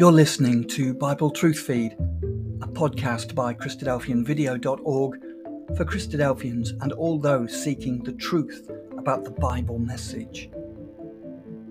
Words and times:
You're 0.00 0.10
listening 0.12 0.64
to 0.68 0.94
Bible 0.94 1.30
Truth 1.30 1.58
Feed, 1.58 1.92
a 2.62 2.66
podcast 2.66 3.34
by 3.34 3.52
Christadelphianvideo.org 3.52 5.20
for 5.76 5.84
Christadelphians 5.84 6.70
and 6.82 6.92
all 6.92 7.18
those 7.18 7.62
seeking 7.62 8.02
the 8.02 8.14
truth 8.14 8.70
about 8.96 9.24
the 9.24 9.30
Bible 9.30 9.78
message. 9.78 10.48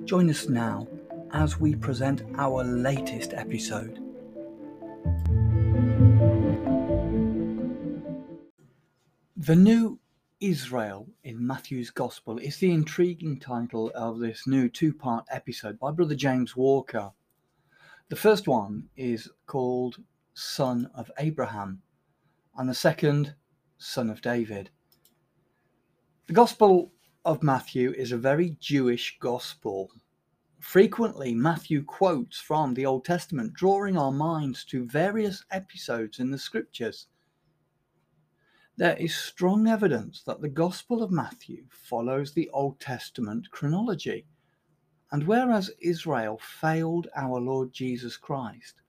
Join 0.06 0.30
us 0.30 0.48
now 0.48 0.88
as 1.32 1.60
we 1.60 1.74
present 1.74 2.22
our 2.38 2.64
latest 2.64 3.34
episode. 3.34 3.96
The 9.38 9.56
New 9.56 9.98
Israel 10.40 11.08
in 11.24 11.48
Matthew's 11.48 11.90
Gospel 11.90 12.38
is 12.38 12.58
the 12.58 12.72
intriguing 12.72 13.40
title 13.40 13.92
of 13.96 14.20
this 14.20 14.46
new 14.46 14.70
two 14.70 14.94
part 14.94 15.26
episode 15.32 15.80
by 15.80 15.90
Brother 15.90 16.14
James 16.14 16.56
Walker. 16.56 17.12
The 18.10 18.16
first 18.16 18.48
one 18.48 18.90
is 18.98 19.30
called 19.46 19.98
Son 20.34 20.90
of 20.96 21.12
Abraham, 21.20 21.84
and 22.58 22.68
the 22.68 22.74
second, 22.74 23.36
Son 23.78 24.10
of 24.10 24.20
David. 24.20 24.72
The 26.26 26.34
Gospel 26.34 26.92
of 27.24 27.44
Matthew 27.44 27.92
is 27.92 28.12
a 28.12 28.18
very 28.18 28.58
Jewish 28.60 29.20
gospel. 29.20 29.92
Frequently, 30.60 31.36
Matthew 31.36 31.84
quotes 31.84 32.40
from 32.40 32.74
the 32.74 32.84
Old 32.84 33.06
Testament, 33.06 33.54
drawing 33.54 33.96
our 33.96 34.12
minds 34.12 34.66
to 34.66 34.88
various 34.88 35.46
episodes 35.52 36.18
in 36.18 36.32
the 36.32 36.40
scriptures. 36.40 37.06
There 38.76 38.98
is 38.98 39.14
strong 39.14 39.68
evidence 39.68 40.24
that 40.24 40.42
the 40.42 40.50
Gospel 40.50 41.04
of 41.04 41.12
Matthew 41.12 41.66
follows 41.70 42.34
the 42.34 42.50
Old 42.50 42.80
Testament 42.80 43.52
chronology 43.52 44.26
and 45.12 45.26
whereas 45.26 45.72
Israel 45.82 46.40
failed 46.40 47.08
our 47.16 47.40
Lord 47.40 47.74
Jesus 47.74 48.16
Christ, 48.16 48.82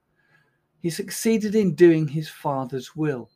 he 0.79 0.91
succeeded 0.91 1.55
in 1.55 1.75
doing 1.75 2.09
his 2.09 2.29
Father's 2.29 2.95
will. 2.95 3.31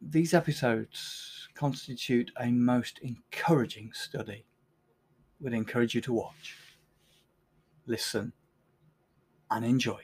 These 0.00 0.34
episodes 0.34 1.48
constitute 1.54 2.30
a 2.38 2.50
most 2.50 2.98
encouraging 3.00 3.92
study. 3.92 4.44
We'd 5.40 5.54
encourage 5.54 5.94
you 5.94 6.00
to 6.02 6.12
watch, 6.12 6.56
listen, 7.86 8.32
and 9.50 9.64
enjoy. 9.64 10.00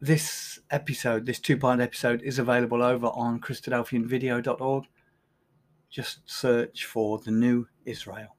This 0.00 0.60
episode, 0.70 1.26
this 1.26 1.40
two 1.40 1.56
part 1.56 1.80
episode, 1.80 2.22
is 2.22 2.38
available 2.38 2.82
over 2.82 3.06
on 3.06 3.40
Christadelphianvideo.org. 3.40 4.84
Just 5.88 6.18
search 6.26 6.84
for 6.84 7.18
the 7.18 7.30
new 7.30 7.68
Israel 7.84 8.36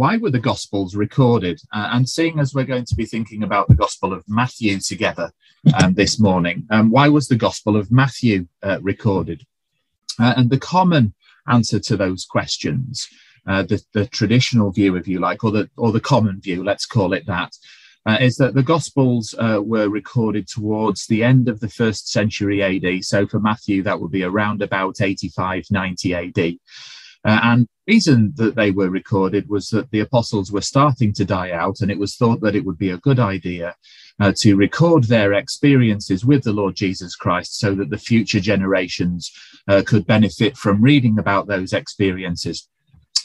why 0.00 0.16
were 0.16 0.30
the 0.30 0.38
Gospels 0.38 0.96
recorded? 0.96 1.60
Uh, 1.74 1.90
and 1.92 2.08
seeing 2.08 2.38
as 2.40 2.54
we're 2.54 2.64
going 2.64 2.86
to 2.86 2.94
be 2.94 3.04
thinking 3.04 3.42
about 3.42 3.68
the 3.68 3.74
Gospel 3.74 4.14
of 4.14 4.24
Matthew 4.26 4.78
together 4.78 5.30
um, 5.78 5.92
this 5.92 6.18
morning, 6.18 6.66
um, 6.70 6.90
why 6.90 7.10
was 7.10 7.28
the 7.28 7.36
Gospel 7.36 7.76
of 7.76 7.92
Matthew 7.92 8.46
uh, 8.62 8.78
recorded? 8.80 9.44
Uh, 10.18 10.32
and 10.38 10.48
the 10.48 10.58
common 10.58 11.12
answer 11.48 11.78
to 11.80 11.98
those 11.98 12.24
questions, 12.24 13.06
uh, 13.46 13.62
the, 13.64 13.78
the, 13.92 14.06
traditional 14.06 14.70
view, 14.70 14.96
if 14.96 15.06
you 15.06 15.18
like, 15.18 15.44
or 15.44 15.50
the, 15.50 15.68
or 15.76 15.92
the 15.92 16.00
common 16.00 16.40
view, 16.40 16.64
let's 16.64 16.86
call 16.86 17.12
it 17.12 17.26
that, 17.26 17.52
uh, 18.06 18.16
is 18.22 18.36
that 18.36 18.54
the 18.54 18.62
Gospels 18.62 19.34
uh, 19.38 19.60
were 19.62 19.90
recorded 19.90 20.48
towards 20.48 21.06
the 21.08 21.22
end 21.22 21.46
of 21.46 21.60
the 21.60 21.68
first 21.68 22.10
century 22.10 22.62
AD. 22.62 23.04
So 23.04 23.26
for 23.26 23.38
Matthew, 23.38 23.82
that 23.82 24.00
would 24.00 24.12
be 24.12 24.22
around 24.22 24.62
about 24.62 25.02
85, 25.02 25.64
90 25.70 26.14
AD. 26.14 26.58
Uh, 27.24 27.40
and 27.42 27.66
the 27.86 27.94
reason 27.94 28.32
that 28.36 28.54
they 28.54 28.70
were 28.70 28.88
recorded 28.88 29.48
was 29.48 29.68
that 29.68 29.90
the 29.90 30.00
apostles 30.00 30.50
were 30.50 30.60
starting 30.60 31.12
to 31.14 31.24
die 31.24 31.50
out, 31.50 31.80
and 31.80 31.90
it 31.90 31.98
was 31.98 32.16
thought 32.16 32.40
that 32.40 32.54
it 32.54 32.64
would 32.64 32.78
be 32.78 32.90
a 32.90 32.98
good 32.98 33.18
idea 33.18 33.74
uh, 34.20 34.32
to 34.36 34.56
record 34.56 35.04
their 35.04 35.34
experiences 35.34 36.24
with 36.24 36.42
the 36.44 36.52
Lord 36.52 36.74
Jesus 36.74 37.16
Christ 37.16 37.58
so 37.58 37.74
that 37.74 37.90
the 37.90 37.98
future 37.98 38.40
generations 38.40 39.30
uh, 39.68 39.82
could 39.86 40.06
benefit 40.06 40.56
from 40.56 40.82
reading 40.82 41.18
about 41.18 41.46
those 41.46 41.72
experiences. 41.72 42.68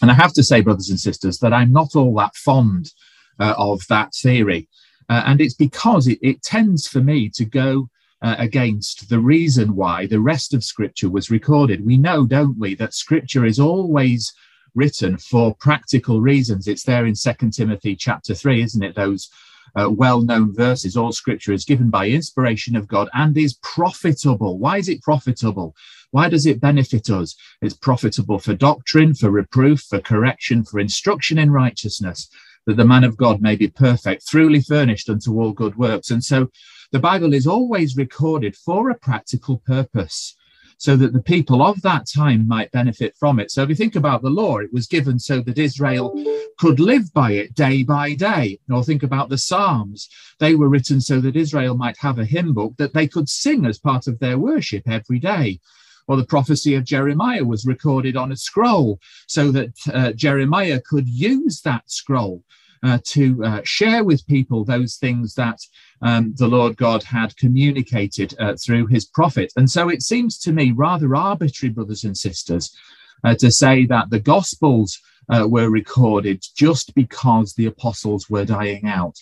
And 0.02 0.12
I 0.12 0.14
have 0.14 0.34
to 0.34 0.44
say, 0.44 0.62
brothers 0.62 0.90
and 0.90 1.00
sisters, 1.00 1.40
that 1.40 1.54
I'm 1.54 1.72
not 1.72 1.96
all 1.96 2.14
that 2.16 2.36
fond 2.36 2.92
uh, 3.40 3.54
of 3.58 3.82
that 3.90 4.14
theory. 4.14 4.68
Uh, 5.10 5.24
and 5.26 5.40
it's 5.40 5.54
because 5.54 6.08
it, 6.08 6.20
it 6.22 6.42
tends 6.42 6.88
for 6.88 7.02
me 7.02 7.30
to 7.36 7.46
go 7.46 7.88
uh, 8.26 8.36
against 8.40 9.08
the 9.08 9.20
reason 9.20 9.76
why 9.76 10.08
the 10.08 10.20
rest 10.20 10.56
of 10.56 10.64
Scripture 10.64 11.12
was 11.12 11.30
recorded. 11.30 11.86
We 11.86 11.96
know, 11.96 12.26
don't 12.26 12.58
we, 12.58 12.74
that 12.76 12.96
Scripture 12.96 13.46
is 13.46 13.60
always 13.60 14.34
written 14.74 15.16
for 15.20 15.54
practical 15.54 16.20
reasons. 16.20 16.68
It's 16.68 16.84
there 16.84 17.06
in 17.06 17.14
Second 17.14 17.52
Timothy 17.52 17.96
chapter 17.96 18.34
3, 18.34 18.64
isn't 18.64 18.84
it? 18.84 18.96
Those 18.96 19.30
uh, 19.76 19.92
well 19.92 20.22
known 20.22 20.56
verses. 20.56 20.98
All 20.98 21.12
scripture 21.12 21.54
is 21.54 21.66
given 21.66 21.90
by 21.90 22.08
inspiration 22.08 22.76
of 22.76 22.88
God 22.88 23.10
and 23.14 23.38
is 23.38 23.60
profitable. 23.62 24.58
Why 24.58 24.78
is 24.78 24.90
it 24.90 25.04
profitable? 25.04 25.76
Why 26.12 26.28
does 26.28 26.46
it 26.46 26.62
benefit 26.62 27.10
us? 27.10 27.36
It's 27.62 27.76
profitable 27.76 28.40
for 28.40 28.56
doctrine, 28.56 29.14
for 29.14 29.30
reproof, 29.30 29.82
for 29.82 30.00
correction, 30.00 30.64
for 30.64 30.80
instruction 30.80 31.38
in 31.38 31.52
righteousness, 31.52 32.30
that 32.66 32.78
the 32.78 32.86
man 32.86 33.04
of 33.04 33.18
God 33.18 33.42
may 33.42 33.56
be 33.56 33.68
perfect, 33.68 34.28
truly 34.28 34.62
furnished 34.62 35.10
unto 35.10 35.40
all 35.40 35.52
good 35.52 35.76
works. 35.76 36.10
And 36.10 36.24
so 36.24 36.50
the 36.96 37.00
Bible 37.00 37.34
is 37.34 37.46
always 37.46 37.98
recorded 37.98 38.56
for 38.56 38.90
a 38.90 38.96
practical 38.96 39.58
purpose 39.66 40.34
so 40.78 40.96
that 40.96 41.12
the 41.12 41.22
people 41.22 41.62
of 41.62 41.82
that 41.82 42.08
time 42.08 42.48
might 42.48 42.72
benefit 42.72 43.14
from 43.20 43.38
it. 43.38 43.52
So 43.52 43.64
if 43.64 43.68
you 43.68 43.76
think 43.76 43.98
about 43.98 44.22
the 44.22 44.30
law, 44.30 44.60
it 44.60 44.72
was 44.72 44.88
given 44.88 45.20
so 45.20 45.42
that 45.42 45.58
Israel 45.58 46.14
could 46.58 46.80
live 46.80 47.14
by 47.14 47.34
it 47.34 47.54
day 47.54 47.84
by 47.84 48.14
day. 48.14 48.60
Or 48.72 48.82
think 48.82 49.04
about 49.04 49.28
the 49.28 49.38
Psalms. 49.38 50.08
They 50.40 50.56
were 50.56 50.70
written 50.70 51.02
so 51.02 51.20
that 51.20 51.36
Israel 51.36 51.76
might 51.76 51.98
have 51.98 52.18
a 52.18 52.24
hymn 52.24 52.54
book 52.54 52.76
that 52.78 52.94
they 52.94 53.10
could 53.10 53.28
sing 53.28 53.66
as 53.66 53.78
part 53.78 54.08
of 54.08 54.20
their 54.20 54.40
worship 54.40 54.88
every 54.88 55.20
day. 55.20 55.60
Or 56.08 56.16
the 56.16 56.24
prophecy 56.24 56.76
of 56.76 56.86
Jeremiah 56.86 57.44
was 57.44 57.66
recorded 57.66 58.16
on 58.16 58.32
a 58.32 58.38
scroll 58.38 59.02
so 59.28 59.52
that 59.52 59.74
uh, 59.94 60.14
Jeremiah 60.14 60.80
could 60.80 61.10
use 61.10 61.60
that 61.64 61.92
scroll 61.92 62.42
uh, 62.86 63.00
to 63.04 63.44
uh, 63.44 63.62
share 63.66 64.04
with 64.04 64.28
people 64.28 64.64
those 64.64 64.96
things 64.96 65.34
that 65.34 65.60
um, 66.02 66.34
the 66.38 66.48
Lord 66.48 66.78
God 66.78 67.04
had 67.04 67.36
communicated 67.38 68.36
uh, 68.40 68.56
through 68.56 68.88
his 68.88 69.06
prophet. 69.06 69.52
And 69.56 69.70
so 69.70 69.90
it 69.90 70.02
seems 70.02 70.38
to 70.40 70.52
me 70.52 70.72
rather 70.72 71.16
arbitrary, 71.16 71.74
brothers 71.74 72.04
and 72.04 72.18
sisters, 72.18 72.76
uh, 73.24 73.36
to 73.36 73.52
say 73.52 73.86
that 73.88 74.10
the 74.10 74.20
Gospels 74.20 75.00
uh, 75.30 75.48
were 75.48 75.70
recorded 75.70 76.44
just 76.56 76.94
because 76.94 77.54
the 77.54 77.66
apostles 77.66 78.30
were 78.30 78.46
dying 78.46 78.86
out. 78.86 79.18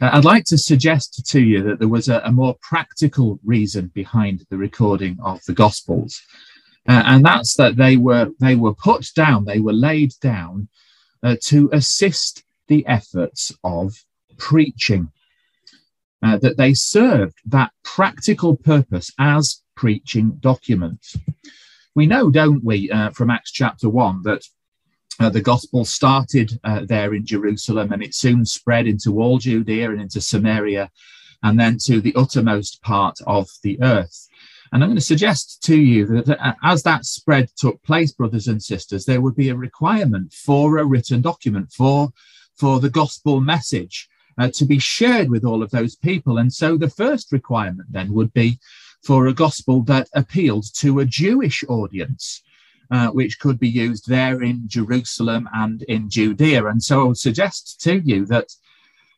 Uh, 0.00 0.10
I'd 0.12 0.24
like 0.24 0.44
to 0.46 0.58
suggest 0.58 1.24
to 1.26 1.40
you 1.40 1.62
that 1.64 1.78
there 1.78 1.88
was 1.88 2.08
a, 2.08 2.20
a 2.24 2.32
more 2.32 2.56
practical 2.62 3.38
reason 3.44 3.90
behind 3.94 4.46
the 4.50 4.56
recording 4.56 5.18
of 5.22 5.44
the 5.44 5.52
Gospels. 5.52 6.20
and 6.86 7.24
that's 7.24 7.54
that 7.56 7.76
they 7.76 7.96
were 7.96 8.30
they 8.40 8.56
were 8.56 8.74
put 8.74 9.06
down, 9.14 9.44
they 9.44 9.60
were 9.60 9.72
laid 9.72 10.12
down 10.20 10.68
to 11.42 11.68
assist 11.72 12.42
the 12.68 12.84
efforts 12.86 13.52
of 13.62 13.94
preaching. 14.38 15.10
Uh, 16.22 16.36
that 16.36 16.58
they 16.58 16.74
served 16.74 17.38
that 17.46 17.70
practical 17.82 18.54
purpose 18.54 19.10
as 19.18 19.62
preaching 19.74 20.32
documents. 20.40 21.16
We 21.94 22.06
know, 22.06 22.30
don't 22.30 22.62
we, 22.62 22.90
uh, 22.90 23.10
from 23.10 23.30
Acts 23.30 23.50
chapter 23.50 23.88
1, 23.88 24.22
that 24.24 24.44
uh, 25.18 25.30
the 25.30 25.40
gospel 25.40 25.84
started 25.84 26.60
uh, 26.62 26.84
there 26.84 27.14
in 27.14 27.24
Jerusalem 27.24 27.92
and 27.92 28.02
it 28.02 28.14
soon 28.14 28.44
spread 28.44 28.86
into 28.86 29.20
all 29.20 29.38
Judea 29.38 29.90
and 29.90 30.00
into 30.00 30.20
Samaria 30.20 30.90
and 31.42 31.58
then 31.58 31.78
to 31.84 32.02
the 32.02 32.14
uttermost 32.14 32.82
part 32.82 33.16
of 33.26 33.48
the 33.62 33.80
earth. 33.82 34.28
And 34.72 34.82
I'm 34.82 34.90
going 34.90 34.96
to 34.96 35.02
suggest 35.02 35.62
to 35.64 35.76
you 35.76 36.06
that 36.06 36.38
uh, 36.38 36.52
as 36.62 36.82
that 36.84 37.04
spread 37.04 37.48
took 37.56 37.82
place, 37.82 38.12
brothers 38.12 38.46
and 38.46 38.62
sisters, 38.62 39.04
there 39.04 39.20
would 39.20 39.36
be 39.36 39.48
a 39.48 39.56
requirement 39.56 40.32
for 40.32 40.78
a 40.78 40.84
written 40.84 41.20
document, 41.20 41.72
for 41.72 42.12
for 42.56 42.78
the 42.78 42.90
gospel 42.90 43.40
message 43.40 44.08
uh, 44.38 44.50
to 44.54 44.64
be 44.64 44.78
shared 44.78 45.30
with 45.30 45.44
all 45.44 45.62
of 45.62 45.70
those 45.70 45.96
people. 45.96 46.38
And 46.38 46.52
so 46.52 46.76
the 46.76 46.90
first 46.90 47.32
requirement 47.32 47.88
then 47.90 48.12
would 48.12 48.32
be 48.32 48.58
for 49.02 49.26
a 49.26 49.34
gospel 49.34 49.82
that 49.84 50.08
appealed 50.14 50.66
to 50.76 51.00
a 51.00 51.04
Jewish 51.04 51.64
audience. 51.68 52.42
Uh, 52.92 53.06
which 53.10 53.38
could 53.38 53.56
be 53.60 53.68
used 53.68 54.08
there 54.08 54.42
in 54.42 54.64
Jerusalem 54.66 55.48
and 55.54 55.82
in 55.82 56.10
Judea. 56.10 56.66
And 56.66 56.82
so 56.82 57.02
I 57.02 57.04
would 57.04 57.18
suggest 57.18 57.80
to 57.82 58.00
you 58.00 58.26
that 58.26 58.48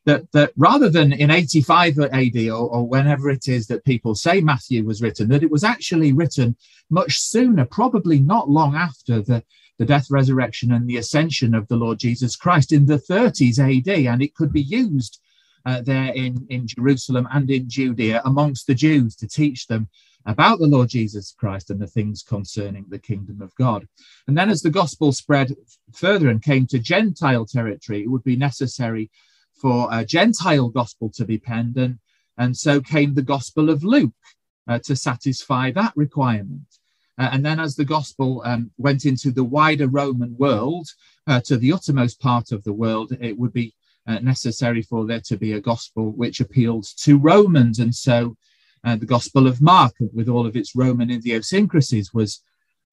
that, 0.04 0.30
that 0.32 0.52
rather 0.56 0.88
than 0.88 1.12
in 1.12 1.30
85 1.30 1.98
AD 1.98 2.36
or, 2.48 2.68
or, 2.68 2.86
whenever 2.86 3.30
it 3.30 3.48
is 3.48 3.66
that 3.68 3.84
people 3.84 4.14
say 4.14 4.40
Matthew 4.40 4.84
was 4.84 5.00
written, 5.00 5.28
that 5.28 5.42
it 5.42 5.50
was 5.50 5.64
actually 5.64 6.12
written 6.12 6.56
much 6.90 7.20
sooner, 7.20 7.64
probably 7.64 8.18
not 8.18 8.50
long 8.50 8.74
after 8.74 9.22
the, 9.22 9.44
the 9.82 9.86
death, 9.86 10.12
resurrection, 10.12 10.70
and 10.70 10.88
the 10.88 10.98
ascension 10.98 11.56
of 11.56 11.66
the 11.66 11.74
Lord 11.74 11.98
Jesus 11.98 12.36
Christ 12.36 12.70
in 12.70 12.86
the 12.86 12.98
30s 12.98 13.58
AD, 13.58 13.88
and 13.88 14.22
it 14.22 14.32
could 14.32 14.52
be 14.52 14.62
used 14.62 15.18
uh, 15.66 15.80
there 15.80 16.12
in, 16.14 16.46
in 16.50 16.68
Jerusalem 16.68 17.26
and 17.32 17.50
in 17.50 17.68
Judea 17.68 18.22
amongst 18.24 18.68
the 18.68 18.76
Jews 18.76 19.16
to 19.16 19.26
teach 19.26 19.66
them 19.66 19.88
about 20.24 20.60
the 20.60 20.68
Lord 20.68 20.88
Jesus 20.88 21.34
Christ 21.36 21.70
and 21.70 21.80
the 21.80 21.88
things 21.88 22.22
concerning 22.22 22.86
the 22.88 22.98
kingdom 23.00 23.42
of 23.42 23.52
God. 23.56 23.88
And 24.28 24.38
then, 24.38 24.50
as 24.50 24.62
the 24.62 24.70
gospel 24.70 25.10
spread 25.10 25.52
further 25.92 26.28
and 26.28 26.40
came 26.40 26.68
to 26.68 26.78
Gentile 26.78 27.44
territory, 27.44 28.04
it 28.04 28.08
would 28.08 28.22
be 28.22 28.36
necessary 28.36 29.10
for 29.60 29.88
a 29.90 30.04
Gentile 30.04 30.68
gospel 30.68 31.10
to 31.16 31.24
be 31.24 31.38
penned, 31.38 31.76
and, 31.76 31.98
and 32.38 32.56
so 32.56 32.80
came 32.80 33.14
the 33.14 33.22
Gospel 33.22 33.68
of 33.68 33.82
Luke 33.82 34.14
uh, 34.68 34.78
to 34.84 34.94
satisfy 34.94 35.72
that 35.72 35.92
requirement. 35.96 36.78
Uh, 37.18 37.28
and 37.32 37.44
then, 37.44 37.60
as 37.60 37.76
the 37.76 37.84
gospel 37.84 38.42
um, 38.44 38.70
went 38.78 39.04
into 39.04 39.30
the 39.30 39.44
wider 39.44 39.86
Roman 39.86 40.36
world, 40.38 40.88
uh, 41.26 41.40
to 41.44 41.56
the 41.56 41.72
uttermost 41.72 42.20
part 42.20 42.52
of 42.52 42.64
the 42.64 42.72
world, 42.72 43.12
it 43.20 43.38
would 43.38 43.52
be 43.52 43.74
uh, 44.06 44.18
necessary 44.20 44.82
for 44.82 45.06
there 45.06 45.20
to 45.26 45.36
be 45.36 45.52
a 45.52 45.60
gospel 45.60 46.10
which 46.10 46.40
appealed 46.40 46.86
to 46.98 47.18
Romans. 47.18 47.78
And 47.78 47.94
so, 47.94 48.36
uh, 48.84 48.96
the 48.96 49.06
Gospel 49.06 49.46
of 49.46 49.60
Mark, 49.60 49.94
with 50.12 50.28
all 50.28 50.46
of 50.46 50.56
its 50.56 50.74
Roman 50.74 51.10
idiosyncrasies, 51.10 52.12
was 52.14 52.42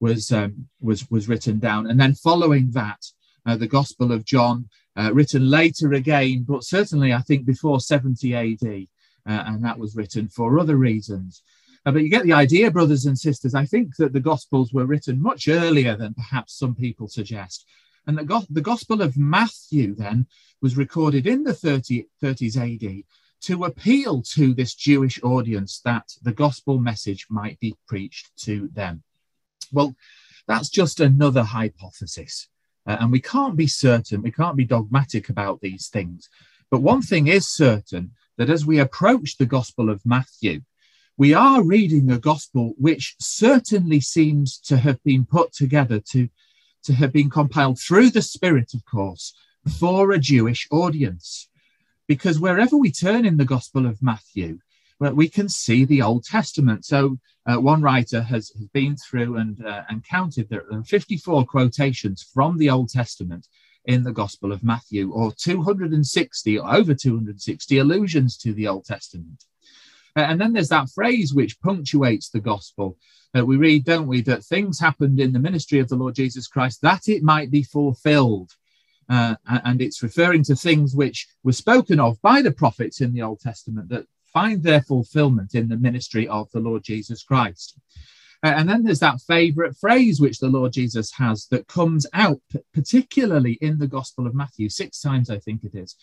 was 0.00 0.30
um, 0.32 0.68
was 0.80 1.10
was 1.10 1.28
written 1.28 1.58
down. 1.58 1.88
And 1.88 1.98
then, 1.98 2.14
following 2.14 2.70
that, 2.72 3.00
uh, 3.46 3.56
the 3.56 3.66
Gospel 3.66 4.12
of 4.12 4.24
John, 4.24 4.68
written 4.96 5.48
later 5.48 5.94
again, 5.94 6.44
but 6.46 6.62
certainly 6.62 7.14
I 7.14 7.22
think 7.22 7.46
before 7.46 7.80
70 7.80 8.34
AD, 8.34 8.86
and 9.24 9.64
that 9.64 9.78
was 9.78 9.96
written 9.96 10.28
for 10.28 10.58
other 10.58 10.76
reasons. 10.76 11.42
Uh, 11.86 11.92
but 11.92 12.02
you 12.02 12.10
get 12.10 12.24
the 12.24 12.32
idea, 12.32 12.70
brothers 12.70 13.06
and 13.06 13.18
sisters. 13.18 13.54
I 13.54 13.64
think 13.64 13.96
that 13.96 14.12
the 14.12 14.20
Gospels 14.20 14.72
were 14.72 14.86
written 14.86 15.20
much 15.20 15.48
earlier 15.48 15.96
than 15.96 16.14
perhaps 16.14 16.58
some 16.58 16.74
people 16.74 17.08
suggest. 17.08 17.66
And 18.06 18.18
the, 18.18 18.24
go- 18.24 18.46
the 18.50 18.60
Gospel 18.60 19.02
of 19.02 19.16
Matthew 19.16 19.94
then 19.94 20.26
was 20.60 20.76
recorded 20.76 21.26
in 21.26 21.42
the 21.42 21.54
30, 21.54 22.06
30s 22.22 22.56
AD 22.56 23.04
to 23.42 23.64
appeal 23.64 24.22
to 24.22 24.52
this 24.52 24.74
Jewish 24.74 25.22
audience 25.22 25.80
that 25.84 26.12
the 26.22 26.32
gospel 26.32 26.78
message 26.78 27.26
might 27.30 27.58
be 27.58 27.74
preached 27.88 28.30
to 28.44 28.68
them. 28.72 29.02
Well, 29.72 29.94
that's 30.46 30.68
just 30.68 31.00
another 31.00 31.42
hypothesis. 31.42 32.48
Uh, 32.86 32.98
and 33.00 33.12
we 33.12 33.20
can't 33.20 33.56
be 33.56 33.66
certain, 33.66 34.22
we 34.22 34.32
can't 34.32 34.56
be 34.56 34.64
dogmatic 34.64 35.28
about 35.28 35.60
these 35.60 35.88
things. 35.88 36.28
But 36.70 36.82
one 36.82 37.02
thing 37.02 37.28
is 37.28 37.48
certain 37.48 38.12
that 38.36 38.50
as 38.50 38.66
we 38.66 38.78
approach 38.78 39.36
the 39.36 39.46
Gospel 39.46 39.90
of 39.90 40.04
Matthew, 40.04 40.62
we 41.20 41.34
are 41.34 41.62
reading 41.62 42.10
a 42.10 42.18
gospel 42.18 42.72
which 42.78 43.14
certainly 43.20 44.00
seems 44.00 44.58
to 44.58 44.78
have 44.78 44.98
been 45.02 45.26
put 45.26 45.52
together 45.52 46.00
to, 46.00 46.30
to 46.82 46.94
have 46.94 47.12
been 47.12 47.28
compiled 47.28 47.78
through 47.78 48.08
the 48.08 48.22
Spirit, 48.22 48.72
of 48.72 48.82
course, 48.86 49.34
for 49.78 50.12
a 50.12 50.18
Jewish 50.18 50.66
audience. 50.70 51.50
Because 52.08 52.40
wherever 52.40 52.74
we 52.74 52.90
turn 52.90 53.26
in 53.26 53.36
the 53.36 53.44
Gospel 53.44 53.84
of 53.84 54.02
Matthew, 54.02 54.60
well, 54.98 55.12
we 55.12 55.28
can 55.28 55.50
see 55.50 55.84
the 55.84 56.00
Old 56.00 56.24
Testament. 56.24 56.86
So 56.86 57.18
uh, 57.44 57.60
one 57.60 57.82
writer 57.82 58.22
has, 58.22 58.48
has 58.58 58.68
been 58.68 58.96
through 58.96 59.36
and, 59.36 59.62
uh, 59.62 59.82
and 59.90 60.02
counted 60.02 60.48
there 60.48 60.64
are 60.72 60.82
54 60.84 61.44
quotations 61.44 62.26
from 62.32 62.56
the 62.56 62.70
Old 62.70 62.88
Testament 62.88 63.46
in 63.84 64.04
the 64.04 64.12
Gospel 64.12 64.52
of 64.52 64.64
Matthew, 64.64 65.12
or 65.12 65.32
260 65.32 66.58
or 66.58 66.74
over 66.74 66.94
260 66.94 67.76
allusions 67.76 68.38
to 68.38 68.54
the 68.54 68.66
Old 68.66 68.86
Testament. 68.86 69.44
Uh, 70.16 70.20
and 70.20 70.40
then 70.40 70.52
there's 70.52 70.68
that 70.68 70.90
phrase 70.90 71.32
which 71.32 71.60
punctuates 71.60 72.30
the 72.30 72.40
gospel. 72.40 72.96
that 73.32 73.46
we 73.46 73.56
read, 73.56 73.84
don't 73.84 74.08
we, 74.08 74.20
that 74.22 74.44
things 74.44 74.80
happened 74.80 75.20
in 75.20 75.32
the 75.32 75.38
ministry 75.38 75.78
of 75.78 75.88
the 75.88 75.94
Lord 75.94 76.16
Jesus 76.16 76.48
Christ 76.48 76.80
that 76.82 77.08
it 77.08 77.22
might 77.22 77.50
be 77.50 77.62
fulfilled. 77.62 78.50
Uh, 79.08 79.34
and 79.46 79.80
it's 79.80 80.02
referring 80.02 80.44
to 80.44 80.54
things 80.54 80.94
which 80.94 81.28
were 81.42 81.52
spoken 81.52 81.98
of 81.98 82.20
by 82.22 82.42
the 82.42 82.52
prophets 82.52 83.00
in 83.00 83.12
the 83.12 83.22
Old 83.22 83.40
Testament 83.40 83.88
that 83.88 84.06
find 84.32 84.62
their 84.62 84.82
fulfillment 84.82 85.54
in 85.54 85.68
the 85.68 85.76
ministry 85.76 86.28
of 86.28 86.50
the 86.52 86.60
Lord 86.60 86.84
Jesus 86.84 87.22
Christ. 87.22 87.78
Uh, 88.42 88.54
and 88.56 88.68
then 88.68 88.82
there's 88.82 89.00
that 89.00 89.20
favorite 89.20 89.76
phrase 89.76 90.20
which 90.20 90.38
the 90.38 90.48
Lord 90.48 90.72
Jesus 90.72 91.12
has 91.12 91.46
that 91.50 91.66
comes 91.66 92.06
out, 92.12 92.40
particularly 92.72 93.58
in 93.60 93.78
the 93.78 93.86
Gospel 93.86 94.26
of 94.26 94.34
Matthew, 94.34 94.68
six 94.68 95.00
times 95.00 95.28
I 95.28 95.38
think 95.38 95.64
it 95.64 95.74
is, 95.74 95.96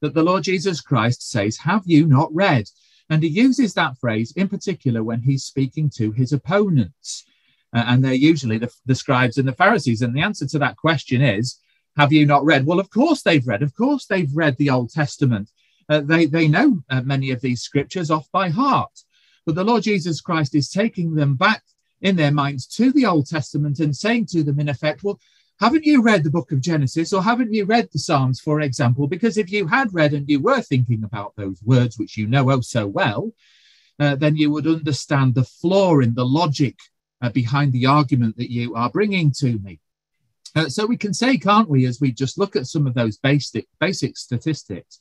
that 0.00 0.14
the 0.14 0.22
Lord 0.22 0.42
Jesus 0.42 0.80
Christ 0.80 1.30
says, 1.30 1.58
Have 1.58 1.82
you 1.86 2.06
not 2.06 2.34
read? 2.34 2.64
And 3.10 3.22
he 3.22 3.28
uses 3.28 3.74
that 3.74 3.98
phrase 3.98 4.32
in 4.36 4.48
particular 4.48 5.04
when 5.04 5.20
he's 5.20 5.44
speaking 5.44 5.90
to 5.96 6.10
his 6.12 6.32
opponents. 6.32 7.24
Uh, 7.74 7.84
and 7.86 8.04
they're 8.04 8.14
usually 8.14 8.58
the, 8.58 8.72
the 8.86 8.94
scribes 8.94 9.36
and 9.36 9.46
the 9.46 9.52
Pharisees. 9.52 10.02
And 10.02 10.14
the 10.14 10.22
answer 10.22 10.46
to 10.46 10.58
that 10.60 10.76
question 10.76 11.20
is, 11.20 11.60
have 11.96 12.12
you 12.12 12.26
not 12.26 12.44
read? 12.44 12.66
Well, 12.66 12.80
of 12.80 12.90
course 12.90 13.22
they've 13.22 13.46
read. 13.46 13.62
Of 13.62 13.74
course 13.74 14.06
they've 14.06 14.34
read 14.34 14.56
the 14.56 14.70
Old 14.70 14.90
Testament. 14.90 15.50
Uh, 15.88 16.00
they, 16.00 16.26
they 16.26 16.48
know 16.48 16.82
uh, 16.88 17.02
many 17.02 17.30
of 17.30 17.40
these 17.40 17.62
scriptures 17.62 18.10
off 18.10 18.30
by 18.32 18.48
heart. 18.48 18.92
But 19.46 19.54
the 19.54 19.64
Lord 19.64 19.82
Jesus 19.82 20.20
Christ 20.20 20.54
is 20.54 20.70
taking 20.70 21.14
them 21.14 21.34
back 21.34 21.62
in 22.00 22.16
their 22.16 22.32
minds 22.32 22.66
to 22.66 22.92
the 22.92 23.06
Old 23.06 23.26
Testament 23.26 23.78
and 23.80 23.94
saying 23.94 24.26
to 24.26 24.42
them, 24.42 24.58
in 24.58 24.68
effect, 24.68 25.02
well, 25.02 25.20
haven't 25.60 25.84
you 25.84 26.02
read 26.02 26.24
the 26.24 26.30
book 26.30 26.50
of 26.52 26.60
Genesis 26.60 27.12
or 27.12 27.22
haven't 27.22 27.52
you 27.52 27.64
read 27.64 27.88
the 27.92 27.98
Psalms, 27.98 28.40
for 28.40 28.60
example? 28.60 29.06
Because 29.06 29.38
if 29.38 29.52
you 29.52 29.66
had 29.66 29.94
read 29.94 30.12
and 30.12 30.28
you 30.28 30.40
were 30.40 30.60
thinking 30.60 31.04
about 31.04 31.34
those 31.36 31.62
words, 31.62 31.98
which 31.98 32.16
you 32.16 32.26
know 32.26 32.50
oh 32.50 32.60
so 32.60 32.86
well, 32.86 33.32
uh, 34.00 34.16
then 34.16 34.36
you 34.36 34.50
would 34.50 34.66
understand 34.66 35.34
the 35.34 35.44
flaw 35.44 36.00
in 36.00 36.14
the 36.14 36.26
logic 36.26 36.76
uh, 37.22 37.30
behind 37.30 37.72
the 37.72 37.86
argument 37.86 38.36
that 38.36 38.50
you 38.50 38.74
are 38.74 38.90
bringing 38.90 39.30
to 39.30 39.58
me. 39.60 39.80
Uh, 40.56 40.68
so 40.68 40.86
we 40.86 40.96
can 40.96 41.14
say, 41.14 41.36
can't 41.36 41.68
we, 41.68 41.86
as 41.86 42.00
we 42.00 42.12
just 42.12 42.38
look 42.38 42.56
at 42.56 42.66
some 42.66 42.86
of 42.86 42.94
those 42.94 43.16
basic, 43.18 43.66
basic 43.80 44.16
statistics, 44.16 45.00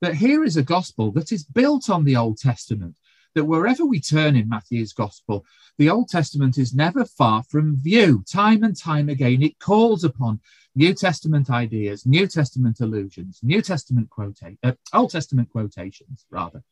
that 0.00 0.14
here 0.14 0.44
is 0.44 0.56
a 0.56 0.62
gospel 0.62 1.10
that 1.12 1.32
is 1.32 1.44
built 1.44 1.90
on 1.90 2.04
the 2.04 2.16
Old 2.16 2.38
Testament, 2.38 2.94
that 3.34 3.44
wherever 3.44 3.84
we 3.84 4.00
turn 4.00 4.36
in 4.36 4.48
Matthew's 4.48 4.92
gospel, 4.92 5.44
the 5.78 5.90
Old 5.90 6.08
Testament 6.08 6.58
is 6.58 6.74
never 6.74 7.04
far 7.04 7.42
from 7.44 7.76
view. 7.76 8.24
Time 8.30 8.64
and 8.64 8.76
time 8.76 9.08
again, 9.08 9.42
it 9.42 9.58
calls 9.58 10.04
upon 10.04 10.40
New 10.74 10.94
Testament 10.94 11.50
ideas, 11.50 12.06
New 12.06 12.26
Testament 12.26 12.80
allusions, 12.80 13.40
New 13.42 13.62
Testament 13.62 14.10
quotation, 14.10 14.58
uh, 14.62 14.72
Old 14.92 15.10
Testament 15.10 15.50
quotations, 15.50 16.24
rather. 16.30 16.62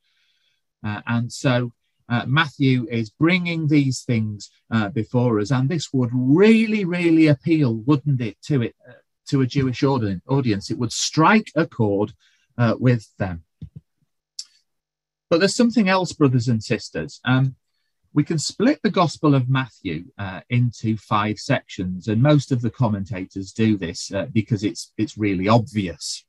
Uh, 0.84 1.00
and 1.06 1.32
so 1.32 1.72
uh, 2.08 2.24
Matthew 2.26 2.86
is 2.90 3.10
bringing 3.10 3.66
these 3.66 4.02
things 4.02 4.50
uh, 4.70 4.88
before 4.90 5.40
us, 5.40 5.50
and 5.50 5.68
this 5.68 5.92
would 5.92 6.10
really, 6.12 6.84
really 6.84 7.26
appeal, 7.26 7.74
wouldn't 7.86 8.20
it, 8.20 8.36
to 8.42 8.62
it 8.62 8.76
uh, 8.88 8.92
to 9.28 9.40
a 9.40 9.46
Jewish 9.46 9.82
audience? 9.82 10.70
It 10.70 10.78
would 10.78 10.92
strike 10.92 11.50
a 11.56 11.66
chord 11.66 12.12
uh, 12.58 12.74
with 12.78 13.08
them. 13.18 13.42
But 15.28 15.40
there's 15.40 15.56
something 15.56 15.88
else, 15.88 16.12
brothers 16.12 16.48
and 16.48 16.62
sisters. 16.62 17.20
Um, 17.24 17.56
we 18.14 18.24
can 18.24 18.38
split 18.38 18.80
the 18.82 18.90
Gospel 18.90 19.34
of 19.34 19.48
Matthew 19.48 20.04
uh, 20.18 20.40
into 20.48 20.96
five 20.96 21.38
sections, 21.38 22.08
and 22.08 22.22
most 22.22 22.50
of 22.50 22.62
the 22.62 22.70
commentators 22.70 23.52
do 23.52 23.76
this 23.76 24.12
uh, 24.12 24.26
because 24.32 24.64
it's 24.64 24.92
it's 24.96 25.18
really 25.18 25.48
obvious. 25.48 26.24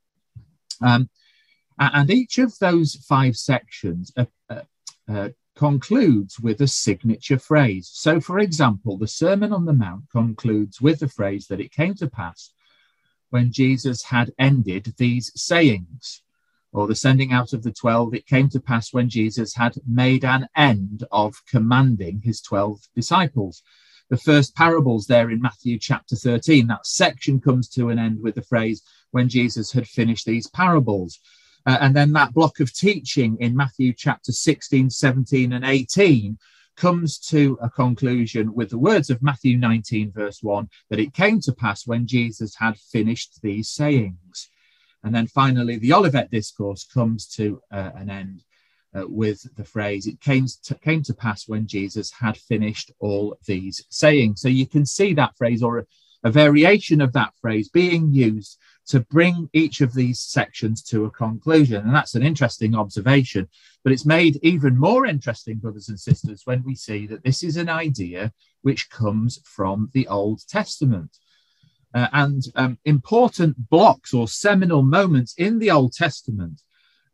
Um, 0.82 1.10
and 1.80 2.10
each 2.10 2.40
of 2.40 2.58
those 2.60 2.96
five 2.96 3.38
sections 3.38 4.12
uh, 4.18 4.26
uh, 4.50 4.62
uh, 5.08 5.30
concludes 5.56 6.40
with 6.40 6.60
a 6.62 6.68
signature 6.68 7.40
phrase. 7.40 7.90
So, 7.94 8.20
for 8.20 8.40
example, 8.40 8.98
the 8.98 9.08
Sermon 9.08 9.54
on 9.54 9.66
the 9.66 9.74
Mount 9.74 10.10
concludes 10.12 10.82
with 10.82 11.00
the 11.00 11.08
phrase 11.08 11.48
that 11.48 11.60
it 11.60 11.72
came 11.72 11.94
to 11.96 12.10
pass 12.10 12.52
when 13.30 13.52
Jesus 13.52 14.04
had 14.04 14.34
ended 14.40 14.94
these 14.98 15.32
sayings 15.36 16.24
or 16.78 16.86
the 16.86 16.96
sending 16.96 17.32
out 17.32 17.54
of 17.54 17.64
the 17.64 17.72
12, 17.72 18.14
it 18.14 18.28
came 18.28 18.48
to 18.50 18.60
pass 18.60 18.94
when 18.94 19.10
Jesus 19.10 19.56
had 19.56 19.74
made 19.88 20.24
an 20.24 20.48
end 20.56 21.04
of 21.12 21.36
commanding 21.50 22.22
his 22.24 22.40
12 22.42 22.80
disciples. 22.96 23.64
The 24.10 24.18
first 24.18 24.56
parables 24.56 25.08
there 25.08 25.32
in 25.32 25.42
Matthew 25.42 25.80
chapter 25.80 26.16
13, 26.16 26.68
that 26.68 26.86
section 26.86 27.42
comes 27.42 27.68
to 27.70 27.90
an 27.90 27.98
end 27.98 28.22
with 28.22 28.36
the 28.36 28.44
phrase, 28.44 28.84
when 29.10 29.28
Jesus 29.28 29.72
had 29.72 29.88
finished 29.88 30.28
these 30.28 30.48
parables. 30.52 31.20
Uh, 31.66 31.80
and 31.82 31.96
then 31.96 32.14
that 32.14 32.34
block 32.34 32.60
of 32.60 32.72
teaching 32.72 33.38
in 33.40 33.58
Matthew 33.58 33.92
chapter 33.92 34.32
16, 34.32 34.92
17, 34.92 35.54
and 35.54 35.66
18 35.66 36.38
comes 36.76 37.18
to 37.18 37.58
a 37.60 37.72
conclusion 37.72 38.54
with 38.54 38.70
the 38.70 38.78
words 38.78 39.10
of 39.10 39.24
Matthew 39.24 39.58
19, 39.58 40.12
verse 40.12 40.44
1, 40.44 40.70
that 40.92 41.00
it 41.00 41.16
came 41.16 41.42
to 41.42 41.54
pass 41.54 41.88
when 41.88 42.06
Jesus 42.06 42.56
had 42.56 42.78
finished 42.78 43.42
these 43.42 43.72
sayings. 43.72 44.50
And 45.04 45.14
then 45.14 45.28
finally, 45.28 45.78
the 45.78 45.94
Olivet 45.94 46.32
Discourse 46.32 46.84
comes 46.84 47.28
to 47.36 47.62
uh, 47.72 47.92
an 47.96 48.10
end 48.10 48.44
uh, 48.98 49.04
with 49.08 49.46
the 49.56 49.64
phrase, 49.64 50.08
It 50.08 50.20
came 50.22 50.46
to, 50.64 50.76
came 50.76 51.04
to 51.04 51.14
pass 51.14 51.48
when 51.48 51.68
Jesus 51.68 52.12
had 52.12 52.38
finished 52.38 52.92
all 53.00 53.38
these 53.46 53.84
sayings. 53.90 54.42
So 54.42 54.48
you 54.48 54.66
can 54.66 54.86
see 54.86 55.14
that 55.14 55.36
phrase 55.38 55.62
or 55.62 55.80
a, 55.80 55.86
a 56.24 56.32
variation 56.32 57.02
of 57.02 57.14
that 57.14 57.34
phrase 57.42 57.70
being 57.70 58.12
used 58.12 58.58
to 58.88 59.02
bring 59.02 59.50
each 59.52 59.82
of 59.82 59.94
these 59.94 60.20
sections 60.20 60.82
to 60.82 61.06
a 61.06 61.12
conclusion. 61.12 61.84
And 61.84 61.94
that's 61.94 62.16
an 62.16 62.24
interesting 62.24 62.76
observation. 62.76 63.50
But 63.84 63.92
it's 63.92 64.06
made 64.06 64.40
even 64.42 64.78
more 64.78 65.06
interesting, 65.06 65.58
brothers 65.58 65.90
and 65.90 66.00
sisters, 66.00 66.42
when 66.46 66.64
we 66.64 66.76
see 66.76 67.06
that 67.08 67.24
this 67.24 67.44
is 67.44 67.58
an 67.58 67.70
idea 67.70 68.32
which 68.62 68.90
comes 68.90 69.40
from 69.44 69.90
the 69.94 70.08
Old 70.08 70.42
Testament. 70.48 71.18
Uh, 71.98 72.08
and 72.14 72.44
um, 72.56 72.78
important 72.86 73.56
blocks 73.72 74.14
or 74.14 74.28
seminal 74.28 74.84
moments 74.84 75.34
in 75.40 75.58
the 75.58 75.72
Old 75.72 75.92
Testament 75.94 76.62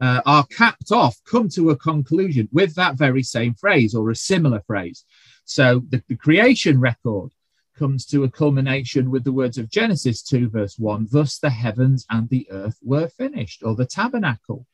uh, 0.02 0.20
are 0.26 0.46
capped 0.48 0.92
off, 0.92 1.16
come 1.24 1.48
to 1.48 1.70
a 1.70 1.78
conclusion 1.78 2.50
with 2.52 2.76
that 2.76 2.98
very 2.98 3.24
same 3.24 3.54
phrase 3.54 3.96
or 3.96 4.12
a 4.12 4.16
similar 4.16 4.62
phrase. 4.68 5.06
So 5.46 5.84
the, 5.88 6.04
the 6.10 6.18
creation 6.18 6.82
record 6.82 7.32
comes 7.80 8.06
to 8.08 8.26
a 8.26 8.30
culmination 8.30 9.10
with 9.10 9.24
the 9.24 9.32
words 9.32 9.58
of 9.58 9.70
Genesis 9.70 10.22
2, 10.22 10.50
verse 10.50 10.78
1 10.78 11.08
Thus 11.10 11.40
the 11.40 11.50
heavens 11.50 12.06
and 12.10 12.28
the 12.28 12.46
earth 12.52 12.78
were 12.84 13.08
finished, 13.08 13.64
or 13.64 13.76
the 13.76 13.86
tabernacle. 13.86 14.66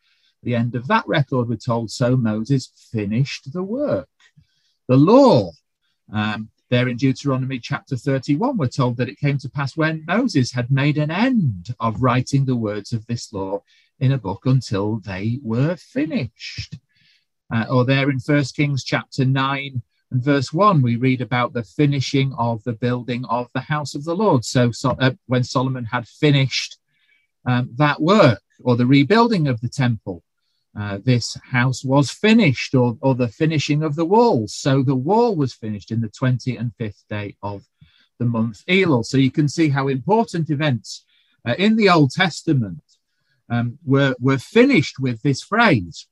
The 0.42 0.56
end 0.56 0.74
of 0.74 0.88
that 0.88 1.08
record, 1.08 1.50
we're 1.50 1.58
told, 1.58 1.92
so 1.92 2.18
Moses 2.18 2.72
finished 2.92 3.54
the 3.54 3.62
work. 3.62 4.10
The 4.88 4.98
law, 4.98 5.52
um, 6.12 6.50
there 6.70 6.88
in 6.88 6.98
Deuteronomy 6.98 7.60
chapter 7.60 7.96
31, 7.96 8.58
we're 8.58 8.68
told 8.68 8.98
that 8.98 9.10
it 9.10 9.20
came 9.20 9.38
to 9.40 9.50
pass 9.50 9.76
when 9.76 10.06
Moses 10.08 10.52
had 10.52 10.70
made 10.70 10.98
an 10.98 11.10
end 11.10 11.76
of 11.80 12.02
writing 12.02 12.46
the 12.46 12.56
words 12.56 12.94
of 12.94 13.06
this 13.08 13.34
law 13.34 13.64
in 14.00 14.12
a 14.12 14.18
book 14.18 14.46
until 14.46 15.00
they 15.00 15.40
were 15.44 15.76
finished. 15.76 16.78
Uh, 17.52 17.66
or 17.70 17.86
there 17.86 18.10
in 18.12 18.20
First 18.20 18.56
Kings 18.56 18.84
chapter 18.84 19.26
9, 19.26 19.82
and 20.12 20.24
verse 20.24 20.54
1, 20.54 20.82
we 20.82 20.96
read 20.96 21.22
about 21.22 21.54
the 21.54 21.64
finishing 21.64 22.34
of 22.38 22.64
the 22.64 22.74
building 22.74 23.26
of 23.26 23.50
the 23.54 23.62
house 23.62 23.96
of 23.96 24.04
the 24.04 24.16
Lord. 24.16 24.46
So, 24.46 24.72
so 24.72 24.92
uh, 25.00 25.12
when 25.28 25.44
Solomon 25.44 25.86
had 25.86 26.08
finished 26.08 26.78
um, 27.46 27.70
that 27.76 28.02
work 28.02 28.42
or 28.64 28.76
the 28.76 28.86
rebuilding 28.86 29.48
of 29.48 29.62
the 29.62 29.70
temple, 29.70 30.24
uh, 30.78 31.00
this 31.04 31.36
house 31.44 31.84
was 31.84 32.12
finished, 32.12 32.76
or, 32.76 32.98
or 33.02 33.16
the 33.16 33.28
finishing 33.28 33.84
of 33.84 33.96
the 33.96 34.06
walls. 34.06 34.54
So 34.54 34.84
the 34.84 34.96
wall 34.96 35.36
was 35.36 35.54
finished 35.54 35.92
in 35.92 36.02
the 36.02 36.10
20 36.10 36.58
and 36.58 36.72
5th 36.80 37.04
day 37.10 37.36
of 37.42 37.64
the 38.20 38.26
month 38.26 38.64
Elul. 38.68 39.06
So 39.06 39.18
you 39.18 39.32
can 39.32 39.48
see 39.48 39.70
how 39.70 39.88
important 39.88 40.50
events 40.50 41.06
uh, 41.48 41.56
in 41.58 41.76
the 41.76 41.90
Old 41.90 42.12
Testament 42.12 42.84
um, 43.50 43.80
were, 43.84 44.16
were 44.20 44.38
finished 44.38 45.00
with 45.00 45.22
this 45.22 45.42
phrase. 45.42 46.08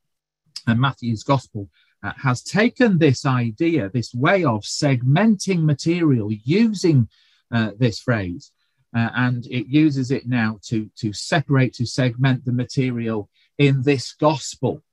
And 0.66 0.80
Matthew's 0.80 1.24
Gospel 1.24 1.70
uh, 2.04 2.14
has 2.18 2.42
taken 2.42 2.98
this 2.98 3.26
idea, 3.26 3.90
this 3.90 4.14
way 4.14 4.44
of 4.44 4.62
segmenting 4.62 5.64
material 5.64 6.32
using 6.32 7.08
uh, 7.52 7.72
this 7.78 8.00
phrase, 8.00 8.52
uh, 8.96 9.10
and 9.16 9.46
it 9.48 9.68
uses 9.68 10.12
it 10.12 10.28
now 10.28 10.60
to, 10.64 10.90
to 10.98 11.14
separate, 11.14 11.74
to 11.74 11.86
segment 11.86 12.44
the 12.46 12.52
material 12.52 13.30
in 13.58 13.84
this 13.84 14.14
gospel. 14.14 14.84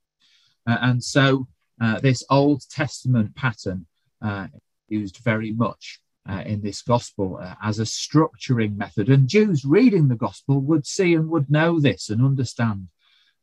Uh, 0.66 0.78
and 0.80 1.04
so 1.04 1.46
uh, 1.80 2.00
this 2.00 2.24
Old 2.30 2.62
Testament 2.70 3.34
pattern 3.34 3.86
uh, 4.22 4.48
used 4.88 5.18
very 5.18 5.52
much 5.52 6.00
uh, 6.28 6.42
in 6.46 6.62
this 6.62 6.82
gospel 6.82 7.38
uh, 7.40 7.54
as 7.62 7.78
a 7.78 7.82
structuring 7.82 8.76
method. 8.76 9.08
And 9.08 9.28
Jews 9.28 9.64
reading 9.64 10.08
the 10.08 10.14
gospel 10.14 10.60
would 10.60 10.86
see 10.86 11.14
and 11.14 11.28
would 11.28 11.50
know 11.50 11.80
this 11.80 12.08
and 12.08 12.24
understand 12.24 12.88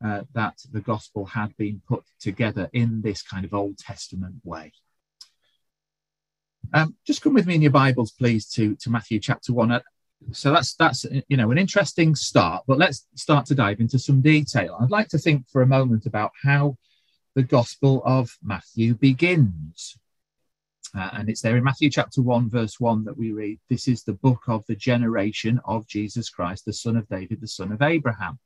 uh, 0.04 0.22
that 0.34 0.56
the 0.72 0.82
gospel 0.82 1.26
had 1.26 1.56
been 1.58 1.82
put 1.88 2.04
together 2.20 2.70
in 2.74 3.02
this 3.02 3.22
kind 3.22 3.46
of 3.46 3.54
Old 3.54 3.78
Testament 3.78 4.36
way. 4.44 4.72
Um, 6.74 6.96
just 7.06 7.22
come 7.22 7.34
with 7.34 7.46
me 7.46 7.56
in 7.56 7.62
your 7.62 7.72
Bibles, 7.72 8.12
please, 8.12 8.48
to, 8.52 8.76
to 8.78 8.90
Matthew 8.90 9.20
chapter 9.20 9.54
1 9.54 9.82
so 10.32 10.52
that's 10.52 10.76
that's 10.76 11.06
you 11.28 11.38
know 11.38 11.52
an 11.52 11.58
interesting 11.58 12.16
start, 12.16 12.64
but 12.68 12.78
let's 12.78 13.08
start 13.16 13.46
to 13.48 13.56
dive 13.56 13.80
into 13.80 14.00
some 14.00 14.22
detail. 14.22 14.78
I'd 14.80 14.92
like 14.92 15.10
to 15.10 15.18
think 15.18 15.48
for 15.50 15.62
a 15.62 15.68
moment 15.68 16.06
about 16.06 16.32
how 16.44 16.78
the 17.36 17.44
Gospel 17.44 18.02
of 18.06 18.38
Matthew 18.44 18.96
begins. 18.96 19.98
Uh, 20.94 21.10
and 21.14 21.30
it's 21.30 21.42
there 21.42 21.56
in 21.56 21.64
Matthew 21.64 21.90
chapter 21.90 22.22
1, 22.22 22.50
verse 22.50 22.80
1 22.80 23.06
that 23.06 23.18
we 23.18 23.32
read, 23.32 23.60
This 23.70 23.88
is 23.88 24.04
the 24.04 24.14
book 24.14 24.44
of 24.48 24.66
the 24.68 24.76
generation 24.76 25.62
of 25.64 25.88
Jesus 25.88 26.30
Christ, 26.30 26.66
the 26.66 26.74
son 26.74 26.98
of 26.98 27.08
David, 27.08 27.40
the 27.40 27.48
son 27.48 27.72
of 27.72 27.82
Abraham. 27.82 28.40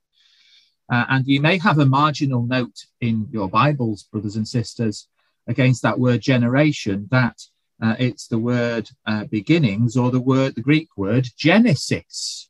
Uh, 0.92 1.06
and 1.10 1.26
you 1.26 1.42
may 1.42 1.58
have 1.58 1.80
a 1.80 1.86
marginal 1.86 2.44
note 2.44 2.86
in 3.02 3.28
your 3.32 3.50
Bibles, 3.50 4.04
brothers 4.04 4.36
and 4.36 4.48
sisters, 4.48 5.08
against 5.48 5.82
that 5.82 6.00
word 6.00 6.22
generation, 6.22 7.08
that 7.10 7.42
uh, 7.82 7.96
it's 8.00 8.28
the 8.28 8.40
word 8.40 8.90
uh, 9.06 9.26
beginnings 9.26 9.98
or 9.98 10.12
the 10.12 10.22
word, 10.22 10.56
the 10.56 10.62
Greek 10.62 10.90
word 10.96 11.28
Genesis. 11.38 12.50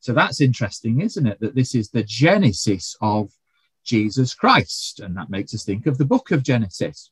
So 0.00 0.12
that's 0.12 0.40
interesting, 0.40 1.00
isn't 1.00 1.26
it? 1.26 1.38
That 1.40 1.54
this 1.54 1.74
is 1.74 1.90
the 1.90 2.02
genesis 2.02 2.96
of 3.00 3.30
Jesus 3.84 4.34
Christ. 4.34 5.00
And 5.00 5.16
that 5.16 5.30
makes 5.30 5.54
us 5.54 5.64
think 5.64 5.86
of 5.86 5.98
the 5.98 6.04
book 6.04 6.30
of 6.30 6.42
Genesis. 6.42 7.10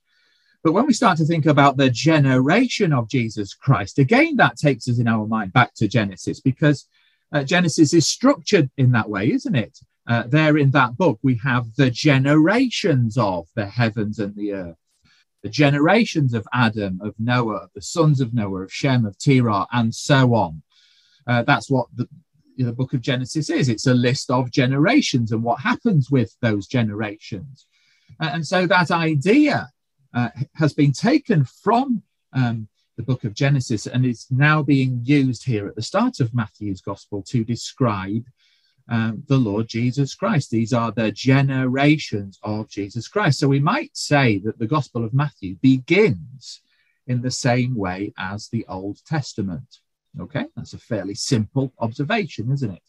But 0.62 0.72
when 0.72 0.86
we 0.86 0.92
start 0.92 1.16
to 1.18 1.24
think 1.24 1.46
about 1.46 1.76
the 1.76 1.88
generation 1.88 2.92
of 2.92 3.08
Jesus 3.08 3.54
Christ, 3.54 3.98
again, 3.98 4.36
that 4.36 4.56
takes 4.56 4.88
us 4.88 4.98
in 4.98 5.08
our 5.08 5.26
mind 5.26 5.52
back 5.52 5.72
to 5.74 5.88
Genesis 5.88 6.40
because 6.40 6.86
uh, 7.32 7.44
Genesis 7.44 7.94
is 7.94 8.06
structured 8.06 8.70
in 8.76 8.92
that 8.92 9.08
way, 9.08 9.30
isn't 9.30 9.54
it? 9.54 9.78
Uh, 10.06 10.24
there 10.26 10.58
in 10.58 10.72
that 10.72 10.96
book, 10.96 11.18
we 11.22 11.36
have 11.36 11.66
the 11.76 11.90
generations 11.90 13.16
of 13.16 13.46
the 13.54 13.66
heavens 13.66 14.18
and 14.18 14.34
the 14.34 14.52
earth, 14.52 14.76
the 15.42 15.49
generations 15.49 16.35
of 16.35 16.47
Adam, 16.52 17.00
of 17.02 17.14
Noah, 17.18 17.68
the 17.75 17.82
sons 17.82 18.20
of 18.20 18.35
Noah, 18.35 18.62
of 18.62 18.73
Shem, 18.73 19.06
of 19.06 19.18
Terah, 19.18 19.66
and 19.73 19.94
so 19.94 20.35
on. 20.35 20.62
Uh, 21.26 21.42
that's 21.42 21.70
what 21.70 21.87
the, 21.94 22.09
the 22.59 22.73
book 22.73 22.92
of 22.92 23.00
Genesis 23.00 23.50
is. 23.50 23.68
It's 23.68 23.87
a 23.87 23.94
list 23.94 24.30
of 24.30 24.50
generations 24.50 25.32
and 25.32 25.42
what 25.42 25.61
happens 25.61 26.11
with 26.11 26.37
those 26.40 26.66
generations. 26.66 27.66
Uh, 28.20 28.30
and 28.32 28.47
so 28.47 28.66
that 28.66 28.90
idea 28.90 29.68
uh, 30.12 30.28
has 30.54 30.73
been 30.73 30.92
taken 30.92 31.44
from 31.44 32.02
um, 32.32 32.68
the 32.97 33.02
book 33.02 33.25
of 33.25 33.35
Genesis 33.35 33.87
and 33.87 34.04
is 34.04 34.26
now 34.30 34.62
being 34.62 35.00
used 35.04 35.44
here 35.44 35.66
at 35.66 35.75
the 35.75 35.82
start 35.82 36.20
of 36.20 36.35
Matthew's 36.35 36.80
gospel 36.80 37.23
to 37.28 37.44
describe 37.44 38.25
um, 38.90 39.23
the 39.28 39.37
Lord 39.37 39.68
Jesus 39.68 40.14
Christ. 40.14 40.50
These 40.50 40.73
are 40.73 40.90
the 40.90 41.12
generations 41.12 42.38
of 42.42 42.68
Jesus 42.68 43.06
Christ. 43.09 43.38
So 43.38 43.49
we 43.49 43.61
might 43.61 43.97
say 43.97 44.38
that 44.38 44.59
the 44.59 44.66
Gospel 44.66 45.04
of 45.04 45.14
Matthew 45.14 45.54
begins 45.62 46.61
in 47.06 47.23
the 47.23 47.30
same 47.30 47.76
way 47.76 48.12
as 48.18 48.49
the 48.49 48.66
Old 48.68 48.99
Testament. 49.06 49.78
Okay, 50.20 50.47
that's 50.56 50.75
a 50.75 50.78
fairly 50.78 51.14
simple 51.14 51.73
observation, 51.78 52.50
isn't 52.50 52.73
it? 52.73 52.82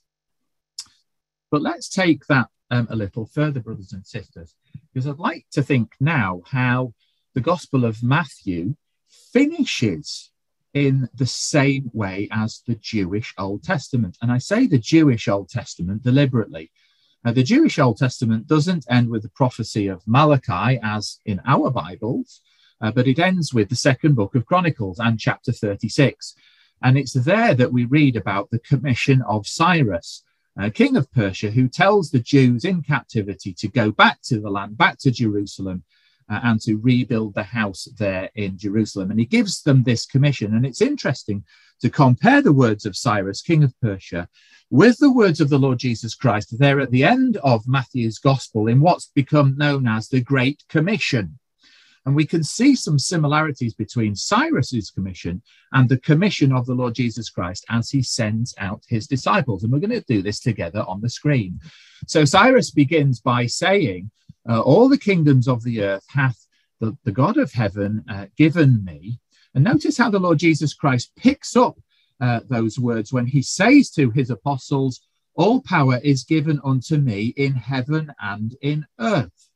But 1.52 1.62
let's 1.62 1.88
take 1.88 2.26
that 2.28 2.48
um, 2.72 2.88
a 2.90 2.96
little 2.96 3.28
further, 3.28 3.60
brothers 3.60 3.94
and 3.94 4.06
sisters, 4.06 4.56
because 4.92 5.08
I'd 5.08 5.20
like 5.20 5.46
to 5.52 5.62
think 5.62 5.94
now 6.00 6.42
how 6.48 6.94
the 7.36 7.42
Gospel 7.42 7.86
of 7.86 8.02
Matthew 8.02 8.76
finishes 9.32 10.32
in 10.74 11.10
the 11.16 11.26
same 11.26 11.90
way 11.94 12.28
as 12.32 12.62
the 12.66 12.76
Jewish 12.76 13.34
Old 13.38 13.64
Testament. 13.64 14.18
And 14.22 14.32
I 14.32 14.38
say 14.38 14.68
the 14.68 14.78
Jewish 14.78 15.28
Old 15.28 15.50
Testament 15.50 16.04
deliberately. 16.04 16.72
Now, 17.24 17.34
the 17.34 17.44
Jewish 17.44 17.78
Old 17.78 17.98
Testament 17.98 18.48
doesn't 18.48 18.86
end 18.90 19.10
with 19.10 19.24
the 19.24 19.30
prophecy 19.30 19.88
of 19.88 20.02
Malachi 20.08 20.80
as 20.82 21.20
in 21.26 21.42
our 21.46 21.70
Bibles, 21.70 22.42
uh, 22.82 22.92
but 22.92 23.08
it 23.08 23.20
ends 23.20 23.54
with 23.54 23.70
the 23.70 23.76
second 23.76 24.16
book 24.16 24.34
of 24.34 24.46
Chronicles 24.46 25.00
and 25.00 25.20
chapter 25.20 25.52
36. 25.52 26.36
And 26.82 26.98
it's 26.98 27.14
there 27.14 27.54
that 27.54 27.72
we 27.72 27.86
read 27.86 28.16
about 28.16 28.50
the 28.50 28.60
commission 28.60 29.22
of 29.28 29.46
Cyrus, 29.46 30.24
uh, 30.60 30.70
king 30.74 30.98
of 30.98 31.12
Persia, 31.12 31.52
who 31.52 31.68
tells 31.68 32.10
the 32.10 32.20
Jews 32.20 32.66
in 32.66 32.82
captivity 32.82 33.54
to 33.54 33.68
go 33.68 33.92
back 33.92 34.22
to 34.24 34.40
the 34.40 34.50
land, 34.50 34.78
back 34.78 34.98
to 35.00 35.12
Jerusalem, 35.12 35.84
uh, 36.30 36.40
and 36.44 36.62
to 36.62 36.78
rebuild 36.78 37.34
the 37.34 37.44
house 37.44 37.88
there 37.98 38.30
in 38.36 38.58
Jerusalem. 38.58 39.12
And 39.12 39.20
he 39.20 39.26
gives 39.26 39.62
them 39.64 39.84
this 39.84 40.06
commission. 40.06 40.56
And 40.56 40.66
it's 40.66 40.82
interesting 40.82 41.44
to 41.82 41.90
compare 41.90 42.42
the 42.42 42.54
words 42.54 42.86
of 42.86 42.96
Cyrus, 42.96 43.42
king 43.42 43.64
of 43.64 43.74
Persia, 43.82 44.28
with 44.70 44.98
the 45.00 45.12
words 45.12 45.42
of 45.42 45.50
the 45.50 45.60
Lord 45.60 45.80
Jesus 45.80 46.16
Christ 46.16 46.58
there 46.58 46.80
at 46.80 46.92
the 46.92 47.04
end 47.04 47.38
of 47.38 47.68
Matthew's 47.68 48.20
gospel 48.20 48.68
in 48.68 48.80
what's 48.80 49.08
become 49.08 49.58
known 49.58 49.88
as 49.88 50.08
the 50.08 50.22
Great 50.22 50.64
Commission. 50.70 51.38
And 52.06 52.16
we 52.16 52.26
can 52.26 52.44
see 52.44 52.76
some 52.76 52.98
similarities 52.98 53.76
between 53.76 54.16
Cyrus's 54.16 54.90
commission 54.90 55.42
and 55.72 55.88
the 55.88 56.00
commission 56.00 56.52
of 56.52 56.66
the 56.66 56.74
Lord 56.74 56.96
Jesus 56.96 57.30
Christ 57.30 57.64
as 57.70 57.92
he 57.92 58.02
sends 58.02 58.56
out 58.58 58.84
his 58.88 59.06
disciples. 59.06 59.64
And 59.64 59.72
we're 59.72 59.80
going 59.80 59.92
to 59.92 60.02
do 60.02 60.22
this 60.22 60.40
together 60.40 60.84
on 60.88 61.02
the 61.02 61.10
screen. 61.10 61.60
So 62.08 62.26
Cyrus 62.26 62.72
begins 62.72 63.20
by 63.20 63.46
saying, 63.46 64.10
uh, 64.48 64.62
all 64.62 64.90
the 64.90 64.98
kingdoms 64.98 65.48
of 65.48 65.64
the 65.64 65.82
earth 65.82 66.06
hath 66.08 66.48
the, 66.80 66.98
the 67.04 67.12
God 67.12 67.38
of 67.38 67.52
heaven 67.52 68.04
uh, 68.10 68.26
given 68.38 68.84
me. 68.84 69.20
And 69.54 69.64
notice 69.64 69.98
how 69.98 70.10
the 70.10 70.20
Lord 70.20 70.40
Jesus 70.40 70.74
Christ 70.74 71.12
picks 71.16 71.56
up 71.56 71.78
uh, 72.20 72.42
those 72.48 72.80
words 72.80 73.12
when 73.12 73.28
he 73.28 73.42
says 73.42 73.90
to 73.92 74.10
his 74.12 74.30
apostles, 74.30 75.02
All 75.36 75.62
power 75.62 76.00
is 76.04 76.24
given 76.24 76.60
unto 76.64 76.98
me 76.98 77.34
in 77.38 77.54
heaven 77.54 78.14
and 78.20 78.56
in 78.62 78.86
earth. 79.00 79.50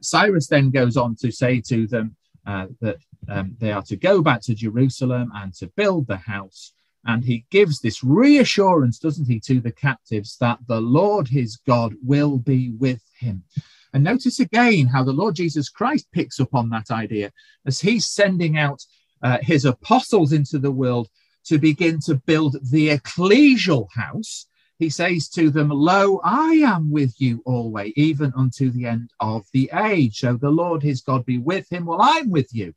Cyrus 0.00 0.46
then 0.46 0.70
goes 0.70 0.96
on 0.96 1.16
to 1.16 1.32
say 1.32 1.60
to 1.62 1.86
them 1.86 2.16
uh, 2.46 2.66
that 2.80 2.98
um, 3.28 3.56
they 3.58 3.72
are 3.72 3.82
to 3.82 3.96
go 3.96 4.22
back 4.22 4.40
to 4.42 4.54
Jerusalem 4.54 5.30
and 5.34 5.52
to 5.54 5.66
build 5.76 6.06
the 6.06 6.16
house. 6.16 6.72
And 7.06 7.24
he 7.24 7.46
gives 7.50 7.80
this 7.80 8.04
reassurance, 8.04 8.98
doesn't 8.98 9.26
he, 9.26 9.40
to 9.40 9.60
the 9.60 9.72
captives 9.72 10.36
that 10.38 10.58
the 10.66 10.80
Lord 10.80 11.28
his 11.28 11.56
God 11.56 11.94
will 12.02 12.38
be 12.38 12.70
with 12.70 13.02
him. 13.18 13.44
And 13.92 14.04
notice 14.04 14.38
again 14.38 14.86
how 14.86 15.02
the 15.02 15.12
Lord 15.12 15.34
Jesus 15.34 15.68
Christ 15.68 16.06
picks 16.12 16.38
up 16.38 16.54
on 16.54 16.68
that 16.70 16.90
idea 16.90 17.32
as 17.66 17.80
he's 17.80 18.06
sending 18.06 18.58
out 18.58 18.84
uh, 19.22 19.38
his 19.40 19.64
apostles 19.64 20.32
into 20.32 20.58
the 20.58 20.70
world 20.70 21.08
to 21.44 21.58
begin 21.58 22.00
to 22.00 22.14
build 22.14 22.56
the 22.70 22.90
ecclesial 22.90 23.88
house. 23.94 24.46
He 24.78 24.90
says 24.90 25.28
to 25.30 25.50
them, 25.50 25.68
Lo, 25.68 26.20
I 26.24 26.52
am 26.54 26.90
with 26.90 27.14
you 27.20 27.42
always, 27.44 27.92
even 27.96 28.32
unto 28.36 28.70
the 28.70 28.86
end 28.86 29.10
of 29.20 29.46
the 29.52 29.70
age. 29.74 30.18
So 30.18 30.36
the 30.36 30.50
Lord 30.50 30.82
his 30.82 31.02
God 31.02 31.26
be 31.26 31.38
with 31.38 31.70
him 31.70 31.86
while 31.86 32.00
I'm 32.00 32.30
with 32.30 32.54
you. 32.54 32.74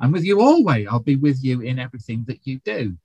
I'm 0.00 0.12
with 0.12 0.24
you 0.24 0.40
always. 0.40 0.86
I'll 0.88 1.00
be 1.00 1.16
with 1.16 1.42
you 1.42 1.60
in 1.60 1.78
everything 1.78 2.24
that 2.28 2.46
you 2.46 2.60
do. 2.64 2.96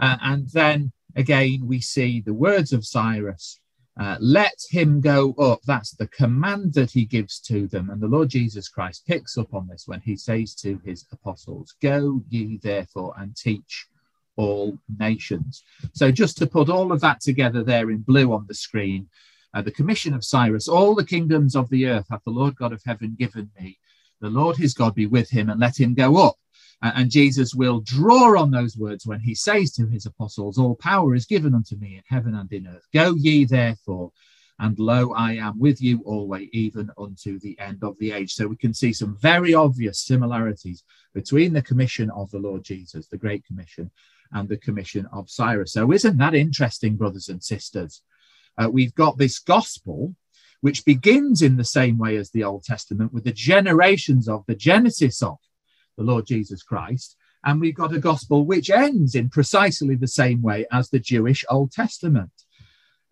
Uh, 0.00 0.16
and 0.22 0.48
then 0.48 0.92
again, 1.16 1.62
we 1.66 1.80
see 1.80 2.20
the 2.20 2.34
words 2.34 2.72
of 2.72 2.86
Cyrus 2.86 3.60
uh, 3.98 4.16
let 4.20 4.54
him 4.70 5.00
go 5.00 5.32
up. 5.34 5.60
That's 5.66 5.90
the 5.90 6.06
command 6.06 6.74
that 6.74 6.92
he 6.92 7.04
gives 7.04 7.40
to 7.40 7.66
them. 7.66 7.90
And 7.90 8.00
the 8.00 8.06
Lord 8.06 8.28
Jesus 8.28 8.68
Christ 8.68 9.06
picks 9.06 9.36
up 9.36 9.52
on 9.52 9.66
this 9.66 9.88
when 9.88 10.00
he 10.00 10.16
says 10.16 10.54
to 10.56 10.80
his 10.84 11.04
apostles, 11.10 11.74
Go 11.82 12.22
ye 12.28 12.58
therefore 12.62 13.14
and 13.18 13.36
teach 13.36 13.88
all 14.36 14.78
nations. 15.00 15.64
So, 15.94 16.12
just 16.12 16.38
to 16.38 16.46
put 16.46 16.68
all 16.68 16.92
of 16.92 17.00
that 17.00 17.20
together 17.20 17.64
there 17.64 17.90
in 17.90 17.98
blue 17.98 18.32
on 18.32 18.46
the 18.46 18.54
screen, 18.54 19.08
uh, 19.52 19.62
the 19.62 19.72
commission 19.72 20.14
of 20.14 20.24
Cyrus, 20.24 20.68
all 20.68 20.94
the 20.94 21.04
kingdoms 21.04 21.56
of 21.56 21.68
the 21.68 21.86
earth 21.86 22.06
hath 22.08 22.22
the 22.24 22.30
Lord 22.30 22.54
God 22.54 22.72
of 22.72 22.82
heaven 22.86 23.16
given 23.18 23.50
me. 23.58 23.78
The 24.20 24.30
Lord 24.30 24.56
his 24.56 24.74
God 24.74 24.94
be 24.94 25.06
with 25.06 25.28
him 25.28 25.50
and 25.50 25.58
let 25.58 25.78
him 25.78 25.94
go 25.94 26.16
up. 26.24 26.36
And 26.80 27.10
Jesus 27.10 27.54
will 27.54 27.80
draw 27.80 28.40
on 28.40 28.52
those 28.52 28.76
words 28.76 29.04
when 29.04 29.20
he 29.20 29.34
says 29.34 29.72
to 29.72 29.86
his 29.86 30.06
apostles, 30.06 30.58
All 30.58 30.76
power 30.76 31.14
is 31.14 31.26
given 31.26 31.54
unto 31.54 31.76
me 31.76 31.96
in 31.96 32.02
heaven 32.06 32.36
and 32.36 32.52
in 32.52 32.68
earth. 32.68 32.86
Go 32.94 33.14
ye 33.16 33.44
therefore, 33.44 34.12
and 34.60 34.78
lo, 34.78 35.12
I 35.12 35.34
am 35.34 35.58
with 35.58 35.82
you 35.82 36.02
always, 36.04 36.48
even 36.52 36.90
unto 36.96 37.38
the 37.40 37.58
end 37.58 37.82
of 37.82 37.98
the 37.98 38.12
age. 38.12 38.32
So 38.32 38.46
we 38.46 38.56
can 38.56 38.74
see 38.74 38.92
some 38.92 39.16
very 39.20 39.54
obvious 39.54 40.00
similarities 40.00 40.84
between 41.14 41.52
the 41.52 41.62
commission 41.62 42.10
of 42.10 42.30
the 42.30 42.38
Lord 42.38 42.62
Jesus, 42.64 43.08
the 43.08 43.18
Great 43.18 43.44
Commission, 43.44 43.90
and 44.32 44.48
the 44.48 44.56
commission 44.56 45.06
of 45.12 45.30
Cyrus. 45.30 45.72
So 45.72 45.92
isn't 45.92 46.18
that 46.18 46.34
interesting, 46.34 46.96
brothers 46.96 47.28
and 47.28 47.42
sisters? 47.42 48.02
Uh, 48.56 48.68
we've 48.70 48.94
got 48.94 49.18
this 49.18 49.38
gospel 49.38 50.14
which 50.60 50.84
begins 50.84 51.40
in 51.40 51.56
the 51.56 51.64
same 51.64 51.98
way 51.98 52.16
as 52.16 52.30
the 52.30 52.42
Old 52.42 52.64
Testament 52.64 53.12
with 53.12 53.24
the 53.24 53.32
generations 53.32 54.28
of 54.28 54.44
the 54.46 54.56
Genesis 54.56 55.22
of 55.22 55.38
the 55.98 56.04
Lord 56.04 56.24
Jesus 56.24 56.62
Christ. 56.62 57.16
And 57.44 57.60
we've 57.60 57.74
got 57.74 57.94
a 57.94 57.98
gospel 57.98 58.46
which 58.46 58.70
ends 58.70 59.14
in 59.14 59.28
precisely 59.28 59.94
the 59.94 60.08
same 60.08 60.40
way 60.40 60.66
as 60.72 60.88
the 60.88 60.98
Jewish 60.98 61.44
Old 61.50 61.72
Testament. 61.72 62.32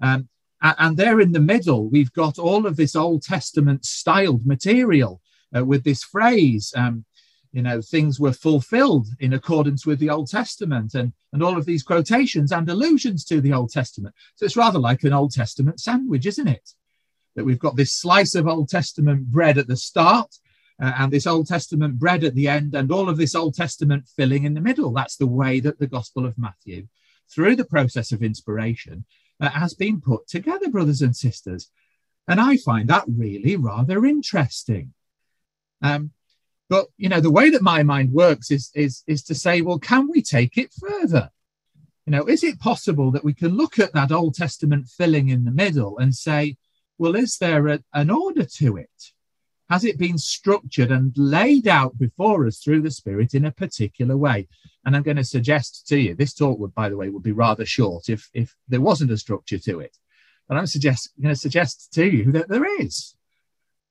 Um, 0.00 0.28
and 0.62 0.97
there 0.97 1.21
in 1.21 1.33
the 1.33 1.40
middle, 1.40 1.88
we've 1.90 2.12
got 2.12 2.38
all 2.38 2.66
of 2.66 2.76
this 2.76 2.97
Old 2.97 3.23
Testament 3.23 3.85
styled 3.85 4.47
material 4.47 5.21
uh, 5.55 5.64
with 5.64 5.85
this 5.85 6.02
phrase, 6.02 6.73
um, 6.76 7.05
you 7.52 7.62
know, 7.62 7.81
things 7.81 8.19
were 8.19 8.33
fulfilled 8.33 9.07
in 9.21 9.33
accordance 9.33 9.87
with 9.87 9.99
the 9.99 10.11
Old 10.11 10.28
Testament, 10.28 10.95
and, 10.95 11.12
and 11.33 11.43
all 11.43 11.57
of 11.57 11.64
these 11.64 11.83
quotations 11.83 12.52
and 12.52 12.69
allusions 12.69 13.25
to 13.26 13.40
the 13.40 13.52
Old 13.52 13.71
Testament. 13.71 14.14
So 14.35 14.45
it's 14.45 14.57
rather 14.57 14.78
like 14.78 15.05
an 15.05 15.12
Old 15.12 15.33
Testament 15.33 15.81
sandwich, 15.81 16.26
isn't 16.26 16.49
it? 16.49 16.71
That 17.35 17.45
we've 17.45 17.59
got 17.59 17.76
this 17.76 17.93
slice 17.93 18.35
of 18.35 18.49
Old 18.49 18.69
Testament 18.69 19.26
bread 19.26 19.57
at 19.57 19.69
the 19.69 19.76
start, 19.76 20.35
uh, 20.80 20.92
and 20.99 21.12
this 21.12 21.26
Old 21.26 21.47
Testament 21.47 21.99
bread 21.99 22.25
at 22.25 22.35
the 22.35 22.49
end, 22.49 22.75
and 22.75 22.92
all 22.92 23.09
of 23.09 23.16
this 23.16 23.35
Old 23.35 23.54
Testament 23.54 24.09
filling 24.16 24.45
in 24.45 24.54
the 24.54 24.61
middle. 24.61 24.92
That's 24.92 25.16
the 25.16 25.26
way 25.26 25.61
that 25.61 25.78
the 25.78 25.87
Gospel 25.87 26.26
of 26.26 26.38
Matthew, 26.38 26.88
through 27.30 27.56
the 27.56 27.64
process 27.64 28.12
of 28.12 28.23
inspiration, 28.23 29.04
uh, 29.40 29.50
has 29.50 29.75
been 29.75 30.00
put 30.00 30.26
together, 30.28 30.68
brothers 30.68 31.02
and 31.02 31.16
sisters. 31.16 31.71
And 32.28 32.40
I 32.40 32.56
find 32.56 32.88
that 32.88 33.04
really 33.09 33.56
rather 33.56 34.04
interesting. 34.04 34.92
Um, 35.83 36.12
but 36.68 36.87
you 36.97 37.09
know, 37.09 37.21
the 37.21 37.30
way 37.30 37.50
that 37.50 37.62
my 37.62 37.83
mind 37.83 38.12
works 38.12 38.50
is 38.50 38.71
is 38.75 39.02
is 39.06 39.23
to 39.25 39.35
say, 39.35 39.61
well, 39.61 39.78
can 39.78 40.09
we 40.09 40.23
take 40.23 40.59
it 40.59 40.75
further? 40.75 41.30
You 42.06 42.12
know, 42.12 42.25
is 42.26 42.45
it 42.45 42.61
possible 42.61 43.11
that 43.12 43.25
we 43.25 43.35
can 43.35 43.56
look 43.56 43.78
at 43.78 43.92
that 43.92 44.12
Old 44.12 44.35
Testament 44.35 44.88
filling 44.88 45.28
in 45.28 45.45
the 45.45 45.50
middle 45.50 45.99
and 45.99 46.14
say, 46.14 46.56
well, 46.99 47.16
is 47.16 47.38
there 47.38 47.66
a, 47.68 47.83
an 47.92 48.11
order 48.11 48.45
to 48.45 48.76
it? 48.76 49.12
Has 49.68 49.85
it 49.85 49.99
been 49.99 50.18
structured 50.18 50.90
and 50.92 51.12
laid 51.16 51.66
out 51.66 51.99
before 51.99 52.46
us 52.46 52.58
through 52.58 52.82
the 52.82 52.90
Spirit 52.90 53.35
in 53.35 53.44
a 53.46 53.50
particular 53.50 54.16
way? 54.16 54.49
And 54.85 54.94
I'm 54.94 55.02
going 55.02 55.16
to 55.16 55.25
suggest 55.25 55.87
to 55.88 55.99
you, 55.99 56.14
this 56.14 56.35
talk 56.35 56.58
would, 56.58 56.75
by 56.75 56.88
the 56.88 56.96
way, 56.96 57.08
would 57.08 57.23
be 57.23 57.32
rather 57.32 57.66
short 57.66 58.08
if, 58.08 58.30
if 58.32 58.54
there 58.68 58.80
wasn't 58.80 59.11
a 59.11 59.18
structure 59.18 59.58
to 59.58 59.80
it. 59.80 59.96
But 60.49 60.58
I'm 60.58 60.66
suggest, 60.66 61.11
going 61.20 61.35
to 61.35 61.40
suggest 61.40 61.92
to 61.94 62.07
you 62.07 62.31
that 62.33 62.48
there 62.48 62.81
is. 62.81 63.16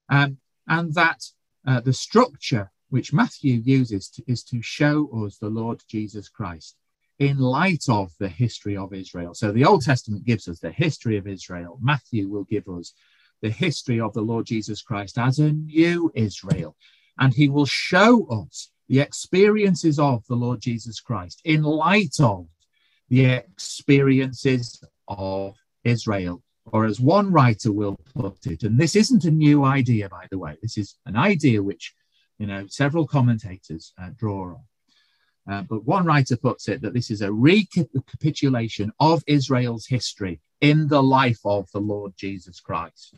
Um, 0.08 0.38
and 0.68 0.94
that 0.94 1.22
uh, 1.68 1.82
the 1.82 1.94
structure 1.94 2.72
which 2.90 3.12
Matthew 3.12 3.56
uses 3.56 4.10
to, 4.12 4.24
is 4.28 4.44
to 4.46 4.62
show 4.62 5.10
us 5.26 5.38
the 5.38 5.50
Lord 5.50 5.84
Jesus 5.90 6.30
Christ 6.30 6.78
in 7.20 7.38
light 7.40 7.86
of 7.90 8.14
the 8.20 8.30
history 8.30 8.78
of 8.78 8.94
Israel. 8.94 9.34
So 9.34 9.52
the 9.52 9.66
Old 9.66 9.84
Testament 9.84 10.26
gives 10.26 10.48
us 10.48 10.60
the 10.60 10.72
history 10.72 11.18
of 11.18 11.28
Israel. 11.28 11.78
Matthew 11.82 12.30
will 12.30 12.44
give 12.44 12.68
us 12.68 12.94
the 13.42 13.50
history 13.50 14.00
of 14.00 14.14
the 14.14 14.22
Lord 14.22 14.46
Jesus 14.46 14.82
Christ 14.82 15.18
as 15.18 15.40
a 15.40 15.52
new 15.52 16.12
Israel. 16.16 16.76
And 17.18 17.34
he 17.34 17.48
will 17.50 17.66
show 17.66 18.28
us 18.28 18.70
the 18.88 19.00
experiences 19.00 20.00
of 20.00 20.24
the 20.28 20.36
Lord 20.36 20.62
Jesus 20.62 21.00
Christ 21.00 21.42
in 21.46 21.64
light 21.64 22.16
of 22.20 22.48
the 23.10 23.26
experiences 23.26 24.84
of 25.08 25.56
Israel. 25.84 26.42
Or 26.72 26.86
as 26.86 27.00
one 27.00 27.32
writer 27.32 27.72
will 27.72 28.00
put 28.16 28.48
it, 28.48 28.64
and 28.64 28.80
this 28.80 28.96
isn't 28.96 29.24
a 29.24 29.32
new 29.32 29.64
idea, 29.64 30.10
by 30.10 30.26
the 30.32 30.40
way, 30.40 30.58
this 30.62 30.78
is 30.78 30.96
an 31.06 31.16
idea 31.16 31.62
which, 31.62 31.94
you 32.40 32.48
know, 32.48 32.66
several 32.68 33.06
commentators 33.06 33.94
uh, 34.02 34.10
draw 34.18 34.56
on. 34.56 34.64
Uh, 35.48 35.62
but 35.62 35.86
one 35.86 36.06
writer 36.06 36.36
puts 36.36 36.68
it 36.68 36.82
that 36.82 36.96
this 36.96 37.12
is 37.12 37.22
a 37.22 37.32
recapitulation 37.32 38.92
of 39.00 39.24
Israel's 39.28 39.86
history 39.86 40.42
in 40.62 40.88
the 40.88 41.04
life 41.04 41.40
of 41.46 41.70
the 41.72 41.80
Lord 41.80 42.14
Jesus 42.18 42.60
Christ. 42.60 43.18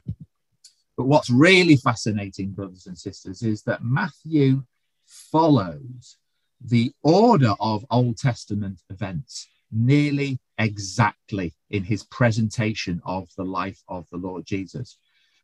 But 0.97 1.05
what's 1.05 1.29
really 1.29 1.75
fascinating, 1.75 2.51
brothers 2.51 2.87
and 2.87 2.97
sisters, 2.97 3.43
is 3.43 3.61
that 3.63 3.83
Matthew 3.83 4.63
follows 5.05 6.17
the 6.59 6.91
order 7.03 7.53
of 7.59 7.85
Old 7.91 8.17
Testament 8.17 8.81
events 8.89 9.47
nearly 9.71 10.39
exactly 10.57 11.53
in 11.69 11.83
his 11.83 12.03
presentation 12.03 13.01
of 13.05 13.29
the 13.37 13.45
life 13.45 13.81
of 13.87 14.07
the 14.09 14.17
Lord 14.17 14.45
Jesus. 14.45 14.97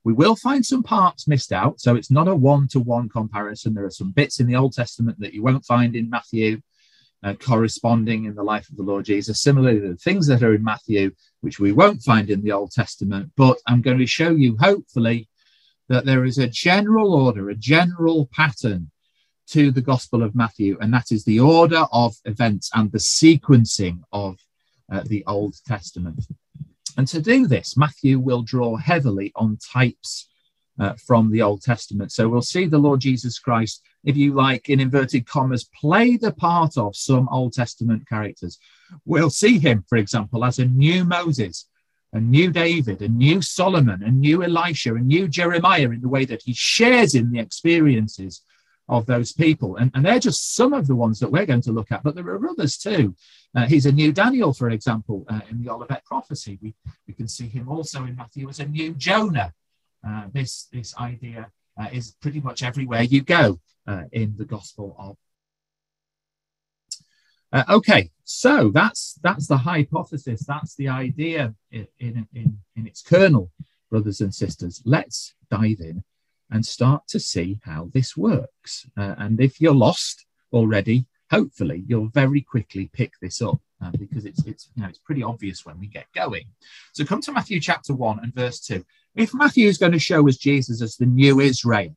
We 0.04 0.14
will 0.14 0.36
find 0.36 0.66
some 0.66 0.84
parts 0.84 1.28
missed 1.28 1.54
out, 1.54 1.80
so 1.80 1.96
it's 1.96 2.12
not 2.12 2.28
a 2.28 2.36
one 2.36 2.68
to 2.70 2.80
one 2.80 3.08
comparison. 3.08 3.74
There 3.74 3.86
are 3.86 3.92
some 3.92 4.12
bits 4.12 4.40
in 4.40 4.48
the 4.48 4.56
Old 4.56 4.74
Testament 4.74 5.20
that 5.20 5.34
you 5.34 5.44
won't 5.44 5.66
find 5.66 5.96
in 5.96 6.10
Matthew, 6.10 6.62
uh, 7.24 7.34
corresponding 7.34 8.26
in 8.26 8.36
the 8.36 8.44
life 8.44 8.70
of 8.70 8.76
the 8.76 8.84
Lord 8.84 9.06
Jesus. 9.06 9.42
Similarly, 9.42 9.80
the 9.80 9.96
things 9.96 10.28
that 10.28 10.44
are 10.44 10.54
in 10.54 10.64
Matthew, 10.64 11.12
which 11.42 11.60
we 11.60 11.72
won't 11.72 12.04
find 12.04 12.30
in 12.30 12.42
the 12.42 12.52
Old 12.52 12.72
Testament, 12.72 13.32
but 13.38 13.58
I'm 13.68 13.82
going 13.82 14.00
to 14.00 14.08
show 14.08 14.32
you, 14.32 14.58
hopefully, 14.60 15.30
that 15.90 16.06
there 16.06 16.26
is 16.26 16.38
a 16.38 16.48
general 16.48 17.14
order, 17.14 17.50
a 17.50 17.56
general 17.56 18.30
pattern 18.34 18.92
to 19.48 19.72
the 19.72 19.82
Gospel 19.82 20.24
of 20.24 20.36
Matthew, 20.36 20.78
and 20.82 20.94
that 20.94 21.12
is 21.12 21.24
the 21.24 21.40
order 21.40 21.86
of 21.92 22.16
events 22.26 22.70
and 22.74 22.92
the 22.92 22.98
sequencing 22.98 24.00
of 24.12 24.38
uh, 24.92 25.04
the 25.06 25.24
Old 25.26 25.56
Testament. 25.66 26.26
And 26.98 27.08
to 27.10 27.22
do 27.22 27.48
this, 27.48 27.76
Matthew 27.76 28.20
will 28.20 28.44
draw 28.44 28.78
heavily 28.78 29.32
on 29.36 29.58
types 29.58 30.30
uh, 30.80 30.94
from 30.94 31.32
the 31.32 31.42
Old 31.42 31.62
Testament. 31.62 32.12
So 32.12 32.28
we'll 32.28 32.42
see 32.42 32.66
the 32.66 32.78
Lord 32.78 33.00
Jesus 33.00 33.40
Christ, 33.40 33.82
if 34.04 34.18
you 34.18 34.34
like, 34.34 34.70
in 34.70 34.80
inverted 34.80 35.28
commas, 35.28 35.70
play 35.80 36.18
the 36.18 36.34
part 36.34 36.78
of 36.78 36.96
some 36.96 37.30
Old 37.30 37.54
Testament 37.54 38.08
characters. 38.08 38.60
We'll 39.06 39.30
see 39.30 39.60
him, 39.60 39.84
for 39.88 39.98
example, 39.98 40.44
as 40.44 40.60
a 40.60 40.66
new 40.66 41.06
Moses, 41.06 41.68
a 42.12 42.20
new 42.20 42.52
David, 42.52 43.02
a 43.02 43.08
new 43.08 43.42
Solomon, 43.42 44.04
a 44.04 44.12
new 44.12 44.44
Elisha, 44.44 44.96
a 44.96 45.00
new 45.00 45.28
Jeremiah 45.28 45.90
in 45.90 46.02
the 46.02 46.10
way 46.10 46.26
that 46.26 46.44
he 46.44 46.54
shares 46.54 47.16
in 47.16 47.32
the 47.32 47.40
experiences 47.40 48.42
of 48.90 49.06
those 49.06 49.32
people. 49.32 49.78
And, 49.78 49.90
and 49.96 50.06
they're 50.06 50.20
just 50.20 50.56
some 50.56 50.74
of 50.74 50.88
the 50.88 50.96
ones 50.96 51.20
that 51.20 51.32
we're 51.32 51.46
going 51.46 51.62
to 51.62 51.72
look 51.72 51.92
at, 51.92 52.04
but 52.04 52.16
there 52.16 52.28
are 52.28 52.50
others 52.50 52.78
too. 52.78 53.16
Uh, 53.56 53.66
he's 53.66 53.86
a 53.86 53.92
new 53.92 54.12
Daniel, 54.12 54.54
for 54.54 54.70
example, 54.70 55.26
uh, 55.30 55.40
in 55.50 55.64
the 55.64 55.72
Olivet 55.72 56.04
prophecy. 56.06 56.60
We, 56.62 56.76
we 57.08 57.14
can 57.14 57.28
see 57.28 57.48
him 57.48 57.70
also 57.70 58.04
in 58.04 58.16
Matthew 58.16 58.50
as 58.50 58.60
a 58.60 58.66
new 58.66 58.94
Jonah 58.94 59.54
uh, 60.06 60.26
this 60.34 60.68
this 60.72 60.96
idea 60.98 61.50
uh, 61.80 61.88
is 61.92 62.16
pretty 62.22 62.42
much 62.42 62.64
everywhere 62.64 63.04
you 63.04 63.22
go 63.22 63.60
uh, 63.88 64.04
in 64.12 64.36
the 64.38 64.46
Gospel 64.46 64.96
of. 64.98 65.18
Uh, 67.52 67.64
okay, 67.76 68.10
so 68.24 68.72
that's 68.74 69.20
that's 69.22 69.48
the 69.48 69.58
hypothesis. 69.58 70.44
That's 70.46 70.76
the 70.76 70.90
idea 70.90 71.54
in, 71.72 71.88
in 72.00 72.58
in 72.76 72.88
its 72.88 73.02
kernel, 73.02 73.52
brothers 73.92 74.22
and 74.22 74.34
sisters. 74.34 74.82
Let's 74.86 75.36
dive 75.52 75.80
in 75.80 76.04
and 76.50 76.66
start 76.66 77.08
to 77.10 77.20
see 77.20 77.60
how 77.64 77.90
this 77.94 78.18
works. 78.18 78.88
Uh, 78.98 79.16
and 79.18 79.40
if 79.40 79.62
you're 79.62 79.74
lost 79.74 80.26
already, 80.52 81.06
hopefully 81.32 81.84
you'll 81.88 82.10
very 82.10 82.42
quickly 82.42 82.90
pick 82.94 83.14
this 83.22 83.42
up 83.42 83.60
uh, 83.84 83.92
because 83.92 84.26
it's 84.26 84.44
it's 84.46 84.70
you 84.76 84.84
know 84.84 84.90
it's 84.90 85.00
pretty 85.00 85.24
obvious 85.24 85.66
when 85.66 85.80
we 85.80 85.88
get 85.88 86.06
going. 86.16 86.46
So 86.94 87.06
come 87.06 87.22
to 87.22 87.32
Matthew 87.32 87.60
chapter 87.60 87.94
one 87.94 88.20
and 88.24 88.34
verse 88.34 88.60
two. 88.60 88.86
If 89.16 89.34
Matthew 89.34 89.68
is 89.68 89.78
going 89.78 89.92
to 89.92 90.00
show 90.00 90.28
us 90.28 90.38
Jesus 90.38 90.82
as 90.82 90.96
the 90.98 91.06
new 91.06 91.40
Israel, 91.40 91.96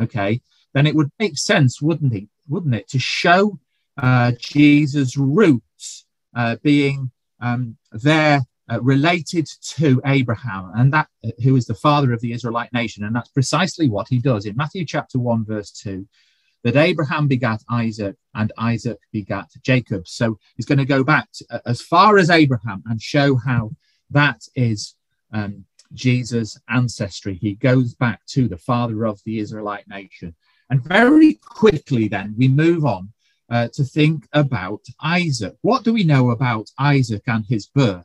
okay, 0.00 0.40
then 0.74 0.86
it 0.86 0.94
would 0.94 1.10
make 1.18 1.38
sense, 1.38 1.80
wouldn't 1.80 2.14
it? 2.14 2.28
Wouldn't 2.48 2.74
it, 2.74 2.88
to 2.88 2.98
show 2.98 3.58
uh, 3.96 4.32
Jesus' 4.38 5.16
roots 5.16 6.04
uh, 6.34 6.56
being 6.62 7.10
um, 7.40 7.76
there 7.92 8.42
uh, 8.70 8.80
related 8.82 9.48
to 9.62 10.00
Abraham, 10.04 10.72
and 10.76 10.92
that 10.92 11.08
uh, 11.24 11.30
who 11.42 11.56
is 11.56 11.66
the 11.66 11.74
father 11.74 12.12
of 12.12 12.20
the 12.20 12.32
Israelite 12.32 12.72
nation, 12.72 13.04
and 13.04 13.16
that's 13.16 13.30
precisely 13.30 13.88
what 13.88 14.08
he 14.08 14.18
does 14.18 14.44
in 14.44 14.56
Matthew 14.56 14.84
chapter 14.84 15.18
one, 15.18 15.44
verse 15.44 15.70
two. 15.70 16.06
that 16.64 16.76
Abraham 16.76 17.28
begat 17.28 17.62
Isaac 17.70 18.16
and 18.34 18.52
Isaac 18.58 18.98
begat 19.12 19.50
Jacob. 19.62 20.08
So 20.08 20.38
he's 20.56 20.66
going 20.66 20.78
to 20.78 20.84
go 20.84 21.04
back 21.04 21.28
to, 21.34 21.62
as 21.66 21.80
far 21.80 22.18
as 22.18 22.30
Abraham 22.30 22.82
and 22.86 23.00
show 23.00 23.36
how 23.36 23.72
that 24.10 24.42
is 24.54 24.94
um, 25.32 25.64
Jesus' 25.92 26.58
ancestry. 26.68 27.34
He 27.34 27.54
goes 27.54 27.94
back 27.94 28.24
to 28.28 28.48
the 28.48 28.58
father 28.58 29.06
of 29.06 29.20
the 29.24 29.38
Israelite 29.38 29.88
nation. 29.88 30.34
And 30.70 30.82
very 30.82 31.34
quickly, 31.34 32.08
then, 32.08 32.34
we 32.36 32.48
move 32.48 32.84
on 32.84 33.12
uh, 33.50 33.68
to 33.74 33.84
think 33.84 34.28
about 34.32 34.84
Isaac. 35.02 35.56
What 35.62 35.84
do 35.84 35.92
we 35.92 36.04
know 36.04 36.30
about 36.30 36.70
Isaac 36.78 37.22
and 37.26 37.44
his 37.46 37.66
birth? 37.66 38.04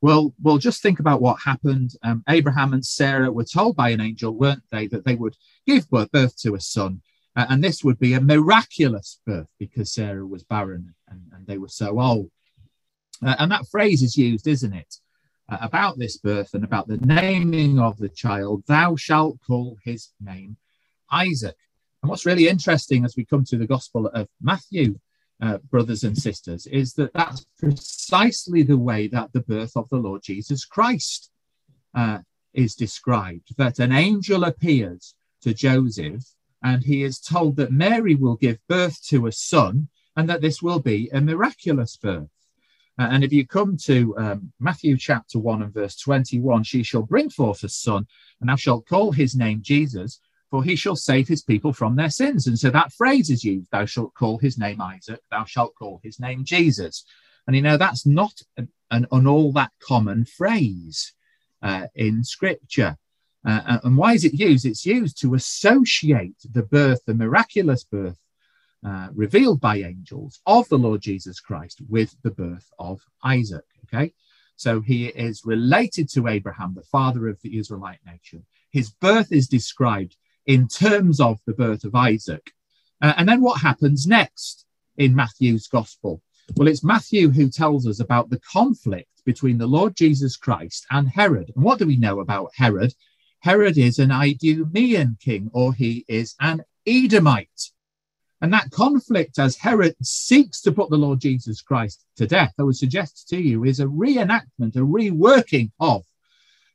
Well, 0.00 0.34
well, 0.42 0.58
just 0.58 0.82
think 0.82 0.98
about 0.98 1.20
what 1.20 1.40
happened. 1.40 1.92
Um, 2.02 2.24
Abraham 2.28 2.72
and 2.72 2.84
Sarah 2.84 3.30
were 3.30 3.44
told 3.44 3.76
by 3.76 3.90
an 3.90 4.00
angel, 4.00 4.32
weren't 4.32 4.64
they, 4.70 4.88
that 4.88 5.04
they 5.04 5.14
would 5.14 5.36
give 5.66 5.88
birth 5.90 6.36
to 6.38 6.54
a 6.54 6.60
son, 6.60 7.02
uh, 7.36 7.46
and 7.48 7.62
this 7.62 7.82
would 7.82 7.98
be 7.98 8.14
a 8.14 8.20
miraculous 8.20 9.20
birth 9.24 9.46
because 9.58 9.92
Sarah 9.92 10.26
was 10.26 10.42
barren 10.42 10.94
and, 11.08 11.22
and 11.32 11.46
they 11.46 11.58
were 11.58 11.68
so 11.68 12.00
old. 12.00 12.30
Uh, 13.24 13.36
and 13.38 13.50
that 13.52 13.68
phrase 13.70 14.02
is 14.02 14.16
used, 14.16 14.48
isn't 14.48 14.72
it, 14.72 14.96
about 15.48 15.98
this 15.98 16.16
birth 16.16 16.54
and 16.54 16.64
about 16.64 16.88
the 16.88 16.98
naming 16.98 17.78
of 17.78 17.98
the 17.98 18.08
child. 18.08 18.64
Thou 18.66 18.96
shalt 18.96 19.38
call 19.46 19.76
his 19.84 20.10
name 20.20 20.56
Isaac. 21.10 21.56
And 22.02 22.10
what's 22.10 22.26
really 22.26 22.48
interesting 22.48 23.04
as 23.04 23.16
we 23.16 23.24
come 23.24 23.44
to 23.44 23.56
the 23.56 23.66
Gospel 23.66 24.06
of 24.08 24.28
Matthew, 24.40 24.98
uh, 25.40 25.58
brothers 25.70 26.04
and 26.04 26.16
sisters, 26.16 26.66
is 26.66 26.94
that 26.94 27.12
that's 27.12 27.46
precisely 27.58 28.62
the 28.62 28.78
way 28.78 29.08
that 29.08 29.32
the 29.32 29.42
birth 29.42 29.76
of 29.76 29.88
the 29.88 29.96
Lord 29.96 30.22
Jesus 30.22 30.64
Christ 30.64 31.30
uh, 31.94 32.18
is 32.54 32.74
described. 32.74 33.54
That 33.56 33.78
an 33.78 33.92
angel 33.92 34.44
appears 34.44 35.14
to 35.42 35.54
Joseph 35.54 36.24
and 36.62 36.84
he 36.84 37.02
is 37.02 37.18
told 37.18 37.56
that 37.56 37.72
Mary 37.72 38.14
will 38.14 38.36
give 38.36 38.58
birth 38.68 39.02
to 39.08 39.26
a 39.26 39.32
son 39.32 39.88
and 40.16 40.28
that 40.28 40.40
this 40.40 40.62
will 40.62 40.78
be 40.78 41.08
a 41.12 41.20
miraculous 41.20 41.96
birth. 41.96 42.28
Uh, 42.98 43.08
and 43.10 43.24
if 43.24 43.32
you 43.32 43.46
come 43.46 43.76
to 43.76 44.14
um, 44.18 44.52
Matthew 44.60 44.96
chapter 44.96 45.38
1 45.38 45.62
and 45.62 45.72
verse 45.72 45.96
21, 45.96 46.62
she 46.64 46.82
shall 46.82 47.02
bring 47.02 47.30
forth 47.30 47.64
a 47.64 47.68
son, 47.68 48.06
and 48.40 48.48
thou 48.48 48.56
shalt 48.56 48.86
call 48.86 49.12
his 49.12 49.34
name 49.34 49.60
Jesus, 49.62 50.20
for 50.50 50.62
he 50.62 50.76
shall 50.76 50.96
save 50.96 51.26
his 51.26 51.42
people 51.42 51.72
from 51.72 51.96
their 51.96 52.10
sins. 52.10 52.46
And 52.46 52.58
so 52.58 52.70
that 52.70 52.92
phrase 52.92 53.30
is 53.30 53.44
used, 53.44 53.70
thou 53.70 53.86
shalt 53.86 54.14
call 54.14 54.38
his 54.38 54.58
name 54.58 54.80
Isaac, 54.80 55.20
thou 55.30 55.44
shalt 55.44 55.74
call 55.74 56.00
his 56.02 56.20
name 56.20 56.44
Jesus. 56.44 57.04
And 57.46 57.56
you 57.56 57.62
know, 57.62 57.78
that's 57.78 58.06
not 58.06 58.34
an, 58.58 58.68
an, 58.90 59.26
all 59.26 59.52
that 59.52 59.72
common 59.80 60.26
phrase 60.26 61.14
uh, 61.62 61.86
in 61.94 62.22
scripture. 62.22 62.98
Uh, 63.44 63.78
and 63.82 63.96
why 63.96 64.12
is 64.12 64.24
it 64.24 64.34
used? 64.34 64.66
It's 64.66 64.86
used 64.86 65.20
to 65.22 65.34
associate 65.34 66.36
the 66.48 66.62
birth, 66.62 67.00
the 67.06 67.14
miraculous 67.14 67.82
birth 67.82 68.18
uh, 68.86 69.08
revealed 69.14 69.60
by 69.60 69.76
angels 69.76 70.40
of 70.46 70.68
the 70.68 70.78
Lord 70.78 71.00
Jesus 71.00 71.40
Christ 71.40 71.80
with 71.88 72.16
the 72.22 72.30
birth 72.30 72.68
of 72.78 73.00
Isaac. 73.22 73.64
Okay, 73.84 74.12
so 74.56 74.80
he 74.80 75.06
is 75.06 75.42
related 75.44 76.08
to 76.10 76.28
Abraham, 76.28 76.74
the 76.74 76.82
father 76.82 77.28
of 77.28 77.40
the 77.42 77.58
Israelite 77.58 78.00
nation. 78.06 78.44
His 78.70 78.90
birth 78.90 79.32
is 79.32 79.48
described 79.48 80.16
in 80.46 80.68
terms 80.68 81.20
of 81.20 81.38
the 81.46 81.52
birth 81.52 81.84
of 81.84 81.94
Isaac. 81.94 82.52
Uh, 83.00 83.14
and 83.16 83.28
then 83.28 83.40
what 83.40 83.60
happens 83.60 84.06
next 84.06 84.64
in 84.96 85.14
Matthew's 85.14 85.66
gospel? 85.68 86.22
Well, 86.56 86.68
it's 86.68 86.84
Matthew 86.84 87.30
who 87.30 87.48
tells 87.48 87.86
us 87.86 88.00
about 88.00 88.30
the 88.30 88.40
conflict 88.40 89.08
between 89.24 89.58
the 89.58 89.66
Lord 89.66 89.96
Jesus 89.96 90.36
Christ 90.36 90.86
and 90.90 91.08
Herod. 91.08 91.52
And 91.54 91.64
what 91.64 91.78
do 91.78 91.86
we 91.86 91.96
know 91.96 92.20
about 92.20 92.50
Herod? 92.54 92.94
Herod 93.40 93.78
is 93.78 93.98
an 93.98 94.10
Idumean 94.10 95.18
king, 95.20 95.50
or 95.52 95.72
he 95.72 96.04
is 96.08 96.34
an 96.40 96.62
Edomite. 96.86 97.70
And 98.42 98.52
that 98.52 98.72
conflict, 98.72 99.38
as 99.38 99.56
Herod 99.56 99.94
seeks 100.02 100.60
to 100.62 100.72
put 100.72 100.90
the 100.90 100.96
Lord 100.96 101.20
Jesus 101.20 101.62
Christ 101.62 102.04
to 102.16 102.26
death, 102.26 102.52
I 102.58 102.64
would 102.64 102.76
suggest 102.76 103.28
to 103.28 103.40
you, 103.40 103.62
is 103.64 103.78
a 103.78 103.86
reenactment, 103.86 104.74
a 104.74 104.80
reworking 104.80 105.70
of 105.78 106.02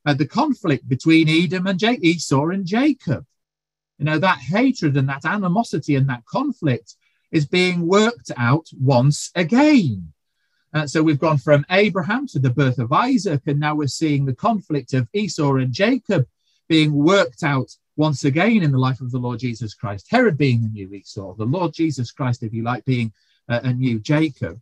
uh, 0.06 0.14
the 0.14 0.26
conflict 0.26 0.88
between 0.88 1.28
Edom 1.28 1.66
and 1.66 1.78
J- 1.78 1.98
Esau 2.00 2.48
and 2.48 2.64
Jacob. 2.64 3.26
You 3.98 4.06
know, 4.06 4.18
that 4.18 4.38
hatred 4.38 4.96
and 4.96 5.10
that 5.10 5.26
animosity 5.26 5.94
and 5.94 6.08
that 6.08 6.24
conflict 6.24 6.94
is 7.30 7.46
being 7.46 7.86
worked 7.86 8.30
out 8.38 8.66
once 8.72 9.30
again. 9.34 10.14
Uh, 10.72 10.86
so 10.86 11.02
we've 11.02 11.18
gone 11.18 11.36
from 11.36 11.66
Abraham 11.70 12.26
to 12.28 12.38
the 12.38 12.50
birth 12.50 12.78
of 12.78 12.92
Isaac, 12.92 13.42
and 13.46 13.60
now 13.60 13.74
we're 13.74 13.88
seeing 13.88 14.24
the 14.24 14.34
conflict 14.34 14.94
of 14.94 15.06
Esau 15.12 15.56
and 15.56 15.72
Jacob 15.74 16.26
being 16.66 16.94
worked 16.94 17.42
out 17.42 17.70
once 17.98 18.24
again 18.24 18.62
in 18.62 18.70
the 18.70 18.78
life 18.78 19.00
of 19.00 19.10
the 19.10 19.18
Lord 19.18 19.40
Jesus 19.40 19.74
Christ. 19.74 20.06
Herod 20.08 20.38
being 20.38 20.62
the 20.62 20.68
new 20.68 20.94
Esau, 20.94 21.34
the 21.34 21.44
Lord 21.44 21.74
Jesus 21.74 22.12
Christ, 22.12 22.44
if 22.44 22.54
you 22.54 22.62
like, 22.62 22.84
being 22.84 23.12
uh, 23.48 23.60
a 23.64 23.72
new 23.72 23.98
Jacob. 23.98 24.60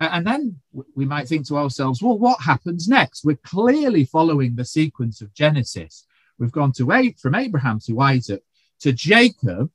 And 0.00 0.26
then 0.26 0.58
we 0.96 1.04
might 1.04 1.28
think 1.28 1.46
to 1.46 1.58
ourselves, 1.58 2.02
well, 2.02 2.18
what 2.18 2.40
happens 2.40 2.88
next? 2.88 3.24
We're 3.24 3.36
clearly 3.36 4.04
following 4.04 4.56
the 4.56 4.64
sequence 4.64 5.20
of 5.20 5.34
Genesis. 5.34 6.06
We've 6.38 6.50
gone 6.50 6.72
to 6.72 6.90
eight 6.92 7.20
from 7.20 7.34
Abraham 7.34 7.78
to 7.86 8.00
Isaac 8.00 8.42
to 8.80 8.92
Jacob. 8.92 9.70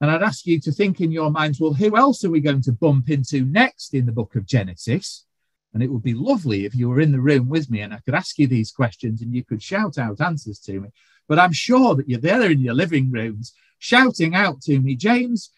And 0.00 0.10
I'd 0.10 0.22
ask 0.22 0.46
you 0.46 0.60
to 0.60 0.70
think 0.70 1.00
in 1.00 1.10
your 1.10 1.30
minds, 1.30 1.58
well, 1.58 1.72
who 1.72 1.96
else 1.96 2.24
are 2.24 2.30
we 2.30 2.40
going 2.40 2.62
to 2.62 2.72
bump 2.72 3.08
into 3.10 3.40
next 3.42 3.94
in 3.94 4.06
the 4.06 4.12
book 4.12 4.36
of 4.36 4.46
Genesis? 4.46 5.24
And 5.74 5.82
it 5.82 5.90
would 5.90 6.02
be 6.02 6.14
lovely 6.14 6.64
if 6.64 6.74
you 6.74 6.88
were 6.88 7.00
in 7.00 7.12
the 7.12 7.20
room 7.20 7.48
with 7.48 7.70
me 7.70 7.80
and 7.82 7.92
I 7.92 8.00
could 8.00 8.14
ask 8.14 8.38
you 8.38 8.46
these 8.46 8.70
questions 8.70 9.20
and 9.20 9.34
you 9.34 9.44
could 9.44 9.62
shout 9.62 9.98
out 9.98 10.20
answers 10.20 10.58
to 10.60 10.80
me. 10.80 10.88
But 11.28 11.38
I'm 11.38 11.52
sure 11.52 11.94
that 11.94 12.08
you're 12.08 12.20
there 12.20 12.50
in 12.50 12.60
your 12.60 12.74
living 12.74 13.10
rooms 13.10 13.52
shouting 13.78 14.34
out 14.34 14.62
to 14.62 14.80
me, 14.80 14.96
James, 14.96 15.50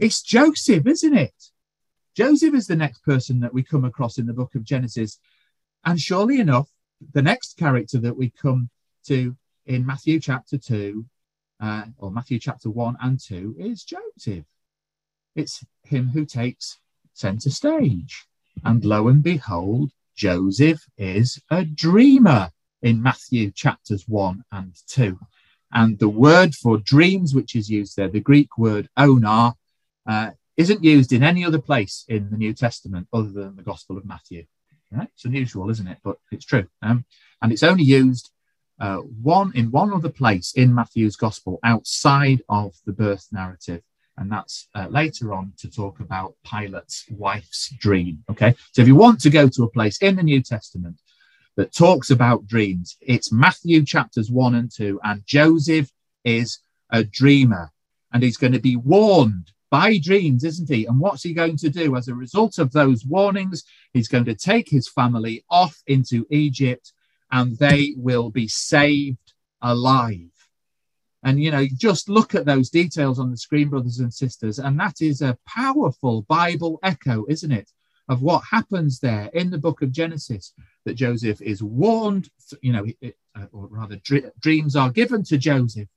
it's 0.00 0.22
Joseph, 0.22 0.86
isn't 0.86 1.16
it? 1.16 1.34
Joseph 2.14 2.54
is 2.54 2.66
the 2.66 2.76
next 2.76 3.04
person 3.04 3.40
that 3.40 3.52
we 3.52 3.62
come 3.62 3.84
across 3.84 4.18
in 4.18 4.26
the 4.26 4.32
book 4.32 4.54
of 4.54 4.64
Genesis. 4.64 5.18
And 5.84 6.00
surely 6.00 6.40
enough, 6.40 6.68
the 7.12 7.22
next 7.22 7.56
character 7.56 7.98
that 7.98 8.16
we 8.16 8.30
come 8.30 8.70
to 9.06 9.36
in 9.66 9.86
Matthew 9.86 10.20
chapter 10.20 10.58
2 10.58 11.04
uh, 11.60 11.84
or 11.98 12.10
Matthew 12.10 12.38
chapter 12.38 12.70
1 12.70 12.96
and 13.00 13.20
2 13.20 13.56
is 13.58 13.84
Joseph. 13.84 14.44
It's 15.34 15.64
him 15.84 16.08
who 16.08 16.24
takes 16.24 16.78
center 17.12 17.50
stage. 17.50 18.27
And 18.64 18.84
lo 18.84 19.08
and 19.08 19.22
behold, 19.22 19.90
Joseph 20.14 20.84
is 20.96 21.40
a 21.50 21.64
dreamer 21.64 22.50
in 22.82 23.02
Matthew 23.02 23.50
chapters 23.50 24.04
1 24.08 24.44
and 24.52 24.74
2. 24.88 25.18
And 25.72 25.98
the 25.98 26.08
word 26.08 26.54
for 26.54 26.78
dreams, 26.78 27.34
which 27.34 27.54
is 27.54 27.70
used 27.70 27.96
there, 27.96 28.08
the 28.08 28.20
Greek 28.20 28.56
word 28.56 28.88
onar, 28.96 29.54
uh, 30.06 30.30
isn't 30.56 30.82
used 30.82 31.12
in 31.12 31.22
any 31.22 31.44
other 31.44 31.60
place 31.60 32.04
in 32.08 32.30
the 32.30 32.36
New 32.36 32.54
Testament 32.54 33.06
other 33.12 33.30
than 33.30 33.56
the 33.56 33.62
Gospel 33.62 33.96
of 33.96 34.06
Matthew. 34.06 34.46
Right? 34.90 35.08
It's 35.14 35.24
unusual, 35.24 35.70
isn't 35.70 35.86
it? 35.86 35.98
But 36.02 36.16
it's 36.32 36.46
true. 36.46 36.66
Um, 36.82 37.04
and 37.42 37.52
it's 37.52 37.62
only 37.62 37.84
used 37.84 38.30
uh, 38.80 38.98
one 38.98 39.52
in 39.54 39.70
one 39.70 39.92
other 39.92 40.08
place 40.08 40.52
in 40.54 40.74
Matthew's 40.74 41.16
gospel 41.16 41.58
outside 41.64 42.42
of 42.48 42.74
the 42.86 42.92
birth 42.92 43.26
narrative. 43.32 43.82
And 44.18 44.30
that's 44.30 44.68
uh, 44.74 44.88
later 44.90 45.32
on 45.32 45.52
to 45.58 45.70
talk 45.70 46.00
about 46.00 46.34
Pilate's 46.44 47.04
wife's 47.10 47.70
dream. 47.78 48.24
Okay. 48.30 48.54
So 48.72 48.82
if 48.82 48.88
you 48.88 48.96
want 48.96 49.20
to 49.20 49.30
go 49.30 49.48
to 49.48 49.64
a 49.64 49.70
place 49.70 49.98
in 49.98 50.16
the 50.16 50.22
New 50.22 50.42
Testament 50.42 51.00
that 51.56 51.74
talks 51.74 52.10
about 52.10 52.46
dreams, 52.46 52.96
it's 53.00 53.32
Matthew 53.32 53.84
chapters 53.84 54.30
one 54.30 54.56
and 54.56 54.70
two. 54.74 55.00
And 55.04 55.22
Joseph 55.24 55.90
is 56.24 56.58
a 56.90 57.04
dreamer 57.04 57.70
and 58.12 58.22
he's 58.22 58.36
going 58.36 58.54
to 58.54 58.60
be 58.60 58.76
warned 58.76 59.52
by 59.70 59.98
dreams, 59.98 60.44
isn't 60.44 60.68
he? 60.68 60.86
And 60.86 60.98
what's 60.98 61.22
he 61.22 61.32
going 61.32 61.56
to 61.58 61.70
do 61.70 61.94
as 61.94 62.08
a 62.08 62.14
result 62.14 62.58
of 62.58 62.72
those 62.72 63.04
warnings? 63.04 63.64
He's 63.92 64.08
going 64.08 64.24
to 64.24 64.34
take 64.34 64.68
his 64.68 64.88
family 64.88 65.44
off 65.50 65.80
into 65.86 66.26
Egypt 66.30 66.92
and 67.30 67.56
they 67.58 67.94
will 67.96 68.30
be 68.30 68.48
saved 68.48 69.34
alive. 69.60 70.30
And, 71.24 71.42
you 71.42 71.50
know, 71.50 71.66
just 71.76 72.08
look 72.08 72.34
at 72.34 72.44
those 72.46 72.70
details 72.70 73.18
on 73.18 73.30
the 73.30 73.36
screen, 73.36 73.68
brothers 73.68 73.98
and 73.98 74.12
sisters. 74.12 74.58
And 74.58 74.78
that 74.78 75.00
is 75.00 75.20
a 75.20 75.38
powerful 75.46 76.22
Bible 76.22 76.78
echo, 76.82 77.24
isn't 77.28 77.50
it? 77.50 77.70
Of 78.08 78.22
what 78.22 78.42
happens 78.50 79.00
there 79.00 79.28
in 79.34 79.50
the 79.50 79.58
book 79.58 79.82
of 79.82 79.92
Genesis, 79.92 80.54
that 80.84 80.94
Joseph 80.94 81.42
is 81.42 81.62
warned, 81.62 82.30
you 82.62 82.72
know, 82.72 82.86
uh, 83.04 83.46
or 83.52 83.66
rather, 83.66 84.00
dreams 84.40 84.76
are 84.76 84.90
given 84.90 85.22
to 85.24 85.36
Joseph. 85.36 85.88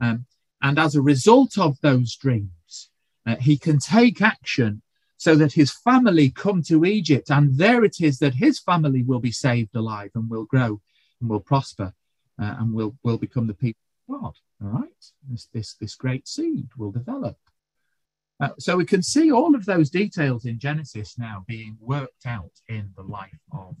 Um, 0.00 0.26
and 0.62 0.78
as 0.78 0.94
a 0.94 1.02
result 1.02 1.58
of 1.58 1.80
those 1.80 2.14
dreams, 2.16 2.90
uh, 3.26 3.36
he 3.36 3.56
can 3.56 3.78
take 3.78 4.22
action 4.22 4.82
so 5.16 5.34
that 5.36 5.52
his 5.52 5.72
family 5.72 6.30
come 6.30 6.62
to 6.62 6.84
Egypt, 6.84 7.30
and 7.30 7.56
there 7.56 7.84
it 7.84 7.96
is 8.00 8.18
that 8.18 8.34
his 8.34 8.60
family 8.60 9.02
will 9.02 9.20
be 9.20 9.32
saved 9.32 9.74
alive 9.74 10.10
and 10.14 10.28
will 10.28 10.44
grow 10.44 10.80
and 11.20 11.30
will 11.30 11.40
prosper 11.40 11.94
uh, 12.40 12.54
and 12.58 12.72
will 12.72 12.96
will 13.02 13.18
become 13.18 13.46
the 13.46 13.54
people 13.54 13.83
God. 14.10 14.34
All 14.62 14.68
right, 14.68 15.04
this 15.28 15.48
this 15.52 15.74
this 15.74 15.94
great 15.94 16.28
seed 16.28 16.68
will 16.76 16.92
develop. 16.92 17.36
Uh, 18.40 18.50
so 18.58 18.76
we 18.76 18.84
can 18.84 19.02
see 19.02 19.30
all 19.30 19.54
of 19.54 19.64
those 19.64 19.90
details 19.90 20.44
in 20.44 20.58
Genesis 20.58 21.18
now 21.18 21.44
being 21.46 21.76
worked 21.80 22.26
out 22.26 22.50
in 22.68 22.90
the 22.96 23.02
life 23.02 23.38
of 23.52 23.76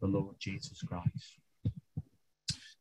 the 0.00 0.06
Lord 0.06 0.34
Jesus 0.38 0.82
Christ. 0.82 1.41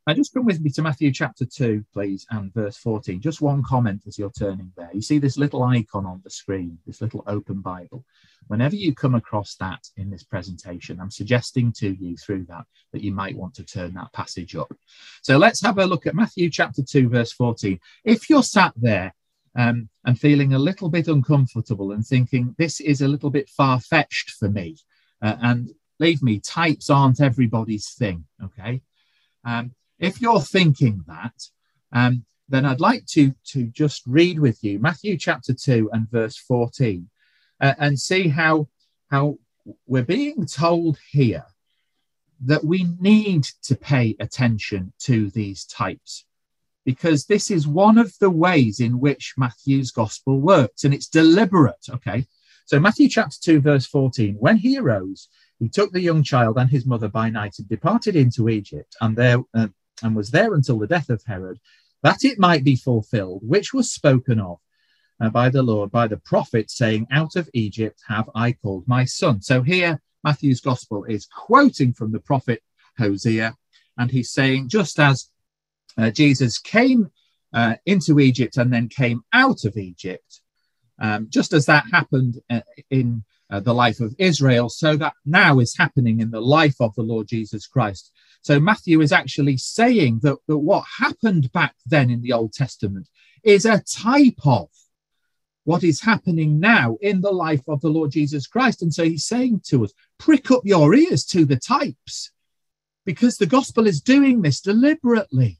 Now, 0.07 0.15
just 0.15 0.33
come 0.33 0.45
with 0.45 0.59
me 0.59 0.71
to 0.71 0.81
Matthew 0.81 1.11
chapter 1.11 1.45
2, 1.45 1.85
please, 1.93 2.25
and 2.31 2.51
verse 2.51 2.75
14. 2.77 3.21
Just 3.21 3.39
one 3.39 3.61
comment 3.61 4.01
as 4.07 4.17
you're 4.17 4.31
turning 4.31 4.71
there. 4.75 4.89
You 4.91 5.01
see 5.01 5.19
this 5.19 5.37
little 5.37 5.61
icon 5.61 6.07
on 6.07 6.21
the 6.23 6.29
screen, 6.31 6.79
this 6.87 7.01
little 7.01 7.23
open 7.27 7.61
Bible. 7.61 8.03
Whenever 8.47 8.75
you 8.75 8.95
come 8.95 9.13
across 9.13 9.53
that 9.57 9.87
in 9.97 10.09
this 10.09 10.23
presentation, 10.23 10.99
I'm 10.99 11.11
suggesting 11.11 11.71
to 11.73 11.91
you 11.91 12.17
through 12.17 12.45
that 12.45 12.65
that 12.93 13.03
you 13.03 13.11
might 13.11 13.37
want 13.37 13.53
to 13.55 13.63
turn 13.63 13.93
that 13.93 14.11
passage 14.11 14.55
up. 14.55 14.73
So 15.21 15.37
let's 15.37 15.61
have 15.61 15.77
a 15.77 15.85
look 15.85 16.07
at 16.07 16.15
Matthew 16.15 16.49
chapter 16.49 16.81
2, 16.81 17.07
verse 17.07 17.31
14. 17.31 17.79
If 18.03 18.27
you're 18.27 18.41
sat 18.41 18.73
there 18.75 19.13
um, 19.55 19.87
and 20.03 20.19
feeling 20.19 20.55
a 20.55 20.59
little 20.59 20.89
bit 20.89 21.09
uncomfortable 21.09 21.91
and 21.91 22.03
thinking 22.03 22.55
this 22.57 22.79
is 22.79 23.01
a 23.01 23.07
little 23.07 23.29
bit 23.29 23.49
far 23.49 23.79
fetched 23.79 24.31
for 24.31 24.49
me, 24.49 24.77
uh, 25.21 25.37
and 25.43 25.69
believe 25.99 26.23
me, 26.23 26.39
types 26.39 26.89
aren't 26.89 27.21
everybody's 27.21 27.91
thing, 27.91 28.25
okay? 28.43 28.81
Um, 29.45 29.75
if 30.01 30.19
you're 30.19 30.41
thinking 30.41 31.05
that, 31.07 31.33
um, 31.93 32.25
then 32.49 32.65
I'd 32.65 32.81
like 32.81 33.05
to, 33.11 33.33
to 33.45 33.67
just 33.67 34.01
read 34.05 34.39
with 34.39 34.61
you 34.63 34.79
Matthew 34.79 35.17
chapter 35.17 35.53
2 35.53 35.89
and 35.93 36.09
verse 36.09 36.35
14 36.35 37.07
uh, 37.61 37.73
and 37.77 37.97
see 37.97 38.27
how, 38.27 38.67
how 39.09 39.37
we're 39.87 40.03
being 40.03 40.45
told 40.45 40.97
here 41.11 41.45
that 42.43 42.65
we 42.65 42.87
need 42.99 43.45
to 43.63 43.75
pay 43.75 44.15
attention 44.19 44.91
to 44.99 45.29
these 45.29 45.65
types 45.65 46.25
because 46.83 47.25
this 47.25 47.51
is 47.51 47.67
one 47.67 47.97
of 47.97 48.13
the 48.19 48.29
ways 48.29 48.79
in 48.79 48.99
which 48.99 49.35
Matthew's 49.37 49.91
gospel 49.91 50.39
works 50.39 50.83
and 50.83 50.93
it's 50.93 51.07
deliberate. 51.07 51.85
Okay. 51.89 52.25
So, 52.65 52.79
Matthew 52.79 53.07
chapter 53.07 53.37
2, 53.39 53.61
verse 53.61 53.85
14 53.85 54.35
when 54.39 54.57
he 54.57 54.77
arose, 54.77 55.29
he 55.59 55.69
took 55.69 55.91
the 55.91 56.01
young 56.01 56.23
child 56.23 56.57
and 56.57 56.69
his 56.69 56.87
mother 56.87 57.07
by 57.07 57.29
night 57.29 57.55
and 57.59 57.69
departed 57.69 58.15
into 58.15 58.49
Egypt, 58.49 58.95
and 58.99 59.15
there 59.15 59.37
uh, 59.53 59.67
and 60.01 60.15
was 60.15 60.31
there 60.31 60.53
until 60.53 60.79
the 60.79 60.87
death 60.87 61.09
of 61.09 61.23
Herod, 61.25 61.59
that 62.03 62.23
it 62.23 62.39
might 62.39 62.63
be 62.63 62.75
fulfilled, 62.75 63.41
which 63.43 63.73
was 63.73 63.91
spoken 63.91 64.39
of 64.39 64.59
uh, 65.19 65.29
by 65.29 65.49
the 65.49 65.63
Lord, 65.63 65.91
by 65.91 66.07
the 66.07 66.17
prophet, 66.17 66.71
saying, 66.71 67.07
Out 67.11 67.35
of 67.35 67.49
Egypt 67.53 68.01
have 68.07 68.29
I 68.33 68.53
called 68.53 68.87
my 68.87 69.05
son. 69.05 69.41
So 69.41 69.61
here, 69.61 70.01
Matthew's 70.23 70.61
gospel 70.61 71.03
is 71.05 71.25
quoting 71.25 71.93
from 71.93 72.11
the 72.11 72.19
prophet 72.19 72.61
Hosea, 72.97 73.55
and 73.97 74.11
he's 74.11 74.31
saying, 74.31 74.69
just 74.69 74.99
as 74.99 75.29
uh, 75.97 76.09
Jesus 76.11 76.57
came 76.57 77.11
uh, 77.53 77.75
into 77.85 78.19
Egypt 78.19 78.57
and 78.57 78.71
then 78.71 78.87
came 78.87 79.21
out 79.33 79.65
of 79.65 79.77
Egypt, 79.77 80.41
um, 80.99 81.27
just 81.29 81.53
as 81.53 81.65
that 81.65 81.85
happened 81.91 82.39
uh, 82.49 82.61
in 82.89 83.23
uh, 83.49 83.59
the 83.59 83.73
life 83.73 83.99
of 83.99 84.15
Israel, 84.17 84.69
so 84.69 84.95
that 84.95 85.13
now 85.25 85.59
is 85.59 85.77
happening 85.77 86.21
in 86.21 86.31
the 86.31 86.41
life 86.41 86.75
of 86.79 86.95
the 86.95 87.01
Lord 87.01 87.27
Jesus 87.27 87.67
Christ. 87.67 88.11
So 88.41 88.59
Matthew 88.59 89.01
is 89.01 89.11
actually 89.11 89.57
saying 89.57 90.19
that, 90.23 90.37
that 90.47 90.57
what 90.57 90.83
happened 90.99 91.51
back 91.51 91.75
then 91.85 92.09
in 92.09 92.21
the 92.21 92.33
Old 92.33 92.53
Testament 92.53 93.07
is 93.43 93.65
a 93.65 93.81
type 93.81 94.39
of 94.45 94.69
what 95.63 95.83
is 95.83 96.01
happening 96.01 96.59
now 96.59 96.97
in 97.01 97.21
the 97.21 97.31
life 97.31 97.61
of 97.67 97.81
the 97.81 97.89
Lord 97.89 98.11
Jesus 98.11 98.47
Christ. 98.47 98.81
And 98.81 98.93
so 98.93 99.03
he's 99.03 99.25
saying 99.25 99.61
to 99.67 99.83
us, 99.83 99.93
prick 100.17 100.49
up 100.49 100.61
your 100.65 100.93
ears 100.95 101.23
to 101.25 101.45
the 101.45 101.55
types 101.55 102.31
because 103.05 103.37
the 103.37 103.45
gospel 103.45 103.85
is 103.85 104.01
doing 104.01 104.41
this 104.41 104.59
deliberately. 104.59 105.59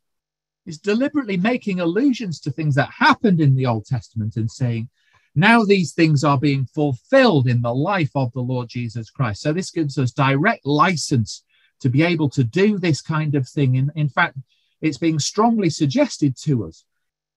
It's 0.66 0.78
deliberately 0.78 1.38
making 1.38 1.80
allusions 1.80 2.40
to 2.42 2.52
things 2.52 2.76
that 2.76 2.90
happened 2.98 3.42
in 3.42 3.56
the 3.56 3.68
Old 3.68 3.86
Testament 3.86 4.38
and 4.38 4.50
saying, 4.50 4.90
now 5.34 5.64
these 5.64 5.94
things 5.94 6.24
are 6.24 6.38
being 6.38 6.66
fulfilled 6.66 7.48
in 7.48 7.62
the 7.62 7.74
life 7.74 8.12
of 8.16 8.32
the 8.34 8.42
Lord 8.42 8.70
Jesus 8.70 9.10
Christ. 9.10 9.42
So 9.42 9.54
this 9.54 9.72
gives 9.72 9.98
us 9.98 10.12
direct 10.12 10.66
license 10.66 11.44
to 11.82 11.90
be 11.90 12.04
able 12.04 12.30
to 12.30 12.44
do 12.44 12.78
this 12.78 13.02
kind 13.02 13.36
of 13.36 13.48
thing. 13.48 13.76
In, 13.76 13.92
in 13.96 14.10
fact, 14.10 14.38
it's 14.82 14.98
being 14.98 15.20
strongly 15.20 15.70
suggested 15.70 16.36
to 16.44 16.66
us 16.66 16.86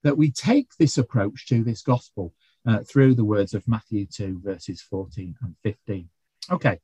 that 0.03 0.17
we 0.17 0.31
take 0.31 0.75
this 0.77 0.97
approach 0.97 1.47
to 1.47 1.63
this 1.63 1.81
gospel 1.81 2.33
uh, 2.65 2.79
through 2.79 3.15
the 3.15 3.25
words 3.25 3.53
of 3.53 3.67
Matthew 3.67 4.05
2, 4.05 4.41
verses 4.43 4.81
14 4.81 5.35
and 5.41 5.55
15. 5.63 6.09
Okay. 6.51 6.79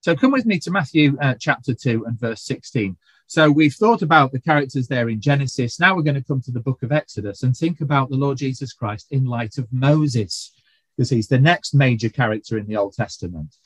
So 0.00 0.16
come 0.16 0.32
with 0.32 0.46
me 0.46 0.58
to 0.60 0.70
Matthew 0.70 1.16
uh, 1.20 1.34
chapter 1.38 1.74
2 1.74 2.04
and 2.06 2.18
verse 2.18 2.42
16. 2.42 2.96
So 3.28 3.50
we've 3.50 3.72
thought 3.72 4.02
about 4.02 4.32
the 4.32 4.40
characters 4.40 4.88
there 4.88 5.08
in 5.08 5.20
Genesis. 5.20 5.78
Now 5.78 5.94
we're 5.94 6.02
going 6.02 6.16
to 6.16 6.24
come 6.24 6.42
to 6.42 6.50
the 6.50 6.60
book 6.60 6.82
of 6.82 6.92
Exodus 6.92 7.44
and 7.44 7.56
think 7.56 7.80
about 7.80 8.10
the 8.10 8.16
Lord 8.16 8.38
Jesus 8.38 8.72
Christ 8.72 9.06
in 9.10 9.24
light 9.24 9.58
of 9.58 9.72
Moses, 9.72 10.52
because 10.96 11.10
he's 11.10 11.28
the 11.28 11.38
next 11.38 11.72
major 11.72 12.08
character 12.08 12.58
in 12.58 12.66
the 12.66 12.76
Old 12.76 12.94
Testament. 12.94 13.56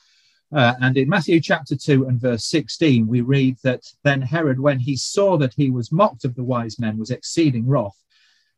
Uh, 0.53 0.73
and 0.81 0.97
in 0.97 1.09
Matthew 1.09 1.41
chapter 1.41 1.75
2 1.75 2.05
and 2.05 2.21
verse 2.21 2.45
16, 2.45 3.05
we 3.05 3.21
read 3.21 3.57
that 3.63 3.83
then 4.03 4.21
Herod, 4.21 4.59
when 4.59 4.79
he 4.79 4.95
saw 4.95 5.37
that 5.37 5.53
he 5.53 5.69
was 5.69 5.91
mocked 5.91 6.23
of 6.23 6.35
the 6.35 6.43
wise 6.43 6.79
men, 6.79 6.97
was 6.97 7.11
exceeding 7.11 7.67
wroth 7.67 7.97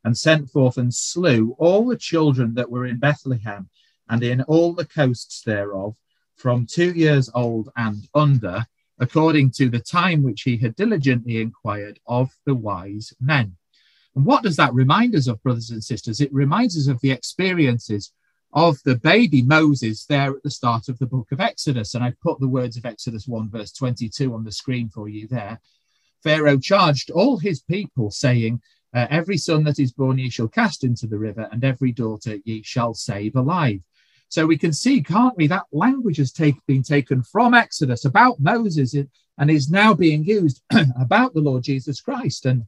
and 0.03 0.17
sent 0.17 0.49
forth 0.49 0.77
and 0.77 0.93
slew 0.93 1.55
all 1.57 1.87
the 1.87 1.97
children 1.97 2.53
that 2.53 2.69
were 2.69 2.85
in 2.85 2.99
Bethlehem 2.99 3.69
and 4.07 4.23
in 4.23 4.41
all 4.43 4.73
the 4.73 4.85
coasts 4.85 5.41
thereof, 5.41 5.95
from 6.35 6.65
two 6.65 6.93
years 6.93 7.29
old 7.35 7.69
and 7.75 8.07
under, 8.13 8.65
according 8.99 9.51
to 9.51 9.69
the 9.69 9.79
time 9.79 10.23
which 10.23 10.43
he 10.43 10.57
had 10.57 10.75
diligently 10.75 11.41
inquired 11.41 11.99
of 12.07 12.29
the 12.45 12.55
wise 12.55 13.13
men. 13.19 13.55
And 14.15 14.25
what 14.25 14.43
does 14.43 14.55
that 14.55 14.73
remind 14.73 15.15
us 15.15 15.27
of, 15.27 15.41
brothers 15.43 15.69
and 15.69 15.83
sisters? 15.83 16.21
It 16.21 16.33
reminds 16.33 16.77
us 16.77 16.87
of 16.87 16.99
the 17.01 17.11
experiences 17.11 18.11
of 18.53 18.77
the 18.83 18.95
baby 18.95 19.41
Moses 19.41 20.05
there 20.05 20.31
at 20.31 20.43
the 20.43 20.49
start 20.49 20.89
of 20.89 20.97
the 20.99 21.05
book 21.05 21.31
of 21.31 21.39
Exodus. 21.39 21.93
And 21.93 22.03
I've 22.03 22.19
put 22.21 22.39
the 22.39 22.47
words 22.47 22.77
of 22.77 22.85
Exodus 22.85 23.27
1, 23.27 23.49
verse 23.49 23.71
22 23.71 24.33
on 24.33 24.43
the 24.43 24.51
screen 24.51 24.89
for 24.89 25.07
you 25.07 25.27
there. 25.27 25.59
Pharaoh 26.23 26.57
charged 26.57 27.11
all 27.11 27.37
his 27.37 27.61
people, 27.61 28.11
saying, 28.11 28.61
uh, 28.93 29.07
Every 29.09 29.37
son 29.37 29.63
that 29.65 29.79
is 29.79 29.93
born 29.93 30.17
ye 30.17 30.29
shall 30.29 30.47
cast 30.47 30.83
into 30.83 31.07
the 31.07 31.17
river, 31.17 31.47
and 31.51 31.63
every 31.63 31.91
daughter 31.91 32.37
ye 32.43 32.63
shall 32.63 32.93
save 32.93 33.35
alive. 33.35 33.81
So 34.29 34.45
we 34.45 34.57
can 34.57 34.73
see, 34.73 35.01
can't 35.01 35.35
we, 35.37 35.47
that 35.47 35.65
language 35.71 36.17
has 36.17 36.31
take, 36.31 36.55
been 36.67 36.83
taken 36.83 37.23
from 37.23 37.53
Exodus 37.53 38.05
about 38.05 38.39
Moses 38.39 38.93
and 38.93 39.49
is 39.49 39.71
now 39.71 39.93
being 39.93 40.23
used 40.23 40.61
about 40.99 41.33
the 41.33 41.41
Lord 41.41 41.63
Jesus 41.63 42.01
Christ. 42.01 42.45
And, 42.45 42.65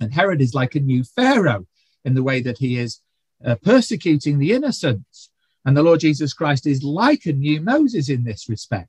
and 0.00 0.12
Herod 0.12 0.40
is 0.40 0.54
like 0.54 0.74
a 0.74 0.80
new 0.80 1.02
Pharaoh 1.02 1.66
in 2.04 2.14
the 2.14 2.22
way 2.22 2.40
that 2.42 2.58
he 2.58 2.78
is 2.78 3.00
uh, 3.44 3.56
persecuting 3.56 4.38
the 4.38 4.52
innocents. 4.52 5.30
And 5.64 5.76
the 5.76 5.82
Lord 5.82 6.00
Jesus 6.00 6.32
Christ 6.32 6.66
is 6.66 6.82
like 6.82 7.26
a 7.26 7.32
new 7.32 7.60
Moses 7.60 8.08
in 8.08 8.24
this 8.24 8.48
respect. 8.48 8.88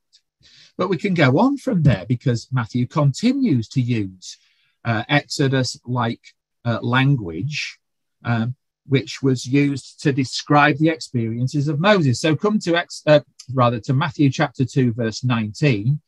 But 0.78 0.90
we 0.90 0.98
can 0.98 1.16
go 1.16 1.40
on 1.40 1.58
from 1.58 1.82
there 1.82 2.06
because 2.08 2.48
Matthew 2.52 2.86
continues 2.86 3.68
to 3.70 3.82
use 3.82 4.38
uh, 4.86 5.04
Exodus 5.10 5.80
like 5.86 6.22
uh, 6.66 6.80
language, 6.82 7.80
um, 8.24 8.56
which 8.86 9.24
was 9.24 9.46
used 9.46 10.02
to 10.04 10.14
describe 10.14 10.78
the 10.78 10.90
experiences 10.90 11.68
of 11.68 11.80
Moses. 11.80 12.22
So 12.22 12.36
come 12.36 12.60
to 12.60 12.76
Ex- 12.76 13.02
uh, 13.08 13.22
rather 13.54 13.80
to 13.82 13.94
Matthew 13.94 14.30
chapter 14.30 14.66
2, 14.66 14.94
verse 14.94 15.24
19. 15.24 16.00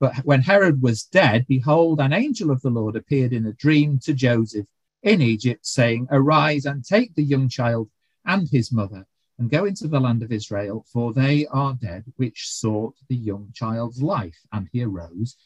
But 0.00 0.16
when 0.24 0.42
Herod 0.42 0.82
was 0.82 1.04
dead, 1.04 1.46
behold, 1.48 2.00
an 2.00 2.12
angel 2.12 2.50
of 2.50 2.62
the 2.62 2.70
Lord 2.70 2.96
appeared 2.96 3.32
in 3.32 3.46
a 3.46 3.52
dream 3.52 3.98
to 4.00 4.14
Joseph 4.14 4.66
in 5.04 5.20
Egypt, 5.20 5.64
saying, 5.64 6.08
Arise 6.10 6.64
and 6.64 6.84
take 6.84 7.14
the 7.14 7.22
young 7.22 7.48
child 7.48 7.88
and 8.24 8.48
his 8.48 8.72
mother, 8.72 9.06
and 9.38 9.50
go 9.50 9.66
into 9.66 9.86
the 9.86 10.00
land 10.00 10.22
of 10.22 10.32
Israel, 10.32 10.84
for 10.92 11.12
they 11.12 11.46
are 11.46 11.74
dead 11.74 12.04
which 12.16 12.50
sought 12.50 12.94
the 13.08 13.14
young 13.14 13.50
child's 13.54 14.02
life. 14.02 14.38
And 14.52 14.68
he 14.72 14.82
arose, 14.82 15.36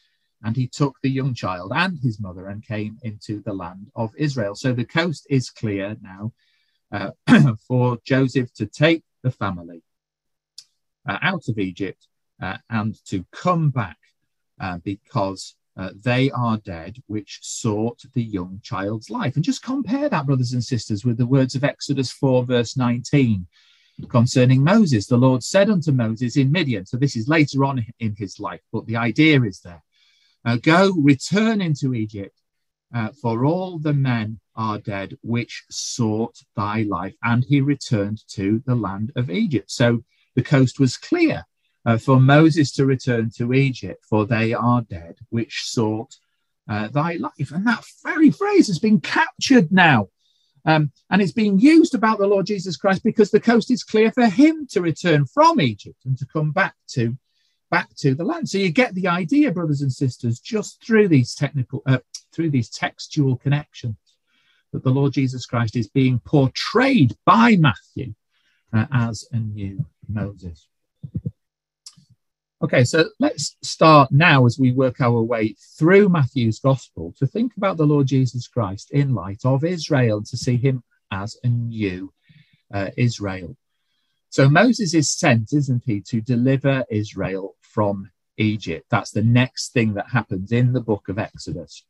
and 0.43 0.55
he 0.55 0.67
took 0.67 0.95
the 1.03 1.09
young 1.09 1.33
child 1.33 1.73
and 1.75 1.99
his 1.99 2.19
mother, 2.19 2.47
and 2.47 2.65
came 2.65 2.97
into 3.03 3.41
the 3.41 3.53
land 3.53 3.91
of 3.95 4.11
Israel. 4.17 4.55
So 4.55 4.73
the 4.73 4.85
coast 4.85 5.27
is 5.29 5.49
clear 5.49 5.97
now 6.01 6.31
uh, 6.91 7.11
for 7.67 7.99
Joseph 8.05 8.53
to 8.55 8.65
take 8.65 9.03
the 9.23 9.31
family 9.31 9.83
uh, 11.07 11.19
out 11.21 11.49
of 11.49 11.59
Egypt 11.59 12.07
uh, 12.41 12.57
and 12.69 12.95
to 13.07 13.25
come 13.31 13.71
back 13.71 13.97
uh, 14.61 14.77
because 14.83 15.55
uh, 15.79 15.91
they 16.03 16.29
are 16.31 16.57
dead 16.57 16.97
which 17.07 17.39
sought 17.41 18.01
the 18.13 18.21
young 18.21 18.59
child's 18.61 19.09
life. 19.09 19.35
And 19.35 19.45
just 19.45 19.63
compare 19.63 20.09
that, 20.09 20.25
brothers 20.25 20.53
and 20.53 20.63
sisters, 20.63 21.05
with 21.05 21.17
the 21.17 21.25
words 21.25 21.55
of 21.55 21.63
Exodus 21.63 22.11
4, 22.11 22.43
verse 22.45 22.75
19 22.75 23.47
concerning 24.09 24.63
Moses. 24.63 25.07
The 25.07 25.17
Lord 25.17 25.43
said 25.43 25.69
unto 25.69 25.91
Moses 25.91 26.37
in 26.37 26.51
Midian, 26.51 26.85
so 26.85 26.95
this 26.95 27.17
is 27.17 27.27
later 27.27 27.65
on 27.65 27.85
in 27.99 28.15
his 28.17 28.39
life, 28.39 28.61
but 28.71 28.85
the 28.85 28.95
idea 28.95 29.41
is 29.41 29.59
there 29.59 29.83
uh, 30.45 30.57
go, 30.57 30.93
return 30.93 31.61
into 31.61 31.93
Egypt, 31.93 32.35
uh, 32.93 33.09
for 33.21 33.45
all 33.45 33.77
the 33.77 33.93
men 33.93 34.39
are 34.55 34.79
dead 34.79 35.17
which 35.21 35.63
sought 35.69 36.35
thy 36.55 36.83
life. 36.83 37.15
And 37.23 37.43
he 37.43 37.61
returned 37.61 38.23
to 38.29 38.61
the 38.65 38.75
land 38.75 39.11
of 39.15 39.29
Egypt. 39.29 39.69
So 39.69 40.03
the 40.35 40.43
coast 40.43 40.79
was 40.79 40.97
clear 40.97 41.45
uh, 41.85 41.97
for 41.97 42.19
Moses 42.19 42.71
to 42.73 42.85
return 42.85 43.31
to 43.37 43.53
Egypt, 43.53 44.05
for 44.07 44.25
they 44.25 44.53
are 44.53 44.81
dead, 44.81 45.17
which 45.29 45.63
sought 45.65 46.15
uh, 46.69 46.87
thy 46.87 47.13
life. 47.13 47.51
And 47.51 47.65
that 47.65 47.83
very 48.03 48.31
phrase 48.31 48.67
has 48.67 48.79
been 48.79 49.01
captured 49.01 49.71
now. 49.71 50.09
Um, 50.65 50.91
and 51.09 51.21
it's 51.21 51.31
being 51.31 51.59
used 51.59 51.95
about 51.95 52.19
the 52.19 52.27
Lord 52.27 52.45
Jesus 52.45 52.77
Christ 52.77 53.03
because 53.03 53.31
the 53.31 53.39
coast 53.39 53.71
is 53.71 53.83
clear 53.83 54.11
for 54.11 54.27
him 54.27 54.67
to 54.71 54.81
return 54.81 55.25
from 55.25 55.61
Egypt 55.61 56.05
and 56.05 56.17
to 56.17 56.25
come 56.25 56.51
back 56.51 56.75
to 56.89 57.17
back 57.71 57.95
to 57.97 58.15
the 58.15 58.23
land. 58.23 58.49
So 58.49 58.57
you 58.57 58.71
get 58.71 58.95
the 58.95 59.07
idea, 59.07 59.51
brothers 59.51 59.81
and 59.81 59.93
sisters, 59.93 60.39
just 60.39 60.83
through 60.83 61.07
these 61.07 61.35
technical, 61.35 61.83
uh, 61.85 61.99
through 62.33 62.49
these 62.49 62.69
textual 62.69 63.35
connections, 63.35 63.95
that 64.73 64.83
the 64.83 64.89
Lord 64.89 65.13
Jesus 65.13 65.45
Christ 65.45 65.75
is 65.75 65.87
being 65.87 66.19
portrayed 66.19 67.15
by 67.25 67.57
Matthew 67.57 68.15
uh, 68.73 68.85
as 68.91 69.27
a 69.31 69.37
new 69.37 69.85
Moses. 70.07 70.67
Okay, 72.61 72.83
so 72.83 73.05
let's 73.21 73.55
start 73.63 74.11
now 74.11 74.45
as 74.45 74.59
we 74.59 74.73
work 74.73 74.99
our 74.99 75.21
way 75.21 75.55
through 75.77 76.09
Matthew's 76.09 76.59
gospel 76.59 77.13
to 77.17 77.25
think 77.25 77.55
about 77.55 77.77
the 77.77 77.85
Lord 77.85 78.07
Jesus 78.07 78.49
Christ 78.49 78.91
in 78.91 79.15
light 79.15 79.45
of 79.45 79.63
Israel, 79.63 80.21
to 80.23 80.35
see 80.35 80.57
him 80.57 80.83
as 81.09 81.37
a 81.45 81.47
new 81.47 82.11
uh, 82.73 82.89
Israel. 82.97 83.55
So 84.29 84.49
Moses 84.49 84.93
is 84.93 85.09
sent, 85.09 85.53
isn't 85.53 85.83
he, 85.85 86.01
to 86.09 86.19
deliver 86.19 86.83
Israel 86.89 87.55
from 87.61 88.11
Egypt. 88.35 88.87
That's 88.91 89.11
the 89.11 89.23
next 89.23 89.71
thing 89.71 89.93
that 89.93 90.09
happens 90.09 90.51
in 90.51 90.73
the 90.73 90.81
book 90.81 91.07
of 91.07 91.17
Exodus. 91.17 91.85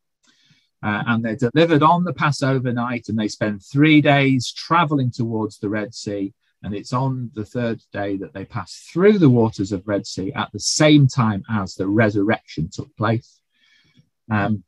Uh, 0.84 1.02
and 1.08 1.24
they're 1.24 1.50
delivered 1.50 1.82
on 1.82 2.04
the 2.04 2.14
Passover 2.14 2.72
night, 2.72 3.08
and 3.08 3.18
they 3.18 3.28
spend 3.28 3.60
three 3.64 4.00
days 4.00 4.52
traveling 4.52 5.10
towards 5.10 5.58
the 5.58 5.68
Red 5.68 5.96
Sea. 5.96 6.32
And 6.62 6.74
it's 6.74 6.92
on 6.92 7.30
the 7.34 7.44
third 7.44 7.82
day 7.92 8.16
that 8.18 8.34
they 8.34 8.44
pass 8.44 8.88
through 8.92 9.18
the 9.18 9.30
waters 9.30 9.72
of 9.72 9.88
Red 9.88 10.06
Sea 10.06 10.32
at 10.34 10.50
the 10.52 10.60
same 10.60 11.08
time 11.08 11.42
as 11.50 11.74
the 11.74 11.86
resurrection 11.86 12.68
took 12.70 12.94
place. 12.96 13.40
Um, 14.30 14.62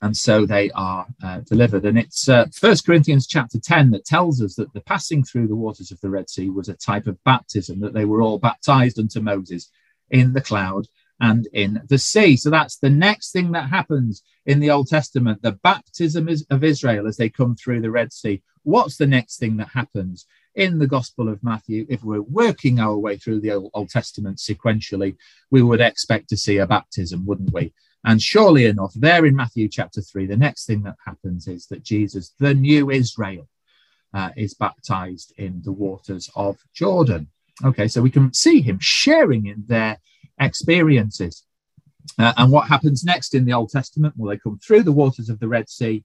and 0.00 0.16
so 0.16 0.46
they 0.46 0.70
are 0.72 1.06
uh, 1.22 1.40
delivered. 1.40 1.84
And 1.84 1.98
it's 1.98 2.28
uh, 2.28 2.46
First 2.54 2.86
Corinthians 2.86 3.26
chapter 3.26 3.58
10 3.58 3.90
that 3.90 4.04
tells 4.04 4.40
us 4.40 4.54
that 4.54 4.72
the 4.72 4.80
passing 4.80 5.24
through 5.24 5.48
the 5.48 5.56
waters 5.56 5.90
of 5.90 6.00
the 6.00 6.10
Red 6.10 6.30
Sea 6.30 6.50
was 6.50 6.68
a 6.68 6.74
type 6.74 7.08
of 7.08 7.22
baptism, 7.24 7.80
that 7.80 7.94
they 7.94 8.04
were 8.04 8.22
all 8.22 8.38
baptized 8.38 8.98
unto 8.98 9.20
Moses 9.20 9.70
in 10.10 10.32
the 10.32 10.40
cloud 10.40 10.86
and 11.20 11.48
in 11.52 11.82
the 11.88 11.98
sea. 11.98 12.36
So 12.36 12.48
that's 12.48 12.78
the 12.78 12.90
next 12.90 13.32
thing 13.32 13.52
that 13.52 13.70
happens 13.70 14.22
in 14.46 14.60
the 14.60 14.70
Old 14.70 14.88
Testament 14.88 15.42
the 15.42 15.52
baptism 15.52 16.28
of 16.50 16.64
Israel 16.64 17.08
as 17.08 17.16
they 17.16 17.28
come 17.28 17.56
through 17.56 17.80
the 17.80 17.90
Red 17.90 18.12
Sea. 18.12 18.40
What's 18.62 18.96
the 18.96 19.06
next 19.06 19.38
thing 19.38 19.56
that 19.56 19.68
happens? 19.68 20.26
In 20.58 20.80
the 20.80 20.88
Gospel 20.88 21.28
of 21.28 21.42
Matthew, 21.44 21.86
if 21.88 22.02
we're 22.02 22.20
working 22.20 22.80
our 22.80 22.98
way 22.98 23.16
through 23.16 23.40
the 23.40 23.52
Old, 23.52 23.88
Testament 23.88 24.38
sequentially, 24.38 25.16
we 25.52 25.62
would 25.62 25.80
expect 25.80 26.28
to 26.30 26.36
see 26.36 26.58
a 26.58 26.66
baptism, 26.66 27.24
wouldn't 27.24 27.52
we? 27.52 27.72
And 28.04 28.20
surely 28.20 28.66
enough, 28.66 28.92
there 28.94 29.24
in 29.24 29.36
Matthew 29.36 29.68
chapter 29.68 30.02
3, 30.02 30.26
the 30.26 30.36
next 30.36 30.66
thing 30.66 30.82
that 30.82 30.96
happens 31.06 31.46
is 31.46 31.66
that 31.66 31.84
Jesus, 31.84 32.34
the 32.40 32.54
new 32.54 32.90
Israel, 32.90 33.48
uh, 34.12 34.30
is 34.36 34.54
baptized 34.54 35.32
in 35.38 35.62
the 35.64 35.72
waters 35.72 36.28
of 36.34 36.58
Jordan. 36.74 37.28
Okay, 37.64 37.86
so 37.86 38.02
we 38.02 38.10
can 38.10 38.34
see 38.34 38.60
him 38.60 38.78
sharing 38.80 39.46
in 39.46 39.62
their 39.68 39.98
experiences. 40.40 41.44
Uh, 42.18 42.32
and 42.36 42.50
what 42.50 42.66
happens 42.66 43.04
next 43.04 43.32
in 43.32 43.44
the 43.44 43.52
Old 43.52 43.70
Testament? 43.70 44.14
Well, 44.16 44.30
they 44.30 44.38
come 44.38 44.58
through 44.58 44.82
the 44.82 44.92
waters 44.92 45.28
of 45.28 45.38
the 45.38 45.48
Red 45.48 45.68
Sea 45.68 46.04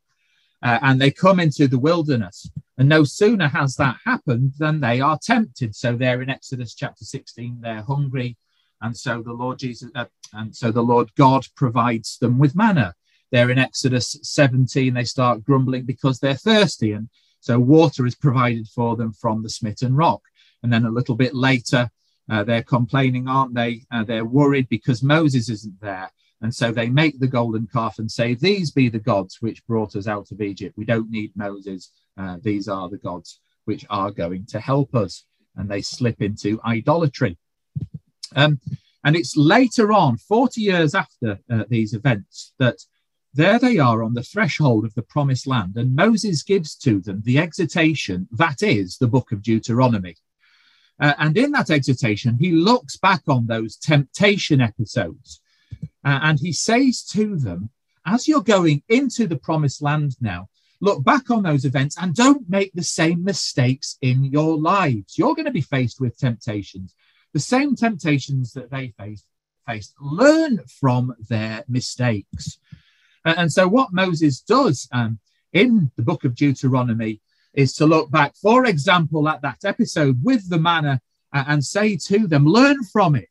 uh, 0.64 0.80
and 0.82 1.00
they 1.00 1.12
come 1.12 1.40
into 1.40 1.68
the 1.68 1.80
wilderness. 1.80 2.50
And 2.78 2.90
no 2.90 3.04
sooner 3.04 3.48
has 3.48 3.76
that 3.76 3.98
happened 4.06 4.54
than 4.58 4.80
they 4.80 5.00
are 5.00 5.20
tempted. 5.22 5.76
So 5.76 5.96
they're 5.96 6.22
in 6.22 6.30
Exodus 6.30 6.74
chapter 6.74 7.06
16, 7.06 7.60
they're 7.62 7.84
hungry. 7.84 8.38
And 8.82 8.98
so 8.98 9.22
the 9.22 9.34
Lord 9.34 9.60
Jesus, 9.60 9.90
uh, 9.96 10.06
and 10.34 10.56
so 10.56 10.72
the 10.72 10.82
Lord 10.82 11.14
God 11.16 11.46
provides 11.56 12.18
them 12.18 12.40
with 12.40 12.56
manna. 12.56 12.96
They're 13.32 13.50
in 13.50 13.58
Exodus 13.58 14.18
17, 14.24 14.94
they 14.94 15.04
start 15.04 15.44
grumbling 15.44 15.86
because 15.86 16.20
they're 16.20 16.36
thirsty. 16.36 16.92
And 16.92 17.10
so 17.40 17.60
water 17.60 18.06
is 18.06 18.16
provided 18.16 18.68
for 18.68 18.96
them 18.96 19.14
from 19.14 19.44
the 19.44 19.50
smitten 19.50 19.96
rock. 19.96 20.22
And 20.64 20.72
then 20.72 20.86
a 20.86 20.92
little 20.92 21.16
bit 21.16 21.34
later, 21.34 21.90
uh, 22.30 22.44
they're 22.44 22.64
complaining, 22.64 23.28
aren't 23.28 23.54
they? 23.54 23.82
Uh, 23.92 24.04
they're 24.04 24.26
worried 24.26 24.70
because 24.70 25.04
Moses 25.04 25.50
isn't 25.50 25.80
there. 25.82 26.12
And 26.42 26.54
so 26.54 26.72
they 26.72 26.90
make 26.90 27.20
the 27.20 27.28
golden 27.28 27.68
calf 27.68 28.00
and 28.00 28.12
say, 28.12 28.34
These 28.34 28.72
be 28.72 28.90
the 28.90 29.00
gods 29.00 29.38
which 29.40 29.66
brought 29.66 29.96
us 29.96 30.08
out 30.08 30.32
of 30.32 30.42
Egypt. 30.42 30.78
We 30.78 30.86
don't 30.86 31.10
need 31.10 31.32
Moses. 31.36 31.92
Uh, 32.18 32.38
these 32.42 32.68
are 32.68 32.90
the 32.90 32.98
gods 32.98 33.40
which 33.66 33.86
are 33.90 34.12
going 34.12 34.46
to 34.48 34.60
help 34.60 34.94
us. 34.96 35.26
And 35.56 35.70
they 35.70 35.82
slip 35.82 36.22
into 36.22 36.60
idolatry. 36.66 37.38
Um, 38.36 38.60
and 39.04 39.16
it's 39.16 39.38
later 39.38 39.92
on, 39.92 40.18
40 40.18 40.62
years 40.62 40.96
after 40.96 41.40
uh, 41.52 41.66
these 41.70 41.94
events, 41.94 42.54
that 42.58 42.78
there 43.34 43.60
they 43.60 43.78
are 43.78 44.04
on 44.04 44.14
the 44.14 44.24
threshold 44.24 44.86
of 44.86 44.94
the 44.96 45.02
promised 45.02 45.46
land. 45.46 45.76
And 45.76 45.96
Moses 45.96 46.44
gives 46.44 46.76
to 46.78 47.02
them 47.02 47.22
the 47.24 47.38
exhortation 47.38 48.28
that 48.32 48.64
is 48.64 48.98
the 48.98 49.08
book 49.08 49.32
of 49.32 49.44
Deuteronomy. 49.44 50.16
Uh, 51.00 51.14
and 51.18 51.38
in 51.38 51.52
that 51.52 51.70
exhortation, 51.70 52.38
he 52.40 52.52
looks 52.52 52.98
back 52.98 53.24
on 53.28 53.48
those 53.48 53.76
temptation 53.76 54.62
episodes 54.62 55.42
uh, 56.06 56.20
and 56.22 56.40
he 56.40 56.54
says 56.54 57.04
to 57.04 57.38
them, 57.38 57.70
as 58.06 58.28
you're 58.28 58.44
going 58.44 58.84
into 58.90 59.28
the 59.28 59.38
promised 59.38 59.82
land 59.82 60.16
now, 60.20 60.50
look 60.84 61.04
back 61.04 61.30
on 61.32 61.44
those 61.44 61.66
events 61.66 61.98
and 62.00 62.14
don't 62.14 62.50
make 62.50 62.72
the 62.74 62.84
same 62.84 63.24
mistakes 63.24 63.98
in 64.02 64.24
your 64.26 64.58
lives. 64.58 65.18
You're 65.18 65.36
going 65.36 65.46
to 65.46 65.52
be 65.52 65.62
faced 65.62 66.00
with 66.00 66.18
temptations, 66.18 66.94
the 67.34 67.40
same 67.40 67.76
temptations 67.76 68.54
that 68.54 68.70
they 68.70 68.94
faced. 68.98 69.26
Learn 70.02 70.60
from 70.80 71.16
their 71.30 71.64
mistakes. 71.68 72.60
And 73.24 73.52
so, 73.52 73.68
what 73.68 73.94
Moses 73.94 74.42
does 74.42 74.90
um, 74.92 75.20
in 75.54 75.92
the 75.96 76.04
book 76.04 76.26
of 76.26 76.36
Deuteronomy 76.36 77.22
is 77.54 77.74
to 77.76 77.86
look 77.86 78.12
back, 78.12 78.36
for 78.36 78.66
example, 78.66 79.30
at 79.30 79.42
that 79.42 79.64
episode 79.64 80.20
with 80.22 80.50
the 80.50 80.60
manna 80.60 81.00
and 81.32 81.64
say 81.64 81.96
to 81.96 82.28
them, 82.28 82.46
Learn 82.46 82.84
from 82.84 83.16
it 83.16 83.30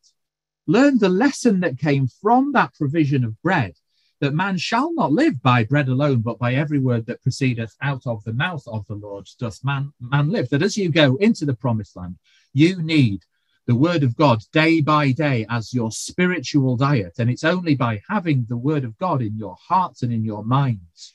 Learn 0.67 0.99
the 0.99 1.09
lesson 1.09 1.61
that 1.61 1.79
came 1.79 2.07
from 2.07 2.53
that 2.53 2.75
provision 2.75 3.25
of 3.25 3.41
bread 3.43 3.75
that 4.23 4.35
man 4.35 4.57
shall 4.57 4.95
not 4.95 5.13
live 5.13 5.43
by 5.43 5.65
bread 5.65 5.89
alone, 5.89 6.21
but 6.21 6.39
by 6.39 6.55
every 6.55 6.79
word 6.79 7.05
that 7.07 7.21
proceedeth 7.25 7.75
out 7.83 8.07
of 8.07 8.23
the 8.23 8.33
mouth 8.33 8.63
of 8.69 8.87
the 8.87 8.95
Lord 8.95 9.29
doth 9.41 9.59
man, 9.65 9.93
man 10.01 10.31
live. 10.31 10.49
That 10.51 10.63
as 10.63 10.77
you 10.77 10.91
go 10.93 11.17
into 11.17 11.45
the 11.45 11.57
promised 11.57 11.97
land, 11.97 12.17
you 12.55 12.81
need 12.81 13.25
the 13.67 13.75
word 13.75 14.05
of 14.05 14.17
God 14.17 14.41
day 14.53 14.81
by 14.81 15.11
day 15.11 15.45
as 15.51 15.75
your 15.75 15.91
spiritual 15.91 16.77
diet. 16.77 17.15
And 17.19 17.29
it's 17.29 17.43
only 17.43 17.75
by 17.75 18.01
having 18.09 18.47
the 18.49 18.57
word 18.57 18.85
of 18.85 18.97
God 18.97 19.23
in 19.23 19.37
your 19.37 19.57
hearts 19.61 20.05
and 20.05 20.13
in 20.13 20.25
your 20.25 20.45
minds 20.45 21.15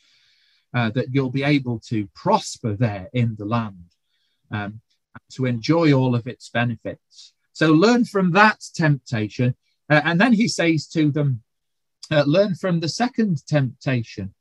uh, 0.74 0.90
that 0.90 1.08
you'll 1.14 1.30
be 1.30 1.44
able 1.44 1.80
to 1.88 2.10
prosper 2.14 2.74
there 2.74 3.10
in 3.14 3.38
the 3.40 3.46
land, 3.46 3.86
um, 4.52 4.82
to 5.32 5.46
enjoy 5.46 5.94
all 5.94 6.14
of 6.14 6.28
its 6.28 6.50
benefits. 6.50 7.32
So 7.54 7.72
learn 7.72 8.04
from 8.04 8.34
that 8.34 8.62
temptation. 8.76 9.56
Uh, 9.90 10.02
and 10.04 10.20
then 10.20 10.34
he 10.34 10.50
says 10.50 10.88
to 10.88 11.10
them, 11.10 11.42
uh, 12.12 12.24
learn 12.26 12.56
from 12.56 12.80
the 12.80 12.90
second 12.90 13.46
temptation. 13.48 14.34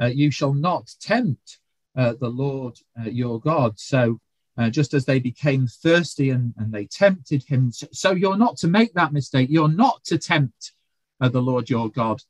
Uh, 0.00 0.06
you 0.06 0.30
shall 0.30 0.54
not 0.54 0.90
tempt 1.00 1.58
uh, 1.96 2.14
the 2.20 2.28
Lord 2.28 2.78
uh, 3.00 3.08
your 3.08 3.40
God. 3.40 3.78
So 3.78 4.20
uh, 4.56 4.70
just 4.70 4.94
as 4.94 5.04
they 5.04 5.18
became 5.18 5.66
thirsty 5.66 6.30
and, 6.30 6.54
and 6.58 6.72
they 6.72 6.86
tempted 6.86 7.42
him. 7.42 7.72
So, 7.72 8.12
you're 8.12 8.36
not 8.36 8.56
to 8.58 8.68
make 8.68 8.94
that 8.94 9.12
mistake. 9.12 9.48
You're 9.50 9.68
not 9.68 10.04
to 10.04 10.18
tempt 10.18 10.72
the 11.20 11.42
Lord 11.42 11.70
your 11.70 11.88
God. 11.90 12.20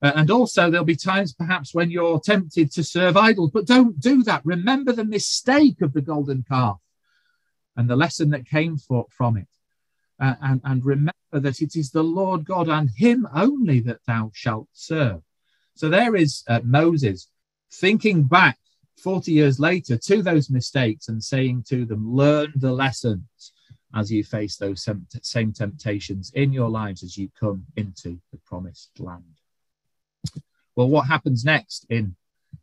and 0.00 0.30
also, 0.30 0.70
there'll 0.70 0.84
be 0.84 0.96
times 0.96 1.34
perhaps 1.34 1.74
when 1.74 1.90
you're 1.90 2.20
tempted 2.20 2.70
to 2.72 2.84
serve 2.84 3.16
idols, 3.16 3.50
but 3.52 3.66
don't 3.66 3.98
do 3.98 4.22
that. 4.22 4.42
Remember 4.44 4.92
the 4.92 5.04
mistake 5.04 5.82
of 5.82 5.92
the 5.92 6.00
golden 6.00 6.44
calf 6.48 6.78
and 7.76 7.90
the 7.90 7.96
lesson 7.96 8.30
that 8.30 8.46
came 8.46 8.78
for, 8.78 9.06
from 9.10 9.36
it 9.36 9.48
uh, 10.20 10.34
and, 10.42 10.60
and 10.64 10.84
remember 10.84 11.12
that 11.32 11.60
it 11.60 11.76
is 11.76 11.90
the 11.90 12.04
Lord 12.04 12.44
God 12.44 12.68
and 12.68 12.90
Him 12.96 13.26
only 13.34 13.80
that 13.80 14.00
thou 14.06 14.30
shalt 14.34 14.68
serve. 14.72 15.22
So 15.74 15.88
there 15.88 16.14
is 16.14 16.44
uh, 16.48 16.60
Moses 16.62 17.28
thinking 17.72 18.24
back 18.24 18.58
40 19.02 19.32
years 19.32 19.58
later 19.58 19.96
to 19.96 20.22
those 20.22 20.50
mistakes 20.50 21.08
and 21.08 21.22
saying 21.22 21.64
to 21.68 21.84
them, 21.84 22.14
Learn 22.14 22.52
the 22.56 22.72
lessons 22.72 23.52
as 23.94 24.10
you 24.10 24.24
face 24.24 24.56
those 24.56 24.88
same 25.22 25.52
temptations 25.52 26.32
in 26.34 26.52
your 26.52 26.68
lives 26.68 27.02
as 27.02 27.16
you 27.16 27.28
come 27.38 27.64
into 27.76 28.18
the 28.32 28.38
promised 28.44 28.90
land. 28.98 29.22
Well, 30.76 30.88
what 30.88 31.06
happens 31.06 31.44
next 31.44 31.86
in 31.90 32.16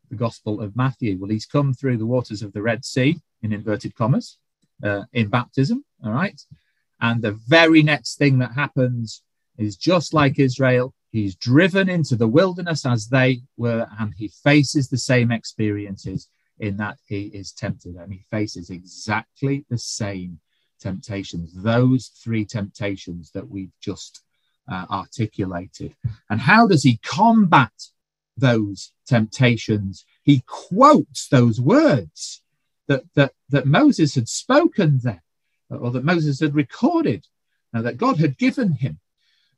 the 0.09 0.17
Gospel 0.17 0.61
of 0.61 0.75
Matthew? 0.75 1.17
Well, 1.17 1.29
he's 1.29 1.45
come 1.45 1.73
through 1.73 1.97
the 1.97 2.05
waters 2.05 2.41
of 2.41 2.51
the 2.51 2.61
Red 2.61 2.83
Sea, 2.83 3.21
in 3.41 3.53
inverted 3.53 3.95
commas, 3.95 4.37
uh, 4.83 5.03
in 5.13 5.29
baptism, 5.29 5.85
all 6.03 6.11
right? 6.11 6.39
And 7.01 7.21
the 7.21 7.39
very 7.47 7.81
next 7.81 8.17
thing 8.17 8.39
that 8.39 8.53
happens 8.53 9.23
is 9.57 9.75
just 9.75 10.13
like 10.13 10.39
Israel, 10.39 10.93
he's 11.11 11.35
driven 11.35 11.89
into 11.89 12.15
the 12.15 12.27
wilderness 12.27 12.85
as 12.85 13.07
they 13.07 13.41
were, 13.57 13.87
and 13.99 14.13
he 14.15 14.29
faces 14.43 14.87
the 14.87 14.97
same 14.97 15.31
experiences 15.31 16.29
in 16.59 16.77
that 16.77 16.99
he 17.07 17.23
is 17.23 17.51
tempted 17.51 17.95
and 17.95 18.13
he 18.13 18.23
faces 18.29 18.69
exactly 18.69 19.65
the 19.69 19.77
same 19.79 20.39
temptations, 20.79 21.53
those 21.55 22.11
three 22.23 22.45
temptations 22.45 23.31
that 23.31 23.49
we've 23.49 23.73
just 23.81 24.21
uh, 24.71 24.85
articulated. 24.89 25.95
And 26.29 26.39
how 26.39 26.67
does 26.67 26.83
he 26.83 26.99
combat 27.03 27.71
those 28.37 28.91
temptations? 29.07 30.05
He 30.23 30.43
quotes 30.45 31.27
those 31.27 31.59
words 31.59 32.41
that, 32.87 33.03
that, 33.15 33.33
that 33.49 33.65
Moses 33.65 34.15
had 34.15 34.29
spoken 34.29 34.99
there 35.03 35.23
or 35.77 35.91
that 35.91 36.03
Moses 36.05 36.39
had 36.39 36.55
recorded 36.55 37.27
uh, 37.73 37.81
that 37.83 37.97
God 37.97 38.19
had 38.19 38.37
given 38.37 38.73
him. 38.73 38.99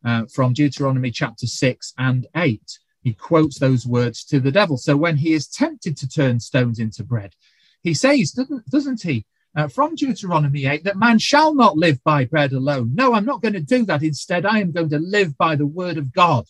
uh, 0.05 0.26
from 0.26 0.53
Deuteronomy 0.53 1.11
chapter 1.11 1.47
6 1.47 1.93
and 1.97 2.28
8. 2.36 2.61
He 3.03 3.14
quotes 3.14 3.59
those 3.59 3.86
words 3.86 4.24
to 4.26 4.39
the 4.39 4.51
devil. 4.51 4.78
So 4.78 4.95
when 4.95 5.18
he 5.18 5.34
is 5.34 5.47
tempted 5.47 5.97
to 5.97 6.07
turn 6.09 6.39
stones 6.39 6.80
into 6.80 7.03
bread, 7.03 7.36
he 7.82 7.93
says, 7.93 8.32
doesn't, 8.32 8.70
doesn't 8.70 9.01
he, 9.01 9.26
uh, 9.55 9.68
from 9.68 9.95
Deuteronomy 9.95 10.66
8, 10.66 10.84
that 10.86 10.97
man 10.97 11.20
shall 11.20 11.53
not 11.53 11.78
live 11.78 12.03
by 12.03 12.26
bread 12.26 12.53
alone. 12.53 12.91
No, 12.95 13.14
I'm 13.14 13.26
not 13.26 13.41
going 13.41 13.53
to 13.53 13.59
do 13.59 13.86
that. 13.86 14.03
Instead, 14.03 14.45
I 14.45 14.59
am 14.59 14.72
going 14.72 14.89
to 14.89 14.99
live 14.99 15.38
by 15.38 15.55
the 15.55 15.68
word 15.68 15.97
of 15.97 16.14
God, 16.14 16.45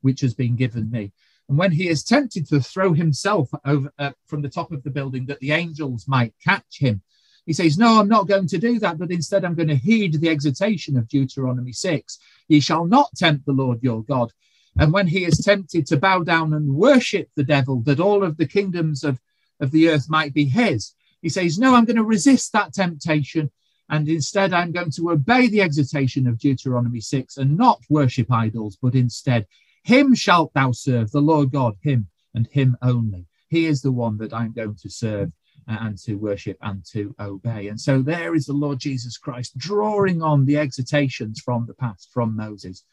which 0.00 0.20
has 0.22 0.34
been 0.34 0.56
given 0.56 0.90
me. 0.90 1.12
And 1.48 1.58
when 1.58 1.72
he 1.72 1.88
is 1.88 2.02
tempted 2.02 2.48
to 2.48 2.60
throw 2.60 2.92
himself 2.92 3.50
over 3.64 3.92
uh, 3.98 4.12
from 4.26 4.42
the 4.42 4.48
top 4.48 4.72
of 4.72 4.82
the 4.82 4.90
building 4.90 5.26
that 5.26 5.40
the 5.40 5.52
angels 5.52 6.08
might 6.08 6.34
catch 6.42 6.78
him, 6.78 7.02
he 7.46 7.52
says, 7.52 7.78
No, 7.78 8.00
I'm 8.00 8.08
not 8.08 8.26
going 8.26 8.48
to 8.48 8.58
do 8.58 8.78
that, 8.80 8.98
but 8.98 9.12
instead 9.12 9.44
I'm 9.44 9.54
going 9.54 9.68
to 9.68 9.76
heed 9.76 10.20
the 10.20 10.28
exhortation 10.28 10.98
of 10.98 11.08
Deuteronomy 11.08 11.72
6. 11.72 12.18
Ye 12.48 12.60
shall 12.60 12.84
not 12.84 13.14
tempt 13.16 13.46
the 13.46 13.52
Lord 13.52 13.82
your 13.82 14.02
God. 14.02 14.32
And 14.78 14.92
when 14.92 15.06
he 15.06 15.24
is 15.24 15.38
tempted 15.38 15.86
to 15.86 15.96
bow 15.96 16.22
down 16.22 16.52
and 16.52 16.74
worship 16.74 17.30
the 17.34 17.44
devil, 17.44 17.80
that 17.82 18.00
all 18.00 18.22
of 18.22 18.36
the 18.36 18.46
kingdoms 18.46 19.04
of, 19.04 19.20
of 19.60 19.70
the 19.70 19.88
earth 19.88 20.10
might 20.10 20.34
be 20.34 20.44
his, 20.44 20.92
he 21.22 21.28
says, 21.28 21.58
No, 21.58 21.74
I'm 21.74 21.84
going 21.84 21.96
to 21.96 22.04
resist 22.04 22.52
that 22.52 22.74
temptation. 22.74 23.50
And 23.88 24.08
instead, 24.08 24.52
I'm 24.52 24.72
going 24.72 24.90
to 24.92 25.12
obey 25.12 25.46
the 25.46 25.62
exhortation 25.62 26.26
of 26.26 26.38
Deuteronomy 26.38 27.00
6 27.00 27.36
and 27.36 27.56
not 27.56 27.80
worship 27.88 28.32
idols, 28.32 28.76
but 28.82 28.96
instead, 28.96 29.46
Him 29.84 30.14
shalt 30.14 30.52
thou 30.54 30.72
serve, 30.72 31.12
the 31.12 31.20
Lord 31.20 31.52
God, 31.52 31.76
Him 31.82 32.08
and 32.34 32.48
Him 32.48 32.76
only. 32.82 33.26
He 33.48 33.66
is 33.66 33.82
the 33.82 33.92
one 33.92 34.18
that 34.18 34.34
I'm 34.34 34.52
going 34.52 34.74
to 34.82 34.90
serve 34.90 35.30
and 35.66 35.98
to 35.98 36.14
worship 36.14 36.56
and 36.62 36.84
to 36.92 37.14
obey. 37.18 37.68
And 37.68 37.80
so 37.80 38.02
there 38.02 38.34
is 38.34 38.46
the 38.46 38.52
Lord 38.52 38.78
Jesus 38.78 39.18
Christ 39.18 39.58
drawing 39.58 40.22
on 40.22 40.44
the 40.44 40.58
exhortations 40.58 41.40
from 41.40 41.66
the 41.66 41.74
past, 41.74 42.10
from 42.12 42.36
Moses, 42.36 42.84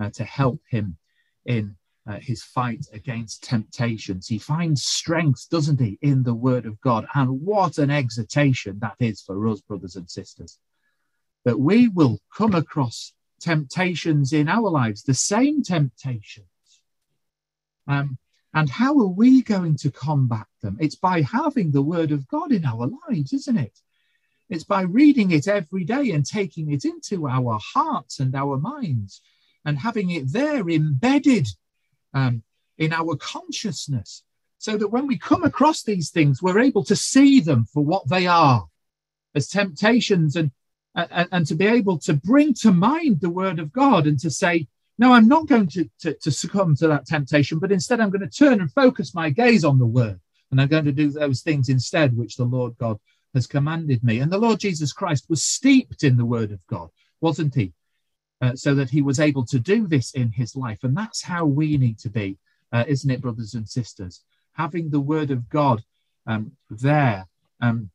uh, 0.00 0.10
to 0.10 0.24
help 0.24 0.60
him 0.70 0.96
in 1.44 1.76
uh, 2.06 2.18
his 2.20 2.42
fight 2.42 2.86
against 2.92 3.42
temptations. 3.42 4.28
He 4.28 4.38
finds 4.38 4.84
strength, 4.84 5.48
doesn't 5.50 5.80
he, 5.80 5.98
in 6.02 6.22
the 6.22 6.34
word 6.34 6.66
of 6.66 6.80
God. 6.80 7.06
And 7.14 7.40
what 7.40 7.78
an 7.78 7.90
exhortation 7.90 8.78
that 8.80 8.96
is 9.00 9.22
for 9.22 9.48
us, 9.48 9.60
brothers 9.60 9.96
and 9.96 10.08
sisters, 10.08 10.58
that 11.44 11.58
we 11.58 11.88
will 11.88 12.20
come 12.36 12.54
across 12.54 13.12
temptations 13.40 14.32
in 14.32 14.48
our 14.48 14.70
lives, 14.70 15.02
the 15.02 15.14
same 15.14 15.62
temptations. 15.62 16.46
Um, 17.86 18.18
and 18.54 18.70
how 18.70 18.98
are 19.00 19.08
we 19.08 19.42
going 19.42 19.76
to 19.78 19.90
combat 19.90 20.46
them? 20.62 20.76
It's 20.80 20.94
by 20.94 21.22
having 21.22 21.72
the 21.72 21.82
word 21.82 22.12
of 22.12 22.28
God 22.28 22.52
in 22.52 22.64
our 22.64 22.88
lives, 23.08 23.32
isn't 23.32 23.56
it? 23.56 23.78
It's 24.48 24.64
by 24.64 24.82
reading 24.82 25.32
it 25.32 25.48
every 25.48 25.84
day 25.84 26.10
and 26.10 26.24
taking 26.24 26.70
it 26.70 26.84
into 26.84 27.26
our 27.26 27.58
hearts 27.74 28.20
and 28.20 28.34
our 28.34 28.56
minds 28.56 29.20
and 29.64 29.78
having 29.78 30.10
it 30.10 30.32
there 30.32 30.68
embedded 30.68 31.48
um, 32.12 32.42
in 32.78 32.92
our 32.92 33.16
consciousness 33.16 34.22
so 34.58 34.76
that 34.76 34.88
when 34.88 35.06
we 35.06 35.18
come 35.18 35.42
across 35.42 35.82
these 35.82 36.10
things, 36.10 36.42
we're 36.42 36.60
able 36.60 36.84
to 36.84 36.96
see 36.96 37.40
them 37.40 37.64
for 37.64 37.84
what 37.84 38.08
they 38.08 38.26
are 38.26 38.66
as 39.34 39.48
temptations 39.48 40.36
and, 40.36 40.52
and, 40.94 41.28
and 41.32 41.46
to 41.46 41.54
be 41.54 41.66
able 41.66 41.98
to 41.98 42.14
bring 42.14 42.54
to 42.54 42.70
mind 42.70 43.20
the 43.20 43.30
word 43.30 43.58
of 43.58 43.72
God 43.72 44.06
and 44.06 44.18
to 44.20 44.30
say, 44.30 44.68
no, 44.98 45.12
I'm 45.12 45.28
not 45.28 45.48
going 45.48 45.66
to, 45.68 45.88
to, 46.00 46.14
to 46.14 46.30
succumb 46.30 46.76
to 46.76 46.88
that 46.88 47.06
temptation, 47.06 47.58
but 47.58 47.72
instead 47.72 48.00
I'm 48.00 48.10
going 48.10 48.28
to 48.28 48.38
turn 48.38 48.60
and 48.60 48.72
focus 48.72 49.14
my 49.14 49.30
gaze 49.30 49.64
on 49.64 49.78
the 49.78 49.86
word. 49.86 50.20
And 50.50 50.60
I'm 50.60 50.68
going 50.68 50.84
to 50.84 50.92
do 50.92 51.10
those 51.10 51.42
things 51.42 51.68
instead, 51.68 52.16
which 52.16 52.36
the 52.36 52.44
Lord 52.44 52.78
God 52.78 52.98
has 53.34 53.46
commanded 53.46 54.04
me. 54.04 54.20
And 54.20 54.30
the 54.30 54.38
Lord 54.38 54.60
Jesus 54.60 54.92
Christ 54.92 55.26
was 55.28 55.42
steeped 55.42 56.04
in 56.04 56.16
the 56.16 56.24
word 56.24 56.52
of 56.52 56.64
God, 56.68 56.90
wasn't 57.20 57.54
he? 57.54 57.72
Uh, 58.40 58.54
so 58.54 58.74
that 58.74 58.90
he 58.90 59.02
was 59.02 59.18
able 59.18 59.44
to 59.46 59.58
do 59.58 59.86
this 59.88 60.12
in 60.12 60.30
his 60.30 60.54
life. 60.54 60.84
And 60.84 60.96
that's 60.96 61.22
how 61.22 61.44
we 61.44 61.76
need 61.76 61.98
to 62.00 62.10
be, 62.10 62.38
uh, 62.72 62.84
isn't 62.86 63.10
it, 63.10 63.20
brothers 63.20 63.54
and 63.54 63.68
sisters? 63.68 64.22
Having 64.52 64.90
the 64.90 65.00
word 65.00 65.30
of 65.32 65.48
God 65.48 65.82
um, 66.26 66.52
there, 66.70 67.26
um, 67.60 67.90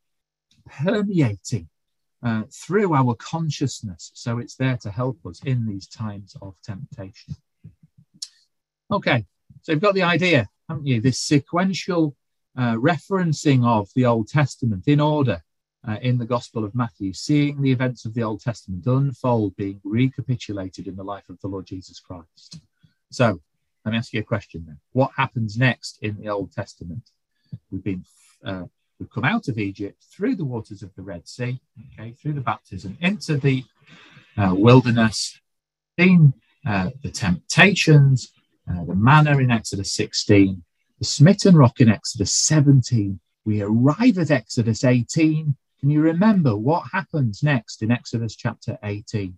permeating 0.66 1.70
uh, 2.24 2.44
through 2.52 2.94
our 2.94 3.16
consciousness. 3.16 4.12
So 4.14 4.40
it's 4.40 4.56
there 4.56 4.78
to 4.78 4.92
help 4.92 5.26
us 5.26 5.42
in 5.44 5.66
these 5.66 5.88
times 5.88 6.36
of 6.42 6.56
temptation. 6.62 7.36
Okay, 8.92 9.26
so 9.62 9.72
you've 9.72 9.82
got 9.82 9.94
the 9.94 10.04
idea, 10.04 10.50
haven't 10.68 10.88
you? 10.88 11.00
This 11.00 11.20
sequential 11.20 12.16
uh, 12.58 12.74
referencing 12.74 13.66
of 13.66 13.90
the 13.96 14.06
Old 14.06 14.28
Testament 14.28 14.88
in 14.88 15.00
order 15.00 15.44
uh, 15.88 15.98
in 16.02 16.18
the 16.18 16.26
Gospel 16.26 16.66
of 16.66 16.76
Matthew, 16.76 17.14
seeing 17.14 17.62
the 17.62 17.72
events 17.72 18.06
of 18.06 18.14
the 18.14 18.24
Old 18.24 18.42
Testament 18.42 18.86
unfold, 18.86 19.56
being 19.56 19.80
recapitulated 19.84 20.88
in 20.88 20.96
the 20.96 21.04
life 21.04 21.30
of 21.30 21.40
the 21.42 21.48
Lord 21.48 21.66
Jesus 21.66 22.00
Christ. 22.00 22.60
So 23.12 23.40
let 23.86 23.92
me 23.92 23.98
ask 23.98 24.12
you 24.12 24.20
a 24.20 24.24
question 24.24 24.66
then. 24.68 24.78
What 24.92 25.12
happens 25.16 25.58
next 25.58 26.00
in 26.02 26.18
the 26.18 26.30
Old 26.30 26.52
Testament? 26.52 27.12
We've 27.72 27.84
been 27.84 28.06
uh, 28.44 28.66
We've 29.00 29.10
come 29.10 29.24
out 29.24 29.48
of 29.48 29.58
Egypt 29.58 30.04
through 30.12 30.36
the 30.36 30.46
waters 30.46 30.84
of 30.84 30.94
the 30.96 31.02
Red 31.02 31.28
Sea, 31.28 31.62
okay, 31.94 32.12
through 32.12 32.34
the 32.34 32.42
baptism 32.42 32.98
into 33.00 33.38
the 33.38 33.64
uh, 34.38 34.54
wilderness, 34.54 35.40
seen 35.98 36.34
uh, 36.66 36.90
the 37.02 37.10
temptations, 37.10 38.34
uh, 38.70 38.84
the 38.84 38.96
manna 38.96 39.38
in 39.38 39.52
Exodus 39.52 39.94
16, 39.94 40.64
the 41.00 41.06
smitten 41.06 41.56
rock 41.56 41.80
in 41.80 41.90
Exodus 41.90 42.36
17. 42.36 43.20
We 43.46 43.62
arrive 43.62 44.18
at 44.18 44.32
Exodus 44.32 44.84
18. 44.84 45.56
Can 45.80 45.90
you 45.90 46.02
remember 46.02 46.58
what 46.58 46.90
happens 46.92 47.42
next 47.42 47.82
in 47.82 47.92
Exodus 47.92 48.36
chapter 48.36 48.78
18? 48.84 49.38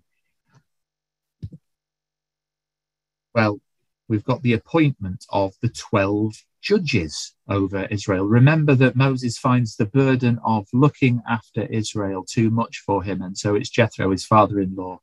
Well, 3.35 3.61
we've 4.07 4.25
got 4.25 4.41
the 4.41 4.53
appointment 4.53 5.25
of 5.29 5.53
the 5.61 5.69
12 5.69 6.33
judges 6.61 7.33
over 7.49 7.85
Israel. 7.85 8.25
Remember 8.25 8.75
that 8.75 8.95
Moses 8.95 9.37
finds 9.37 9.75
the 9.75 9.85
burden 9.85 10.39
of 10.45 10.67
looking 10.73 11.21
after 11.27 11.63
Israel 11.65 12.23
too 12.23 12.49
much 12.49 12.83
for 12.85 13.03
him. 13.03 13.21
And 13.21 13.37
so 13.37 13.55
it's 13.55 13.69
Jethro, 13.69 14.11
his 14.11 14.25
father 14.25 14.59
in 14.59 14.75
law, 14.75 14.99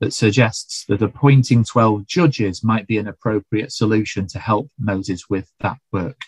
that 0.00 0.12
suggests 0.12 0.84
that 0.86 1.02
appointing 1.02 1.64
12 1.64 2.06
judges 2.06 2.64
might 2.64 2.86
be 2.86 2.98
an 2.98 3.08
appropriate 3.08 3.72
solution 3.72 4.26
to 4.28 4.38
help 4.38 4.70
Moses 4.78 5.28
with 5.28 5.50
that 5.60 5.78
work. 5.92 6.20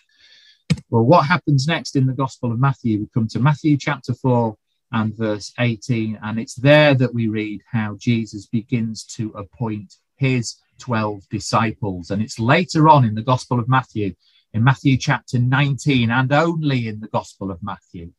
Well, 0.90 1.04
what 1.04 1.26
happens 1.26 1.66
next 1.66 1.96
in 1.96 2.06
the 2.06 2.12
Gospel 2.12 2.52
of 2.52 2.58
Matthew? 2.58 3.00
We 3.00 3.08
come 3.12 3.28
to 3.28 3.40
Matthew 3.40 3.76
chapter 3.76 4.14
4 4.14 4.56
and 4.92 5.16
verse 5.16 5.52
18, 5.58 6.18
and 6.22 6.38
it's 6.38 6.54
there 6.54 6.94
that 6.94 7.14
we 7.14 7.28
read 7.28 7.62
how 7.70 7.96
Jesus 7.98 8.46
begins 8.46 9.04
to 9.16 9.30
appoint 9.30 9.94
his 10.16 10.56
12 10.78 11.28
disciples. 11.30 12.10
And 12.10 12.22
it's 12.22 12.38
later 12.38 12.88
on 12.88 13.04
in 13.04 13.14
the 13.14 13.22
Gospel 13.22 13.58
of 13.58 13.68
Matthew, 13.68 14.14
in 14.54 14.62
Matthew 14.62 14.96
chapter 14.96 15.38
19, 15.38 16.10
and 16.10 16.32
only 16.32 16.88
in 16.88 17.00
the 17.00 17.08
Gospel 17.08 17.50
of 17.50 17.62
Matthew, 17.62 18.12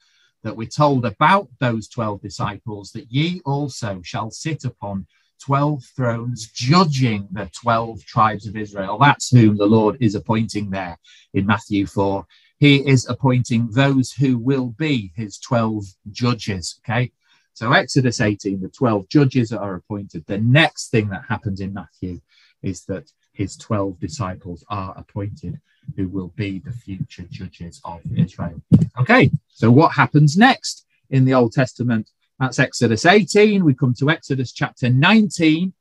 that 0.43 0.55
we're 0.55 0.67
told 0.67 1.05
about 1.05 1.47
those 1.59 1.87
12 1.87 2.21
disciples 2.21 2.91
that 2.91 3.11
ye 3.11 3.41
also 3.45 4.01
shall 4.03 4.31
sit 4.31 4.65
upon 4.65 5.05
12 5.41 5.83
thrones, 5.95 6.49
judging 6.51 7.27
the 7.31 7.49
12 7.61 8.03
tribes 8.05 8.47
of 8.47 8.55
Israel. 8.55 8.97
That's 8.97 9.29
whom 9.29 9.57
the 9.57 9.65
Lord 9.65 9.97
is 9.99 10.15
appointing 10.15 10.69
there 10.69 10.97
in 11.33 11.45
Matthew 11.45 11.85
4. 11.85 12.25
He 12.59 12.77
is 12.87 13.07
appointing 13.07 13.69
those 13.71 14.11
who 14.11 14.37
will 14.37 14.69
be 14.77 15.11
his 15.15 15.37
12 15.39 15.83
judges. 16.11 16.79
Okay. 16.83 17.11
So, 17.55 17.71
Exodus 17.71 18.19
18, 18.19 18.61
the 18.61 18.69
12 18.69 19.09
judges 19.09 19.51
are 19.51 19.75
appointed. 19.75 20.25
The 20.25 20.39
next 20.39 20.89
thing 20.89 21.09
that 21.09 21.25
happens 21.29 21.59
in 21.59 21.73
Matthew 21.73 22.19
is 22.63 22.85
that 22.85 23.11
his 23.33 23.57
12 23.57 23.99
disciples 23.99 24.63
are 24.69 24.93
appointed 24.97 25.59
who 25.95 26.07
will 26.07 26.29
be 26.35 26.59
the 26.59 26.71
future 26.71 27.25
judges 27.29 27.81
of 27.85 28.01
Israel. 28.15 28.61
Okay, 28.99 29.31
so 29.49 29.71
what 29.71 29.93
happens 29.93 30.37
next 30.37 30.85
in 31.09 31.25
the 31.25 31.33
Old 31.33 31.53
Testament? 31.53 32.09
That's 32.39 32.59
Exodus 32.59 33.05
18. 33.05 33.63
We 33.63 33.73
come 33.73 33.93
to 33.99 34.09
Exodus 34.09 34.51
chapter 34.51 34.89
19, 34.89 35.73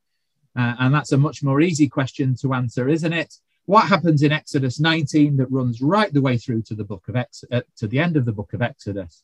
uh, 0.57 0.75
and 0.79 0.95
that's 0.95 1.13
a 1.13 1.19
much 1.19 1.43
more 1.43 1.61
easy 1.61 1.89
question 1.89 2.37
to 2.43 2.55
answer, 2.55 2.89
isn't 2.89 3.13
it? 3.13 3.35
What 3.65 3.89
happens 3.89 4.23
in 4.23 4.33
Exodus 4.33 4.81
19 4.81 5.37
that 5.37 5.51
runs 5.51 5.81
right 5.81 6.13
the 6.13 6.21
way 6.21 6.37
through 6.37 6.63
to 6.63 6.75
the 6.75 6.85
book 6.85 7.09
of 7.09 7.17
Ex- 7.17 7.45
uh, 7.51 7.63
to 7.77 7.87
the 7.87 8.01
end 8.01 8.17
of 8.17 8.25
the 8.25 8.33
book 8.33 8.53
of 8.53 8.63
Exodus? 8.63 9.23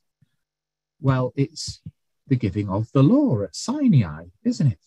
Well, 1.01 1.33
it's 1.37 1.81
the 2.27 2.37
giving 2.37 2.69
of 2.69 2.91
the 2.93 3.03
law 3.03 3.43
at 3.43 3.57
Sinai, 3.57 4.27
isn't 4.45 4.67
it? 4.67 4.79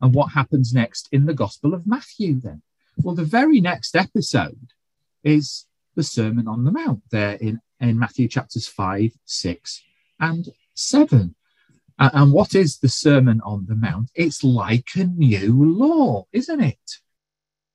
And 0.00 0.14
what 0.14 0.32
happens 0.32 0.72
next 0.72 1.08
in 1.12 1.26
the 1.26 1.34
Gospel 1.34 1.74
of 1.74 1.86
Matthew 1.86 2.40
then? 2.40 2.62
Well, 2.96 3.14
the 3.14 3.24
very 3.24 3.60
next 3.60 3.96
episode 3.96 4.72
is 5.24 5.66
the 5.96 6.02
Sermon 6.02 6.48
on 6.48 6.64
the 6.64 6.72
Mount 6.72 7.02
there 7.10 7.34
in, 7.34 7.60
in 7.80 7.98
Matthew 7.98 8.28
chapters 8.28 8.66
5, 8.66 9.12
6, 9.24 9.82
and 10.20 10.48
7. 10.74 11.34
Uh, 11.98 12.10
and 12.14 12.32
what 12.32 12.54
is 12.54 12.78
the 12.78 12.88
Sermon 12.88 13.40
on 13.44 13.66
the 13.66 13.74
Mount? 13.74 14.10
It's 14.14 14.42
like 14.42 14.88
a 14.96 15.04
new 15.04 15.74
law, 15.76 16.26
isn't 16.32 16.60
it? 16.60 16.78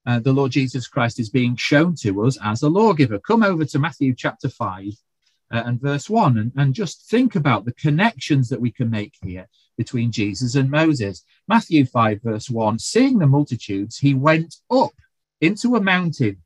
Uh, 0.06 0.20
the 0.20 0.34
Lord 0.34 0.52
Jesus 0.52 0.88
Christ 0.88 1.20
is 1.20 1.30
being 1.30 1.56
shown 1.56 1.96
to 2.02 2.24
us 2.26 2.38
as 2.44 2.62
a 2.62 2.70
lawgiver. 2.70 3.20
Come 3.20 3.44
over 3.44 3.66
to 3.66 3.80
Matthew 3.80 4.14
chapter 4.16 4.50
5 4.50 4.86
uh, 5.52 5.64
and 5.66 5.82
verse 5.82 6.10
1 6.10 6.38
and, 6.38 6.52
and 6.56 6.74
just 6.74 7.10
think 7.10 7.36
about 7.36 7.66
the 7.66 7.74
connections 7.74 8.50
that 8.50 8.62
we 8.62 8.72
can 8.72 8.90
make 8.90 9.14
here 9.24 9.48
between 9.78 10.12
Jesus 10.12 10.56
and 10.56 10.70
Moses. 10.70 11.24
Matthew 11.48 11.86
5, 11.86 12.22
verse 12.22 12.50
1 12.50 12.80
Seeing 12.80 13.20
the 13.20 13.28
multitudes, 13.28 13.98
he 13.98 14.14
went 14.14 14.56
up 14.70 14.94
into 15.42 15.76
a 15.76 15.82
mountain. 15.82 16.42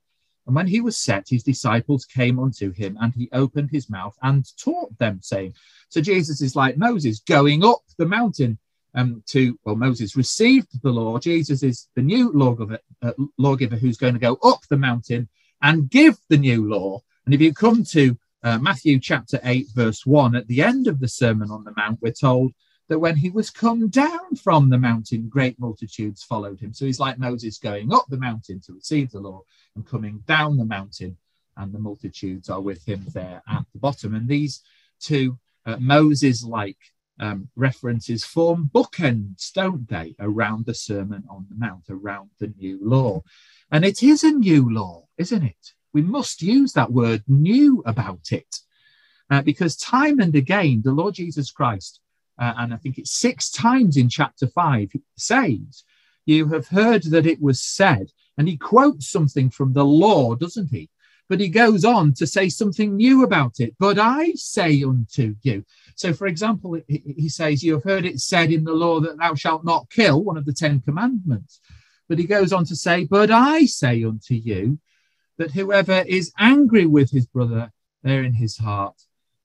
And 0.45 0.55
when 0.55 0.67
he 0.67 0.81
was 0.81 0.97
set, 0.97 1.27
his 1.29 1.43
disciples 1.43 2.05
came 2.05 2.39
unto 2.39 2.71
him, 2.71 2.97
and 2.99 3.13
he 3.13 3.29
opened 3.31 3.69
his 3.71 3.89
mouth 3.89 4.17
and 4.23 4.45
taught 4.57 4.97
them, 4.97 5.19
saying, 5.21 5.53
So 5.89 6.01
Jesus 6.01 6.41
is 6.41 6.55
like 6.55 6.77
Moses 6.77 7.19
going 7.19 7.63
up 7.63 7.81
the 7.97 8.07
mountain 8.07 8.57
um, 8.95 9.23
to, 9.27 9.57
well, 9.63 9.75
Moses 9.75 10.15
received 10.15 10.81
the 10.81 10.89
law. 10.89 11.19
Jesus 11.19 11.61
is 11.61 11.87
the 11.95 12.01
new 12.01 12.31
lawgiver, 12.31 12.79
uh, 13.01 13.13
lawgiver 13.37 13.75
who's 13.75 13.97
going 13.97 14.13
to 14.13 14.19
go 14.19 14.37
up 14.43 14.61
the 14.69 14.77
mountain 14.77 15.29
and 15.61 15.89
give 15.89 16.17
the 16.29 16.37
new 16.37 16.67
law. 16.67 17.01
And 17.25 17.33
if 17.33 17.41
you 17.41 17.53
come 17.53 17.83
to 17.85 18.17
uh, 18.43 18.57
Matthew 18.57 18.99
chapter 18.99 19.39
8, 19.43 19.67
verse 19.75 20.05
1, 20.05 20.35
at 20.35 20.47
the 20.47 20.63
end 20.63 20.87
of 20.87 20.99
the 20.99 21.07
Sermon 21.07 21.51
on 21.51 21.63
the 21.63 21.73
Mount, 21.75 21.99
we're 22.01 22.11
told 22.11 22.53
that 22.89 22.99
when 22.99 23.15
he 23.15 23.29
was 23.29 23.49
come 23.49 23.87
down 23.87 24.35
from 24.35 24.69
the 24.69 24.77
mountain, 24.77 25.29
great 25.29 25.59
multitudes 25.59 26.23
followed 26.23 26.59
him. 26.59 26.73
So 26.73 26.85
he's 26.85 26.99
like 26.99 27.19
Moses 27.19 27.57
going 27.59 27.93
up 27.93 28.05
the 28.09 28.17
mountain 28.17 28.59
to 28.61 28.73
receive 28.73 29.11
the 29.11 29.19
law 29.19 29.43
and 29.75 29.87
coming 29.87 30.23
down 30.27 30.57
the 30.57 30.65
mountain, 30.65 31.15
and 31.55 31.71
the 31.71 31.79
multitudes 31.79 32.49
are 32.49 32.61
with 32.61 32.83
him 32.85 33.05
there 33.13 33.41
at 33.47 33.65
the 33.73 33.79
bottom. 33.79 34.15
And 34.15 34.27
these 34.27 34.61
two 34.99 35.37
uh, 35.65 35.77
Moses 35.79 36.43
like 36.43 36.77
um, 37.19 37.49
references 37.55 38.23
form 38.23 38.71
bookends, 38.73 39.53
don't 39.53 39.87
they, 39.87 40.15
around 40.19 40.65
the 40.65 40.73
Sermon 40.73 41.23
on 41.29 41.45
the 41.49 41.55
Mount, 41.55 41.85
around 41.89 42.29
the 42.39 42.51
new 42.57 42.79
law. 42.81 43.21
And 43.71 43.85
it 43.85 44.01
is 44.01 44.23
a 44.23 44.31
new 44.31 44.73
law, 44.73 45.05
isn't 45.17 45.43
it? 45.43 45.73
We 45.93 46.01
must 46.01 46.41
use 46.41 46.73
that 46.73 46.91
word 46.91 47.23
new 47.27 47.83
about 47.85 48.31
it. 48.31 48.55
Uh, 49.29 49.43
because 49.43 49.75
time 49.75 50.19
and 50.19 50.33
again, 50.33 50.81
the 50.83 50.91
Lord 50.91 51.13
Jesus 51.13 51.51
Christ 51.51 51.99
uh, 52.39 52.53
and 52.57 52.73
I 52.73 52.77
think 52.77 52.97
it's 52.97 53.19
six 53.19 53.49
times 53.51 53.97
in 53.97 54.07
chapter 54.07 54.47
five, 54.47 54.91
he 54.93 55.01
says, 55.17 55.83
You 56.25 56.47
have 56.49 56.69
heard 56.69 57.03
that 57.03 57.25
it 57.25 57.41
was 57.41 57.61
said. 57.61 58.11
And 58.37 58.47
he 58.47 58.55
quotes 58.55 59.09
something 59.09 59.49
from 59.49 59.73
the 59.73 59.83
law, 59.83 60.35
doesn't 60.35 60.69
he? 60.69 60.89
But 61.27 61.41
he 61.41 61.49
goes 61.49 61.83
on 61.83 62.13
to 62.13 62.25
say 62.25 62.47
something 62.47 62.95
new 62.95 63.23
about 63.23 63.59
it. 63.59 63.75
But 63.77 63.99
I 63.99 64.31
say 64.35 64.81
unto 64.83 65.35
you. 65.41 65.65
So, 65.95 66.13
for 66.13 66.25
example, 66.25 66.79
he 66.87 67.27
says, 67.27 67.61
You 67.61 67.73
have 67.73 67.83
heard 67.83 68.05
it 68.05 68.21
said 68.21 68.51
in 68.51 68.63
the 68.63 68.73
law 68.73 69.01
that 69.01 69.17
thou 69.17 69.35
shalt 69.35 69.65
not 69.65 69.89
kill, 69.89 70.23
one 70.23 70.37
of 70.37 70.45
the 70.45 70.53
Ten 70.53 70.79
Commandments. 70.79 71.59
But 72.07 72.19
he 72.19 72.25
goes 72.25 72.53
on 72.53 72.63
to 72.65 72.75
say, 72.75 73.03
But 73.03 73.29
I 73.29 73.65
say 73.65 74.03
unto 74.05 74.33
you 74.33 74.79
that 75.37 75.51
whoever 75.51 76.03
is 76.07 76.31
angry 76.39 76.85
with 76.85 77.11
his 77.11 77.27
brother 77.27 77.71
there 78.01 78.23
in 78.23 78.33
his 78.33 78.57
heart, 78.57 78.95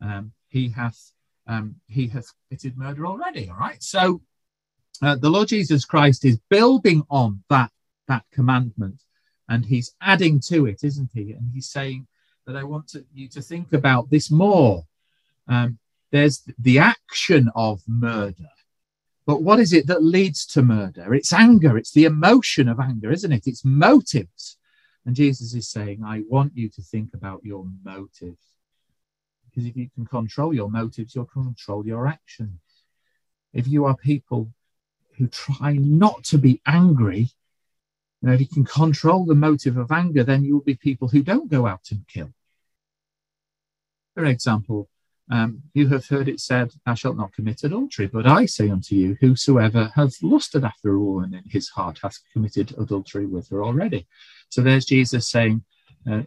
um, 0.01 0.33
he 0.49 0.69
hath 0.69 1.14
um, 1.47 1.77
he 1.87 2.09
has 2.09 2.33
committed 2.49 2.77
murder 2.77 3.07
already. 3.07 3.51
All 3.51 3.57
right. 3.57 3.83
So 3.83 4.23
uh, 5.03 5.17
the 5.17 5.31
Lord 5.31 5.49
Jesus 5.49 5.85
Christ 5.85 6.25
is 6.25 6.39
building 6.49 7.03
on 7.11 7.43
that 7.51 7.71
that 8.07 8.25
commandment, 8.33 9.03
and 9.49 9.65
he's 9.65 9.95
adding 10.01 10.41
to 10.49 10.67
it, 10.67 10.85
isn't 10.85 11.11
he? 11.15 11.33
And 11.33 11.51
he's 11.53 11.71
saying 11.71 12.07
that 12.47 12.57
I 12.57 12.65
want 12.65 12.89
to, 12.89 13.05
you 13.15 13.29
to 13.29 13.41
think 13.41 13.73
about 13.73 14.11
this 14.11 14.31
more. 14.31 14.85
Um, 15.49 15.79
there's 16.11 16.43
the 16.59 16.79
action 16.79 17.51
of 17.55 17.83
murder, 17.89 18.51
but 19.27 19.43
what 19.43 19.59
is 19.59 19.73
it 19.73 19.87
that 19.87 20.05
leads 20.05 20.47
to 20.49 20.63
murder? 20.63 21.15
It's 21.15 21.33
anger. 21.33 21.79
It's 21.79 21.93
the 21.93 22.05
emotion 22.05 22.69
of 22.69 22.79
anger, 22.79 23.11
isn't 23.11 23.33
it? 23.33 23.47
It's 23.47 23.65
motives. 23.65 24.59
And 25.07 25.17
Jesus 25.17 25.55
is 25.55 25.69
saying, 25.69 26.03
I 26.05 26.23
want 26.29 26.57
you 26.57 26.69
to 26.71 26.83
think 26.83 27.15
about 27.15 27.45
your 27.45 27.67
motives. 27.85 28.54
Because 29.55 29.69
if 29.69 29.77
you 29.77 29.89
can 29.95 30.05
control 30.05 30.53
your 30.53 30.71
motives, 30.71 31.15
you'll 31.15 31.27
control 31.27 31.87
your 31.87 32.09
actions. 32.09 32.59
If 33.53 33.69
you 33.69 33.85
are 33.85 33.97
people 33.97 34.53
who 35.17 35.29
try 35.29 35.75
not 35.75 36.25
to 36.25 36.39
be 36.39 36.61
angry, 36.67 37.29
you 38.21 38.29
know, 38.29 38.33
if 38.33 38.41
you 38.41 38.49
can 38.49 38.65
control 38.65 39.25
the 39.25 39.35
motive 39.35 39.77
of 39.77 39.93
anger, 39.93 40.25
then 40.25 40.45
you 40.45 40.55
will 40.55 40.65
be 40.65 40.75
people 40.75 41.09
who 41.09 41.23
don't 41.23 41.51
go 41.51 41.67
out 41.67 41.91
and 41.93 42.07
kill. 42.09 42.33
For 44.15 44.25
example, 44.25 44.89
um, 45.31 45.63
you 45.73 45.89
have 45.89 46.07
heard 46.07 46.29
it 46.29 46.41
said, 46.41 46.73
Thou 46.85 46.95
shalt 46.95 47.17
not 47.17 47.33
commit 47.33 47.63
adultery. 47.63 48.07
But 48.07 48.27
I 48.27 48.47
say 48.47 48.69
unto 48.71 48.95
you, 48.95 49.17
whosoever 49.21 49.93
hath 49.95 50.23
lusted 50.23 50.65
after 50.65 50.95
a 50.95 50.99
woman 50.99 51.35
in 51.35 51.45
his 51.49 51.69
heart 51.69 52.01
hath 52.03 52.19
committed 52.33 52.75
adultery 52.79 53.27
with 53.27 53.49
her 53.51 53.63
already. 53.63 54.07
So 54.49 54.63
there's 54.63 54.85
Jesus 54.85 55.31
saying, 55.31 55.65
uh, 56.11 56.23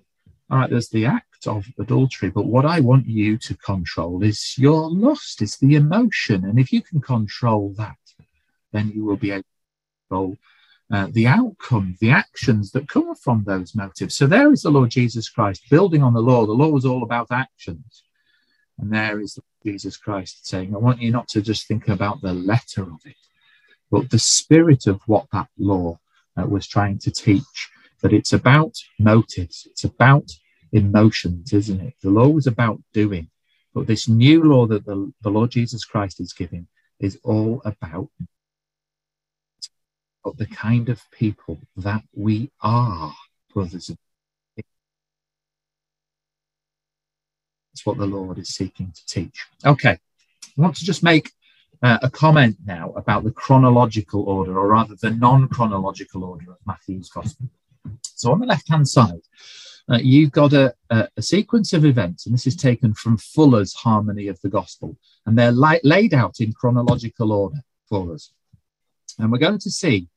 All 0.50 0.60
right, 0.60 0.70
there's 0.70 0.90
the 0.90 1.06
act 1.06 1.27
of 1.46 1.66
adultery. 1.78 2.30
But 2.30 2.48
what 2.48 2.66
I 2.66 2.80
want 2.80 3.06
you 3.06 3.38
to 3.38 3.56
control 3.58 4.24
is 4.24 4.58
your 4.58 4.90
lust, 4.90 5.42
it's 5.42 5.58
the 5.58 5.76
emotion. 5.76 6.46
And 6.46 6.58
if 6.58 6.72
you 6.72 6.82
can 6.82 7.02
control 7.02 7.74
that, 7.78 7.98
then 8.72 8.92
you 8.96 9.04
will 9.06 9.18
be 9.18 9.32
able 9.32 9.44
to 9.44 10.08
control 10.10 10.38
uh, 10.92 11.08
the 11.12 11.28
outcome, 11.28 11.98
the 12.00 12.12
actions 12.12 12.72
that 12.72 12.88
come 12.88 13.14
from 13.16 13.44
those 13.44 13.76
motives. 13.76 14.16
So 14.16 14.26
there 14.26 14.52
is 14.54 14.62
the 14.62 14.72
Lord 14.72 14.90
Jesus 14.90 15.30
Christ 15.30 15.70
building 15.70 16.02
on 16.02 16.14
the 16.14 16.22
law. 16.22 16.46
The 16.46 16.54
law 16.54 16.70
was 16.70 16.86
all 16.86 17.04
about 17.04 17.28
actions. 17.30 18.04
And 18.80 18.92
there 18.92 19.20
is 19.20 19.38
Jesus 19.66 19.98
Christ 19.98 20.48
saying, 20.48 20.74
I 20.74 20.78
want 20.78 21.02
you 21.02 21.12
not 21.12 21.28
to 21.30 21.42
just 21.42 21.68
think 21.68 21.90
about 21.90 22.22
the 22.22 22.34
letter 22.34 22.84
of 22.84 23.02
it, 23.06 23.18
but 23.92 24.10
the 24.10 24.20
spirit 24.20 24.88
of 24.88 25.02
what 25.08 25.28
that 25.34 25.50
law 25.58 26.00
uh, 26.38 26.46
was 26.46 26.68
trying 26.68 27.00
to 27.00 27.12
teach. 27.12 27.70
That 28.02 28.14
it's 28.14 28.32
about 28.32 28.76
motives, 29.00 29.68
it's 29.72 29.84
about 29.84 30.32
emotions, 30.72 31.54
isn't 31.54 31.82
it? 31.82 31.94
The 32.02 32.10
law 32.10 32.28
was 32.28 32.48
about 32.48 32.82
doing, 32.94 33.30
but 33.74 33.88
this 33.88 34.08
new 34.08 34.44
law 34.44 34.66
that 34.68 34.86
the, 34.86 35.12
the 35.22 35.30
Lord 35.30 35.52
Jesus 35.52 35.86
Christ 35.86 36.20
is 36.20 36.34
giving 36.34 36.68
is 37.00 37.20
all 37.24 37.62
about 37.66 38.10
the 40.36 40.46
kind 40.46 40.90
of 40.90 41.02
people 41.12 41.58
that 41.78 42.04
we 42.14 42.52
are, 42.62 43.14
brothers 43.54 43.88
and 43.90 43.98
That's 47.78 47.86
what 47.86 48.00
the 48.00 48.08
Lord 48.08 48.40
is 48.40 48.50
seeking 48.50 48.92
to 48.92 49.06
teach. 49.06 49.46
Okay, 49.64 49.92
I 49.92 50.62
want 50.62 50.76
to 50.78 50.84
just 50.84 51.04
make 51.04 51.32
uh, 51.84 52.00
a 52.02 52.10
comment 52.10 52.58
now 52.66 52.92
about 52.94 53.24
the 53.24 53.30
chronological 53.30 54.24
order, 54.24 54.58
or 54.58 54.68
rather 54.68 54.96
the 54.96 55.12
non 55.12 55.48
chronological 55.48 56.24
order 56.24 56.50
of 56.50 56.58
Matthew's 56.66 57.08
Gospel. 57.08 57.50
So 58.02 58.32
on 58.32 58.40
the 58.40 58.48
left 58.48 58.68
hand 58.68 58.88
side, 58.88 59.22
uh, 59.90 60.00
you've 60.02 60.32
got 60.32 60.54
a, 60.54 60.74
a, 60.90 61.08
a, 61.18 61.22
sequence 61.22 61.72
of 61.74 61.86
events, 61.86 62.26
and 62.26 62.34
this 62.34 62.48
is 62.48 62.56
taken 62.56 62.94
from 62.94 63.18
Fuller's 63.18 63.74
Harmony 63.74 64.28
of 64.28 64.40
the 64.42 64.50
Gospel, 64.50 64.98
and 65.26 65.38
they're 65.38 65.52
li- 65.52 65.80
laid 65.84 66.14
out 66.14 66.40
in 66.40 66.52
chronological 66.54 67.32
order 67.32 67.62
for 67.88 68.14
us. 68.14 68.32
And 69.18 69.32
we're 69.32 69.38
going 69.38 69.60
to 69.60 69.72
see 69.72 70.10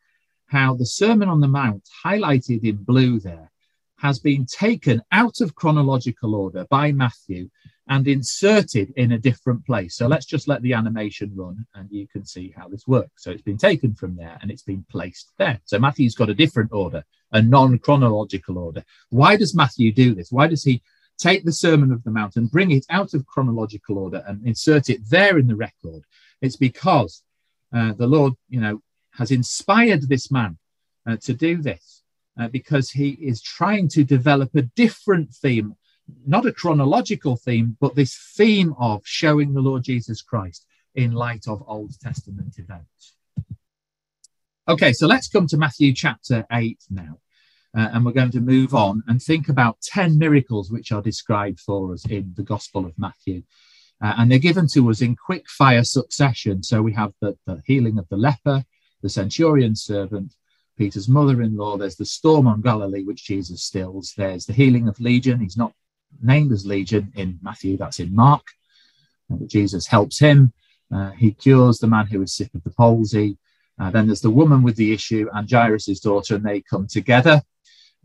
how 0.46 0.74
the 0.74 0.86
Sermon 0.86 1.28
on 1.28 1.40
the 1.40 1.48
Mount, 1.48 1.88
highlighted 2.04 2.64
in 2.64 2.76
blue 2.76 3.20
there, 3.20 3.50
has 3.98 4.18
been 4.18 4.46
taken 4.46 5.02
out 5.12 5.40
of 5.40 5.54
chronological 5.54 6.34
order 6.34 6.66
by 6.70 6.90
Matthew 6.90 7.48
and 7.88 8.08
inserted 8.08 8.92
in 8.96 9.12
a 9.12 9.18
different 9.18 9.64
place. 9.66 9.96
So 9.96 10.06
let's 10.06 10.26
just 10.26 10.48
let 10.48 10.62
the 10.62 10.72
animation 10.72 11.32
run 11.34 11.66
and 11.74 11.88
you 11.90 12.08
can 12.08 12.24
see 12.24 12.54
how 12.56 12.68
this 12.68 12.86
works. 12.86 13.24
So 13.24 13.30
it's 13.30 13.42
been 13.42 13.58
taken 13.58 13.94
from 13.94 14.16
there 14.16 14.38
and 14.40 14.50
it's 14.50 14.62
been 14.62 14.84
placed 14.90 15.32
there. 15.38 15.60
So 15.64 15.78
Matthew's 15.78 16.14
got 16.14 16.30
a 16.30 16.34
different 16.34 16.72
order, 16.72 17.04
a 17.32 17.42
non 17.42 17.78
chronological 17.78 18.58
order. 18.58 18.84
Why 19.10 19.36
does 19.36 19.54
Matthew 19.54 19.92
do 19.92 20.14
this? 20.14 20.30
Why 20.30 20.46
does 20.46 20.64
he 20.64 20.82
take 21.18 21.44
the 21.44 21.52
Sermon 21.52 21.92
of 21.92 22.02
the 22.04 22.10
Mount 22.10 22.36
and 22.36 22.50
bring 22.50 22.70
it 22.70 22.86
out 22.90 23.14
of 23.14 23.26
chronological 23.26 23.98
order 23.98 24.22
and 24.26 24.44
insert 24.46 24.90
it 24.90 25.08
there 25.08 25.38
in 25.38 25.46
the 25.46 25.56
record? 25.56 26.02
It's 26.40 26.56
because 26.56 27.22
uh, 27.74 27.92
the 27.92 28.06
Lord, 28.06 28.34
you 28.48 28.60
know, 28.60 28.82
has 29.12 29.30
inspired 29.30 30.08
this 30.08 30.30
man 30.30 30.58
uh, 31.06 31.16
to 31.22 31.34
do 31.34 31.60
this 31.60 32.02
uh, 32.38 32.48
because 32.48 32.90
he 32.90 33.10
is 33.10 33.42
trying 33.42 33.88
to 33.88 34.04
develop 34.04 34.54
a 34.54 34.62
different 34.62 35.30
theme 35.34 35.76
not 36.26 36.46
a 36.46 36.52
chronological 36.52 37.36
theme, 37.36 37.76
but 37.80 37.94
this 37.94 38.16
theme 38.36 38.74
of 38.78 39.02
showing 39.04 39.52
the 39.52 39.60
Lord 39.60 39.82
Jesus 39.82 40.22
Christ 40.22 40.66
in 40.94 41.12
light 41.12 41.46
of 41.46 41.62
Old 41.66 41.98
Testament 42.00 42.58
events. 42.58 43.14
Okay, 44.70 44.92
so 44.92 45.08
let's 45.08 45.26
come 45.26 45.48
to 45.48 45.56
Matthew 45.56 45.92
chapter 45.92 46.46
8 46.52 46.78
now. 46.90 47.18
Uh, 47.76 47.88
and 47.92 48.06
we're 48.06 48.12
going 48.12 48.30
to 48.30 48.40
move 48.40 48.72
on 48.72 49.02
and 49.08 49.20
think 49.20 49.48
about 49.48 49.80
10 49.82 50.16
miracles 50.16 50.70
which 50.70 50.92
are 50.92 51.02
described 51.02 51.58
for 51.58 51.92
us 51.92 52.06
in 52.06 52.32
the 52.36 52.44
Gospel 52.44 52.86
of 52.86 52.96
Matthew. 52.96 53.42
Uh, 54.00 54.14
and 54.18 54.30
they're 54.30 54.38
given 54.38 54.68
to 54.74 54.88
us 54.88 55.00
in 55.00 55.16
quick 55.16 55.48
fire 55.48 55.82
succession. 55.82 56.62
So 56.62 56.82
we 56.82 56.92
have 56.92 57.12
the, 57.20 57.36
the 57.48 57.60
healing 57.66 57.98
of 57.98 58.08
the 58.10 58.16
leper, 58.16 58.64
the 59.02 59.08
centurion's 59.08 59.82
servant, 59.82 60.36
Peter's 60.78 61.08
mother 61.08 61.42
in 61.42 61.56
law, 61.56 61.76
there's 61.76 61.96
the 61.96 62.06
storm 62.06 62.46
on 62.46 62.60
Galilee, 62.60 63.02
which 63.02 63.24
Jesus 63.24 63.64
stills, 63.64 64.14
there's 64.16 64.46
the 64.46 64.52
healing 64.52 64.86
of 64.86 65.00
Legion. 65.00 65.40
He's 65.40 65.56
not 65.56 65.72
named 66.22 66.52
as 66.52 66.64
Legion 66.64 67.12
in 67.16 67.40
Matthew, 67.42 67.76
that's 67.76 67.98
in 67.98 68.14
Mark. 68.14 68.46
Uh, 69.32 69.38
Jesus 69.48 69.88
helps 69.88 70.20
him. 70.20 70.52
Uh, 70.94 71.10
he 71.10 71.32
cures 71.32 71.80
the 71.80 71.88
man 71.88 72.06
who 72.06 72.22
is 72.22 72.36
sick 72.36 72.54
of 72.54 72.62
the 72.62 72.70
palsy. 72.70 73.36
Uh, 73.80 73.90
then 73.90 74.06
there's 74.06 74.20
the 74.20 74.30
woman 74.30 74.62
with 74.62 74.76
the 74.76 74.92
issue 74.92 75.28
and 75.32 75.50
Jairus' 75.50 76.00
daughter, 76.00 76.34
and 76.34 76.44
they 76.44 76.60
come 76.60 76.86
together. 76.86 77.42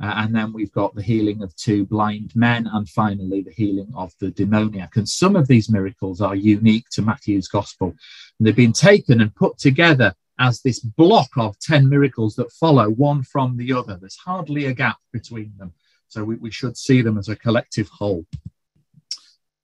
Uh, 0.02 0.14
and 0.18 0.36
then 0.36 0.52
we've 0.52 0.72
got 0.72 0.94
the 0.94 1.02
healing 1.02 1.42
of 1.42 1.56
two 1.56 1.86
blind 1.86 2.32
men, 2.36 2.68
and 2.72 2.88
finally 2.90 3.42
the 3.42 3.52
healing 3.52 3.92
of 3.96 4.14
the 4.20 4.32
demoniac. 4.32 4.96
And 4.96 5.08
some 5.08 5.36
of 5.36 5.48
these 5.48 5.70
miracles 5.70 6.22
are 6.22 6.36
unique 6.36 6.86
to 6.92 7.02
Matthew's 7.02 7.48
gospel. 7.48 7.94
And 8.40 8.48
they've 8.48 8.56
been 8.56 8.74
taken 8.74 9.22
and 9.22 9.36
put 9.36 9.58
together 9.58 10.14
as 10.40 10.62
this 10.62 10.80
block 10.80 11.30
of 11.38 11.58
10 11.60 11.90
miracles 11.90 12.36
that 12.36 12.52
follow 12.52 12.90
one 12.90 13.24
from 13.24 13.56
the 13.56 13.72
other. 13.74 13.98
There's 14.00 14.18
hardly 14.18 14.66
a 14.66 14.74
gap 14.74 14.98
between 15.14 15.54
them. 15.58 15.74
So 16.08 16.24
we, 16.24 16.36
we 16.36 16.52
should 16.52 16.78
see 16.78 17.02
them 17.02 17.18
as 17.18 17.30
a 17.30 17.36
collective 17.36 17.88
whole. 17.90 18.26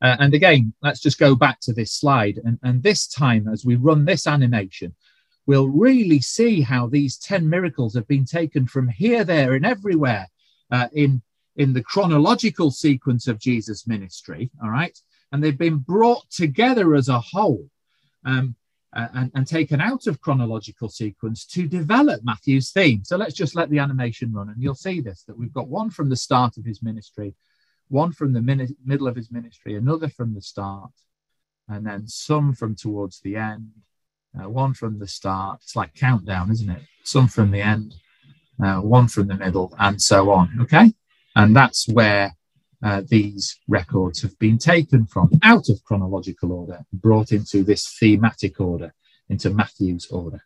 Uh, 0.01 0.15
and 0.19 0.33
again, 0.33 0.73
let's 0.81 0.99
just 0.99 1.19
go 1.19 1.35
back 1.35 1.59
to 1.61 1.73
this 1.73 1.93
slide. 1.93 2.39
And, 2.43 2.57
and 2.63 2.81
this 2.81 3.07
time, 3.07 3.47
as 3.47 3.65
we 3.65 3.75
run 3.75 4.05
this 4.05 4.25
animation, 4.27 4.95
we'll 5.45 5.67
really 5.67 6.19
see 6.19 6.61
how 6.61 6.87
these 6.87 7.17
10 7.17 7.49
miracles 7.49 7.95
have 7.95 8.07
been 8.07 8.25
taken 8.25 8.67
from 8.67 8.87
here, 8.87 9.23
there, 9.23 9.53
and 9.53 9.65
everywhere 9.65 10.27
uh, 10.71 10.87
in, 10.93 11.21
in 11.55 11.73
the 11.73 11.83
chronological 11.83 12.71
sequence 12.71 13.27
of 13.27 13.39
Jesus' 13.39 13.87
ministry. 13.87 14.51
All 14.63 14.69
right. 14.69 14.97
And 15.31 15.43
they've 15.43 15.57
been 15.57 15.77
brought 15.77 16.29
together 16.29 16.95
as 16.95 17.09
a 17.09 17.19
whole. 17.19 17.69
Um, 18.25 18.55
and, 18.93 19.31
and, 19.33 19.47
taken 19.47 19.79
out 19.79 20.05
of 20.05 20.19
chronological 20.19 20.89
sequence 20.89 21.45
to 21.45 21.65
develop 21.65 22.25
Matthew's 22.25 22.71
theme. 22.71 23.05
So 23.05 23.15
let's 23.15 23.33
just 23.33 23.55
let 23.55 23.69
the 23.69 23.79
animation 23.79 24.33
run, 24.33 24.49
and 24.49 24.61
you'll 24.61 24.75
see 24.75 24.99
this 24.99 25.23
that 25.23 25.37
we've 25.37 25.53
got 25.53 25.69
one 25.69 25.89
from 25.89 26.09
the 26.09 26.17
start 26.17 26.57
of 26.57 26.65
his 26.65 26.83
ministry, 26.83 27.33
one 27.87 28.11
from 28.11 28.33
the 28.33 28.41
min- 28.41 28.75
middle 28.83 29.07
of 29.07 29.15
his 29.15 29.31
ministry, 29.31 29.75
another 29.75 30.09
from 30.09 30.33
the 30.33 30.41
start, 30.41 30.91
and 31.69 31.85
then 31.85 32.05
some 32.05 32.53
from 32.53 32.75
towards 32.75 33.21
the 33.21 33.37
end, 33.37 33.71
uh, 34.39 34.49
one 34.49 34.73
from 34.73 34.99
the 34.99 35.07
start. 35.07 35.59
It's 35.63 35.75
like 35.75 35.93
countdown, 35.93 36.51
isn't 36.51 36.69
it? 36.69 36.81
Some 37.03 37.27
from 37.27 37.51
the 37.51 37.61
end, 37.61 37.95
uh, 38.63 38.77
one 38.77 39.07
from 39.07 39.27
the 39.27 39.35
middle, 39.35 39.73
and 39.79 40.01
so 40.01 40.31
on. 40.31 40.49
Okay, 40.61 40.93
and 41.35 41.55
that's 41.55 41.87
where 41.87 42.33
uh, 42.83 43.01
these 43.07 43.59
records 43.67 44.21
have 44.21 44.37
been 44.39 44.57
taken 44.57 45.05
from 45.05 45.29
out 45.43 45.69
of 45.69 45.83
chronological 45.83 46.51
order, 46.51 46.79
brought 46.93 47.31
into 47.31 47.63
this 47.63 47.95
thematic 47.99 48.59
order, 48.59 48.93
into 49.29 49.49
Matthew's 49.49 50.07
order. 50.07 50.41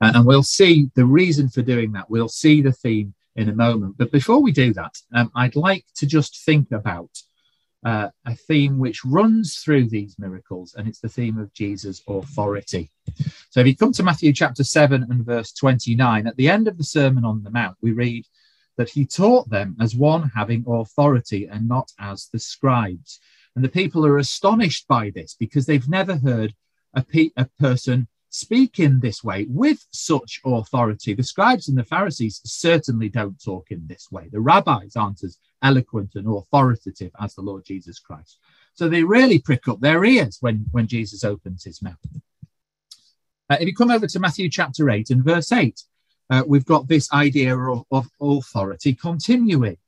Uh, 0.00 0.12
and 0.14 0.24
we'll 0.24 0.44
see 0.44 0.90
the 0.94 1.04
reason 1.04 1.48
for 1.48 1.62
doing 1.62 1.92
that. 1.92 2.08
We'll 2.08 2.28
see 2.28 2.62
the 2.62 2.72
theme 2.72 3.14
in 3.34 3.48
a 3.48 3.54
moment. 3.54 3.96
But 3.98 4.12
before 4.12 4.40
we 4.40 4.52
do 4.52 4.72
that, 4.74 4.94
um, 5.14 5.30
I'd 5.34 5.56
like 5.56 5.84
to 5.96 6.06
just 6.06 6.44
think 6.44 6.70
about 6.70 7.10
uh, 7.84 8.08
a 8.26 8.34
theme 8.34 8.78
which 8.78 9.04
runs 9.04 9.58
through 9.58 9.88
these 9.88 10.16
miracles, 10.18 10.74
and 10.76 10.88
it's 10.88 11.00
the 11.00 11.08
theme 11.08 11.38
of 11.38 11.52
Jesus' 11.52 12.02
authority. 12.08 12.90
So 13.50 13.60
if 13.60 13.66
you 13.66 13.76
come 13.76 13.92
to 13.92 14.02
Matthew 14.02 14.32
chapter 14.32 14.64
7 14.64 15.06
and 15.08 15.24
verse 15.24 15.52
29, 15.52 16.26
at 16.26 16.36
the 16.36 16.48
end 16.48 16.68
of 16.68 16.76
the 16.76 16.84
Sermon 16.84 17.24
on 17.24 17.42
the 17.42 17.50
Mount, 17.50 17.76
we 17.80 17.92
read, 17.92 18.26
that 18.76 18.88
he 18.90 19.04
taught 19.04 19.50
them 19.50 19.76
as 19.80 19.96
one 19.96 20.30
having 20.34 20.64
authority 20.66 21.48
and 21.50 21.68
not 21.68 21.90
as 21.98 22.28
the 22.32 22.38
scribes. 22.38 23.20
And 23.56 23.64
the 23.64 23.68
people 23.68 24.06
are 24.06 24.18
astonished 24.18 24.86
by 24.86 25.10
this 25.10 25.34
because 25.38 25.66
they've 25.66 25.88
never 25.88 26.16
heard 26.16 26.54
a, 26.94 27.02
pe- 27.02 27.30
a 27.36 27.46
person 27.58 28.06
speak 28.30 28.78
in 28.78 29.00
this 29.00 29.24
way 29.24 29.46
with 29.48 29.84
such 29.90 30.40
authority. 30.44 31.14
The 31.14 31.22
scribes 31.22 31.68
and 31.68 31.78
the 31.78 31.84
Pharisees 31.84 32.40
certainly 32.44 33.08
don't 33.08 33.42
talk 33.42 33.70
in 33.70 33.86
this 33.86 34.10
way. 34.10 34.28
The 34.30 34.40
rabbis 34.40 34.96
aren't 34.96 35.24
as 35.24 35.38
eloquent 35.62 36.14
and 36.14 36.28
authoritative 36.28 37.12
as 37.20 37.34
the 37.34 37.42
Lord 37.42 37.64
Jesus 37.64 37.98
Christ. 37.98 38.38
So 38.74 38.88
they 38.88 39.02
really 39.02 39.38
prick 39.38 39.66
up 39.66 39.80
their 39.80 40.04
ears 40.04 40.38
when, 40.40 40.66
when 40.70 40.86
Jesus 40.86 41.24
opens 41.24 41.64
his 41.64 41.82
mouth. 41.82 41.96
Uh, 43.50 43.56
if 43.60 43.66
you 43.66 43.74
come 43.74 43.90
over 43.90 44.06
to 44.06 44.20
Matthew 44.20 44.50
chapter 44.50 44.90
8 44.90 45.10
and 45.10 45.24
verse 45.24 45.50
8, 45.50 45.82
uh, 46.30 46.42
we've 46.46 46.66
got 46.66 46.86
this 46.86 47.10
idea 47.12 47.56
of, 47.56 47.84
of 47.90 48.08
authority 48.20 48.94
continuing. 48.94 49.78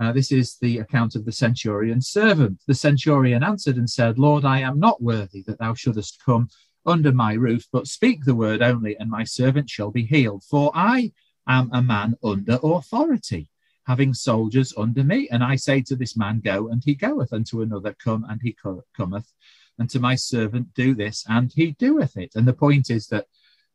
Uh, 0.00 0.10
this 0.10 0.32
is 0.32 0.56
the 0.62 0.78
account 0.78 1.14
of 1.14 1.26
the 1.26 1.32
centurion's 1.32 2.08
servant. 2.08 2.58
The 2.66 2.74
centurion 2.74 3.42
answered 3.42 3.76
and 3.76 3.88
said, 3.88 4.18
Lord, 4.18 4.46
I 4.46 4.60
am 4.60 4.80
not 4.80 5.02
worthy 5.02 5.42
that 5.42 5.58
thou 5.58 5.74
shouldest 5.74 6.22
come 6.24 6.48
under 6.86 7.12
my 7.12 7.34
roof, 7.34 7.66
but 7.72 7.86
speak 7.86 8.24
the 8.24 8.34
word 8.34 8.62
only, 8.62 8.96
and 8.98 9.10
my 9.10 9.24
servant 9.24 9.70
shall 9.70 9.90
be 9.90 10.04
healed. 10.04 10.42
For 10.44 10.70
I 10.74 11.12
am 11.46 11.70
a 11.72 11.82
man 11.82 12.16
under 12.22 12.58
authority, 12.62 13.48
having 13.86 14.14
soldiers 14.14 14.72
under 14.76 15.04
me. 15.04 15.28
And 15.30 15.42
I 15.42 15.56
say 15.56 15.82
to 15.82 15.96
this 15.96 16.16
man, 16.16 16.40
Go, 16.40 16.68
and 16.68 16.82
he 16.84 16.94
goeth, 16.94 17.32
and 17.32 17.46
to 17.46 17.62
another, 17.62 17.94
Come, 17.94 18.24
and 18.28 18.40
he 18.42 18.56
cometh, 18.96 19.32
and 19.78 19.90
to 19.90 20.00
my 20.00 20.14
servant, 20.14 20.74
Do 20.74 20.94
this, 20.94 21.24
and 21.28 21.52
he 21.52 21.72
doeth 21.72 22.16
it. 22.16 22.32
And 22.34 22.46
the 22.46 22.52
point 22.52 22.90
is 22.90 23.06
that 23.08 23.26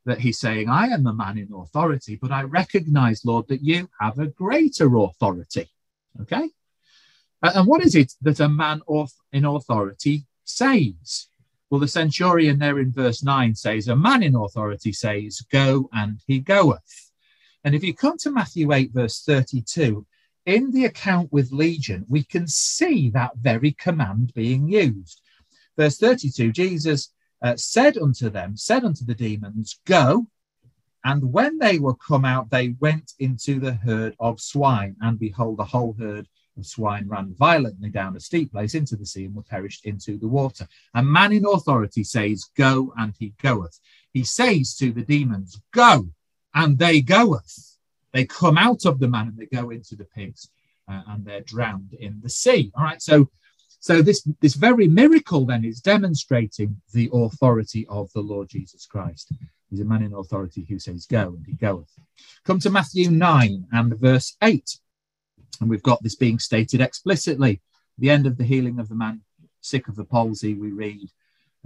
that 0.07 0.21
he's 0.21 0.39
saying, 0.39 0.69
I 0.69 0.85
am 0.87 1.05
a 1.05 1.13
man 1.13 1.37
in 1.37 1.53
authority, 1.53 2.15
but 2.15 2.31
I 2.31 2.43
recognize, 2.43 3.25
Lord, 3.25 3.49
that 3.49 3.61
you 3.61 3.89
have 3.99 4.17
a 4.19 4.27
greater 4.27 4.95
authority. 4.95 5.69
Okay? 6.21 6.49
And 7.43 7.67
what 7.67 7.85
is 7.85 7.93
it 7.93 8.13
that 8.21 8.39
a 8.39 8.47
man 8.47 8.81
in 9.33 9.43
authority 9.45 10.25
says? 10.45 11.27
Well, 11.70 11.82
the 11.82 11.88
centurion 11.88 12.59
there 12.59 12.80
in 12.80 12.91
verse 12.93 13.24
9 13.24 13.53
says, 13.55 13.89
A 13.89 13.95
man 13.95 14.24
in 14.24 14.36
authority 14.36 14.93
says, 14.93 15.41
Go, 15.51 15.89
and 15.91 16.22
he 16.26 16.39
goeth. 16.39 17.11
And 17.63 17.76
if 17.76 17.84
you 17.84 17.93
come 17.93 18.18
to 18.20 18.32
Matthew 18.32 18.72
8, 18.72 18.93
verse 18.93 19.24
32, 19.24 20.05
in 20.45 20.72
the 20.72 20.86
account 20.86 21.32
with 21.34 21.51
Legion, 21.51 22.05
we 22.07 22.24
can 22.24 22.47
see 22.47 23.09
that 23.09 23.36
very 23.36 23.74
command 23.74 24.32
being 24.34 24.70
used. 24.70 25.22
Verse 25.76 25.97
32, 25.97 26.53
Jesus 26.53 27.11
uh, 27.41 27.57
said 27.57 27.97
unto 27.97 28.30
them, 28.30 28.55
said 28.55 28.86
unto 28.86 29.03
the 29.03 29.13
demons, 29.13 29.80
Go. 29.86 30.28
And 31.03 31.34
when 31.34 31.57
they 31.59 31.80
were 31.80 31.95
come 31.95 32.24
out, 32.24 32.49
they 32.49 32.76
went 32.80 33.11
into 33.20 33.59
the 33.59 33.74
herd 33.74 34.15
of 34.20 34.39
swine. 34.39 34.95
And 35.01 35.20
behold, 35.20 35.57
the 35.57 35.65
whole 35.65 35.95
herd 35.99 36.28
of 36.57 36.65
swine 36.65 37.07
ran 37.07 37.33
violently 37.37 37.89
down 37.89 38.15
a 38.15 38.19
steep 38.19 38.51
place 38.51 38.75
into 38.75 38.95
the 38.95 39.05
sea 39.05 39.25
and 39.25 39.35
were 39.35 39.43
perished 39.43 39.85
into 39.85 40.17
the 40.17 40.27
water. 40.27 40.67
A 40.93 41.03
man 41.03 41.33
in 41.33 41.45
authority 41.45 42.03
says, 42.03 42.49
Go, 42.55 42.93
and 42.97 43.13
he 43.17 43.33
goeth. 43.41 43.79
He 44.11 44.23
says 44.23 44.75
to 44.77 44.91
the 44.91 45.03
demons, 45.03 45.61
Go, 45.71 46.09
and 46.53 46.77
they 46.77 47.01
goeth. 47.01 47.77
They 48.13 48.25
come 48.25 48.57
out 48.57 48.85
of 48.85 48.99
the 48.99 49.07
man 49.07 49.27
and 49.27 49.37
they 49.37 49.45
go 49.45 49.69
into 49.69 49.95
the 49.95 50.05
pigs, 50.05 50.49
uh, 50.87 51.01
and 51.07 51.25
they're 51.25 51.41
drowned 51.41 51.93
in 51.93 52.19
the 52.21 52.29
sea. 52.29 52.71
All 52.75 52.83
right, 52.83 53.01
so 53.01 53.29
so 53.79 54.01
this, 54.01 54.27
this 54.41 54.55
very 54.55 54.87
miracle 54.87 55.45
then 55.45 55.63
is 55.63 55.81
demonstrating 55.81 56.81
the 56.93 57.09
authority 57.13 57.85
of 57.87 58.11
the 58.13 58.21
Lord 58.21 58.49
Jesus 58.49 58.85
Christ. 58.85 59.31
He's 59.69 59.81
a 59.81 59.85
man 59.85 60.03
in 60.03 60.13
authority 60.13 60.65
who 60.67 60.79
says, 60.79 61.05
Go, 61.05 61.35
and 61.37 61.45
he 61.45 61.53
goeth. 61.53 61.91
Come 62.43 62.59
to 62.59 62.69
Matthew 62.69 63.09
9 63.11 63.67
and 63.71 63.99
verse 63.99 64.35
8. 64.41 64.77
And 65.59 65.69
we've 65.69 65.83
got 65.83 66.01
this 66.03 66.15
being 66.15 66.39
stated 66.39 66.81
explicitly. 66.81 67.61
The 67.97 68.09
end 68.09 68.27
of 68.27 68.37
the 68.37 68.43
healing 68.43 68.79
of 68.79 68.89
the 68.89 68.95
man 68.95 69.21
sick 69.61 69.87
of 69.87 69.95
the 69.95 70.05
palsy, 70.05 70.53
we 70.53 70.71
read 70.71 71.09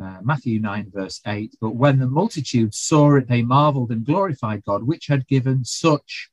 uh, 0.01 0.17
Matthew 0.23 0.59
9, 0.59 0.91
verse 0.93 1.21
8. 1.27 1.55
But 1.61 1.75
when 1.75 1.99
the 1.99 2.07
multitude 2.07 2.73
saw 2.73 3.15
it, 3.15 3.27
they 3.27 3.41
marveled 3.41 3.91
and 3.91 4.05
glorified 4.05 4.63
God, 4.65 4.83
which 4.83 5.07
had 5.07 5.27
given 5.27 5.63
such 5.63 6.29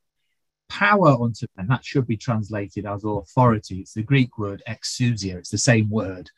power 0.68 1.22
unto, 1.22 1.46
and 1.57 1.68
that 1.68 1.84
should 1.84 2.07
be 2.07 2.16
translated 2.16 2.86
as 2.86 3.05
authority. 3.05 3.80
It's 3.80 3.94
the 3.94 4.03
Greek 4.03 4.38
word 4.38 4.62
exousia. 4.68 5.36
It's 5.36 5.51
the 5.51 5.59
same 5.59 5.90
word 5.90 6.30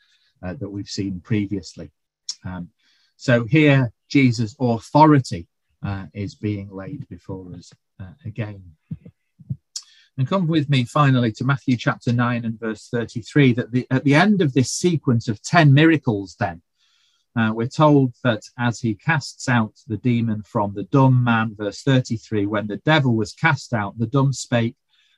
uh, 0.43 0.53
that 0.55 0.69
we've 0.69 0.89
seen 0.89 1.21
previously. 1.21 1.91
Um, 2.43 2.69
so 3.17 3.45
here, 3.45 3.91
Jesus' 4.09 4.55
authority 4.59 5.47
uh, 5.83 6.07
is 6.13 6.35
being 6.35 6.69
laid 6.71 7.07
before 7.07 7.53
us 7.53 7.71
uh, 7.99 8.13
again. 8.25 8.63
And 10.21 10.29
come 10.29 10.45
with 10.45 10.69
me 10.69 10.83
finally 10.83 11.31
to 11.31 11.43
Matthew 11.43 11.75
chapter 11.75 12.13
9 12.13 12.45
and 12.45 12.59
verse 12.59 12.89
33, 12.89 13.53
that 13.53 13.71
the, 13.71 13.87
at 13.89 14.03
the 14.03 14.13
end 14.13 14.43
of 14.43 14.53
this 14.53 14.71
sequence 14.71 15.27
of 15.27 15.41
10 15.41 15.73
miracles, 15.73 16.35
then, 16.39 16.61
uh, 17.35 17.51
we're 17.55 17.65
told 17.65 18.13
that 18.23 18.43
as 18.59 18.79
he 18.79 18.93
casts 18.93 19.49
out 19.49 19.73
the 19.87 19.97
demon 19.97 20.43
from 20.43 20.75
the 20.75 20.83
dumb 20.83 21.23
man, 21.23 21.55
verse 21.57 21.81
33, 21.81 22.45
when 22.45 22.67
the 22.67 22.77
devil 22.77 23.15
was 23.15 23.33
cast 23.33 23.73
out, 23.73 23.97
the 23.97 24.05
dumb 24.05 24.31
spake, 24.31 24.75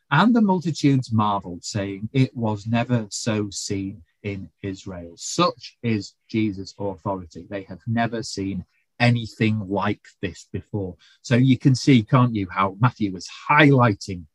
and 0.10 0.34
the 0.34 0.42
multitudes 0.42 1.12
marveled, 1.12 1.66
saying, 1.66 2.08
It 2.14 2.34
was 2.34 2.66
never 2.66 3.06
so 3.10 3.50
seen 3.50 4.04
in 4.22 4.50
Israel. 4.62 5.16
Such 5.18 5.78
is 5.84 6.14
Jesus' 6.30 6.76
authority. 6.80 7.46
They 7.50 7.64
have 7.64 7.82
never 7.88 8.24
seen 8.24 8.64
anything 9.02 9.68
like 9.68 10.06
this 10.22 10.48
before. 10.54 10.96
So 11.24 11.36
you 11.36 11.58
can 11.58 11.76
see, 11.76 12.04
can't 12.04 12.34
you, 12.34 12.48
how 12.50 12.78
Matthew 12.80 13.12
was 13.12 13.28
highlighting 13.50 14.28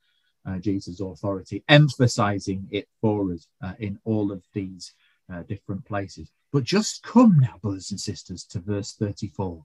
Jesus' 0.56 1.00
authority, 1.00 1.62
emphasizing 1.68 2.66
it 2.70 2.88
for 3.00 3.32
us 3.32 3.46
uh, 3.62 3.74
in 3.78 3.98
all 4.04 4.32
of 4.32 4.42
these 4.54 4.94
uh, 5.30 5.42
different 5.42 5.84
places. 5.84 6.30
But 6.52 6.64
just 6.64 7.02
come 7.02 7.38
now, 7.38 7.58
brothers 7.60 7.90
and 7.90 8.00
sisters, 8.00 8.44
to 8.44 8.60
verse 8.60 8.94
34 8.94 9.62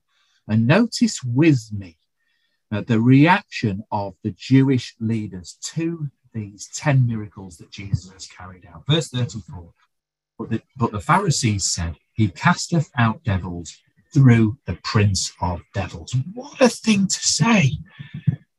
and 0.48 0.66
notice 0.66 1.22
with 1.24 1.70
me 1.72 1.96
uh, 2.70 2.82
the 2.82 3.00
reaction 3.00 3.84
of 3.90 4.14
the 4.22 4.32
Jewish 4.32 4.94
leaders 5.00 5.58
to 5.74 6.10
these 6.32 6.68
10 6.74 7.06
miracles 7.06 7.56
that 7.58 7.70
Jesus 7.70 8.12
has 8.12 8.26
carried 8.26 8.66
out. 8.66 8.84
Verse 8.86 9.08
34 9.08 9.72
But 10.38 10.50
the, 10.50 10.62
but 10.76 10.92
the 10.92 11.00
Pharisees 11.00 11.64
said, 11.64 11.96
He 12.12 12.28
casteth 12.28 12.90
out 12.98 13.22
devils 13.24 13.76
through 14.12 14.58
the 14.66 14.78
prince 14.82 15.32
of 15.40 15.62
devils. 15.72 16.14
What 16.34 16.60
a 16.60 16.68
thing 16.68 17.06
to 17.06 17.18
say! 17.18 17.78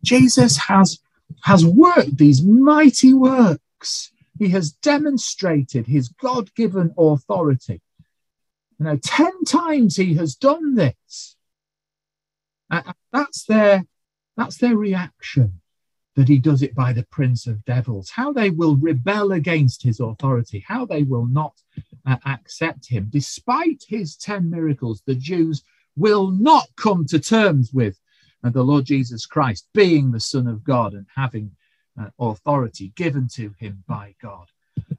Jesus 0.04 0.58
has 0.58 1.00
has 1.46 1.64
worked 1.64 2.18
these 2.18 2.44
mighty 2.44 3.14
works. 3.14 4.12
He 4.40 4.50
has 4.50 4.72
demonstrated 4.72 5.86
his 5.86 6.10
God 6.10 6.52
given 6.56 6.92
authority. 6.98 7.82
You 8.80 8.86
know, 8.86 8.98
10 8.98 9.44
times 9.44 9.96
he 9.96 10.16
has 10.16 10.36
done 10.36 10.74
this. 10.74 11.36
That's 13.14 13.46
their, 13.46 13.86
that's 14.36 14.58
their 14.58 14.76
reaction 14.76 15.62
that 16.16 16.28
he 16.28 16.40
does 16.40 16.64
it 16.64 16.74
by 16.74 16.94
the 16.94 17.06
prince 17.12 17.46
of 17.46 17.64
devils, 17.64 18.10
how 18.10 18.34
they 18.34 18.50
will 18.50 18.76
rebel 18.76 19.32
against 19.32 19.84
his 19.84 20.00
authority, 20.00 20.66
how 20.68 20.86
they 20.86 21.04
will 21.04 21.28
not 21.28 21.54
uh, 22.08 22.18
accept 22.26 22.88
him. 22.88 23.08
Despite 23.12 23.84
his 23.88 24.16
10 24.16 24.50
miracles, 24.50 25.04
the 25.06 25.16
Jews 25.16 25.62
will 25.96 26.32
not 26.32 26.68
come 26.76 27.06
to 27.06 27.20
terms 27.20 27.72
with 27.72 28.00
uh, 28.44 28.50
the 28.50 28.64
Lord 28.64 28.86
Jesus 28.86 29.26
Christ 29.26 29.68
being 29.74 30.12
the 30.12 30.20
Son 30.20 30.48
of 30.48 30.64
God 30.64 30.94
and 30.94 31.06
having 31.16 31.52
uh, 32.00 32.10
authority 32.20 32.92
given 32.96 33.28
to 33.36 33.54
him 33.58 33.84
by 33.88 34.16
God. 34.22 34.48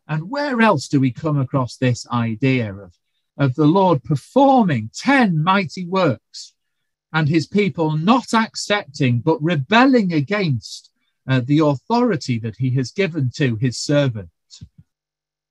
And 0.09 0.30
where 0.30 0.61
else 0.61 0.89
do 0.89 1.01
we 1.01 1.11
come 1.11 1.39
across 1.39 1.76
this 1.76 2.07
idea 2.09 2.74
of, 2.74 2.95
of 3.37 3.55
the 3.55 3.66
Lord 3.66 4.03
performing 4.03 4.91
10 4.95 5.43
mighty 5.43 5.87
works 5.87 6.55
and 7.12 7.28
his 7.28 7.47
people 7.47 7.97
not 7.97 8.34
accepting 8.34 9.20
but 9.20 9.43
rebelling 9.43 10.12
against 10.12 10.91
uh, 11.28 11.41
the 11.45 11.59
authority 11.59 12.39
that 12.39 12.57
he 12.57 12.70
has 12.70 12.93
given 12.93 13.30
to 13.37 13.57
his 13.57 13.78
servant. 13.78 14.30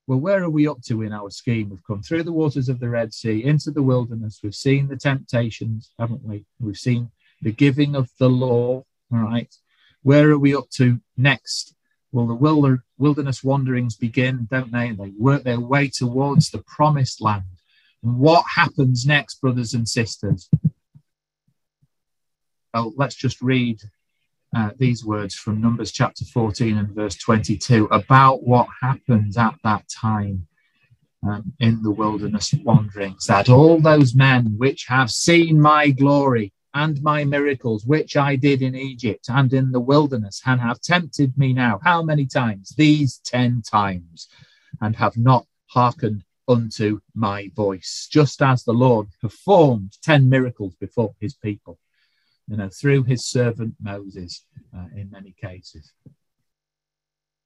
Well, 0.07 0.19
where 0.19 0.43
are 0.43 0.49
we 0.49 0.67
up 0.67 0.81
to 0.83 1.01
in 1.01 1.11
our 1.11 1.31
scheme? 1.31 1.69
We've 1.69 1.83
come 1.83 2.03
through 2.03 2.23
the 2.23 2.31
waters 2.31 2.69
of 2.69 2.79
the 2.79 2.89
Red 2.89 3.13
Sea 3.13 3.43
into 3.43 3.71
the 3.71 3.81
wilderness. 3.81 4.39
We've 4.43 4.53
seen 4.53 4.87
the 4.87 4.97
temptations, 4.97 5.91
haven't 5.97 6.23
we? 6.23 6.45
We've 6.59 6.77
seen 6.77 7.09
the 7.45 7.51
giving 7.51 7.95
of 7.95 8.09
the 8.19 8.27
law. 8.27 8.83
All 9.13 9.19
right. 9.19 9.53
Where 10.01 10.31
are 10.31 10.37
we 10.37 10.55
up 10.55 10.67
to 10.71 10.99
next? 11.15 11.75
Well, 12.11 12.25
the 12.25 12.79
wilderness 12.97 13.43
wanderings 13.43 13.95
begin, 13.95 14.47
don't 14.49 14.71
they? 14.71 14.91
They 14.91 15.13
work 15.17 15.43
their 15.43 15.59
way 15.59 15.89
towards 15.89 16.49
the 16.49 16.63
promised 16.63 17.21
land. 17.21 17.43
And 18.03 18.17
what 18.17 18.45
happens 18.55 19.05
next, 19.05 19.41
brothers 19.41 19.75
and 19.75 19.87
sisters? 19.87 20.49
Well, 22.73 22.93
let's 22.97 23.15
just 23.15 23.41
read 23.43 23.79
uh, 24.55 24.71
these 24.79 25.05
words 25.05 25.35
from 25.35 25.61
Numbers 25.61 25.91
chapter 25.91 26.25
14 26.25 26.77
and 26.77 26.89
verse 26.89 27.15
22 27.15 27.89
about 27.91 28.41
what 28.41 28.67
happens 28.81 29.37
at 29.37 29.53
that 29.63 29.87
time 29.87 30.47
um, 31.27 31.53
in 31.59 31.83
the 31.83 31.91
wilderness 31.91 32.55
wanderings. 32.63 33.27
That 33.27 33.49
all 33.49 33.79
those 33.79 34.15
men 34.15 34.55
which 34.57 34.85
have 34.87 35.11
seen 35.11 35.61
my 35.61 35.91
glory 35.91 36.53
and 36.75 37.01
my 37.01 37.23
miracles, 37.23 37.85
which 37.85 38.15
I 38.15 38.35
did 38.35 38.61
in 38.61 38.75
Egypt 38.75 39.25
and 39.29 39.51
in 39.51 39.71
the 39.71 39.79
wilderness, 39.79 40.41
and 40.45 40.61
have 40.61 40.81
tempted 40.81 41.35
me 41.37 41.53
now. 41.53 41.79
How 41.83 42.03
many 42.03 42.27
times? 42.27 42.75
These 42.77 43.17
10 43.25 43.63
times, 43.63 44.27
and 44.81 44.95
have 44.95 45.17
not 45.17 45.47
hearkened 45.67 46.23
unto 46.47 46.99
my 47.15 47.49
voice, 47.55 48.07
just 48.11 48.43
as 48.43 48.63
the 48.63 48.73
Lord 48.73 49.07
performed 49.19 49.97
10 50.03 50.29
miracles 50.29 50.75
before 50.75 51.15
his 51.19 51.33
people 51.33 51.79
you 52.47 52.57
know, 52.57 52.69
through 52.69 53.03
his 53.03 53.25
servant 53.25 53.75
Moses 53.81 54.45
uh, 54.75 54.85
in 54.95 55.09
many 55.11 55.33
cases. 55.41 55.91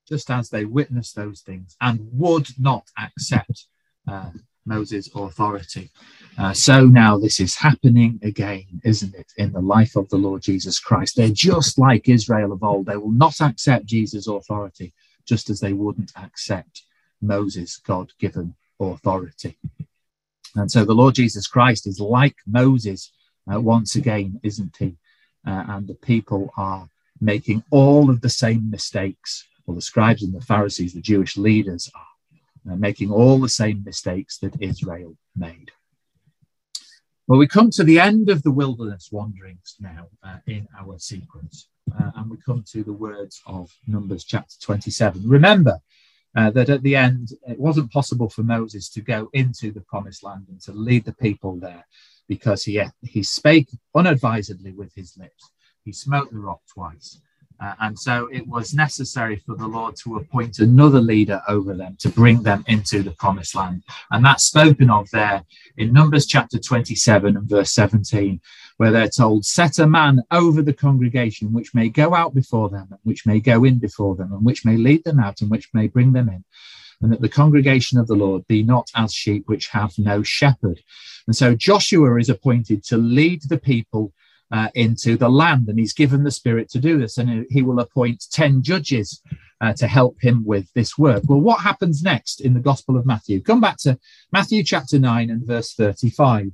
Just 0.07 0.29
as 0.31 0.49
they 0.49 0.65
witnessed 0.65 1.15
those 1.15 1.41
things 1.41 1.75
and 1.79 1.99
would 2.11 2.47
not 2.57 2.87
accept 2.97 3.67
uh, 4.07 4.31
Moses' 4.69 5.09
authority. 5.13 5.89
Uh, 6.37 6.53
so 6.53 6.85
now 6.85 7.17
this 7.17 7.39
is 7.41 7.55
happening 7.55 8.19
again, 8.23 8.65
isn't 8.85 9.13
it, 9.15 9.29
in 9.37 9.51
the 9.51 9.59
life 9.77 9.97
of 9.97 10.07
the 10.09 10.21
Lord 10.25 10.41
Jesus 10.41 10.79
Christ? 10.79 11.15
They're 11.15 11.29
just 11.51 11.77
like 11.77 12.07
Israel 12.07 12.53
of 12.53 12.63
old. 12.63 12.85
They 12.85 12.95
will 12.95 13.11
not 13.25 13.41
accept 13.41 13.85
Jesus' 13.85 14.27
authority, 14.27 14.93
just 15.25 15.49
as 15.49 15.59
they 15.59 15.73
wouldn't 15.73 16.13
accept 16.15 16.83
Moses' 17.21 17.77
God 17.91 18.13
given 18.19 18.55
authority. 18.79 19.57
And 20.55 20.71
so 20.71 20.85
the 20.85 20.99
Lord 21.01 21.15
Jesus 21.15 21.47
Christ 21.47 21.85
is 21.87 21.99
like 21.99 22.37
Moses 22.47 23.11
uh, 23.51 23.59
once 23.59 23.95
again, 23.95 24.39
isn't 24.43 24.75
he? 24.77 24.95
Uh, 25.45 25.63
and 25.67 25.87
the 25.87 25.95
people 25.95 26.53
are 26.57 26.87
making 27.19 27.63
all 27.69 28.09
of 28.09 28.21
the 28.21 28.29
same 28.29 28.69
mistakes. 28.69 29.45
Well, 29.65 29.75
the 29.75 29.81
scribes 29.81 30.23
and 30.23 30.33
the 30.33 30.41
Pharisees, 30.41 30.93
the 30.93 31.01
Jewish 31.01 31.37
leaders, 31.37 31.91
are 31.95 32.07
making 32.65 33.11
all 33.11 33.39
the 33.39 33.49
same 33.49 33.83
mistakes 33.83 34.37
that 34.39 34.61
Israel 34.61 35.15
made. 35.35 35.71
Well, 37.27 37.39
we 37.39 37.47
come 37.47 37.69
to 37.71 37.83
the 37.83 37.99
end 37.99 38.29
of 38.29 38.41
the 38.41 38.51
wilderness 38.51 39.09
wanderings 39.11 39.75
now 39.79 40.07
uh, 40.23 40.37
in 40.47 40.67
our 40.79 40.97
sequence, 40.97 41.67
uh, 41.99 42.11
and 42.15 42.29
we 42.29 42.37
come 42.43 42.63
to 42.71 42.83
the 42.83 42.93
words 42.93 43.41
of 43.45 43.71
Numbers 43.85 44.23
chapter 44.23 44.55
27. 44.61 45.27
Remember 45.27 45.79
uh, 46.35 46.49
that 46.51 46.69
at 46.69 46.81
the 46.81 46.95
end, 46.95 47.29
it 47.47 47.59
wasn't 47.59 47.91
possible 47.91 48.29
for 48.29 48.43
Moses 48.43 48.89
to 48.89 49.01
go 49.01 49.29
into 49.33 49.71
the 49.71 49.81
promised 49.81 50.23
land 50.23 50.45
and 50.49 50.59
to 50.61 50.71
lead 50.71 51.05
the 51.05 51.13
people 51.13 51.55
there 51.55 51.85
because 52.27 52.63
he, 52.63 52.81
he 53.01 53.23
spake 53.23 53.69
unadvisedly 53.95 54.71
with 54.71 54.93
his 54.95 55.15
lips. 55.17 55.51
He 55.85 55.91
smote 55.91 56.31
the 56.31 56.39
rock 56.39 56.61
twice. 56.71 57.19
Uh, 57.61 57.73
and 57.81 57.99
so 57.99 58.29
it 58.31 58.47
was 58.47 58.73
necessary 58.73 59.35
for 59.45 59.55
the 59.55 59.67
Lord 59.67 59.95
to 59.97 60.15
appoint 60.15 60.59
another 60.59 61.01
leader 61.01 61.41
over 61.47 61.73
them 61.73 61.97
to 61.99 62.09
bring 62.09 62.41
them 62.41 62.63
into 62.67 63.03
the 63.03 63.11
promised 63.11 63.53
land. 63.53 63.83
And 64.11 64.23
that's 64.23 64.45
spoken 64.45 64.89
of 64.89 65.09
there 65.11 65.43
in 65.77 65.91
Numbers 65.91 66.25
chapter 66.25 66.57
27 66.57 67.35
and 67.35 67.49
verse 67.49 67.71
17, 67.71 68.39
where 68.77 68.91
they're 68.91 69.09
told, 69.09 69.45
Set 69.45 69.79
a 69.79 69.87
man 69.87 70.21
over 70.31 70.61
the 70.61 70.73
congregation 70.73 71.51
which 71.51 71.75
may 71.75 71.89
go 71.89 72.15
out 72.15 72.33
before 72.33 72.69
them, 72.69 72.87
and 72.91 72.99
which 73.03 73.25
may 73.25 73.41
go 73.41 73.65
in 73.65 73.77
before 73.77 74.15
them, 74.15 74.31
and 74.31 74.45
which 74.45 74.63
may 74.63 74.77
lead 74.77 75.03
them 75.03 75.19
out, 75.19 75.41
and 75.41 75.51
which 75.51 75.69
may 75.73 75.87
bring 75.87 76.13
them 76.13 76.29
in. 76.29 76.45
And 77.01 77.11
that 77.11 77.21
the 77.21 77.29
congregation 77.29 77.99
of 77.99 78.07
the 78.07 78.15
Lord 78.15 78.47
be 78.47 78.63
not 78.63 78.89
as 78.95 79.13
sheep 79.13 79.43
which 79.47 79.67
have 79.67 79.97
no 79.97 80.23
shepherd. 80.23 80.81
And 81.27 81.35
so 81.35 81.55
Joshua 81.55 82.17
is 82.19 82.29
appointed 82.29 82.83
to 82.85 82.97
lead 82.97 83.41
the 83.43 83.57
people 83.57 84.13
uh, 84.51 84.69
into 84.75 85.17
the 85.17 85.29
land, 85.29 85.67
and 85.69 85.79
he's 85.79 85.93
given 85.93 86.23
the 86.23 86.31
Spirit 86.31 86.69
to 86.69 86.79
do 86.79 86.97
this. 86.97 87.17
And 87.17 87.45
he 87.49 87.61
will 87.61 87.79
appoint 87.79 88.25
10 88.31 88.63
judges 88.63 89.21
uh, 89.61 89.73
to 89.73 89.87
help 89.87 90.17
him 90.21 90.43
with 90.45 90.71
this 90.73 90.97
work. 90.97 91.23
Well, 91.27 91.41
what 91.41 91.61
happens 91.61 92.01
next 92.01 92.41
in 92.41 92.53
the 92.53 92.59
Gospel 92.59 92.97
of 92.97 93.05
Matthew? 93.05 93.41
Come 93.41 93.61
back 93.61 93.77
to 93.79 93.99
Matthew 94.31 94.63
chapter 94.63 94.97
9 94.97 95.29
and 95.29 95.45
verse 95.45 95.73
35. 95.73 96.51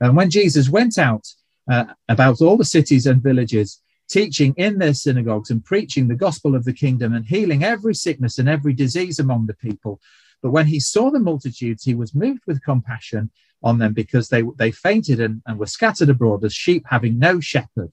And 0.00 0.16
when 0.16 0.30
Jesus 0.30 0.68
went 0.68 0.98
out 0.98 1.26
uh, 1.70 1.86
about 2.08 2.40
all 2.40 2.56
the 2.56 2.64
cities 2.64 3.06
and 3.06 3.22
villages, 3.22 3.80
teaching 4.08 4.54
in 4.58 4.78
their 4.78 4.94
synagogues 4.94 5.50
and 5.50 5.64
preaching 5.64 6.08
the 6.08 6.14
gospel 6.14 6.54
of 6.54 6.64
the 6.64 6.72
kingdom 6.72 7.14
and 7.14 7.24
healing 7.24 7.64
every 7.64 7.94
sickness 7.94 8.38
and 8.38 8.48
every 8.48 8.72
disease 8.72 9.18
among 9.18 9.46
the 9.46 9.54
people. 9.54 10.00
But 10.42 10.50
when 10.50 10.66
he 10.66 10.80
saw 10.80 11.10
the 11.10 11.20
multitudes, 11.20 11.84
he 11.84 11.94
was 11.94 12.14
moved 12.14 12.42
with 12.46 12.62
compassion 12.62 13.30
on 13.62 13.78
them 13.78 13.92
because 13.94 14.28
they, 14.28 14.42
they 14.56 14.70
fainted 14.70 15.20
and, 15.20 15.42
and 15.46 15.58
were 15.58 15.66
scattered 15.66 16.10
abroad 16.10 16.44
as 16.44 16.52
sheep 16.52 16.84
having 16.88 17.18
no 17.18 17.40
shepherd. 17.40 17.90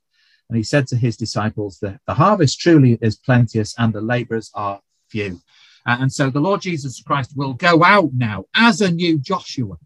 And 0.50 0.58
he 0.58 0.64
said 0.64 0.86
to 0.88 0.98
his 0.98 1.16
disciples 1.16 1.80
that 1.82 2.02
the 2.08 2.14
harvest 2.14 2.60
truly 2.60 2.98
is 3.02 3.16
plenteous 3.16 3.74
and 3.78 3.94
the 3.94 4.02
laborers 4.02 4.52
are 4.54 4.82
few. 5.10 5.40
And 5.86 6.12
so 6.12 6.30
the 6.30 6.42
Lord 6.42 6.62
Jesus 6.62 7.02
Christ 7.02 7.34
will 7.36 7.54
go 7.54 7.84
out 7.84 8.12
now 8.14 8.46
as 8.54 8.82
a 8.82 8.92
new 8.92 9.18
Joshua, 9.18 9.78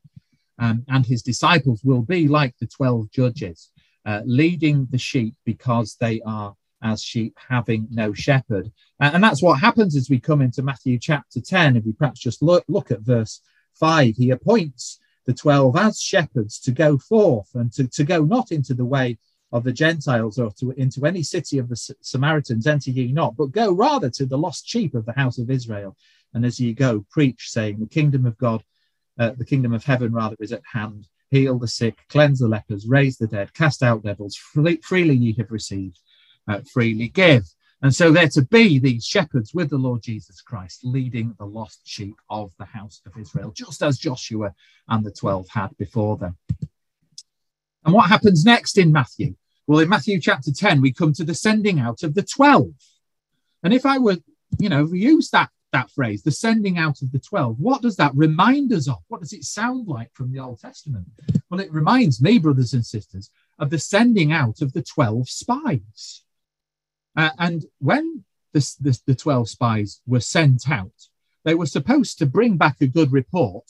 um, 0.60 0.84
and 0.90 1.06
his 1.06 1.22
disciples 1.22 1.82
will 1.84 2.02
be 2.02 2.28
like 2.28 2.56
the 2.60 2.68
12 2.68 3.12
judges, 3.12 3.70
uh, 4.06 4.22
leading 4.26 4.88
the 4.90 4.98
sheep 4.98 5.36
because 5.46 5.96
they 6.00 6.22
are 6.26 6.56
as 6.84 7.02
sheep 7.02 7.38
having 7.50 7.88
no 7.92 8.14
shepherd. 8.14 8.72
And 9.00 9.24
that's 9.24 9.42
what 9.42 9.60
happens 9.60 9.96
as 9.96 10.10
we 10.10 10.20
come 10.20 10.42
into 10.42 10.62
Matthew 10.62 11.00
chapter 11.00 11.42
10. 11.42 11.78
If 11.78 11.86
we 11.86 11.94
perhaps 11.94 12.20
just 12.20 12.42
look, 12.42 12.64
look 12.68 12.92
at 12.92 13.02
verse 13.02 13.42
5, 13.76 14.16
he 14.16 14.32
appoints 14.32 15.00
the 15.26 15.34
12 15.34 15.76
as 15.78 16.00
shepherds 16.00 16.60
to 16.60 16.72
go 16.72 16.98
forth 16.98 17.50
and 17.56 17.72
to, 17.74 17.88
to 17.88 18.04
go 18.04 18.24
not 18.24 18.52
into 18.52 18.74
the 18.74 18.86
way 18.86 19.18
of 19.52 19.64
the 19.64 19.72
Gentiles 19.72 20.38
or 20.38 20.52
to, 20.60 20.72
into 20.72 21.06
any 21.06 21.24
city 21.24 21.58
of 21.58 21.70
the 21.70 21.76
Samaritans, 22.02 22.68
enter 22.68 22.92
ye 22.92 23.12
not, 23.12 23.38
but 23.38 23.52
go 23.52 23.72
rather 23.72 24.10
to 24.10 24.26
the 24.26 24.38
lost 24.38 24.68
sheep 24.68 24.94
of 24.94 25.06
the 25.06 25.14
house 25.14 25.38
of 25.38 25.50
Israel. 25.50 25.96
And 26.34 26.46
as 26.46 26.60
ye 26.60 26.74
go, 26.74 27.06
preach, 27.10 27.50
saying, 27.50 27.80
The 27.80 27.88
kingdom 27.88 28.26
of 28.26 28.38
God, 28.38 28.64
uh, 29.18 29.32
the 29.38 29.46
kingdom 29.46 29.74
of 29.74 29.84
heaven 29.84 30.12
rather 30.14 30.36
is 30.40 30.52
at 30.52 30.64
hand. 30.72 31.08
Heal 31.32 31.58
the 31.58 31.68
sick, 31.68 31.98
cleanse 32.10 32.40
the 32.40 32.48
lepers, 32.48 32.86
raise 32.86 33.18
the 33.18 33.28
dead, 33.28 33.54
cast 33.54 33.82
out 33.82 34.04
devils. 34.04 34.36
Freely, 34.36 34.78
freely 34.78 35.16
ye 35.16 35.34
have 35.38 35.52
received, 35.52 36.00
uh, 36.48 36.62
freely 36.72 37.10
give. 37.10 37.44
And 37.82 37.94
so 37.94 38.12
they're 38.12 38.30
to 38.30 38.42
be 38.42 38.80
these 38.80 39.06
shepherds 39.06 39.54
with 39.54 39.70
the 39.70 39.78
Lord 39.78 40.02
Jesus 40.02 40.42
Christ, 40.42 40.82
leading 40.84 41.36
the 41.38 41.46
lost 41.46 41.82
sheep 41.84 42.16
of 42.30 42.52
the 42.58 42.66
house 42.66 43.02
of 43.06 43.18
Israel, 43.20 43.52
just 43.52 43.84
as 43.84 44.00
Joshua 44.00 44.54
and 44.88 45.06
the 45.06 45.12
12 45.12 45.48
had 45.50 45.78
before 45.78 46.18
them. 46.18 46.38
And 47.84 47.94
what 47.94 48.10
happens 48.10 48.44
next 48.44 48.78
in 48.78 48.92
Matthew? 48.92 49.36
Well, 49.68 49.80
in 49.80 49.90
Matthew 49.90 50.20
chapter 50.20 50.52
10, 50.52 50.82
we 50.82 50.94
come 50.94 51.14
to 51.14 51.24
the 51.24 51.36
sending 51.36 51.80
out 51.80 52.04
of 52.04 52.16
the 52.16 52.24
12. 52.24 52.68
And 53.64 53.74
if 53.74 53.86
I 53.86 53.98
were, 53.98 54.18
you 54.58 54.70
know, 54.70 54.92
use 54.92 55.30
that, 55.32 55.50
that 55.72 55.92
phrase, 55.92 56.24
the 56.24 56.32
sending 56.32 56.78
out 56.78 57.02
of 57.02 57.12
the 57.12 57.20
12, 57.20 57.60
what 57.60 57.82
does 57.82 57.98
that 57.98 58.16
remind 58.16 58.72
us 58.74 58.88
of? 58.88 58.98
What 59.08 59.22
does 59.22 59.34
it 59.34 59.44
sound 59.44 59.88
like 59.88 60.14
from 60.14 60.32
the 60.32 60.40
Old 60.40 60.60
Testament? 60.60 61.08
Well, 61.50 61.60
it 61.60 61.72
reminds 61.72 62.22
me, 62.22 62.40
brothers 62.40 62.74
and 62.74 62.86
sisters, 62.86 63.30
of 63.60 63.70
the 63.70 63.80
sending 63.80 64.32
out 64.32 64.62
of 64.62 64.74
the 64.74 64.84
12 64.84 65.30
spies. 65.30 66.24
Uh, 67.16 67.32
and 67.40 67.66
when 67.80 68.26
the, 68.56 68.76
the, 68.80 69.00
the 69.06 69.16
12 69.16 69.50
spies 69.50 70.02
were 70.08 70.22
sent 70.22 70.70
out. 70.70 70.94
They 71.44 71.56
were 71.56 71.66
supposed 71.66 72.18
to 72.20 72.26
bring 72.26 72.56
back 72.56 72.78
a 72.80 72.88
good 72.88 73.12
report, 73.12 73.66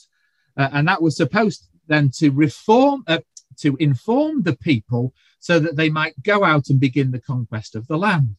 uh, 0.56 0.68
and 0.72 0.86
that 0.86 1.02
was 1.02 1.16
supposed 1.16 1.66
then 1.88 2.10
to 2.18 2.30
reform, 2.30 3.02
uh, 3.08 3.18
to 3.58 3.76
inform 3.80 4.42
the 4.42 4.56
people 4.56 5.12
so 5.40 5.58
that 5.58 5.76
they 5.76 5.90
might 5.90 6.22
go 6.22 6.44
out 6.44 6.68
and 6.70 6.78
begin 6.78 7.10
the 7.10 7.20
conquest 7.20 7.74
of 7.74 7.88
the 7.88 7.98
land. 7.98 8.36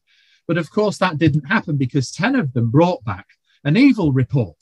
But 0.48 0.58
of 0.58 0.72
course, 0.72 0.98
that 1.00 1.18
didn't 1.18 1.46
happen 1.46 1.76
because 1.76 2.12
10 2.12 2.36
of 2.36 2.54
them 2.54 2.72
brought 2.72 3.04
back 3.04 3.28
an 3.66 3.76
evil 3.76 4.14
report 4.14 4.58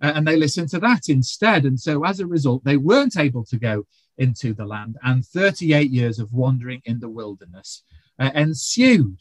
uh, 0.00 0.12
and 0.14 0.26
they 0.26 0.36
listened 0.36 0.68
to 0.70 0.78
that 0.80 1.08
instead. 1.08 1.64
And 1.64 1.78
so 1.78 2.04
as 2.04 2.20
a 2.20 2.26
result, 2.26 2.64
they 2.64 2.76
weren't 2.76 3.18
able 3.18 3.44
to 3.46 3.56
go 3.56 3.86
into 4.18 4.54
the 4.54 4.64
land, 4.64 4.96
and 5.02 5.26
38 5.26 5.90
years 5.90 6.20
of 6.20 6.32
wandering 6.32 6.80
in 6.84 7.00
the 7.00 7.08
wilderness 7.08 7.82
uh, 8.20 8.30
ensued. 8.36 9.18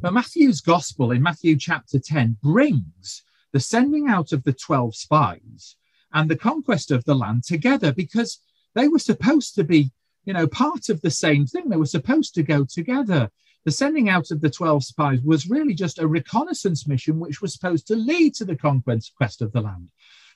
But 0.00 0.12
Matthew's 0.12 0.60
gospel 0.60 1.10
in 1.10 1.22
Matthew 1.22 1.56
chapter 1.56 1.98
10 1.98 2.38
brings 2.40 3.24
the 3.52 3.58
sending 3.58 4.08
out 4.08 4.32
of 4.32 4.44
the 4.44 4.52
12 4.52 4.94
spies 4.94 5.76
and 6.12 6.30
the 6.30 6.36
conquest 6.36 6.92
of 6.92 7.04
the 7.04 7.16
land 7.16 7.42
together 7.44 7.92
because 7.92 8.40
they 8.74 8.86
were 8.86 9.00
supposed 9.00 9.56
to 9.56 9.64
be, 9.64 9.90
you 10.24 10.32
know, 10.32 10.46
part 10.46 10.88
of 10.88 11.00
the 11.00 11.10
same 11.10 11.46
thing. 11.46 11.68
They 11.68 11.76
were 11.76 11.86
supposed 11.86 12.34
to 12.36 12.44
go 12.44 12.64
together. 12.64 13.30
The 13.64 13.72
sending 13.72 14.08
out 14.08 14.30
of 14.30 14.40
the 14.40 14.50
12 14.50 14.84
spies 14.84 15.20
was 15.22 15.50
really 15.50 15.74
just 15.74 15.98
a 15.98 16.06
reconnaissance 16.06 16.86
mission 16.86 17.18
which 17.18 17.42
was 17.42 17.52
supposed 17.52 17.88
to 17.88 17.96
lead 17.96 18.34
to 18.36 18.44
the 18.44 18.56
conquest 18.56 19.42
of 19.42 19.52
the 19.52 19.60
land. 19.60 19.88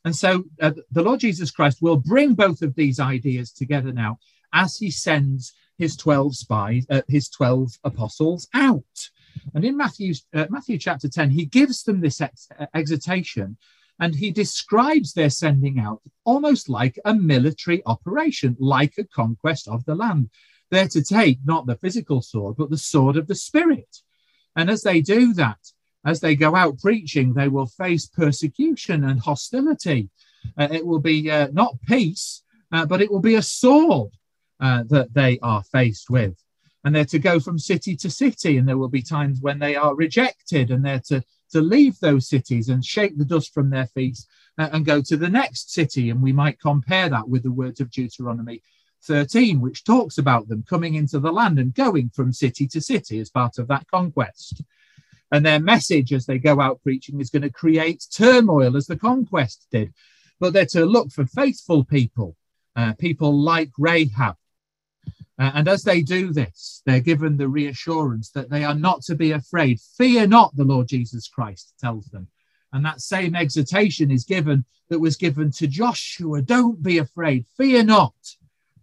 And 0.05 0.17
so 0.17 0.45
uh, 0.61 0.73
the 0.91 1.03
Lord 1.03 1.21
Jesus 1.21 1.53
Christ 1.53 1.79
will 1.81 1.97
bring 1.97 2.35
both 2.35 2.63
of 2.63 2.75
these 2.75 2.99
ideas 2.99 3.53
together 3.53 3.93
now 3.93 4.19
as 4.53 4.77
he 4.77 4.91
sends 4.91 5.53
his 5.79 5.97
12 5.97 6.37
spies, 6.37 6.85
uh, 6.91 7.03
his 7.09 7.29
12 7.29 7.79
apostles 7.85 8.49
out. 8.55 9.11
And 9.55 9.65
in 9.65 9.77
Matthew, 9.77 10.15
uh, 10.35 10.47
Matthew 10.51 10.79
chapter 10.79 11.09
10, 11.09 11.31
he 11.31 11.45
gives 11.45 11.83
them 11.83 12.01
this 12.01 12.21
ex- 12.21 12.49
uh, 12.59 12.67
exhortation 12.75 13.57
and 14.01 14.15
he 14.15 14.31
describes 14.31 15.13
their 15.13 15.31
sending 15.31 15.79
out 15.79 16.01
almost 16.25 16.69
like 16.69 16.99
a 17.05 17.15
military 17.15 17.83
operation, 17.87 18.57
like 18.59 18.99
a 18.99 19.05
conquest 19.05 19.69
of 19.69 19.85
the 19.85 19.95
land. 19.95 20.31
They're 20.71 20.89
to 20.89 21.05
take 21.05 21.39
not 21.45 21.67
the 21.67 21.77
physical 21.77 22.23
sword, 22.23 22.57
but 22.57 22.71
the 22.71 22.79
sword 22.79 23.17
of 23.17 23.27
the 23.27 23.35
Spirit. 23.35 23.99
And 24.57 24.71
as 24.71 24.83
they 24.83 25.03
do 25.03 25.35
that, 25.35 25.59
as 26.05 26.21
they 26.21 26.35
go 26.35 26.57
out 26.57 26.81
preaching, 26.81 27.33
they 27.33 27.49
will 27.49 27.67
face 27.67 28.07
persecution 28.07 29.05
and 29.05 29.21
hostility. 29.21 30.11
Uh, 30.59 30.69
it 30.71 30.85
will 30.85 30.99
be 30.99 31.31
uh, 31.31 31.49
not 31.53 31.81
peace, 31.87 32.43
uh, 32.73 32.87
but 32.87 33.01
it 33.01 33.11
will 33.11 33.21
be 33.21 33.37
a 33.37 33.43
sword 33.43 34.11
uh, 34.61 34.83
that 34.89 35.15
they 35.15 35.39
are 35.43 35.63
faced 35.63 36.11
with. 36.11 36.42
And 36.85 36.95
they're 36.95 37.05
to 37.07 37.19
go 37.19 37.39
from 37.39 37.59
city 37.59 37.95
to 37.97 38.11
city, 38.11 38.59
and 38.59 38.69
there 38.69 38.79
will 38.79 38.89
be 38.89 39.03
times 39.03 39.41
when 39.41 39.59
they 39.59 39.77
are 39.77 39.95
rejected, 39.95 40.71
and 40.71 40.85
they're 40.85 41.03
to, 41.07 41.23
to 41.53 41.61
leave 41.61 41.99
those 42.01 42.29
cities 42.29 42.69
and 42.69 42.85
shake 42.85 43.17
the 43.17 43.25
dust 43.25 43.55
from 43.55 43.71
their 43.71 43.87
feet 43.87 44.19
uh, 44.59 44.69
and 44.73 44.85
go 44.85 45.01
to 45.03 45.17
the 45.17 45.29
next 45.29 45.73
city. 45.73 46.11
And 46.11 46.21
we 46.21 46.33
might 46.33 46.61
compare 46.61 47.09
that 47.09 47.29
with 47.29 47.45
the 47.45 47.53
words 47.53 47.81
of 47.81 47.91
Deuteronomy 47.91 48.63
13, 49.05 49.61
which 49.61 49.85
talks 49.85 50.19
about 50.19 50.49
them 50.49 50.65
coming 50.69 50.95
into 50.95 51.19
the 51.19 51.33
land 51.33 51.59
and 51.59 51.75
going 51.75 52.11
from 52.11 52.33
city 52.33 52.67
to 52.69 52.81
city 52.81 53.19
as 53.21 53.31
part 53.31 53.59
of 53.59 53.69
that 53.69 53.87
conquest. 53.89 54.63
And 55.31 55.45
their 55.45 55.61
message 55.61 56.13
as 56.13 56.27
they 56.27 56.39
go 56.39 56.61
out 56.61 56.83
preaching 56.83 57.21
is 57.21 57.31
going 57.31 57.43
to 57.43 57.51
create 57.51 58.07
turmoil 58.15 58.77
as 58.77 58.87
the 58.87 58.97
conquest 58.97 59.67
did. 59.71 59.93
But 60.39 60.53
they're 60.53 60.67
to 60.67 60.85
look 60.85 61.11
for 61.11 61.25
faithful 61.25 61.85
people, 61.85 62.37
uh, 62.77 62.93
people 62.95 63.33
like 63.41 63.71
Rahab. 63.79 64.37
Uh, 65.39 65.51
and 65.55 65.69
as 65.69 65.83
they 65.83 66.03
do 66.03 66.33
this, 66.33 66.83
they're 66.85 67.01
given 67.01 67.37
the 67.37 67.49
reassurance 67.49 68.31
that 68.31 68.51
they 68.51 68.65
are 68.65 68.75
not 68.75 69.03
to 69.03 69.15
be 69.15 69.33
afraid. 69.33 69.81
Fear 69.97 70.27
not, 70.29 70.55
the 70.57 70.65
Lord 70.65 70.89
Jesus 70.89 71.29
Christ 71.29 71.75
tells 71.81 72.07
them. 72.07 72.29
And 72.73 72.85
that 72.85 73.01
same 73.01 73.35
exhortation 73.35 74.11
is 74.11 74.25
given 74.25 74.65
that 74.89 74.99
was 74.99 75.17
given 75.17 75.51
to 75.53 75.67
Joshua. 75.67 76.43
Don't 76.43 76.83
be 76.83 76.99
afraid. 76.99 77.47
Fear 77.57 77.85
not, 77.85 78.15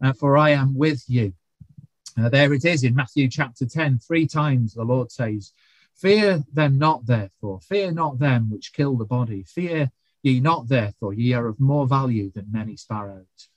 uh, 0.03 0.13
for 0.13 0.37
I 0.37 0.51
am 0.51 0.75
with 0.75 1.03
you. 1.07 1.33
Uh, 2.19 2.29
there 2.29 2.53
it 2.53 2.65
is 2.65 2.83
in 2.83 2.95
Matthew 2.95 3.29
chapter 3.29 3.65
10. 3.65 3.99
Three 3.99 4.27
times 4.27 4.73
the 4.73 4.83
Lord 4.83 5.11
says, 5.11 5.53
Fear 5.95 6.43
them 6.53 6.77
not, 6.77 7.05
therefore, 7.05 7.59
fear 7.59 7.91
not 7.91 8.19
them 8.19 8.49
which 8.49 8.73
kill 8.73 8.95
the 8.95 9.05
body, 9.05 9.43
fear 9.43 9.91
ye 10.23 10.39
not, 10.39 10.67
therefore, 10.67 11.13
ye 11.13 11.33
are 11.33 11.47
of 11.47 11.59
more 11.59 11.87
value 11.87 12.31
than 12.31 12.51
many 12.51 12.75
sparrows. 12.77 13.49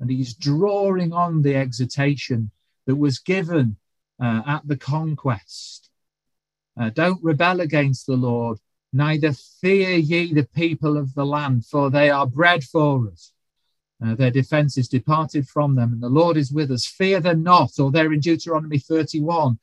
And 0.00 0.10
he's 0.10 0.34
drawing 0.34 1.12
on 1.12 1.42
the 1.42 1.56
exhortation 1.56 2.50
that 2.86 2.96
was 2.96 3.18
given 3.18 3.76
uh, 4.22 4.42
at 4.46 4.66
the 4.66 4.76
conquest. 4.76 5.90
Uh, 6.80 6.90
don't 6.90 7.22
rebel 7.22 7.60
against 7.60 8.06
the 8.06 8.16
Lord, 8.16 8.58
neither 8.92 9.32
fear 9.32 9.90
ye 9.90 10.32
the 10.32 10.44
people 10.44 10.96
of 10.96 11.14
the 11.14 11.26
land, 11.26 11.66
for 11.66 11.90
they 11.90 12.08
are 12.10 12.26
bread 12.26 12.62
for 12.64 13.08
us. 13.08 13.32
Uh, 14.04 14.14
their 14.14 14.30
defense 14.30 14.78
is 14.78 14.88
departed 14.88 15.48
from 15.48 15.74
them, 15.74 15.92
and 15.92 16.00
the 16.00 16.08
Lord 16.08 16.36
is 16.36 16.52
with 16.52 16.70
us. 16.70 16.86
Fear 16.86 17.20
them 17.20 17.42
not. 17.42 17.78
Or 17.80 17.90
there 17.90 18.12
in 18.12 18.20
Deuteronomy 18.20 18.78
31, 18.78 19.58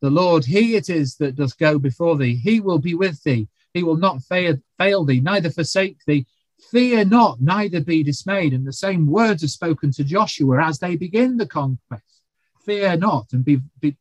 the 0.00 0.10
Lord, 0.10 0.44
He 0.44 0.76
it 0.76 0.90
is 0.90 1.16
that 1.16 1.36
doth 1.36 1.56
go 1.56 1.78
before 1.78 2.16
thee. 2.18 2.36
He 2.36 2.60
will 2.60 2.78
be 2.78 2.94
with 2.94 3.22
thee. 3.22 3.48
He 3.72 3.82
will 3.82 3.96
not 3.96 4.22
fail, 4.22 4.58
fail 4.76 5.04
thee, 5.04 5.20
neither 5.20 5.50
forsake 5.50 5.98
thee. 6.06 6.26
Fear 6.70 7.06
not, 7.06 7.40
neither 7.40 7.80
be 7.80 8.02
dismayed. 8.02 8.52
And 8.52 8.66
the 8.66 8.72
same 8.72 9.06
words 9.06 9.42
are 9.44 9.48
spoken 9.48 9.92
to 9.92 10.04
Joshua 10.04 10.64
as 10.64 10.78
they 10.78 10.96
begin 10.96 11.36
the 11.36 11.46
conquest. 11.46 12.22
Fear 12.64 12.98
not, 12.98 13.32
and 13.32 13.44
be, 13.44 13.60
be 13.80 13.96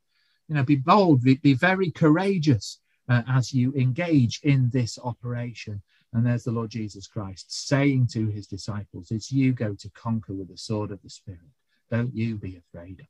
you 0.48 0.56
know, 0.56 0.64
be 0.64 0.76
bold, 0.76 1.24
be, 1.24 1.36
be 1.36 1.54
very 1.54 1.92
courageous 1.92 2.80
uh, 3.10 3.22
as 3.28 3.54
you 3.54 3.74
engage 3.74 4.40
in 4.44 4.70
this 4.72 4.98
operation. 5.02 5.82
And 6.14 6.26
there's 6.26 6.44
the 6.44 6.52
Lord 6.52 6.70
Jesus 6.70 7.08
Christ 7.08 7.68
saying 7.68 8.08
to 8.14 8.28
his 8.28 8.48
disciples, 8.48 9.12
It's 9.12 9.32
you 9.32 9.54
go 9.54 9.76
to 9.76 9.90
conquer 9.92 10.34
with 10.34 10.50
the 10.50 10.58
sword 10.58 10.92
of 10.92 11.02
the 11.02 11.10
Spirit. 11.10 11.40
Don't 11.92 12.16
you 12.16 12.36
be 12.36 12.58
afraid. 12.58 13.08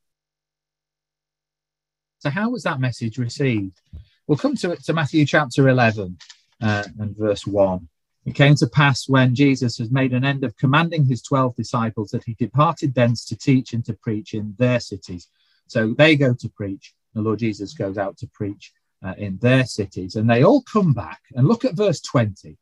So, 2.20 2.30
how 2.30 2.50
was 2.50 2.64
that 2.64 2.80
message 2.80 3.18
received? 3.18 3.80
We'll 4.26 4.38
come 4.38 4.56
to, 4.56 4.76
to 4.76 4.92
Matthew 4.92 5.24
chapter 5.24 5.68
11 5.68 6.18
uh, 6.60 6.84
and 6.98 7.16
verse 7.16 7.46
1. 7.46 7.88
It 8.28 8.34
came 8.34 8.56
to 8.56 8.66
pass 8.66 9.08
when 9.08 9.34
Jesus 9.34 9.78
had 9.78 9.90
made 9.90 10.12
an 10.12 10.22
end 10.22 10.44
of 10.44 10.54
commanding 10.58 11.06
his 11.06 11.22
12 11.22 11.56
disciples 11.56 12.10
that 12.10 12.24
he 12.24 12.34
departed 12.34 12.94
thence 12.94 13.24
to 13.24 13.34
teach 13.34 13.72
and 13.72 13.82
to 13.86 13.94
preach 13.94 14.34
in 14.34 14.54
their 14.58 14.80
cities. 14.80 15.28
So 15.66 15.94
they 15.94 16.14
go 16.14 16.34
to 16.34 16.48
preach, 16.50 16.92
the 17.14 17.22
Lord 17.22 17.38
Jesus 17.38 17.72
goes 17.72 17.96
out 17.96 18.18
to 18.18 18.26
preach 18.26 18.74
uh, 19.02 19.14
in 19.16 19.38
their 19.38 19.64
cities, 19.64 20.16
and 20.16 20.28
they 20.28 20.44
all 20.44 20.60
come 20.70 20.92
back. 20.92 21.22
And 21.36 21.48
look 21.48 21.64
at 21.64 21.74
verse 21.74 22.02
20. 22.02 22.58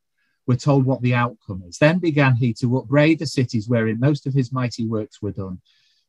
We're 0.46 0.54
told 0.54 0.86
what 0.86 1.02
the 1.02 1.14
outcome 1.14 1.64
is. 1.66 1.78
Then 1.78 1.98
began 1.98 2.36
he 2.36 2.54
to 2.60 2.78
upbraid 2.78 3.18
the 3.18 3.26
cities 3.26 3.68
wherein 3.68 3.98
most 3.98 4.24
of 4.28 4.34
his 4.34 4.52
mighty 4.52 4.86
works 4.86 5.20
were 5.20 5.32
done 5.32 5.60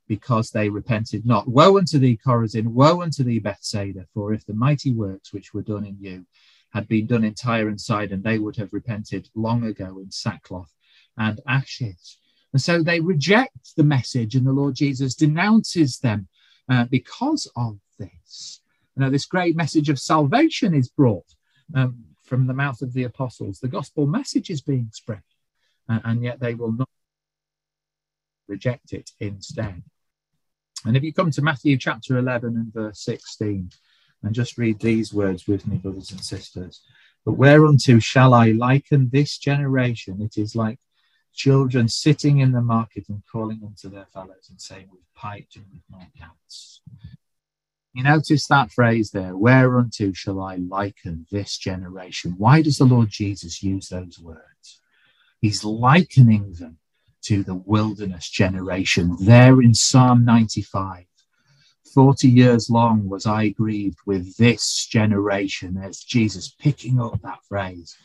because 0.07 0.51
they 0.51 0.69
repented 0.69 1.25
not. 1.25 1.47
Woe 1.47 1.79
unto 1.79 1.97
thee, 1.97 2.19
Chorazin! 2.23 2.67
Woe 2.67 3.01
unto 3.01 3.23
thee, 3.23 3.39
Bethsaida! 3.39 4.05
For 4.13 4.33
if 4.33 4.45
the 4.45 4.53
mighty 4.53 4.91
works 4.91 5.33
which 5.33 5.55
were 5.55 5.63
done 5.63 5.83
in 5.83 5.97
you 5.99 6.27
had 6.77 6.87
been 6.87 7.07
done 7.07 7.23
in 7.23 7.33
Tyre 7.33 7.69
and 7.69 7.81
Sidon, 7.81 8.21
they 8.21 8.37
would 8.37 8.55
have 8.57 8.71
repented 8.71 9.29
long 9.33 9.63
ago 9.63 9.97
in 9.97 10.11
sackcloth 10.11 10.71
and 11.17 11.41
ashes. 11.47 12.19
And 12.53 12.61
so 12.61 12.83
they 12.83 12.99
reject 12.99 13.75
the 13.75 13.83
message, 13.83 14.35
and 14.35 14.45
the 14.45 14.53
Lord 14.53 14.75
Jesus 14.75 15.15
denounces 15.15 15.97
them 15.97 16.27
uh, 16.69 16.85
because 16.85 17.51
of 17.55 17.79
this. 17.97 18.61
Now, 18.95 19.09
this 19.09 19.25
great 19.25 19.55
message 19.55 19.89
of 19.89 19.99
salvation 19.99 20.75
is 20.75 20.87
brought 20.87 21.25
um, 21.73 22.03
from 22.23 22.45
the 22.45 22.53
mouth 22.53 22.83
of 22.83 22.93
the 22.93 23.05
apostles. 23.05 23.59
The 23.59 23.67
gospel 23.67 24.05
message 24.05 24.51
is 24.51 24.61
being 24.61 24.89
spread, 24.93 25.23
uh, 25.89 25.99
and 26.03 26.23
yet 26.23 26.39
they 26.39 26.53
will 26.53 26.73
not 26.73 26.89
reject 28.47 28.93
it 28.93 29.09
instead. 29.19 29.81
And 30.85 30.95
if 30.95 31.01
you 31.01 31.11
come 31.11 31.31
to 31.31 31.41
Matthew 31.41 31.75
chapter 31.77 32.19
11 32.19 32.55
and 32.55 32.71
verse 32.71 33.03
16, 33.03 33.71
and 34.23 34.33
just 34.33 34.57
read 34.57 34.79
these 34.79 35.13
words 35.13 35.47
with 35.47 35.67
me, 35.67 35.77
brothers 35.77 36.11
and 36.11 36.21
sisters. 36.21 36.81
But 37.25 37.33
whereunto 37.33 37.99
shall 37.99 38.33
I 38.33 38.51
liken 38.51 39.09
this 39.11 39.37
generation? 39.37 40.21
It 40.21 40.37
is 40.37 40.55
like 40.55 40.79
children 41.33 41.87
sitting 41.87 42.39
in 42.39 42.51
the 42.51 42.61
market 42.61 43.09
and 43.09 43.21
calling 43.31 43.61
unto 43.65 43.89
their 43.89 44.07
fellows 44.13 44.47
and 44.49 44.59
saying, 44.59 44.89
We've 44.91 45.13
piped 45.15 45.55
and 45.55 45.65
we've 45.71 45.81
not 45.89 46.07
danced. 46.17 46.81
You 47.93 48.03
notice 48.03 48.47
that 48.47 48.71
phrase 48.71 49.11
there, 49.11 49.35
whereunto 49.35 50.13
shall 50.13 50.39
I 50.39 50.57
liken 50.57 51.25
this 51.31 51.57
generation? 51.57 52.35
Why 52.37 52.61
does 52.61 52.77
the 52.77 52.85
Lord 52.85 53.09
Jesus 53.09 53.63
use 53.63 53.89
those 53.89 54.19
words? 54.19 54.81
He's 55.41 55.63
likening 55.63 56.53
them 56.53 56.77
to 57.23 57.43
the 57.43 57.55
wilderness 57.55 58.29
generation 58.29 59.17
there 59.19 59.61
in 59.61 59.73
Psalm 59.73 60.25
95. 60.25 61.05
40 61.97 62.27
years 62.27 62.69
long 62.69 63.09
was 63.09 63.25
I 63.25 63.49
grieved 63.49 63.97
with 64.05 64.37
this 64.37 64.85
generation. 64.85 65.81
As 65.83 65.97
Jesus 65.97 66.47
picking 66.59 67.01
up 67.01 67.19
that 67.23 67.43
phrase 67.49 67.97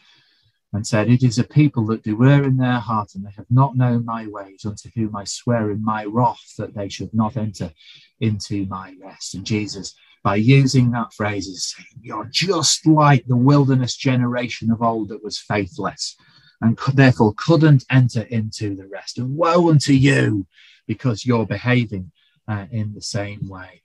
and 0.73 0.87
said, 0.87 1.11
It 1.11 1.23
is 1.23 1.39
a 1.39 1.45
people 1.45 1.85
that 1.89 2.03
do 2.03 2.25
err 2.25 2.43
in 2.43 2.57
their 2.57 2.79
heart, 2.79 3.15
and 3.15 3.27
they 3.27 3.33
have 3.37 3.51
not 3.51 3.77
known 3.77 4.07
my 4.07 4.27
ways, 4.27 4.65
unto 4.65 4.89
whom 4.95 5.15
I 5.15 5.25
swear 5.25 5.71
in 5.71 5.85
my 5.85 6.07
wrath 6.07 6.55
that 6.57 6.73
they 6.75 6.89
should 6.89 7.13
not 7.13 7.37
enter 7.37 7.71
into 8.19 8.65
my 8.65 8.97
rest. 8.99 9.35
And 9.35 9.45
Jesus 9.45 9.95
by 10.23 10.37
using 10.37 10.91
that 10.93 11.13
phrase 11.13 11.47
is 11.47 11.75
saying, 11.77 12.01
You're 12.01 12.31
just 12.33 12.87
like 12.87 13.27
the 13.27 13.37
wilderness 13.37 13.95
generation 13.95 14.71
of 14.71 14.81
old 14.81 15.11
that 15.11 15.23
was 15.23 15.39
faithless 15.39 16.17
and 16.63 16.79
could, 16.79 16.97
therefore 16.97 17.35
couldn't 17.37 17.85
enter 17.91 18.23
into 18.23 18.75
the 18.75 18.87
rest. 18.87 19.19
And 19.19 19.37
woe 19.37 19.69
unto 19.69 19.93
you 19.93 20.47
because 20.87 21.27
you're 21.27 21.45
behaving 21.45 22.11
uh, 22.49 22.65
in 22.71 22.95
the 22.95 23.03
same 23.03 23.47
way. 23.51 23.82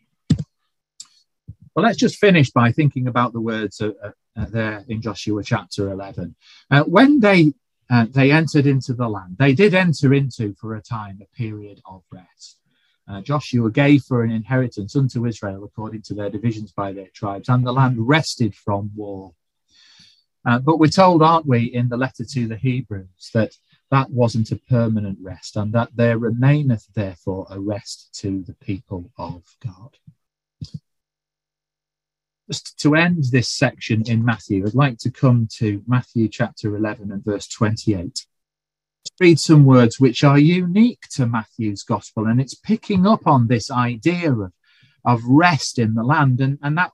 Well, 1.78 1.86
let's 1.86 2.00
just 2.00 2.18
finish 2.18 2.50
by 2.50 2.72
thinking 2.72 3.08
about 3.08 3.34
the 3.34 3.40
words 3.40 3.80
uh, 3.80 3.92
uh, 4.04 4.10
uh 4.36 4.46
there 4.46 4.84
in 4.88 5.00
Joshua 5.00 5.44
chapter 5.44 5.92
11. 5.92 6.36
Uh, 6.72 6.84
when 6.86 7.20
they 7.20 7.54
uh, 7.92 8.08
they 8.10 8.32
entered 8.32 8.66
into 8.66 8.96
the 8.96 9.08
land, 9.08 9.36
they 9.38 9.54
did 9.54 9.76
enter 9.76 10.12
into 10.16 10.56
for 10.56 10.76
a 10.76 10.82
time 10.82 11.20
a 11.22 11.38
period 11.38 11.80
of 11.86 12.02
rest. 12.12 12.58
Uh, 13.08 13.22
Joshua 13.22 13.70
gave 13.70 14.02
for 14.02 14.24
an 14.24 14.32
inheritance 14.32 14.96
unto 14.96 15.28
Israel 15.28 15.64
according 15.66 16.02
to 16.08 16.16
their 16.16 16.32
divisions 16.32 16.72
by 16.72 16.94
their 16.94 17.10
tribes, 17.14 17.48
and 17.48 17.64
the 17.64 17.72
land 17.72 17.98
rested 18.00 18.56
from 18.56 18.90
war. 18.96 19.36
But 20.44 20.80
we're 20.80 20.88
told, 20.88 21.22
aren't 21.22 21.46
we, 21.46 21.66
in 21.66 21.90
the 21.90 21.98
letter 21.98 22.26
to 22.26 22.48
the 22.48 22.58
Hebrews, 22.58 23.30
that 23.36 23.52
that 23.92 24.10
wasn't 24.10 24.52
a 24.52 24.60
permanent 24.68 25.20
rest, 25.22 25.56
and 25.56 25.72
that 25.74 25.90
there 25.94 26.18
remaineth 26.18 26.88
therefore 26.96 27.46
a 27.52 27.60
rest 27.60 28.16
to 28.22 28.42
the 28.42 28.56
people 28.56 29.12
of 29.20 29.44
God. 29.64 29.96
Just 32.50 32.80
to 32.80 32.95
end 32.95 33.26
this 33.32 33.50
section 33.50 34.04
in 34.08 34.24
Matthew, 34.24 34.66
I'd 34.66 34.74
like 34.74 34.98
to 35.00 35.12
come 35.12 35.48
to 35.58 35.84
Matthew 35.86 36.30
chapter 36.30 36.76
11 36.76 37.12
and 37.12 37.24
verse 37.24 37.48
28 37.48 38.26
read 39.20 39.39
some 39.39 39.66
words 39.66 40.00
which 40.00 40.24
are 40.24 40.38
unique 40.38 41.08
to 41.12 41.26
Matthew's 41.26 41.84
gospel, 41.84 42.28
and 42.28 42.39
it's 42.39 42.54
picking 42.54 43.08
up 43.08 43.26
on 43.26 43.48
this 43.48 43.72
idea 43.72 44.32
of, 44.32 44.52
of 45.06 45.24
rest 45.24 45.80
in 45.80 45.93
the 45.93 46.04
land. 46.04 46.41
And, 46.41 46.60
and 46.62 46.78
that, 46.78 46.91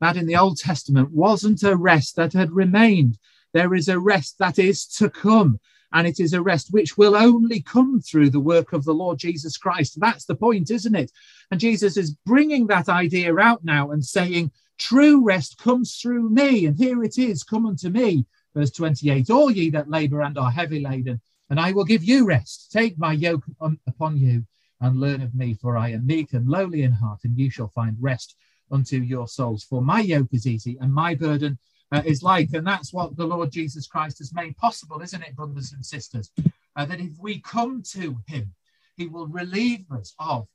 that 0.00 0.16
in 0.16 0.26
the 0.26 0.36
Old 0.36 0.58
Testament 0.58 1.10
wasn't 1.10 1.62
a 1.62 1.76
rest 1.76 2.16
that 2.16 2.32
had 2.32 2.52
remained. 2.52 3.18
There 3.52 3.74
is 3.74 3.88
a 3.88 3.98
rest 3.98 4.38
that 4.38 4.58
is 4.58 4.86
to 4.96 5.10
come, 5.10 5.60
and 5.92 6.06
it 6.06 6.20
is 6.20 6.32
a 6.32 6.42
rest 6.42 6.68
which 6.70 6.96
will 6.96 7.16
only 7.16 7.60
come 7.60 8.00
through 8.00 8.30
the 8.30 8.40
work 8.40 8.72
of 8.72 8.84
the 8.84 8.94
Lord 8.94 9.18
Jesus 9.18 9.56
Christ. 9.56 9.98
That's 10.00 10.24
the 10.24 10.36
point, 10.36 10.70
isn't 10.70 10.94
it? 10.94 11.10
And 11.50 11.60
Jesus 11.60 11.96
is 11.96 12.16
bringing 12.26 12.68
that 12.68 12.88
idea 12.88 13.36
out 13.38 13.64
now 13.64 13.90
and 13.90 14.04
saying, 14.04 14.52
True 14.80 15.22
rest 15.22 15.58
comes 15.58 15.96
through 15.96 16.30
me. 16.30 16.64
And 16.64 16.76
here 16.76 17.04
it 17.04 17.18
is, 17.18 17.44
come 17.44 17.66
unto 17.66 17.90
me. 17.90 18.24
Verse 18.54 18.70
28 18.70 19.28
All 19.28 19.50
ye 19.50 19.68
that 19.70 19.90
labor 19.90 20.22
and 20.22 20.38
are 20.38 20.50
heavy 20.50 20.80
laden, 20.80 21.20
and 21.50 21.60
I 21.60 21.72
will 21.72 21.84
give 21.84 22.02
you 22.02 22.26
rest. 22.26 22.72
Take 22.72 22.98
my 22.98 23.12
yoke 23.12 23.44
upon 23.60 24.16
you 24.16 24.44
and 24.80 24.98
learn 24.98 25.20
of 25.20 25.34
me, 25.34 25.52
for 25.52 25.76
I 25.76 25.90
am 25.90 26.06
meek 26.06 26.32
and 26.32 26.48
lowly 26.48 26.82
in 26.82 26.92
heart, 26.92 27.20
and 27.24 27.38
you 27.38 27.50
shall 27.50 27.68
find 27.68 27.94
rest 28.00 28.36
unto 28.70 28.96
your 28.96 29.28
souls. 29.28 29.64
For 29.64 29.82
my 29.82 30.00
yoke 30.00 30.32
is 30.32 30.46
easy 30.46 30.78
and 30.80 30.92
my 30.92 31.14
burden 31.14 31.58
uh, 31.92 32.02
is 32.06 32.22
light. 32.22 32.52
And 32.54 32.66
that's 32.66 32.92
what 32.92 33.16
the 33.16 33.26
Lord 33.26 33.52
Jesus 33.52 33.86
Christ 33.86 34.18
has 34.18 34.32
made 34.32 34.56
possible, 34.56 35.02
isn't 35.02 35.22
it, 35.22 35.36
brothers 35.36 35.72
and 35.72 35.84
sisters? 35.84 36.30
Uh, 36.74 36.86
that 36.86 37.00
if 37.00 37.12
we 37.20 37.40
come 37.40 37.82
to 37.92 38.16
him, 38.26 38.54
he 38.96 39.06
will 39.08 39.26
relieve 39.26 39.84
us 39.92 40.14
of, 40.18 40.46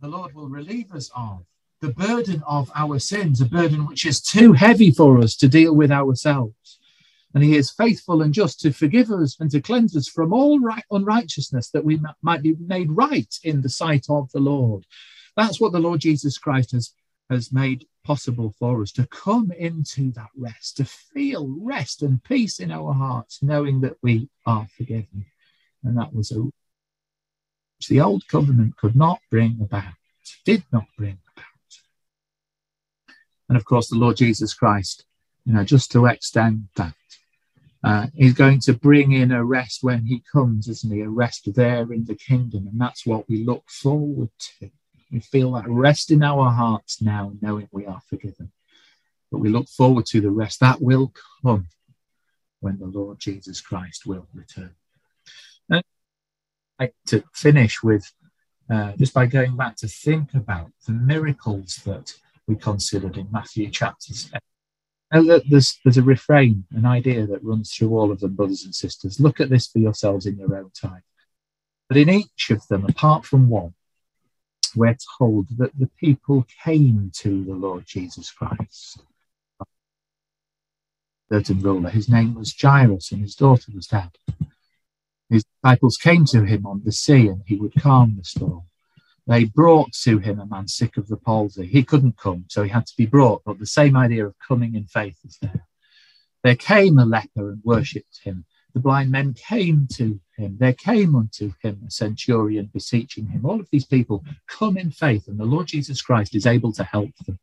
the 0.00 0.08
Lord 0.08 0.34
will 0.34 0.48
relieve 0.48 0.92
us 0.92 1.10
of 1.16 1.44
the 1.84 1.92
burden 1.92 2.42
of 2.46 2.70
our 2.74 2.98
sins, 2.98 3.40
a 3.40 3.44
burden 3.44 3.86
which 3.86 4.06
is 4.06 4.20
too 4.20 4.52
heavy 4.52 4.90
for 4.90 5.18
us 5.18 5.36
to 5.36 5.48
deal 5.48 5.74
with 5.74 5.90
ourselves 5.90 6.64
and 7.34 7.42
he 7.42 7.56
is 7.56 7.70
faithful 7.70 8.22
and 8.22 8.32
just 8.32 8.60
to 8.60 8.72
forgive 8.72 9.10
us 9.10 9.36
and 9.40 9.50
to 9.50 9.60
cleanse 9.60 9.96
us 9.96 10.08
from 10.08 10.32
all 10.32 10.60
right, 10.60 10.84
unrighteousness 10.92 11.70
that 11.70 11.84
we 11.84 12.00
might 12.22 12.42
be 12.42 12.54
made 12.60 12.90
right 12.92 13.38
in 13.42 13.60
the 13.60 13.68
sight 13.68 14.06
of 14.08 14.30
the 14.30 14.38
Lord. 14.38 14.86
That's 15.36 15.60
what 15.60 15.72
the 15.72 15.80
Lord 15.80 16.00
Jesus 16.00 16.38
Christ 16.38 16.70
has, 16.70 16.92
has 17.28 17.52
made 17.52 17.86
possible 18.04 18.54
for 18.58 18.82
us 18.82 18.92
to 18.92 19.08
come 19.08 19.50
into 19.50 20.12
that 20.12 20.28
rest, 20.36 20.76
to 20.76 20.84
feel 20.84 21.52
rest 21.60 22.02
and 22.02 22.22
peace 22.22 22.60
in 22.60 22.70
our 22.70 22.94
hearts, 22.94 23.42
knowing 23.42 23.80
that 23.80 23.96
we 24.00 24.28
are 24.46 24.68
forgiven. 24.76 25.26
And 25.82 25.98
that 25.98 26.14
was 26.14 26.30
a 26.30 26.36
which 26.36 27.88
the 27.88 28.00
old 28.00 28.28
covenant 28.28 28.76
could 28.76 28.94
not 28.94 29.18
bring 29.28 29.58
about, 29.60 29.94
did 30.44 30.62
not 30.72 30.86
bring. 30.96 31.18
And 33.48 33.56
of 33.56 33.64
course, 33.64 33.88
the 33.88 33.98
Lord 33.98 34.16
Jesus 34.16 34.54
Christ, 34.54 35.04
you 35.44 35.52
know, 35.52 35.64
just 35.64 35.92
to 35.92 36.06
extend 36.06 36.68
that, 36.76 36.94
uh, 37.82 38.06
he's 38.14 38.32
going 38.32 38.60
to 38.60 38.72
bring 38.72 39.12
in 39.12 39.30
a 39.30 39.44
rest 39.44 39.82
when 39.82 40.04
he 40.04 40.22
comes, 40.32 40.68
isn't 40.68 40.92
he? 40.92 41.02
A 41.02 41.08
rest 41.08 41.54
there 41.54 41.92
in 41.92 42.06
the 42.06 42.14
kingdom. 42.14 42.66
And 42.66 42.80
that's 42.80 43.04
what 43.04 43.28
we 43.28 43.44
look 43.44 43.68
forward 43.68 44.30
to. 44.38 44.70
We 45.12 45.20
feel 45.20 45.52
that 45.52 45.68
rest 45.68 46.10
in 46.10 46.22
our 46.22 46.50
hearts 46.50 47.02
now, 47.02 47.34
knowing 47.42 47.68
we 47.70 47.84
are 47.84 48.00
forgiven. 48.08 48.52
But 49.30 49.38
we 49.38 49.50
look 49.50 49.68
forward 49.68 50.06
to 50.06 50.20
the 50.22 50.30
rest 50.30 50.60
that 50.60 50.80
will 50.80 51.12
come 51.42 51.66
when 52.60 52.78
the 52.78 52.86
Lord 52.86 53.18
Jesus 53.18 53.60
Christ 53.60 54.06
will 54.06 54.26
return. 54.32 54.74
And 55.68 55.82
I'd 56.78 56.84
like 56.84 56.94
to 57.08 57.22
finish 57.34 57.82
with 57.82 58.10
uh, 58.70 58.92
just 58.92 59.12
by 59.12 59.26
going 59.26 59.56
back 59.56 59.76
to 59.76 59.88
think 59.88 60.32
about 60.32 60.70
the 60.86 60.92
miracles 60.92 61.82
that 61.84 62.14
we 62.46 62.56
considered 62.56 63.16
in 63.16 63.28
Matthew 63.30 63.70
chapters 63.70 64.30
there's 65.22 65.78
there's 65.84 65.96
a 65.96 66.02
refrain, 66.02 66.64
an 66.72 66.86
idea 66.86 67.26
that 67.26 67.44
runs 67.44 67.72
through 67.72 67.96
all 67.96 68.10
of 68.10 68.20
them, 68.20 68.34
brothers 68.34 68.64
and 68.64 68.74
sisters. 68.74 69.20
Look 69.20 69.40
at 69.40 69.50
this 69.50 69.66
for 69.66 69.78
yourselves 69.78 70.26
in 70.26 70.38
your 70.38 70.56
own 70.56 70.70
time. 70.70 71.02
But 71.88 71.98
in 71.98 72.08
each 72.08 72.50
of 72.50 72.66
them, 72.68 72.84
apart 72.86 73.24
from 73.24 73.48
one, 73.48 73.74
we're 74.74 74.96
told 75.18 75.46
that 75.58 75.78
the 75.78 75.90
people 75.98 76.46
came 76.64 77.12
to 77.18 77.44
the 77.44 77.52
Lord 77.52 77.84
Jesus 77.86 78.30
Christ. 78.30 79.00
Certain 81.30 81.60
ruler, 81.60 81.90
his 81.90 82.08
name 82.08 82.34
was 82.34 82.54
Jairus, 82.60 83.12
and 83.12 83.22
his 83.22 83.34
daughter 83.34 83.70
was 83.74 83.86
dead. 83.86 84.10
His 85.30 85.44
disciples 85.44 85.96
came 85.96 86.24
to 86.26 86.44
him 86.44 86.66
on 86.66 86.82
the 86.84 86.92
sea, 86.92 87.28
and 87.28 87.42
he 87.46 87.56
would 87.56 87.74
calm 87.74 88.16
the 88.16 88.24
storm. 88.24 88.64
They 89.26 89.44
brought 89.44 89.92
to 90.02 90.18
him 90.18 90.38
a 90.38 90.46
man 90.46 90.68
sick 90.68 90.96
of 90.96 91.08
the 91.08 91.16
palsy. 91.16 91.66
He 91.66 91.82
couldn't 91.82 92.18
come, 92.18 92.44
so 92.48 92.62
he 92.62 92.68
had 92.68 92.86
to 92.86 92.96
be 92.96 93.06
brought, 93.06 93.42
but 93.44 93.58
the 93.58 93.66
same 93.66 93.96
idea 93.96 94.26
of 94.26 94.34
coming 94.38 94.74
in 94.74 94.86
faith 94.86 95.18
is 95.24 95.38
there. 95.40 95.66
There 96.42 96.56
came 96.56 96.98
a 96.98 97.06
leper 97.06 97.50
and 97.50 97.62
worshipped 97.64 98.20
him. 98.22 98.44
The 98.74 98.80
blind 98.80 99.10
men 99.10 99.32
came 99.34 99.86
to 99.94 100.20
him. 100.36 100.56
There 100.58 100.74
came 100.74 101.14
unto 101.14 101.52
him 101.62 101.82
a 101.86 101.90
centurion 101.90 102.70
beseeching 102.72 103.28
him. 103.28 103.46
All 103.46 103.60
of 103.60 103.68
these 103.70 103.86
people 103.86 104.24
come 104.46 104.76
in 104.76 104.90
faith, 104.90 105.26
and 105.28 105.38
the 105.38 105.44
Lord 105.44 105.68
Jesus 105.68 106.02
Christ 106.02 106.34
is 106.34 106.46
able 106.46 106.72
to 106.72 106.84
help 106.84 107.10
them. 107.26 107.38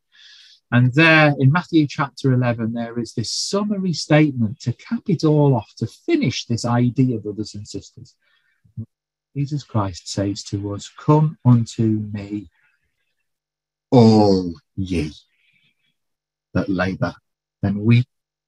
And 0.72 0.94
there 0.94 1.34
in 1.40 1.52
Matthew 1.52 1.88
chapter 1.88 2.32
11, 2.32 2.74
there 2.74 3.00
is 3.00 3.14
this 3.14 3.32
summary 3.32 3.94
statement 3.94 4.60
to 4.62 4.74
cap 4.74 5.04
it 5.08 5.24
all 5.24 5.56
off, 5.56 5.74
to 5.78 5.88
finish 5.88 6.46
this 6.46 6.64
idea, 6.64 7.18
brothers 7.18 7.56
and 7.56 7.68
sisters. 7.68 8.16
Jesus 9.36 9.64
Christ 9.64 10.10
says 10.10 10.44
to 10.46 10.74
us, 10.74 10.90
Come 11.00 11.38
unto 11.46 12.10
me, 12.12 12.50
all 13.92 14.54
ye 14.76 15.12
that 16.54 16.70
labour, 16.70 17.14
and 17.64 17.82
we 17.82 18.04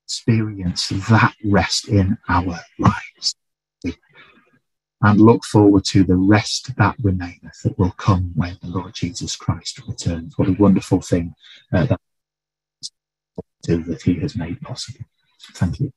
experience 0.06 0.90
that 0.90 1.34
rest 1.46 1.88
in 1.88 2.18
our 2.28 2.60
lives 2.80 3.36
and 5.04 5.20
look 5.20 5.44
forward 5.44 5.84
to 5.84 6.04
the 6.04 6.16
rest 6.16 6.76
that 6.78 6.96
remaineth 7.02 7.62
that 7.64 7.78
will 7.78 7.92
come 7.92 8.32
when 8.36 8.58
the 8.62 8.70
Lord 8.70 8.94
Jesus 8.94 9.36
Christ 9.36 9.82
returns. 9.86 10.38
What 10.38 10.48
a 10.48 10.54
wonderful 10.54 11.02
thing 11.02 11.36
uh, 11.74 11.86
that, 11.86 12.00
that 13.68 14.02
He 14.02 14.16
has 14.20 14.36
made 14.36 14.62
possible. 14.62 15.02
Thank 15.56 15.82
you. 15.82 15.94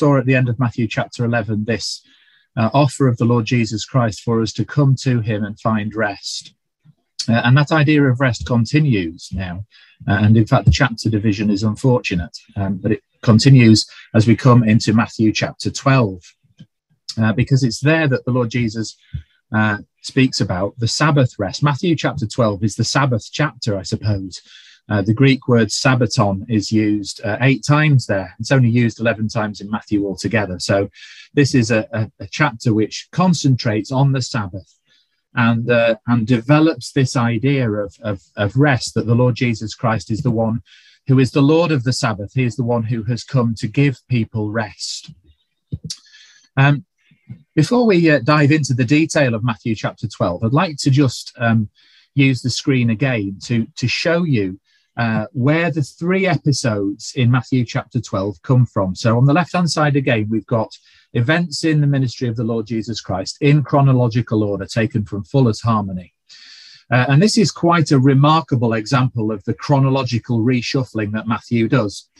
Saw 0.00 0.16
at 0.16 0.24
the 0.24 0.34
end 0.34 0.48
of 0.48 0.58
Matthew 0.58 0.88
chapter 0.88 1.26
11 1.26 1.64
this 1.66 2.02
uh, 2.56 2.70
offer 2.72 3.06
of 3.06 3.18
the 3.18 3.26
Lord 3.26 3.44
Jesus 3.44 3.84
Christ 3.84 4.22
for 4.22 4.40
us 4.40 4.50
to 4.54 4.64
come 4.64 4.96
to 5.02 5.20
him 5.20 5.44
and 5.44 5.60
find 5.60 5.94
rest. 5.94 6.54
Uh, 7.28 7.42
and 7.44 7.54
that 7.58 7.70
idea 7.70 8.02
of 8.04 8.18
rest 8.18 8.46
continues 8.46 9.28
now. 9.30 9.66
Uh, 10.08 10.20
and 10.22 10.38
in 10.38 10.46
fact, 10.46 10.64
the 10.64 10.70
chapter 10.70 11.10
division 11.10 11.50
is 11.50 11.64
unfortunate, 11.64 12.34
um, 12.56 12.78
but 12.78 12.92
it 12.92 13.02
continues 13.20 13.86
as 14.14 14.26
we 14.26 14.34
come 14.34 14.64
into 14.64 14.94
Matthew 14.94 15.34
chapter 15.34 15.70
12, 15.70 16.22
uh, 17.20 17.32
because 17.34 17.62
it's 17.62 17.80
there 17.80 18.08
that 18.08 18.24
the 18.24 18.32
Lord 18.32 18.48
Jesus 18.48 18.96
uh, 19.54 19.76
speaks 20.00 20.40
about 20.40 20.72
the 20.78 20.88
Sabbath 20.88 21.38
rest. 21.38 21.62
Matthew 21.62 21.94
chapter 21.94 22.26
12 22.26 22.64
is 22.64 22.74
the 22.74 22.84
Sabbath 22.84 23.28
chapter, 23.30 23.76
I 23.76 23.82
suppose. 23.82 24.40
Uh, 24.90 25.00
the 25.02 25.14
Greek 25.14 25.46
word 25.46 25.68
sabbaton 25.68 26.44
is 26.48 26.72
used 26.72 27.20
uh, 27.24 27.36
eight 27.42 27.64
times 27.64 28.06
there. 28.06 28.34
It's 28.40 28.50
only 28.50 28.68
used 28.68 28.98
11 28.98 29.28
times 29.28 29.60
in 29.60 29.70
Matthew 29.70 30.04
altogether. 30.04 30.58
So 30.58 30.90
this 31.32 31.54
is 31.54 31.70
a, 31.70 31.86
a, 31.92 32.10
a 32.18 32.26
chapter 32.26 32.74
which 32.74 33.08
concentrates 33.12 33.92
on 33.92 34.10
the 34.10 34.20
Sabbath 34.20 34.78
and, 35.34 35.70
uh, 35.70 35.94
and 36.08 36.26
develops 36.26 36.90
this 36.90 37.14
idea 37.14 37.70
of, 37.70 37.94
of, 38.02 38.20
of 38.36 38.56
rest 38.56 38.94
that 38.94 39.06
the 39.06 39.14
Lord 39.14 39.36
Jesus 39.36 39.76
Christ 39.76 40.10
is 40.10 40.22
the 40.22 40.30
one 40.32 40.60
who 41.06 41.20
is 41.20 41.30
the 41.30 41.40
Lord 41.40 41.70
of 41.70 41.84
the 41.84 41.92
Sabbath. 41.92 42.32
He 42.34 42.44
is 42.44 42.56
the 42.56 42.64
one 42.64 42.82
who 42.82 43.04
has 43.04 43.22
come 43.22 43.54
to 43.58 43.68
give 43.68 43.96
people 44.08 44.50
rest. 44.50 45.12
Um, 46.56 46.84
before 47.54 47.86
we 47.86 48.10
uh, 48.10 48.18
dive 48.24 48.50
into 48.50 48.74
the 48.74 48.84
detail 48.84 49.34
of 49.34 49.44
Matthew 49.44 49.76
chapter 49.76 50.08
12, 50.08 50.42
I'd 50.42 50.52
like 50.52 50.78
to 50.78 50.90
just 50.90 51.32
um, 51.38 51.68
use 52.14 52.42
the 52.42 52.50
screen 52.50 52.90
again 52.90 53.38
to, 53.44 53.68
to 53.76 53.86
show 53.86 54.24
you 54.24 54.58
uh, 55.00 55.24
where 55.32 55.70
the 55.70 55.82
three 55.82 56.26
episodes 56.26 57.14
in 57.16 57.30
Matthew 57.30 57.64
chapter 57.64 58.02
12 58.02 58.42
come 58.42 58.66
from. 58.66 58.94
So, 58.94 59.16
on 59.16 59.24
the 59.24 59.32
left 59.32 59.54
hand 59.54 59.70
side 59.70 59.96
again, 59.96 60.28
we've 60.28 60.44
got 60.44 60.76
events 61.14 61.64
in 61.64 61.80
the 61.80 61.86
ministry 61.86 62.28
of 62.28 62.36
the 62.36 62.44
Lord 62.44 62.66
Jesus 62.66 63.00
Christ 63.00 63.38
in 63.40 63.62
chronological 63.62 64.44
order, 64.44 64.66
taken 64.66 65.06
from 65.06 65.24
Fuller's 65.24 65.62
Harmony. 65.62 66.12
Uh, 66.92 67.06
and 67.08 67.22
this 67.22 67.38
is 67.38 67.50
quite 67.50 67.92
a 67.92 67.98
remarkable 67.98 68.74
example 68.74 69.32
of 69.32 69.42
the 69.44 69.54
chronological 69.54 70.40
reshuffling 70.40 71.12
that 71.12 71.26
Matthew 71.26 71.66
does. 71.66 72.10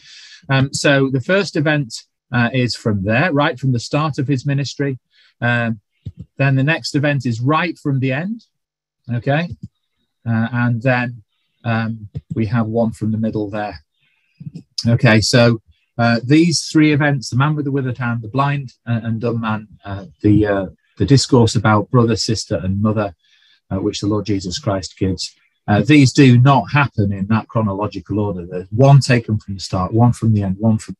Um, 0.49 0.72
so, 0.72 1.11
the 1.11 1.20
first 1.20 1.57
event 1.57 2.05
uh, 2.33 2.49
is 2.51 2.74
from 2.74 3.05
there, 3.05 3.31
right 3.31 3.59
from 3.59 3.72
the 3.72 3.78
start 3.78 4.18
of 4.18 4.26
his 4.26 4.47
ministry. 4.47 4.99
Um, 5.43 5.81
then 6.39 6.57
the 6.57 6.64
next 6.64 6.95
event 6.95 7.26
is 7.26 7.43
right 7.43 7.78
from 7.78 8.01
the 8.01 8.12
end. 8.12 8.47
Okay. 9.12 9.51
Uh, 10.26 10.49
and 10.51 10.81
then 10.81 11.22
um, 11.64 12.08
we 12.34 12.46
have 12.46 12.66
one 12.66 12.92
from 12.92 13.12
the 13.12 13.18
middle 13.18 13.50
there. 13.50 13.78
Okay. 14.86 15.20
So 15.20 15.61
uh, 15.98 16.20
these 16.24 16.66
three 16.66 16.92
events 16.92 17.30
the 17.30 17.36
man 17.36 17.54
with 17.54 17.66
the 17.66 17.70
withered 17.72 17.98
hand, 17.98 18.22
the 18.22 18.28
blind 18.28 18.72
uh, 18.86 19.00
and 19.02 19.20
dumb 19.20 19.40
man, 19.40 19.68
uh, 19.84 20.06
the, 20.22 20.46
uh, 20.46 20.66
the 20.96 21.04
discourse 21.04 21.56
about 21.56 21.90
brother, 21.90 22.16
sister, 22.16 22.56
and 22.56 22.80
mother, 22.80 23.14
uh, 23.70 23.76
which 23.76 24.00
the 24.00 24.06
Lord 24.06 24.26
Jesus 24.26 24.58
Christ 24.58 24.98
gives. 24.98 25.34
these 25.84 26.12
do 26.12 26.38
not 26.38 26.72
happen 26.72 27.12
in 27.12 27.26
that 27.28 27.46
chronological 27.48 28.18
order. 28.18 28.44
There's 28.44 28.66
one 28.70 29.00
taken 29.00 29.38
from 29.38 29.54
the 29.54 29.61
start, 29.61 29.92
one 29.92 30.12
from 30.12 30.32
the 30.32 30.42
end, 30.42 30.56
one 30.58 30.78
from 30.78 30.96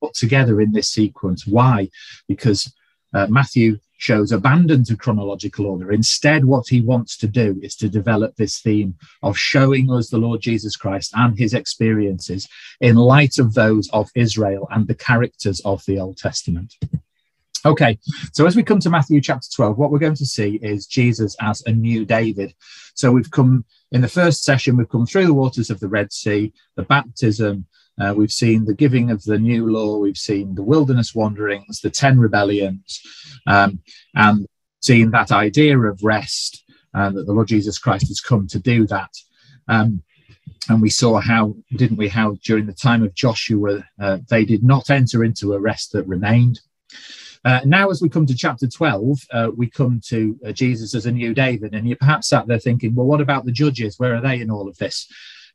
put 0.00 0.14
together 0.14 0.60
in 0.60 0.72
this 0.72 0.90
sequence. 0.90 1.46
Why? 1.46 1.88
Because 2.26 2.72
uh, 3.14 3.26
Matthew 3.28 3.78
shows 3.98 4.32
abandon 4.32 4.84
to 4.84 4.96
chronological 4.96 5.66
order. 5.66 5.92
Instead, 5.92 6.44
what 6.44 6.68
he 6.68 6.80
wants 6.80 7.16
to 7.18 7.26
do 7.26 7.58
is 7.62 7.76
to 7.76 7.88
develop 7.88 8.34
this 8.36 8.60
theme 8.60 8.94
of 9.22 9.36
showing 9.36 9.92
us 9.92 10.08
the 10.08 10.18
Lord 10.18 10.40
Jesus 10.40 10.76
Christ 10.76 11.12
and 11.14 11.36
his 11.36 11.52
experiences 11.52 12.48
in 12.80 12.96
light 12.96 13.38
of 13.38 13.54
those 13.54 13.90
of 13.90 14.08
Israel 14.14 14.68
and 14.70 14.86
the 14.86 14.94
characters 14.94 15.60
of 15.64 15.84
the 15.84 15.98
Old 15.98 16.16
Testament. 16.16 16.76
Okay, 17.66 17.98
so 18.32 18.46
as 18.46 18.54
we 18.54 18.62
come 18.62 18.78
to 18.78 18.90
Matthew 18.90 19.20
chapter 19.20 19.48
12, 19.52 19.76
what 19.76 19.90
we're 19.90 19.98
going 19.98 20.14
to 20.14 20.26
see 20.26 20.60
is 20.62 20.86
Jesus 20.86 21.34
as 21.40 21.60
a 21.66 21.72
new 21.72 22.04
David. 22.04 22.54
So 22.94 23.10
we've 23.10 23.30
come 23.30 23.64
in 23.90 24.00
the 24.00 24.08
first 24.08 24.44
session, 24.44 24.76
we've 24.76 24.88
come 24.88 25.06
through 25.06 25.26
the 25.26 25.34
waters 25.34 25.70
of 25.70 25.80
the 25.80 25.88
Red 25.88 26.12
Sea, 26.12 26.52
the 26.76 26.84
baptism, 26.84 27.66
uh, 28.00 28.14
we've 28.16 28.32
seen 28.32 28.64
the 28.64 28.74
giving 28.74 29.10
of 29.10 29.22
the 29.24 29.38
new 29.38 29.70
law, 29.70 29.98
we've 29.98 30.16
seen 30.16 30.54
the 30.54 30.62
wilderness 30.62 31.14
wanderings, 31.14 31.80
the 31.80 31.90
10 31.90 32.18
rebellions, 32.18 33.00
um, 33.46 33.80
and 34.14 34.46
seen 34.80 35.10
that 35.10 35.32
idea 35.32 35.78
of 35.78 36.02
rest, 36.02 36.64
uh, 36.94 37.10
that 37.10 37.26
the 37.26 37.32
Lord 37.32 37.48
Jesus 37.48 37.78
Christ 37.78 38.08
has 38.08 38.20
come 38.20 38.46
to 38.48 38.58
do 38.58 38.86
that. 38.86 39.10
Um, 39.68 40.02
and 40.68 40.82
we 40.82 40.90
saw 40.90 41.20
how, 41.20 41.54
didn't 41.76 41.96
we, 41.96 42.08
how 42.08 42.36
during 42.44 42.66
the 42.66 42.72
time 42.72 43.02
of 43.02 43.14
Joshua, 43.14 43.84
uh, 44.00 44.18
they 44.28 44.44
did 44.44 44.62
not 44.62 44.90
enter 44.90 45.24
into 45.24 45.54
a 45.54 45.60
rest 45.60 45.92
that 45.92 46.06
remained. 46.06 46.60
Uh, 47.44 47.60
now, 47.64 47.90
as 47.90 48.02
we 48.02 48.08
come 48.08 48.26
to 48.26 48.34
chapter 48.34 48.66
12, 48.66 49.18
uh, 49.32 49.50
we 49.56 49.70
come 49.70 50.00
to 50.06 50.38
uh, 50.46 50.52
Jesus 50.52 50.94
as 50.94 51.06
a 51.06 51.12
new 51.12 51.32
David. 51.32 51.74
And 51.74 51.86
you're 51.86 51.96
perhaps 51.96 52.28
sat 52.28 52.46
there 52.46 52.58
thinking, 52.58 52.94
well, 52.94 53.06
what 53.06 53.20
about 53.20 53.44
the 53.44 53.52
judges? 53.52 53.98
Where 53.98 54.14
are 54.14 54.20
they 54.20 54.40
in 54.40 54.50
all 54.50 54.68
of 54.68 54.76
this? 54.78 55.10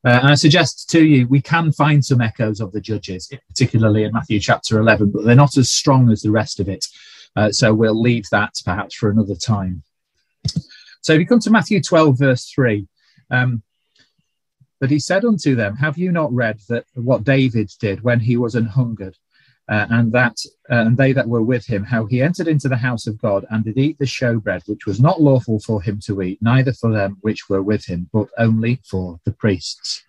Uh, 0.05 0.19
and 0.21 0.27
I 0.27 0.35
suggest 0.35 0.89
to 0.89 1.05
you, 1.05 1.27
we 1.27 1.41
can 1.41 1.71
find 1.71 2.03
some 2.03 2.19
echoes 2.19 2.59
of 2.59 2.71
the 2.73 2.81
judges, 2.81 3.31
particularly 3.47 4.03
in 4.03 4.11
Matthew 4.11 4.39
chapter 4.39 4.79
11, 4.79 5.11
but 5.11 5.23
they're 5.23 5.35
not 5.35 5.57
as 5.57 5.69
strong 5.69 6.11
as 6.11 6.21
the 6.21 6.31
rest 6.31 6.59
of 6.59 6.67
it. 6.67 6.85
Uh, 7.35 7.51
so 7.51 7.73
we'll 7.73 7.99
leave 7.99 8.25
that 8.31 8.53
perhaps 8.65 8.95
for 8.95 9.09
another 9.09 9.35
time. 9.35 9.83
So 11.01 11.13
if 11.13 11.19
you 11.19 11.25
come 11.25 11.39
to 11.39 11.51
Matthew 11.51 11.81
12, 11.81 12.19
verse 12.19 12.49
3, 12.49 12.87
um, 13.31 13.63
but 14.79 14.91
he 14.91 14.99
said 14.99 15.23
unto 15.23 15.55
them, 15.55 15.77
Have 15.77 15.97
you 15.97 16.11
not 16.11 16.33
read 16.33 16.59
that 16.67 16.85
what 16.95 17.23
David 17.23 17.71
did 17.79 18.03
when 18.03 18.19
he 18.19 18.35
was 18.35 18.55
an 18.55 18.65
hungered, 18.65 19.17
uh, 19.69 19.87
and 19.89 20.11
that 20.11 20.37
uh, 20.69 20.75
and 20.75 20.97
they 20.97 21.13
that 21.13 21.27
were 21.27 21.41
with 21.41 21.65
him, 21.65 21.83
how 21.83 22.05
he 22.05 22.21
entered 22.21 22.47
into 22.47 22.67
the 22.67 22.77
house 22.77 23.07
of 23.07 23.21
God 23.21 23.45
and 23.49 23.63
did 23.63 23.77
eat 23.77 23.97
the 23.97 24.05
showbread, 24.05 24.67
which 24.67 24.85
was 24.85 24.99
not 24.99 25.21
lawful 25.21 25.59
for 25.59 25.81
him 25.81 25.99
to 26.05 26.21
eat, 26.21 26.39
neither 26.41 26.73
for 26.73 26.91
them 26.91 27.17
which 27.21 27.49
were 27.49 27.61
with 27.61 27.85
him, 27.85 28.09
but 28.11 28.27
only 28.37 28.81
for 28.89 29.19
the 29.25 29.31
priests. 29.31 30.03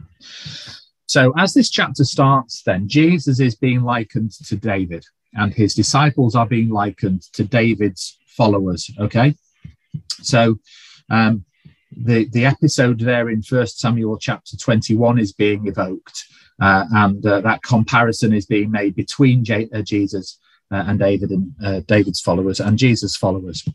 So, 1.06 1.32
as 1.36 1.54
this 1.54 1.70
chapter 1.70 2.04
starts, 2.04 2.62
then 2.62 2.88
Jesus 2.88 3.38
is 3.38 3.54
being 3.54 3.82
likened 3.82 4.32
to 4.46 4.56
David, 4.56 5.04
and 5.34 5.54
his 5.54 5.74
disciples 5.74 6.34
are 6.34 6.46
being 6.46 6.70
likened 6.70 7.22
to 7.34 7.44
David's 7.44 8.18
followers. 8.26 8.90
Okay, 8.98 9.36
so 10.22 10.58
um, 11.10 11.44
the 11.96 12.26
the 12.26 12.44
episode 12.44 13.00
there 13.00 13.28
in 13.30 13.42
First 13.42 13.78
Samuel 13.78 14.18
chapter 14.18 14.56
twenty 14.56 14.96
one 14.96 15.18
is 15.18 15.32
being 15.32 15.66
evoked. 15.66 16.24
Uh, 16.60 16.84
and 16.92 17.26
uh, 17.26 17.40
that 17.40 17.62
comparison 17.62 18.32
is 18.32 18.46
being 18.46 18.70
made 18.70 18.94
between 18.94 19.44
J- 19.44 19.68
uh, 19.74 19.82
Jesus 19.82 20.38
uh, 20.70 20.84
and 20.86 21.00
David 21.00 21.30
and 21.30 21.52
uh, 21.64 21.80
David's 21.80 22.20
followers 22.20 22.60
and 22.60 22.78
Jesus' 22.78 23.16
followers. 23.16 23.68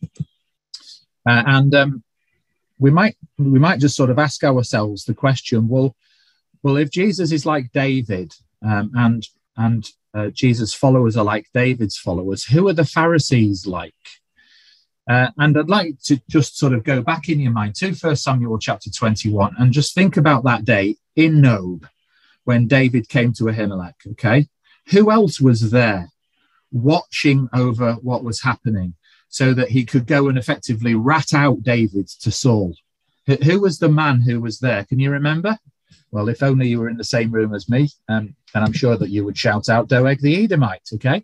Uh, 1.28 1.44
and 1.46 1.76
um, 1.76 2.04
we 2.80 2.90
might 2.90 3.18
we 3.38 3.60
might 3.60 3.80
just 3.80 3.98
sort 3.98 4.10
of 4.10 4.18
ask 4.18 4.44
ourselves 4.44 5.04
the 5.04 5.14
question: 5.14 5.68
Well, 5.68 5.96
well, 6.64 6.78
if 6.78 6.90
Jesus 6.90 7.32
is 7.32 7.46
like 7.46 7.72
David 7.74 8.34
um, 8.66 8.92
and 8.96 9.28
and 9.58 9.90
Jesus' 10.34 10.74
followers 10.74 11.16
are 11.18 11.26
like 11.26 11.48
David's 11.54 11.98
followers, 11.98 12.46
who 12.46 12.68
are 12.68 12.74
the 12.74 12.86
Pharisees 12.86 13.68
like? 13.68 13.94
Uh, 15.10 15.32
and 15.40 15.58
I'd 15.58 15.70
like 15.70 16.00
to 16.04 16.22
just 16.30 16.58
sort 16.58 16.72
of 16.72 16.84
go 16.84 17.02
back 17.02 17.30
in 17.30 17.40
your 17.40 17.52
mind 17.52 17.74
to 17.76 17.96
First 17.96 18.24
Samuel 18.24 18.60
chapter 18.60 18.92
21 18.92 19.56
and 19.58 19.74
just 19.74 19.96
think 19.96 20.18
about 20.18 20.44
that 20.44 20.66
day 20.66 20.98
in 21.16 21.42
Nob 21.42 21.88
when 22.44 22.68
David 22.68 23.10
came 23.10 23.34
to 23.34 23.46
Ahimelech. 23.46 23.96
Okay. 24.12 24.48
Who 24.92 25.10
else 25.10 25.42
was 25.42 25.72
there 25.72 26.10
watching 26.72 27.50
over 27.54 27.94
what 27.94 28.24
was 28.24 28.44
happening 28.44 28.94
so 29.30 29.56
that 29.56 29.70
he 29.70 29.84
could 29.84 30.06
go 30.06 30.30
and 30.30 30.38
effectively 30.38 30.94
rat 30.94 31.34
out 31.34 31.64
David 31.64 32.08
to 32.22 32.30
Saul? 32.30 32.76
Who 33.26 33.62
was 33.62 33.80
the 33.80 33.90
man 33.90 34.22
who 34.22 34.40
was 34.40 34.60
there? 34.60 34.86
Can 34.86 35.00
you 35.00 35.10
remember? 35.10 35.58
Well, 36.12 36.30
if 36.30 36.44
only 36.44 36.68
you 36.68 36.80
were 36.80 36.90
in 36.90 36.98
the 36.98 37.04
same 37.04 37.32
room 37.32 37.56
as 37.56 37.68
me, 37.70 37.90
um, 38.10 38.36
and 38.54 38.64
I'm 38.64 38.74
sure 38.74 38.98
that 38.98 39.10
you 39.10 39.26
would 39.26 39.38
shout 39.38 39.70
out 39.70 39.88
Doeg 39.88 40.22
the 40.22 40.44
Edomite. 40.44 40.88
Okay. 40.94 41.24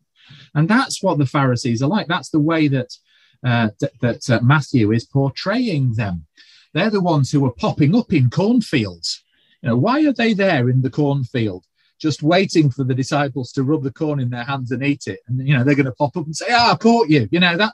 And 0.55 0.67
that's 0.67 1.03
what 1.03 1.19
the 1.19 1.25
Pharisees 1.25 1.83
are 1.83 1.89
like. 1.89 2.07
That's 2.07 2.29
the 2.29 2.39
way 2.39 2.67
that 2.69 2.95
uh, 3.45 3.69
that 4.01 4.29
uh, 4.29 4.39
Matthew 4.41 4.91
is 4.91 5.05
portraying 5.05 5.93
them. 5.93 6.25
They're 6.73 6.89
the 6.89 7.01
ones 7.01 7.31
who 7.31 7.45
are 7.45 7.53
popping 7.53 7.95
up 7.95 8.11
in 8.11 8.29
cornfields 8.29 9.23
you 9.65 9.71
know, 9.71 9.77
why 9.77 10.05
are 10.05 10.13
they 10.13 10.35
there 10.35 10.69
in 10.69 10.83
the 10.83 10.91
cornfield, 10.91 11.65
just 11.99 12.21
waiting 12.21 12.69
for 12.69 12.83
the 12.83 12.93
disciples 12.93 13.51
to 13.53 13.63
rub 13.63 13.81
the 13.81 13.91
corn 13.91 14.19
in 14.19 14.29
their 14.29 14.43
hands 14.43 14.71
and 14.71 14.83
eat 14.83 15.07
it? 15.07 15.21
And 15.27 15.45
you 15.47 15.57
know, 15.57 15.63
they're 15.63 15.73
going 15.73 15.87
to 15.87 15.91
pop 15.93 16.15
up 16.15 16.25
and 16.25 16.35
say, 16.35 16.45
"Ah, 16.51 16.73
I 16.73 16.75
caught 16.75 17.09
you." 17.09 17.27
You 17.31 17.39
know 17.39 17.57
that 17.57 17.73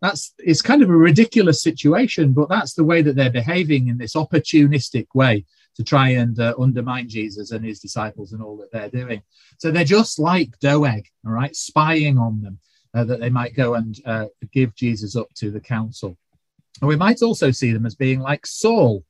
that's 0.00 0.34
it's 0.38 0.62
kind 0.62 0.82
of 0.82 0.90
a 0.90 0.96
ridiculous 0.96 1.62
situation, 1.62 2.32
but 2.32 2.48
that's 2.48 2.74
the 2.74 2.82
way 2.82 3.02
that 3.02 3.14
they're 3.14 3.30
behaving 3.30 3.86
in 3.86 3.98
this 3.98 4.14
opportunistic 4.14 5.06
way 5.14 5.44
to 5.76 5.84
try 5.84 6.08
and 6.08 6.40
uh, 6.40 6.54
undermine 6.58 7.08
Jesus 7.08 7.52
and 7.52 7.64
his 7.64 7.78
disciples 7.78 8.32
and 8.32 8.42
all 8.42 8.56
that 8.56 8.72
they're 8.72 8.90
doing. 9.04 9.22
So 9.58 9.70
they're 9.70 9.84
just 9.84 10.18
like 10.18 10.58
Doeg, 10.58 11.06
all 11.24 11.30
right, 11.30 11.54
spying 11.54 12.18
on 12.18 12.42
them 12.42 12.58
uh, 12.94 13.04
that 13.04 13.20
they 13.20 13.30
might 13.30 13.54
go 13.54 13.74
and 13.74 14.00
uh, 14.04 14.26
give 14.52 14.74
Jesus 14.74 15.16
up 15.16 15.28
to 15.34 15.50
the 15.50 15.60
council. 15.60 16.16
And 16.80 16.88
we 16.88 16.96
might 16.96 17.22
also 17.22 17.50
see 17.50 17.72
them 17.72 17.86
as 17.86 17.94
being 17.94 18.20
like 18.20 18.46
Saul, 18.46 19.04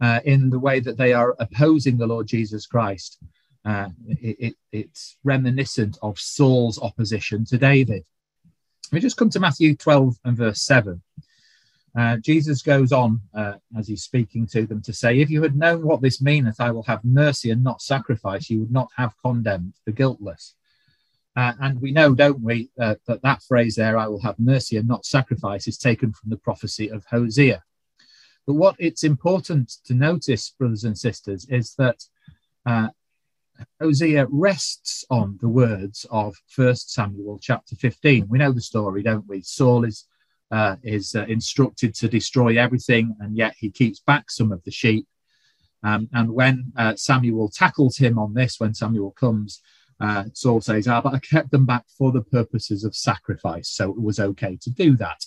uh, 0.00 0.20
in 0.24 0.50
the 0.50 0.58
way 0.58 0.80
that 0.80 0.96
they 0.96 1.12
are 1.12 1.36
opposing 1.38 1.96
the 1.96 2.06
Lord 2.06 2.26
Jesus 2.26 2.66
Christ. 2.66 3.18
Uh, 3.64 3.88
it, 4.08 4.36
it, 4.38 4.54
it's 4.72 5.18
reminiscent 5.24 5.98
of 6.02 6.18
Saul's 6.18 6.80
opposition 6.80 7.44
to 7.46 7.58
David. 7.58 8.04
We 8.92 9.00
just 9.00 9.16
come 9.16 9.30
to 9.30 9.40
Matthew 9.40 9.76
12 9.76 10.16
and 10.24 10.36
verse 10.36 10.62
7. 10.62 11.00
Uh, 11.96 12.16
Jesus 12.18 12.62
goes 12.62 12.92
on 12.92 13.20
uh, 13.34 13.54
as 13.76 13.88
he's 13.88 14.04
speaking 14.04 14.46
to 14.46 14.64
them 14.64 14.80
to 14.82 14.92
say, 14.92 15.18
If 15.18 15.28
you 15.28 15.42
had 15.42 15.56
known 15.56 15.82
what 15.86 16.00
this 16.00 16.22
meaneth, 16.22 16.60
I 16.60 16.70
will 16.70 16.84
have 16.84 17.04
mercy 17.04 17.50
and 17.50 17.62
not 17.62 17.82
sacrifice, 17.82 18.48
you 18.48 18.60
would 18.60 18.70
not 18.70 18.88
have 18.96 19.12
condemned 19.22 19.74
the 19.86 19.92
guiltless. 19.92 20.54
Uh, 21.36 21.52
and 21.60 21.80
we 21.80 21.92
know, 21.92 22.14
don't 22.14 22.40
we, 22.40 22.70
uh, 22.80 22.96
that 23.06 23.22
that 23.22 23.42
phrase 23.42 23.76
there, 23.76 23.96
I 23.96 24.08
will 24.08 24.20
have 24.22 24.38
mercy 24.38 24.76
and 24.76 24.88
not 24.88 25.06
sacrifice, 25.06 25.68
is 25.68 25.78
taken 25.78 26.12
from 26.12 26.30
the 26.30 26.36
prophecy 26.36 26.90
of 26.90 27.04
Hosea. 27.06 27.62
But 28.46 28.54
what 28.54 28.76
it's 28.78 29.04
important 29.04 29.70
to 29.84 29.94
notice, 29.94 30.50
brothers 30.58 30.84
and 30.84 30.98
sisters, 30.98 31.46
is 31.48 31.74
that 31.76 32.02
uh, 32.66 32.88
Hosea 33.80 34.26
rests 34.30 35.04
on 35.10 35.38
the 35.40 35.48
words 35.48 36.06
of 36.10 36.34
First 36.48 36.92
Samuel 36.92 37.38
chapter 37.40 37.76
15. 37.76 38.26
We 38.28 38.38
know 38.38 38.52
the 38.52 38.60
story, 38.60 39.02
don't 39.02 39.28
we? 39.28 39.42
Saul 39.42 39.84
is 39.84 40.06
uh, 40.50 40.76
is 40.82 41.14
uh, 41.14 41.24
instructed 41.26 41.94
to 41.94 42.08
destroy 42.08 42.58
everything, 42.58 43.14
and 43.20 43.36
yet 43.36 43.54
he 43.56 43.70
keeps 43.70 44.00
back 44.00 44.30
some 44.30 44.50
of 44.50 44.62
the 44.64 44.70
sheep. 44.70 45.06
Um, 45.82 46.08
and 46.12 46.30
when 46.32 46.72
uh, 46.76 46.96
Samuel 46.96 47.48
tackles 47.48 47.96
him 47.96 48.18
on 48.18 48.34
this, 48.34 48.58
when 48.58 48.74
Samuel 48.74 49.12
comes, 49.12 49.60
uh, 50.00 50.24
Saul 50.32 50.60
says, 50.60 50.88
Ah, 50.88 51.00
but 51.00 51.14
I 51.14 51.18
kept 51.18 51.50
them 51.50 51.66
back 51.66 51.84
for 51.98 52.10
the 52.12 52.22
purposes 52.22 52.84
of 52.84 52.96
sacrifice, 52.96 53.68
so 53.68 53.90
it 53.90 54.00
was 54.00 54.18
okay 54.18 54.58
to 54.62 54.70
do 54.70 54.96
that. 54.96 55.20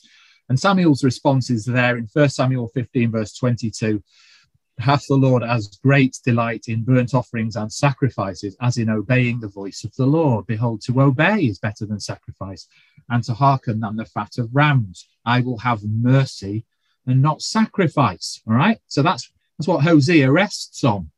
And 0.50 0.60
Samuel's 0.60 1.04
response 1.04 1.50
is 1.50 1.66
there 1.66 1.98
in 1.98 2.08
1 2.12 2.30
Samuel 2.30 2.68
15, 2.70 3.12
verse 3.12 3.34
22 3.34 4.04
Hath 4.80 5.06
the 5.08 5.16
Lord 5.16 5.44
as 5.44 5.68
great 5.84 6.18
delight 6.26 6.66
in 6.68 6.84
burnt 6.84 7.14
offerings 7.14 7.56
and 7.56 7.72
sacrifices 7.72 8.58
as 8.60 8.78
in 8.78 8.90
obeying 8.90 9.40
the 9.40 9.48
voice 9.48 9.84
of 9.84 9.96
the 9.96 10.08
Lord? 10.08 10.48
Behold, 10.48 10.82
to 10.82 11.02
obey 11.02 11.46
is 11.46 11.60
better 11.60 11.86
than 11.86 12.00
sacrifice, 12.00 12.68
and 13.10 13.24
to 13.26 13.34
hearken 13.34 13.80
than 13.80 13.96
the 13.96 14.06
fat 14.06 14.38
of 14.40 14.50
rams. 14.54 15.08
I 15.26 15.42
will 15.42 15.60
have 15.60 15.84
mercy 15.84 16.66
and 17.06 17.22
not 17.22 17.42
sacrifice. 17.42 18.42
All 18.48 18.56
right. 18.56 18.80
So 18.88 19.04
that's 19.04 19.32
that's 19.58 19.68
what 19.68 19.84
Hosea 19.84 20.32
rests 20.32 20.84
on, 20.84 21.12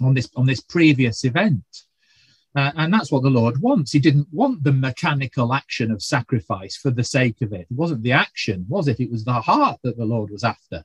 on 0.00 0.14
this 0.14 0.30
on 0.34 0.46
this 0.46 0.60
previous 0.60 1.24
event. 1.24 1.64
Uh, 2.56 2.72
and 2.76 2.92
that's 2.92 3.12
what 3.12 3.22
the 3.22 3.30
Lord 3.30 3.60
wants. 3.60 3.92
He 3.92 3.98
didn't 3.98 4.28
want 4.32 4.64
the 4.64 4.72
mechanical 4.72 5.52
action 5.52 5.90
of 5.90 6.02
sacrifice 6.02 6.76
for 6.76 6.90
the 6.90 7.04
sake 7.04 7.42
of 7.42 7.52
it. 7.52 7.66
It 7.70 7.76
wasn't 7.76 8.02
the 8.02 8.12
action, 8.12 8.64
was 8.68 8.88
it? 8.88 9.00
It 9.00 9.10
was 9.10 9.24
the 9.24 9.32
heart 9.32 9.78
that 9.84 9.96
the 9.96 10.04
Lord 10.04 10.30
was 10.30 10.44
after. 10.44 10.84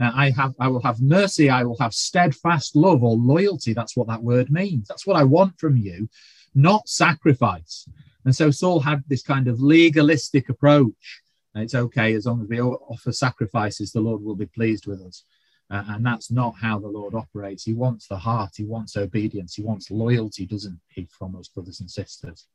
Uh, 0.00 0.10
I 0.14 0.30
have, 0.30 0.54
I 0.58 0.68
will 0.68 0.82
have 0.82 1.00
mercy. 1.00 1.48
I 1.48 1.64
will 1.64 1.78
have 1.78 1.94
steadfast 1.94 2.76
love 2.76 3.02
or 3.02 3.16
loyalty. 3.16 3.72
That's 3.72 3.96
what 3.96 4.08
that 4.08 4.22
word 4.22 4.50
means. 4.50 4.88
That's 4.88 5.06
what 5.06 5.16
I 5.16 5.24
want 5.24 5.58
from 5.58 5.76
you, 5.76 6.08
not 6.54 6.88
sacrifice. 6.88 7.88
And 8.24 8.34
so 8.34 8.50
Saul 8.50 8.80
had 8.80 9.04
this 9.06 9.22
kind 9.22 9.48
of 9.48 9.60
legalistic 9.60 10.48
approach. 10.48 11.22
It's 11.54 11.74
okay 11.74 12.14
as 12.14 12.26
long 12.26 12.42
as 12.42 12.48
we 12.48 12.60
offer 12.60 13.12
sacrifices, 13.12 13.92
the 13.92 14.00
Lord 14.00 14.22
will 14.22 14.34
be 14.34 14.46
pleased 14.46 14.86
with 14.86 15.00
us. 15.00 15.24
Uh, 15.68 15.82
and 15.88 16.06
that's 16.06 16.30
not 16.30 16.54
how 16.60 16.78
the 16.78 16.86
Lord 16.86 17.14
operates. 17.14 17.64
He 17.64 17.72
wants 17.72 18.06
the 18.06 18.16
heart, 18.16 18.52
He 18.56 18.64
wants 18.64 18.96
obedience, 18.96 19.54
He 19.54 19.62
wants 19.62 19.90
loyalty, 19.90 20.46
doesn't 20.46 20.80
He, 20.88 21.08
from 21.10 21.34
us, 21.36 21.48
brothers 21.48 21.80
and 21.80 21.90
sisters? 21.90 22.46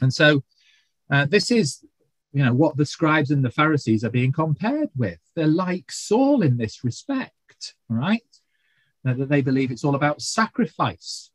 And 0.00 0.12
so 0.12 0.42
uh, 1.10 1.26
this 1.26 1.50
is 1.50 1.84
you 2.32 2.42
know 2.42 2.54
what 2.54 2.76
the 2.76 2.86
scribes 2.86 3.30
and 3.30 3.44
the 3.44 3.50
pharisees 3.50 4.04
are 4.04 4.10
being 4.10 4.32
compared 4.32 4.88
with. 4.96 5.18
They're 5.36 5.46
like 5.46 5.92
saul 5.92 6.42
in 6.42 6.56
this 6.56 6.82
respect 6.82 7.32
right? 7.88 8.22
That 9.04 9.28
they 9.28 9.42
believe 9.42 9.70
it's 9.70 9.84
all 9.84 9.94
about 9.94 10.22
sacrifice. 10.22 11.30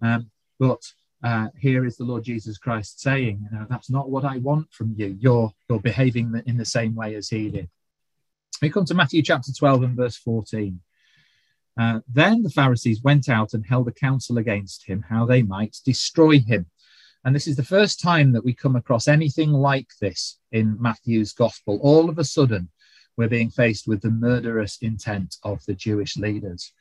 Um, 0.00 0.30
but 0.58 0.80
uh, 1.22 1.48
here 1.56 1.86
is 1.86 1.96
the 1.96 2.02
lord 2.04 2.24
jesus 2.24 2.58
christ 2.58 3.00
saying 3.00 3.46
you 3.48 3.56
know 3.56 3.64
that's 3.70 3.88
not 3.88 4.10
what 4.10 4.24
i 4.24 4.38
want 4.38 4.66
from 4.72 4.92
you. 4.96 5.16
You're 5.20 5.52
you're 5.68 5.78
behaving 5.78 6.42
in 6.46 6.56
the 6.56 6.64
same 6.64 6.96
way 6.96 7.14
as 7.14 7.28
he 7.28 7.48
did 7.48 7.68
we 8.60 8.70
come 8.70 8.84
to 8.84 8.94
matthew 8.94 9.22
chapter 9.22 9.52
12 9.52 9.82
and 9.82 9.96
verse 9.96 10.16
14 10.16 10.80
uh, 11.80 12.00
then 12.06 12.42
the 12.42 12.50
pharisees 12.50 13.02
went 13.02 13.28
out 13.28 13.54
and 13.54 13.64
held 13.66 13.88
a 13.88 13.92
council 13.92 14.38
against 14.38 14.86
him 14.86 15.04
how 15.08 15.24
they 15.24 15.42
might 15.42 15.76
destroy 15.84 16.38
him 16.38 16.66
and 17.24 17.34
this 17.34 17.46
is 17.46 17.56
the 17.56 17.62
first 17.62 18.00
time 18.00 18.32
that 18.32 18.44
we 18.44 18.52
come 18.52 18.74
across 18.74 19.06
anything 19.06 19.52
like 19.52 19.86
this 20.00 20.38
in 20.50 20.76
Matthew's 20.80 21.32
gospel. 21.32 21.78
All 21.80 22.08
of 22.08 22.18
a 22.18 22.24
sudden, 22.24 22.68
we're 23.16 23.28
being 23.28 23.50
faced 23.50 23.86
with 23.86 24.02
the 24.02 24.10
murderous 24.10 24.78
intent 24.80 25.36
of 25.44 25.64
the 25.66 25.74
Jewish 25.74 26.16
leaders. 26.16 26.72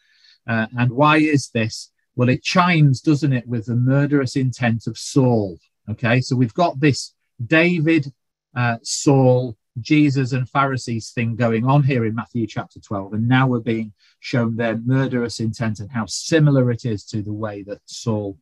Uh, 0.47 0.65
and 0.77 0.91
why 0.91 1.17
is 1.17 1.49
this? 1.49 1.91
Well, 2.15 2.29
it 2.29 2.43
chimes, 2.43 3.01
doesn't 3.01 3.33
it, 3.33 3.47
with 3.47 3.67
the 3.67 3.75
murderous 3.75 4.35
intent 4.35 4.87
of 4.87 4.97
Saul. 4.97 5.59
Okay, 5.89 6.21
so 6.21 6.35
we've 6.35 6.53
got 6.53 6.79
this 6.79 7.13
David, 7.45 8.11
uh, 8.55 8.77
Saul, 8.81 9.57
Jesus, 9.79 10.33
and 10.33 10.49
Pharisees 10.49 11.11
thing 11.11 11.35
going 11.35 11.65
on 11.65 11.83
here 11.83 12.05
in 12.05 12.15
Matthew 12.15 12.45
chapter 12.45 12.79
12. 12.79 13.13
And 13.13 13.27
now 13.27 13.47
we're 13.47 13.59
being 13.59 13.93
shown 14.19 14.55
their 14.55 14.77
murderous 14.77 15.39
intent 15.39 15.79
and 15.79 15.89
how 15.89 16.05
similar 16.05 16.71
it 16.71 16.85
is 16.85 17.05
to 17.05 17.21
the 17.21 17.33
way 17.33 17.63
that 17.63 17.79
Saul 17.85 18.37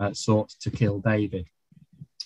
uh, 0.00 0.12
sought 0.12 0.50
to 0.60 0.70
kill 0.70 0.98
David. 0.98 1.46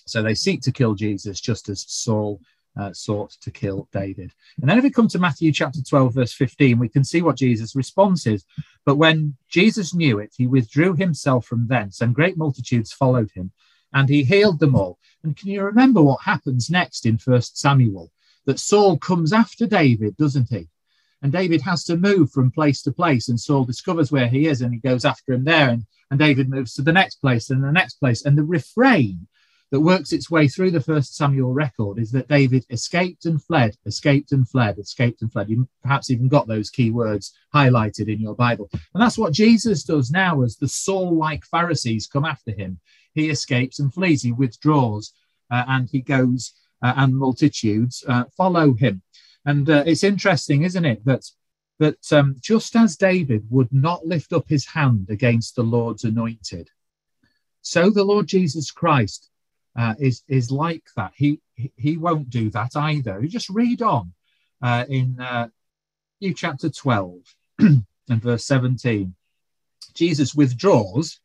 So 0.05 0.23
they 0.23 0.33
seek 0.33 0.61
to 0.61 0.71
kill 0.71 0.95
Jesus 0.95 1.39
just 1.39 1.69
as 1.69 1.85
Saul 1.87 2.41
uh, 2.77 2.93
sought 2.93 3.31
to 3.41 3.51
kill 3.51 3.87
David. 3.91 4.31
And 4.61 4.69
then 4.69 4.77
if 4.77 4.83
we 4.83 4.89
come 4.89 5.07
to 5.09 5.19
Matthew 5.19 5.51
chapter 5.51 5.79
12, 5.81 6.13
verse 6.13 6.33
15, 6.33 6.79
we 6.79 6.89
can 6.89 7.03
see 7.03 7.21
what 7.21 7.37
Jesus' 7.37 7.75
response 7.75 8.25
is. 8.25 8.45
But 8.85 8.95
when 8.95 9.35
Jesus 9.49 9.93
knew 9.93 10.19
it, 10.19 10.33
he 10.35 10.47
withdrew 10.47 10.95
himself 10.95 11.45
from 11.45 11.67
thence, 11.67 12.01
and 12.01 12.15
great 12.15 12.37
multitudes 12.37 12.93
followed 12.93 13.31
him, 13.31 13.51
and 13.93 14.07
he 14.07 14.23
healed 14.23 14.59
them 14.59 14.75
all. 14.75 14.99
And 15.23 15.35
can 15.35 15.49
you 15.49 15.63
remember 15.63 16.01
what 16.01 16.21
happens 16.21 16.69
next 16.69 17.05
in 17.05 17.17
First 17.17 17.57
Samuel? 17.57 18.11
That 18.47 18.59
Saul 18.59 18.97
comes 18.97 19.31
after 19.31 19.67
David, 19.67 20.17
doesn't 20.17 20.49
he? 20.49 20.67
And 21.21 21.31
David 21.31 21.61
has 21.61 21.83
to 21.85 21.97
move 21.97 22.31
from 22.31 22.49
place 22.49 22.81
to 22.83 22.91
place, 22.91 23.29
and 23.29 23.39
Saul 23.39 23.65
discovers 23.65 24.11
where 24.11 24.27
he 24.27 24.47
is, 24.47 24.61
and 24.61 24.73
he 24.73 24.79
goes 24.79 25.05
after 25.05 25.33
him 25.33 25.43
there. 25.43 25.69
And 25.69 25.85
and 26.09 26.19
David 26.19 26.49
moves 26.49 26.73
to 26.75 26.81
the 26.81 26.93
next 26.93 27.15
place 27.15 27.49
and 27.49 27.63
the 27.63 27.71
next 27.71 27.95
place. 27.95 28.25
And 28.25 28.37
the 28.37 28.43
refrain 28.43 29.27
that 29.71 29.81
works 29.81 30.13
its 30.13 30.31
way 30.31 30.47
through 30.47 30.71
the 30.71 30.79
first 30.79 31.15
Samuel 31.15 31.53
record 31.53 31.99
is 31.99 32.11
that 32.11 32.29
David 32.29 32.65
escaped 32.69 33.25
and 33.25 33.43
fled, 33.43 33.75
escaped 33.85 34.31
and 34.31 34.47
fled, 34.47 34.79
escaped 34.79 35.21
and 35.21 35.31
fled. 35.31 35.49
You 35.49 35.67
perhaps 35.83 36.09
even 36.09 36.29
got 36.29 36.47
those 36.47 36.69
key 36.69 36.89
words 36.89 37.33
highlighted 37.53 38.07
in 38.07 38.21
your 38.21 38.35
Bible. 38.35 38.69
And 38.71 39.03
that's 39.03 39.17
what 39.17 39.33
Jesus 39.33 39.83
does 39.83 40.09
now 40.09 40.41
as 40.43 40.55
the 40.55 40.69
Saul 40.69 41.17
like 41.17 41.43
Pharisees 41.45 42.07
come 42.07 42.23
after 42.23 42.51
him. 42.51 42.79
He 43.13 43.29
escapes 43.29 43.79
and 43.79 43.93
flees, 43.93 44.21
he 44.21 44.31
withdraws, 44.31 45.11
uh, 45.51 45.65
and 45.67 45.89
he 45.89 46.01
goes, 46.01 46.53
and 46.81 47.15
multitudes 47.15 48.03
uh, 48.07 48.25
follow 48.35 48.73
him. 48.73 49.01
And 49.45 49.69
uh, 49.69 49.83
it's 49.85 50.03
interesting, 50.03 50.63
isn't 50.63 50.85
it, 50.85 51.05
that 51.05 51.23
that 51.79 52.11
um, 52.11 52.35
just 52.41 52.75
as 52.75 52.97
David 52.97 53.45
would 53.51 53.71
not 53.71 54.05
lift 54.05 54.33
up 54.33 54.49
his 54.49 54.65
hand 54.65 55.09
against 55.11 55.55
the 55.55 55.63
Lord's 55.63 56.03
anointed, 56.03 56.69
so 57.61 57.89
the 57.89 58.03
Lord 58.03 58.27
Jesus 58.27 58.71
Christ 58.71 59.29
uh, 59.77 59.93
is 59.99 60.23
is 60.27 60.51
like 60.51 60.83
that. 60.95 61.11
He 61.15 61.39
he 61.75 61.97
won't 61.97 62.29
do 62.29 62.49
that 62.51 62.75
either. 62.75 63.21
You 63.21 63.29
just 63.29 63.49
read 63.49 63.81
on 63.81 64.13
uh, 64.61 64.85
in 64.89 65.19
uh, 65.19 65.49
New 66.19 66.33
chapter 66.33 66.69
twelve 66.69 67.21
and 67.59 67.85
verse 68.09 68.45
seventeen. 68.45 69.15
Jesus 69.93 70.35
withdraws. 70.35 71.19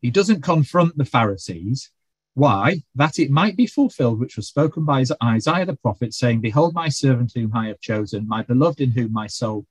He 0.00 0.10
doesn't 0.10 0.42
confront 0.42 0.96
the 0.96 1.04
Pharisees. 1.04 1.90
Why? 2.34 2.82
That 2.94 3.18
it 3.18 3.30
might 3.30 3.56
be 3.56 3.66
fulfilled, 3.66 4.20
which 4.20 4.36
was 4.36 4.48
spoken 4.48 4.84
by 4.84 5.04
Isaiah 5.22 5.66
the 5.66 5.76
prophet, 5.76 6.14
saying, 6.14 6.40
Behold, 6.40 6.74
my 6.74 6.88
servant 6.88 7.32
whom 7.34 7.54
I 7.54 7.68
have 7.68 7.80
chosen, 7.80 8.28
my 8.28 8.42
beloved 8.42 8.80
in 8.80 8.92
whom 8.92 9.12
my 9.12 9.26
soul 9.26 9.66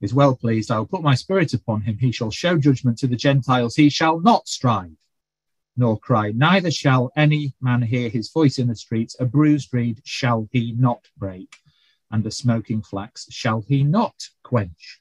is 0.00 0.14
well 0.14 0.34
pleased. 0.34 0.70
I 0.70 0.78
will 0.78 0.86
put 0.86 1.02
my 1.02 1.14
spirit 1.14 1.54
upon 1.54 1.82
him. 1.82 1.98
He 1.98 2.12
shall 2.12 2.30
show 2.30 2.58
judgment 2.58 2.98
to 2.98 3.06
the 3.06 3.16
Gentiles. 3.16 3.76
He 3.76 3.88
shall 3.88 4.20
not 4.20 4.48
strive 4.48 4.92
nor 5.78 5.98
cry. 5.98 6.32
Neither 6.32 6.72
shall 6.72 7.12
any 7.16 7.54
man 7.60 7.80
hear 7.80 8.08
his 8.08 8.30
voice 8.30 8.58
in 8.58 8.66
the 8.66 8.74
streets. 8.74 9.16
A 9.20 9.24
bruised 9.24 9.72
reed 9.72 10.02
shall 10.04 10.48
he 10.50 10.72
not 10.72 11.06
break, 11.16 11.56
and 12.10 12.26
a 12.26 12.30
smoking 12.32 12.82
flax 12.82 13.26
shall 13.30 13.62
he 13.62 13.84
not 13.84 14.28
quench. 14.42 15.00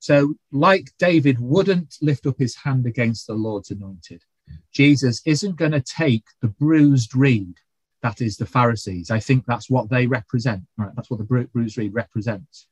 So, 0.00 0.34
like 0.52 0.92
David 0.98 1.38
wouldn't 1.38 1.96
lift 2.02 2.26
up 2.26 2.38
his 2.38 2.56
hand 2.56 2.84
against 2.84 3.26
the 3.26 3.34
Lord's 3.34 3.70
anointed, 3.70 4.22
Jesus 4.72 5.22
isn't 5.24 5.56
going 5.56 5.72
to 5.72 5.80
take 5.80 6.24
the 6.42 6.48
bruised 6.48 7.16
reed. 7.16 7.54
That 8.02 8.20
is 8.20 8.36
the 8.36 8.46
Pharisees. 8.46 9.10
I 9.10 9.20
think 9.20 9.44
that's 9.46 9.70
what 9.70 9.88
they 9.90 10.06
represent. 10.06 10.62
Right? 10.76 10.90
That's 10.94 11.10
what 11.10 11.18
the 11.18 11.48
bruised 11.52 11.78
reed 11.78 11.94
represents 11.94 12.66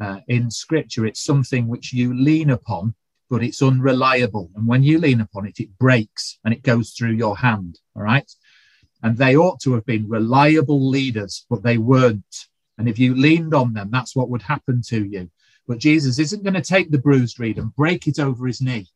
uh, 0.00 0.20
in 0.28 0.50
scripture, 0.50 1.06
it's 1.06 1.22
something 1.22 1.66
which 1.66 1.92
you 1.92 2.14
lean 2.14 2.50
upon, 2.50 2.94
but 3.30 3.42
it's 3.42 3.62
unreliable. 3.62 4.50
And 4.54 4.66
when 4.66 4.82
you 4.82 4.98
lean 4.98 5.20
upon 5.20 5.46
it, 5.46 5.60
it 5.60 5.76
breaks 5.78 6.38
and 6.44 6.54
it 6.54 6.62
goes 6.62 6.90
through 6.90 7.12
your 7.12 7.36
hand. 7.36 7.78
All 7.96 8.02
right. 8.02 8.30
And 9.02 9.16
they 9.16 9.36
ought 9.36 9.60
to 9.60 9.74
have 9.74 9.86
been 9.86 10.08
reliable 10.08 10.88
leaders, 10.88 11.46
but 11.50 11.62
they 11.62 11.78
weren't. 11.78 12.46
And 12.78 12.88
if 12.88 12.98
you 12.98 13.14
leaned 13.14 13.54
on 13.54 13.74
them, 13.74 13.90
that's 13.90 14.14
what 14.14 14.30
would 14.30 14.42
happen 14.42 14.82
to 14.88 15.04
you. 15.04 15.30
But 15.66 15.78
Jesus 15.78 16.18
isn't 16.18 16.44
going 16.44 16.54
to 16.54 16.62
take 16.62 16.90
the 16.90 16.98
bruised 16.98 17.38
reed 17.38 17.58
and 17.58 17.74
break 17.74 18.06
it 18.06 18.18
over 18.18 18.46
his 18.46 18.60
knee. 18.60 18.88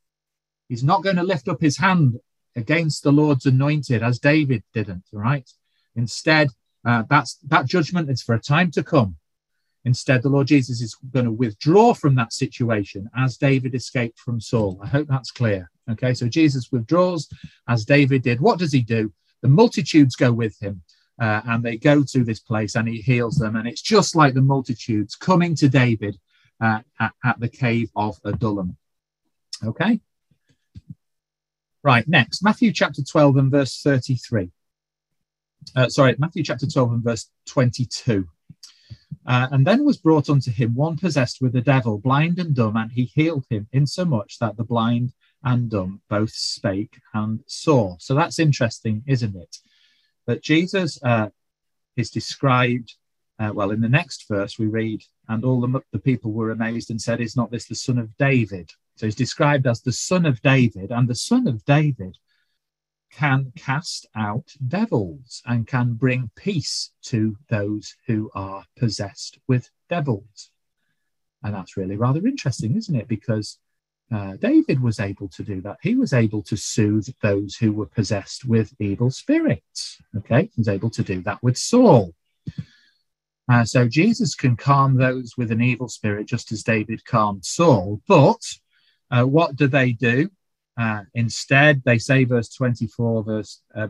He's 0.69 0.85
not 0.85 1.03
going 1.03 1.17
to 1.17 1.23
lift 1.23 1.49
up 1.49 1.61
his 1.61 1.79
hand 1.79 2.19
against 2.57 3.03
the 3.03 3.13
Lord's 3.13 3.47
anointed 3.47 4.03
as 4.03 4.19
David 4.19 4.63
didn't. 4.75 5.05
right? 5.13 5.49
Instead, 5.97 6.49
uh, 6.85 7.05
that's 7.09 7.35
that 7.49 7.67
judgment 7.67 8.11
is 8.11 8.23
for 8.23 8.35
a 8.35 8.41
time 8.41 8.71
to 8.73 8.83
come 8.83 9.17
Instead, 9.85 10.23
the 10.23 10.29
Lord 10.29 10.47
Jesus 10.47 10.81
is 10.81 10.95
going 10.95 11.25
to 11.25 11.33
withdraw 11.33 11.93
from 11.93 12.15
that 12.15 12.33
situation 12.33 13.11
as 13.17 13.37
David 13.37 13.75
escaped 13.75 14.19
from 14.19 14.41
Saul. 14.41 14.81
I 14.83 14.87
hope 14.87 15.09
that's 15.09 15.33
clear. 15.33 15.71
Okay, 15.91 16.15
so 16.15 16.29
Jesus 16.29 16.71
withdraws 16.71 17.29
as 17.69 17.85
David 17.85 18.23
did. 18.23 18.41
What 18.41 18.61
does 18.61 18.73
he 18.73 18.83
do? 18.83 19.13
The 19.41 19.49
multitudes 19.49 20.15
go 20.15 20.33
with 20.33 20.57
him. 20.61 20.83
Uh, 21.21 21.43
and 21.47 21.63
they 21.63 21.77
go 21.77 22.03
to 22.03 22.25
this 22.25 22.41
place 22.41 22.75
and 22.75 22.89
he 22.89 22.99
heals 22.99 23.37
them. 23.37 23.57
And 23.57 23.69
it's 23.69 23.83
just 23.83 24.17
like 24.17 24.35
the 24.35 24.41
multitudes 24.41 25.15
coming 25.15 25.55
to 25.57 25.69
David 25.69 26.19
uh, 26.61 26.81
at, 26.99 27.13
at, 27.25 27.39
the 27.39 27.49
cave 27.49 27.91
of 27.95 28.19
Adullam. 28.25 28.77
Okay. 29.65 30.01
Right, 31.85 32.07
next, 32.07 32.45
Matthew 32.45 32.73
chapter 32.73 33.03
12 33.03 33.37
and 33.39 33.51
verse 33.51 33.83
33. 33.83 34.51
Uh, 35.75 35.89
sorry, 35.89 36.15
Matthew 36.17 36.45
chapter 36.45 36.67
12 36.67 36.93
and 36.93 37.03
verse 37.05 37.29
22. 37.47 38.29
Uh, 39.27 39.49
and 39.51 39.67
then 39.67 39.85
was 39.85 39.97
brought 39.97 40.31
unto 40.31 40.53
him 40.53 40.75
one 40.75 40.97
possessed 40.97 41.41
with 41.41 41.53
the 41.53 41.61
devil, 41.61 41.99
blind 41.99 42.39
and 42.39 42.55
dumb, 42.55 42.77
and 42.77 42.93
he 42.93 43.05
healed 43.05 43.45
him, 43.51 43.67
insomuch 43.73 44.39
that 44.39 44.57
the 44.57 44.65
blind 44.65 45.13
and 45.43 45.71
dumb 45.71 46.01
both 46.09 46.31
spake 46.31 47.01
and 47.15 47.41
saw. 47.47 47.97
So 47.99 48.15
that's 48.15 48.39
interesting, 48.39 49.03
isn't 49.09 49.35
it? 49.35 49.57
That 50.27 50.43
Jesus 50.43 51.03
uh, 51.03 51.31
is 51.97 52.11
described, 52.11 52.95
uh, 53.41 53.51
well, 53.53 53.73
in 53.73 53.81
the 53.81 53.89
next 53.89 54.29
verse 54.29 54.57
we 54.57 54.67
read, 54.67 55.03
and 55.29 55.45
all 55.45 55.61
the, 55.61 55.81
the 55.93 55.99
people 55.99 56.33
were 56.33 56.53
amazed 56.53 56.91
and 56.91 57.01
said, 57.01 57.21
Is 57.21 57.37
not 57.37 57.51
this 57.51 57.67
the 57.67 57.75
son 57.75 57.99
of 57.99 58.17
David? 58.19 58.71
So 58.97 59.07
he's 59.07 59.15
described 59.15 59.67
as 59.67 59.81
the 59.81 59.93
son 59.93 60.27
of 60.27 60.43
David, 60.43 60.91
and 60.91 61.09
the 61.09 61.15
son 61.15 61.47
of 61.49 61.65
David 61.65 62.19
can 63.13 63.53
cast 63.57 64.07
out 64.17 64.55
devils 64.67 65.43
and 65.45 65.67
can 65.67 65.95
bring 65.95 66.31
peace 66.35 66.93
to 67.03 67.37
those 67.49 67.95
who 68.07 68.31
are 68.35 68.65
possessed 68.77 69.39
with 69.47 69.71
devils. 69.89 70.51
And 71.43 71.55
that's 71.55 71.77
really 71.77 71.97
rather 71.97 72.27
interesting, 72.27 72.77
isn't 72.77 72.95
it? 72.95 73.09
Because 73.09 73.59
uh, 74.13 74.37
David 74.37 74.81
was 74.81 75.01
able 75.01 75.29
to 75.29 75.43
do 75.43 75.61
that. 75.63 75.79
He 75.83 75.95
was 75.95 76.13
able 76.13 76.43
to 76.45 76.57
soothe 76.57 77.09
those 77.23 77.57
who 77.57 77.73
were 77.73 77.87
possessed 77.87 78.45
with 78.45 78.73
evil 78.79 79.11
spirits. 79.11 80.01
Okay, 80.17 80.51
he 80.55 80.61
was 80.61 80.69
able 80.69 80.91
to 80.91 81.03
do 81.03 81.23
that 81.23 81.43
with 81.43 81.57
Saul. 81.57 82.15
Uh, 83.51 83.65
so 83.65 83.89
Jesus 83.89 84.35
can 84.35 84.57
calm 84.57 84.97
those 84.97 85.33
with 85.37 85.51
an 85.51 85.61
evil 85.63 85.89
spirit, 85.89 86.27
just 86.27 86.53
as 86.53 86.63
David 86.63 87.05
calmed 87.05 87.45
Saul. 87.45 88.01
But 88.07 88.41
uh, 89.13 89.25
what 89.25 89.57
do 89.57 89.69
they 89.69 89.93
do? 89.93 90.31
Uh, 90.81 91.03
instead, 91.15 91.83
they 91.85 91.99
say, 91.99 92.25
verse 92.25 92.49
24, 92.49 93.25
verse 93.25 93.61
uh, 93.75 93.89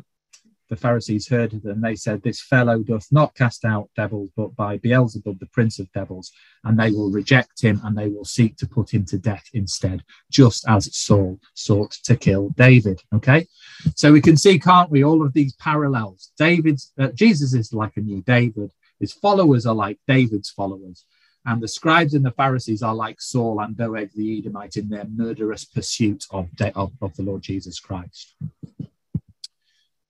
the 0.73 0.77
Pharisees 0.77 1.29
heard 1.29 1.53
it, 1.53 1.65
and 1.65 1.85
they 1.85 1.95
said, 1.95 2.23
This 2.23 2.41
fellow 2.41 2.79
doth 2.79 3.07
not 3.13 3.35
cast 3.35 3.67
out 3.67 3.91
devils, 3.95 4.31
but 4.35 4.57
by 4.57 4.79
Beelzebub, 4.79 5.39
the 5.39 5.47
prince 5.53 5.79
of 5.79 5.93
devils, 5.93 6.33
and 6.65 6.81
they 6.81 6.91
will 6.91 7.11
reject 7.11 7.61
him 7.61 7.79
and 7.85 7.95
they 7.95 8.09
will 8.09 8.25
seek 8.25 8.57
to 8.57 8.67
put 8.67 8.95
him 8.95 9.05
to 9.05 9.19
death 9.19 9.45
instead, 9.53 10.03
just 10.31 10.67
as 10.67 10.97
Saul 10.97 11.39
sought 11.53 11.93
to 12.05 12.17
kill 12.17 12.49
David. 12.57 13.03
Okay, 13.15 13.47
so 13.95 14.13
we 14.13 14.23
can 14.23 14.39
see, 14.39 14.59
can't 14.59 14.91
we, 14.91 15.05
all 15.05 15.25
of 15.25 15.35
these 15.35 15.55
parallels. 15.57 16.33
David's 16.39 16.91
uh, 16.99 17.09
Jesus 17.09 17.53
is 17.53 17.75
like 17.75 17.99
a 17.99 18.01
new 18.01 18.23
David, 18.23 18.73
his 18.99 19.13
followers 19.13 19.67
are 19.67 19.75
like 19.75 19.99
David's 20.09 20.49
followers. 20.49 21.05
And 21.45 21.61
the 21.61 21.69
scribes 21.69 22.15
and 22.15 22.25
the 22.25 22.31
Pharisees 22.31 22.83
are 22.83 22.95
like 22.95 23.21
Saul 23.21 23.61
and 23.61 23.77
Doeg 23.77 24.11
the 24.15 24.39
Edomite 24.39 24.77
in 24.77 24.89
their 24.89 25.07
murderous 25.07 25.65
pursuit 25.65 26.25
of, 26.31 26.49
of, 26.75 26.93
of 27.01 27.17
the 27.17 27.23
Lord 27.23 27.43
Jesus 27.43 27.81
Christ. 27.81 28.35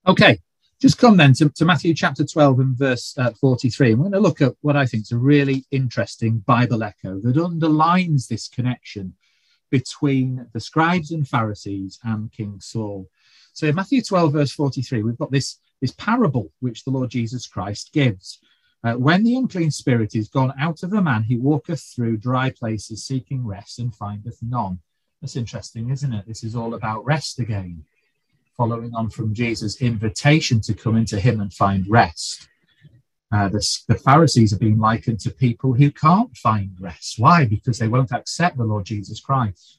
Okay, 0.07 0.41
just 0.81 0.99
come 0.99 1.17
then 1.17 1.33
to, 1.35 1.49
to 1.49 1.65
Matthew 1.65 1.95
chapter 1.95 2.25
12 2.25 2.59
and 2.59 2.77
verse 2.77 3.17
uh, 3.17 3.31
43. 3.31 3.93
I'm 3.93 4.01
going 4.01 4.13
to 4.13 4.21
look 4.21 4.43
at 4.43 4.55
what 4.63 4.77
I 4.77 4.85
think 4.85 5.05
is 5.05 5.13
a 5.13 5.17
really 5.17 5.65
interesting 5.71 6.39
Bible 6.41 6.83
echo 6.83 7.21
that 7.21 7.37
underlines 7.37 8.27
this 8.27 8.49
connection 8.49 9.15
between 9.71 10.47
the 10.53 10.61
scribes 10.61 11.13
and 11.13 11.27
Pharisees 11.27 11.99
and 12.03 12.33
King 12.33 12.59
Saul. 12.61 13.09
So 13.53 13.69
in 13.69 13.75
Matthew 13.75 14.03
12, 14.03 14.33
verse 14.33 14.53
43, 14.53 15.03
we've 15.03 15.19
got 15.19 15.31
this, 15.31 15.59
this 15.81 15.93
parable 15.93 16.51
which 16.61 16.85
the 16.85 16.91
Lord 16.91 17.11
Jesus 17.11 17.47
Christ 17.47 17.93
gives. 17.93 18.41
Uh, 18.85 18.95
when 18.95 19.23
the 19.23 19.37
unclean 19.37 19.71
spirit 19.71 20.15
is 20.15 20.29
gone 20.29 20.53
out 20.59 20.83
of 20.83 20.93
a 20.93 21.01
man, 21.01 21.23
he 21.23 21.37
walketh 21.37 21.83
through 21.95 22.17
dry 22.17 22.51
places 22.51 23.05
seeking 23.05 23.47
rest 23.47 23.79
and 23.79 23.95
findeth 23.95 24.39
none. 24.43 24.81
That's 25.21 25.37
interesting, 25.37 25.91
isn't 25.91 26.13
it? 26.13 26.27
This 26.27 26.43
is 26.43 26.57
all 26.57 26.75
about 26.75 27.05
rest 27.05 27.39
again, 27.39 27.85
following 28.57 28.93
on 28.93 29.09
from 29.09 29.35
Jesus' 29.35 29.81
invitation 29.81 30.61
to 30.63 30.75
come 30.75 30.97
into 30.97 31.21
him 31.21 31.41
and 31.41 31.53
find 31.55 31.87
rest. 31.89 32.49
Uh, 33.33 33.49
the, 33.49 33.79
the, 33.89 33.95
Pharisees 33.95 34.53
are 34.53 34.59
being 34.59 34.79
likened 34.79 35.21
to 35.21 35.31
people 35.31 35.73
who 35.73 35.91
can't 35.91 36.37
find 36.37 36.77
rest. 36.79 37.19
Why? 37.19 37.47
Because 37.47 37.79
they 37.79 37.89
won't 37.89 38.13
accept 38.13 38.59
the 38.59 38.65
Lord 38.65 38.85
Jesus 38.85 39.21
Christ. 39.21 39.79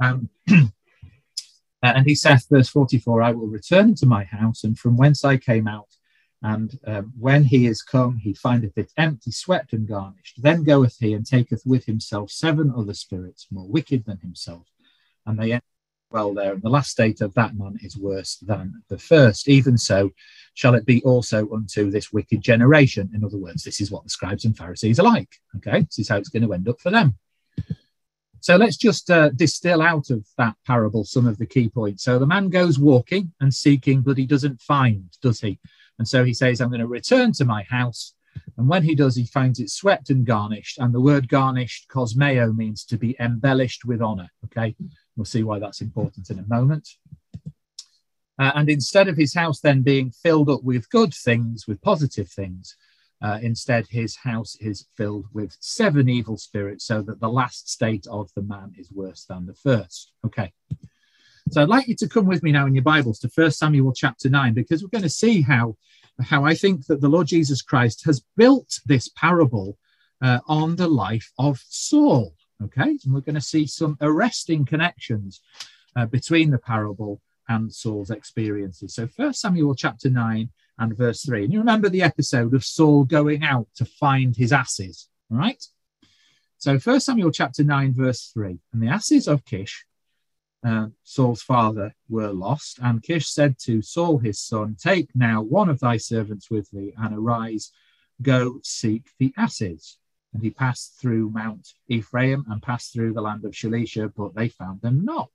Um, 0.00 0.30
and 1.82 2.06
he 2.06 2.16
saith, 2.16 2.46
verse 2.50 2.68
44, 2.68 3.22
I 3.22 3.32
will 3.32 3.46
return 3.46 3.90
into 3.90 4.06
my 4.06 4.24
house, 4.24 4.64
and 4.64 4.76
from 4.76 4.96
whence 4.96 5.24
I 5.24 5.36
came 5.36 5.68
out, 5.68 5.88
and 6.42 6.78
um, 6.86 7.12
when 7.18 7.44
he 7.44 7.66
is 7.66 7.82
come, 7.82 8.16
he 8.16 8.32
findeth 8.32 8.78
it 8.78 8.92
empty, 8.96 9.30
swept, 9.30 9.72
and 9.72 9.88
garnished. 9.88 10.40
Then 10.40 10.62
goeth 10.62 10.96
he 10.98 11.14
and 11.14 11.26
taketh 11.26 11.62
with 11.66 11.84
himself 11.84 12.30
seven 12.30 12.72
other 12.76 12.94
spirits 12.94 13.48
more 13.50 13.68
wicked 13.68 14.04
than 14.06 14.18
himself, 14.18 14.66
and 15.26 15.38
they 15.38 15.60
well 16.10 16.34
there. 16.34 16.54
And 16.54 16.62
the 16.62 16.70
last 16.70 16.90
state 16.90 17.20
of 17.20 17.34
that 17.34 17.56
man 17.56 17.78
is 17.82 17.96
worse 17.96 18.36
than 18.36 18.82
the 18.88 18.98
first. 18.98 19.48
Even 19.48 19.76
so, 19.76 20.10
shall 20.54 20.74
it 20.74 20.86
be 20.86 21.02
also 21.02 21.50
unto 21.52 21.90
this 21.90 22.12
wicked 22.12 22.40
generation. 22.40 23.10
In 23.14 23.24
other 23.24 23.38
words, 23.38 23.62
this 23.62 23.80
is 23.80 23.90
what 23.90 24.04
the 24.04 24.10
scribes 24.10 24.44
and 24.44 24.56
Pharisees 24.56 24.98
are 24.98 25.04
like. 25.04 25.28
Okay, 25.56 25.82
this 25.82 25.98
is 25.98 26.08
how 26.08 26.16
it's 26.16 26.30
going 26.30 26.44
to 26.44 26.52
end 26.52 26.68
up 26.68 26.80
for 26.80 26.90
them. 26.90 27.14
So 28.40 28.56
let's 28.56 28.76
just 28.76 29.10
uh, 29.10 29.30
distill 29.30 29.82
out 29.82 30.10
of 30.10 30.24
that 30.38 30.54
parable 30.64 31.04
some 31.04 31.26
of 31.26 31.38
the 31.38 31.46
key 31.46 31.68
points. 31.68 32.04
So 32.04 32.18
the 32.18 32.26
man 32.26 32.48
goes 32.48 32.78
walking 32.78 33.32
and 33.40 33.52
seeking, 33.52 34.00
but 34.00 34.16
he 34.16 34.26
doesn't 34.26 34.60
find, 34.60 35.10
does 35.20 35.40
he? 35.40 35.58
And 35.98 36.06
so 36.06 36.24
he 36.24 36.34
says, 36.34 36.60
I'm 36.60 36.68
going 36.68 36.80
to 36.80 36.86
return 36.86 37.32
to 37.32 37.44
my 37.44 37.64
house. 37.64 38.14
And 38.56 38.68
when 38.68 38.82
he 38.82 38.94
does, 38.94 39.16
he 39.16 39.26
finds 39.26 39.58
it 39.60 39.70
swept 39.70 40.10
and 40.10 40.24
garnished. 40.24 40.78
And 40.78 40.94
the 40.94 41.00
word 41.00 41.28
garnished, 41.28 41.88
cosmeo, 41.88 42.56
means 42.56 42.84
to 42.86 42.96
be 42.96 43.16
embellished 43.18 43.84
with 43.84 44.00
honor. 44.00 44.28
Okay. 44.46 44.76
We'll 45.16 45.24
see 45.24 45.42
why 45.42 45.58
that's 45.58 45.80
important 45.80 46.30
in 46.30 46.38
a 46.38 46.46
moment. 46.46 46.88
Uh, 48.38 48.52
and 48.54 48.70
instead 48.70 49.08
of 49.08 49.16
his 49.16 49.34
house 49.34 49.60
then 49.60 49.82
being 49.82 50.12
filled 50.12 50.48
up 50.48 50.62
with 50.62 50.88
good 50.90 51.12
things, 51.12 51.66
with 51.66 51.82
positive 51.82 52.28
things, 52.28 52.76
uh, 53.20 53.38
instead 53.42 53.84
his 53.88 54.14
house 54.14 54.56
is 54.60 54.86
filled 54.96 55.26
with 55.32 55.56
seven 55.58 56.08
evil 56.08 56.36
spirits, 56.36 56.84
so 56.84 57.02
that 57.02 57.18
the 57.18 57.28
last 57.28 57.68
state 57.68 58.06
of 58.08 58.30
the 58.36 58.42
man 58.42 58.72
is 58.78 58.92
worse 58.92 59.24
than 59.24 59.44
the 59.44 59.54
first. 59.54 60.12
Okay. 60.24 60.52
So 61.50 61.62
I'd 61.62 61.68
like 61.68 61.88
you 61.88 61.94
to 61.96 62.08
come 62.08 62.26
with 62.26 62.42
me 62.42 62.52
now 62.52 62.66
in 62.66 62.74
your 62.74 62.82
Bibles 62.82 63.18
to 63.20 63.30
1 63.34 63.52
Samuel 63.52 63.92
chapter 63.94 64.28
9, 64.28 64.52
because 64.52 64.82
we're 64.82 64.90
going 64.90 65.02
to 65.02 65.08
see 65.08 65.40
how, 65.40 65.76
how 66.20 66.44
I 66.44 66.54
think 66.54 66.86
that 66.86 67.00
the 67.00 67.08
Lord 67.08 67.26
Jesus 67.26 67.62
Christ 67.62 68.04
has 68.04 68.22
built 68.36 68.80
this 68.84 69.08
parable 69.08 69.78
uh, 70.20 70.40
on 70.46 70.76
the 70.76 70.88
life 70.88 71.30
of 71.38 71.58
Saul. 71.68 72.34
Okay, 72.62 72.98
and 73.02 73.14
we're 73.14 73.20
going 73.20 73.34
to 73.34 73.40
see 73.40 73.66
some 73.66 73.96
arresting 74.00 74.66
connections 74.66 75.40
uh, 75.96 76.06
between 76.06 76.50
the 76.50 76.58
parable 76.58 77.20
and 77.48 77.72
Saul's 77.72 78.10
experiences. 78.10 78.94
So, 78.94 79.08
1 79.16 79.32
Samuel 79.32 79.74
chapter 79.74 80.10
9 80.10 80.50
and 80.78 80.96
verse 80.96 81.24
3. 81.24 81.44
And 81.44 81.52
you 81.52 81.60
remember 81.60 81.88
the 81.88 82.02
episode 82.02 82.52
of 82.52 82.64
Saul 82.64 83.04
going 83.04 83.42
out 83.42 83.68
to 83.76 83.84
find 83.84 84.36
his 84.36 84.52
asses, 84.52 85.08
right? 85.30 85.64
So, 86.58 86.78
1 86.78 87.00
Samuel 87.00 87.30
chapter 87.30 87.64
9, 87.64 87.94
verse 87.94 88.32
3. 88.34 88.58
And 88.72 88.82
the 88.82 88.88
asses 88.88 89.28
of 89.28 89.44
Kish 89.44 89.86
uh, 90.64 90.86
Saul's 91.04 91.42
father 91.42 91.94
were 92.08 92.32
lost. 92.32 92.78
And 92.82 93.02
Kish 93.02 93.28
said 93.28 93.58
to 93.60 93.82
Saul 93.82 94.18
his 94.18 94.40
son, 94.40 94.76
Take 94.78 95.10
now 95.14 95.42
one 95.42 95.68
of 95.68 95.80
thy 95.80 95.96
servants 95.96 96.50
with 96.50 96.70
thee, 96.70 96.94
and 96.96 97.16
arise, 97.16 97.72
go 98.22 98.60
seek 98.62 99.10
the 99.18 99.32
asses. 99.36 99.98
And 100.34 100.42
he 100.42 100.50
passed 100.50 101.00
through 101.00 101.30
Mount 101.30 101.68
Ephraim 101.88 102.44
and 102.48 102.62
passed 102.62 102.92
through 102.92 103.14
the 103.14 103.22
land 103.22 103.44
of 103.44 103.52
Shalisha, 103.52 104.12
but 104.14 104.34
they 104.34 104.48
found 104.48 104.80
them 104.82 105.04
not. 105.04 105.30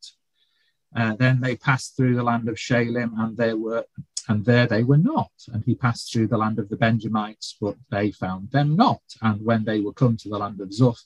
Uh, 0.96 1.16
then 1.16 1.42
they 1.42 1.56
passed 1.56 1.96
through 1.96 2.16
the 2.16 2.24
land 2.24 2.48
of 2.48 2.56
Shalim, 2.56 3.14
and 3.18 3.36
there 3.36 3.58
were 3.58 3.86
and 4.30 4.46
there 4.46 4.68
they 4.68 4.84
were 4.84 4.98
not. 4.98 5.32
And 5.52 5.64
he 5.66 5.76
passed 5.76 6.14
through 6.14 6.28
the 6.28 6.38
land 6.38 6.60
of 6.60 6.70
the 6.70 6.78
Benjamites, 6.78 7.58
but 7.60 7.76
they 7.92 8.12
found 8.12 8.52
them 8.52 8.76
not. 8.76 9.02
And 9.22 9.44
when 9.44 9.66
they 9.66 9.82
were 9.82 9.94
come 9.94 10.16
to 10.18 10.30
the 10.30 10.38
land 10.38 10.62
of 10.62 10.70
Zuph, 10.70 11.04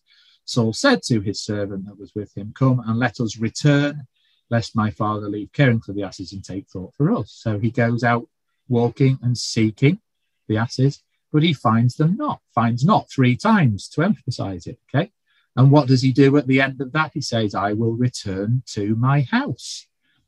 Saul 0.48 0.72
said 0.72 1.03
to 1.03 1.19
his 1.19 1.41
servant 1.41 1.86
that 1.86 1.99
was 1.99 2.15
with 2.15 2.36
him, 2.36 2.53
Come 2.57 2.82
and 2.88 2.98
let 2.98 3.19
us 3.19 3.38
return, 3.38 4.07
lest 4.49 4.78
my 4.78 4.90
father 4.90 5.28
leave 5.28 5.52
caring 5.52 5.82
for 5.82 5.91
the 5.91 6.03
asses 6.03 6.32
and 6.32 6.44
take 6.44 6.69
thought 6.69 6.94
for 6.95 7.14
us. 7.14 7.34
So 7.34 7.60
he 7.60 7.69
goes 7.69 8.02
out 8.02 8.30
walking 8.69 9.19
and 9.22 9.38
seeking 9.38 9.99
the 10.48 10.56
asses, 10.56 11.03
but 11.34 11.44
he 11.44 11.52
finds 11.52 11.95
them 11.95 12.15
not, 12.15 12.40
finds 12.56 12.86
not 12.86 13.11
three 13.11 13.36
times 13.36 13.90
to 13.90 14.03
emphasize 14.03 14.68
it. 14.68 14.80
Okay. 14.88 15.11
And 15.57 15.69
what 15.69 15.90
does 15.90 16.02
he 16.02 16.14
do 16.14 16.38
at 16.38 16.48
the 16.48 16.61
end 16.61 16.80
of 16.80 16.94
that? 16.94 17.11
He 17.14 17.22
says, 17.22 17.53
I 17.53 17.74
will 17.74 17.94
return 17.94 18.64
to 18.68 18.95
my 18.95 19.22
house. 19.22 19.86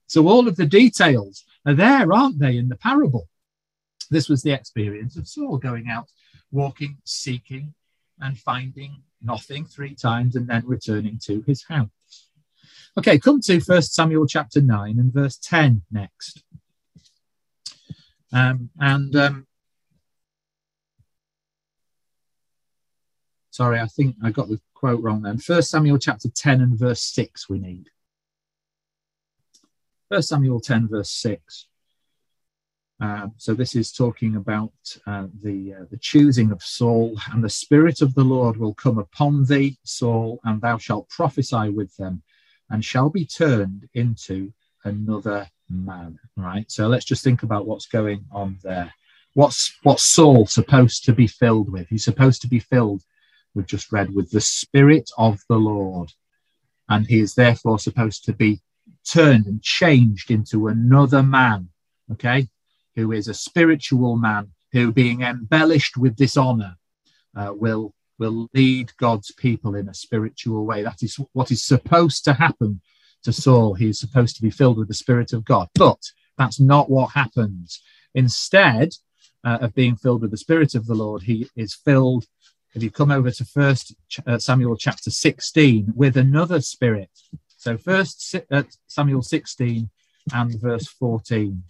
So 0.08 0.28
all 0.28 0.50
of 0.50 0.58
the 0.58 0.66
details 0.66 1.46
are 1.66 1.76
there, 1.76 2.12
aren't 2.12 2.40
they, 2.40 2.58
in 2.58 2.68
the 2.68 2.76
parable? 2.76 3.30
This 4.10 4.28
was 4.28 4.42
the 4.42 4.52
experience 4.52 5.16
of 5.16 5.30
Saul 5.30 5.60
going 5.60 5.88
out, 5.88 6.10
walking, 6.52 6.98
seeking, 7.06 7.74
and 8.22 8.38
finding 8.38 9.02
nothing 9.22 9.66
three 9.66 9.96
times 9.96 10.36
and 10.36 10.48
then 10.48 10.64
returning 10.66 11.20
to 11.24 11.42
his 11.42 11.64
house. 11.64 12.30
Okay, 12.98 13.20
come 13.20 13.40
to 13.42 13.60
First 13.60 13.94
Samuel 13.94 14.26
chapter 14.26 14.62
9 14.62 15.00
and 15.00 15.14
verse 15.14 15.38
10 15.38 15.84
next. 15.92 16.44
Um, 18.32 18.70
and 18.80 19.16
um, 19.16 19.48
sorry, 23.50 23.80
I 23.80 23.88
think 23.88 24.16
I 24.24 24.32
got 24.32 24.48
the 24.48 24.60
quote 24.74 25.02
wrong 25.02 25.22
then. 25.22 25.38
First 25.38 25.70
Samuel 25.70 25.98
chapter 25.98 26.30
10 26.30 26.62
and 26.62 26.78
verse 26.78 27.02
6 27.02 27.50
we 27.50 27.60
need. 27.60 27.90
First 30.10 30.30
Samuel 30.30 30.60
10, 30.60 30.88
verse 30.88 31.12
6. 31.12 31.68
Uh, 33.02 33.28
so 33.38 33.54
this 33.54 33.76
is 33.76 33.94
talking 33.94 34.36
about 34.36 34.74
uh, 35.08 35.28
the 35.42 35.74
uh, 35.74 35.86
the 35.90 35.98
choosing 35.98 36.52
of 36.52 36.62
Saul, 36.62 37.18
and 37.32 37.42
the 37.42 37.50
Spirit 37.50 38.02
of 38.02 38.14
the 38.14 38.24
Lord 38.24 38.58
will 38.58 38.74
come 38.74 38.98
upon 38.98 39.46
thee, 39.46 39.78
Saul, 39.84 40.40
and 40.44 40.60
thou 40.60 40.78
shalt 40.78 41.10
prophesy 41.10 41.70
with 41.70 41.96
them, 41.96 42.22
and 42.70 42.84
shall 42.84 43.10
be 43.10 43.26
turned 43.26 43.88
into 43.94 44.52
another 44.84 45.48
man. 45.70 46.20
Right. 46.36 46.70
So 46.70 46.88
let's 46.88 47.06
just 47.06 47.24
think 47.24 47.44
about 47.44 47.66
what's 47.66 47.86
going 47.86 48.26
on 48.34 48.58
there. 48.64 48.94
What's 49.34 49.78
what's 49.84 50.04
Saul 50.04 50.46
supposed 50.46 51.06
to 51.06 51.14
be 51.14 51.28
filled 51.28 51.72
with? 51.72 51.88
He's 51.88 52.04
supposed 52.04 52.42
to 52.42 52.50
be 52.50 52.60
filled. 52.60 53.04
We've 53.56 53.66
just 53.66 53.94
read 53.94 54.14
with 54.14 54.30
the 54.30 54.42
Spirit 54.42 55.10
of 55.18 55.40
the 55.48 55.58
Lord, 55.58 56.12
and 56.90 57.08
he 57.08 57.22
is 57.22 57.34
therefore 57.34 57.80
supposed 57.80 58.26
to 58.26 58.34
be 58.34 58.60
turned 59.08 59.46
and 59.46 59.64
changed 59.64 60.32
into 60.32 60.68
another 60.68 61.24
man. 61.24 61.70
Okay 62.12 62.50
who 63.00 63.14
is 63.14 63.30
a 63.30 63.34
spiritual 63.34 64.18
man 64.18 64.50
who, 64.74 64.92
being 64.92 65.22
embellished 65.22 65.96
with 65.96 66.18
this 66.18 66.36
honor, 66.36 66.76
uh, 67.36 67.54
will 67.56 67.94
will 68.18 68.50
lead 68.54 68.92
God's 68.98 69.32
people 69.32 69.76
in 69.76 69.88
a 69.88 69.94
spiritual 69.94 70.66
way. 70.66 70.84
That 70.84 71.02
is 71.02 71.18
what 71.32 71.52
is 71.52 71.64
supposed 71.64 72.26
to 72.26 72.34
happen 72.34 72.82
to 73.24 73.32
Saul. 73.32 73.76
He 73.76 73.88
is 73.88 74.00
supposed 74.02 74.36
to 74.36 74.42
be 74.42 74.50
filled 74.50 74.78
with 74.78 74.90
the 74.90 74.94
Spirit 74.94 75.32
of 75.32 75.46
God, 75.46 75.70
but 75.76 76.02
that's 76.38 76.60
not 76.60 76.90
what 76.90 77.12
happens. 77.12 77.82
Instead 78.14 78.90
uh, 79.46 79.60
of 79.62 79.74
being 79.74 79.96
filled 79.96 80.22
with 80.22 80.32
the 80.32 80.46
Spirit 80.46 80.76
of 80.76 80.86
the 80.86 80.96
Lord, 80.96 81.24
he 81.24 81.48
is 81.56 81.74
filled. 81.74 82.26
If 82.76 82.84
you 82.84 82.92
come 82.92 83.12
over 83.12 83.32
to 83.32 83.46
First 83.46 83.96
uh, 84.28 84.38
Samuel 84.40 84.76
chapter 84.76 85.10
16 85.10 85.94
with 85.96 86.18
another 86.18 86.60
spirit, 86.60 87.10
so 87.56 87.78
First 87.78 88.36
uh, 88.52 88.64
Samuel 88.88 89.22
16 89.22 89.90
and 90.34 90.62
verse 90.62 90.88
14. 90.88 91.64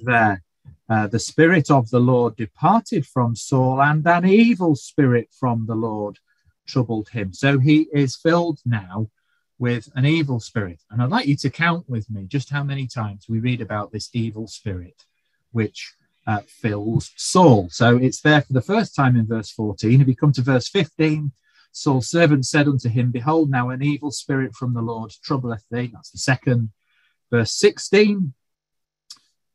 There. 0.00 0.42
Uh, 0.88 1.06
the 1.06 1.18
Spirit 1.18 1.70
of 1.70 1.90
the 1.90 2.00
Lord 2.00 2.36
departed 2.36 3.06
from 3.06 3.34
Saul, 3.34 3.82
and 3.82 4.06
an 4.06 4.24
evil 4.24 4.76
spirit 4.76 5.28
from 5.38 5.66
the 5.66 5.74
Lord 5.74 6.18
troubled 6.66 7.08
him. 7.08 7.32
So 7.32 7.58
he 7.58 7.88
is 7.92 8.16
filled 8.16 8.60
now 8.64 9.10
with 9.58 9.88
an 9.94 10.06
evil 10.06 10.40
spirit. 10.40 10.80
And 10.90 11.02
I'd 11.02 11.10
like 11.10 11.26
you 11.26 11.36
to 11.36 11.50
count 11.50 11.88
with 11.88 12.08
me 12.10 12.26
just 12.26 12.50
how 12.50 12.62
many 12.62 12.86
times 12.86 13.26
we 13.28 13.40
read 13.40 13.60
about 13.60 13.90
this 13.90 14.10
evil 14.12 14.46
spirit 14.46 15.04
which 15.52 15.94
uh, 16.26 16.40
fills 16.46 17.12
Saul. 17.16 17.68
So 17.70 17.96
it's 17.96 18.20
there 18.20 18.42
for 18.42 18.52
the 18.52 18.60
first 18.60 18.94
time 18.94 19.16
in 19.16 19.26
verse 19.26 19.50
14. 19.52 20.00
If 20.00 20.08
you 20.08 20.16
come 20.16 20.32
to 20.32 20.42
verse 20.42 20.68
15, 20.68 21.32
Saul's 21.72 22.08
servant 22.08 22.46
said 22.46 22.68
unto 22.68 22.88
him, 22.88 23.10
Behold, 23.10 23.50
now 23.50 23.70
an 23.70 23.82
evil 23.82 24.10
spirit 24.10 24.54
from 24.54 24.74
the 24.74 24.82
Lord 24.82 25.12
troubleth 25.22 25.64
thee. 25.70 25.90
That's 25.92 26.10
the 26.10 26.18
second. 26.18 26.70
Verse 27.30 27.52
16, 27.52 28.34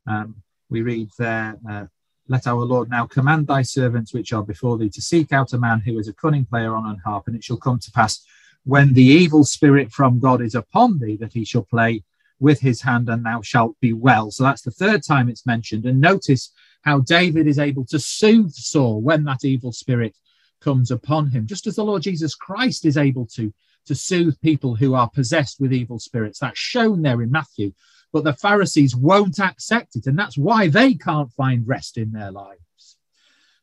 um, 0.06 0.36
we 0.70 0.82
read 0.82 1.10
there, 1.18 1.58
uh, 1.68 1.86
let 2.28 2.46
our 2.46 2.64
Lord 2.64 2.88
now 2.88 3.06
command 3.06 3.46
thy 3.46 3.62
servants 3.62 4.14
which 4.14 4.32
are 4.32 4.42
before 4.42 4.78
thee 4.78 4.90
to 4.90 5.02
seek 5.02 5.32
out 5.32 5.52
a 5.52 5.58
man 5.58 5.80
who 5.80 5.98
is 5.98 6.08
a 6.08 6.14
cunning 6.14 6.46
player 6.46 6.74
on 6.74 6.86
an 6.86 7.00
harp, 7.04 7.26
and 7.26 7.36
it 7.36 7.44
shall 7.44 7.56
come 7.56 7.78
to 7.78 7.90
pass 7.92 8.24
when 8.64 8.92
the 8.94 9.02
evil 9.02 9.44
spirit 9.44 9.90
from 9.90 10.20
God 10.20 10.40
is 10.40 10.54
upon 10.54 10.98
thee 10.98 11.16
that 11.16 11.32
he 11.32 11.44
shall 11.44 11.64
play 11.64 12.02
with 12.38 12.60
his 12.60 12.80
hand, 12.80 13.08
and 13.08 13.24
thou 13.24 13.40
shalt 13.42 13.78
be 13.80 13.92
well. 13.92 14.30
So 14.30 14.44
that's 14.44 14.62
the 14.62 14.70
third 14.70 15.02
time 15.04 15.28
it's 15.28 15.46
mentioned. 15.46 15.84
And 15.84 16.00
notice 16.00 16.52
how 16.82 17.00
David 17.00 17.46
is 17.46 17.58
able 17.58 17.84
to 17.86 17.98
soothe 17.98 18.52
Saul 18.52 19.00
when 19.00 19.24
that 19.24 19.44
evil 19.44 19.72
spirit 19.72 20.16
comes 20.60 20.90
upon 20.90 21.30
him, 21.30 21.46
just 21.46 21.66
as 21.66 21.76
the 21.76 21.84
Lord 21.84 22.02
Jesus 22.02 22.34
Christ 22.34 22.84
is 22.84 22.96
able 22.96 23.26
to 23.34 23.52
to 23.84 23.94
soothe 23.96 24.40
people 24.40 24.76
who 24.76 24.94
are 24.94 25.10
possessed 25.10 25.60
with 25.60 25.72
evil 25.72 25.98
spirits. 25.98 26.38
That's 26.38 26.58
shown 26.58 27.02
there 27.02 27.20
in 27.20 27.32
Matthew 27.32 27.72
but 28.12 28.24
the 28.24 28.34
Pharisees 28.34 28.94
won't 28.94 29.38
accept 29.38 29.96
it. 29.96 30.06
And 30.06 30.18
that's 30.18 30.36
why 30.36 30.68
they 30.68 30.94
can't 30.94 31.32
find 31.32 31.66
rest 31.66 31.96
in 31.96 32.12
their 32.12 32.30
lives. 32.30 32.96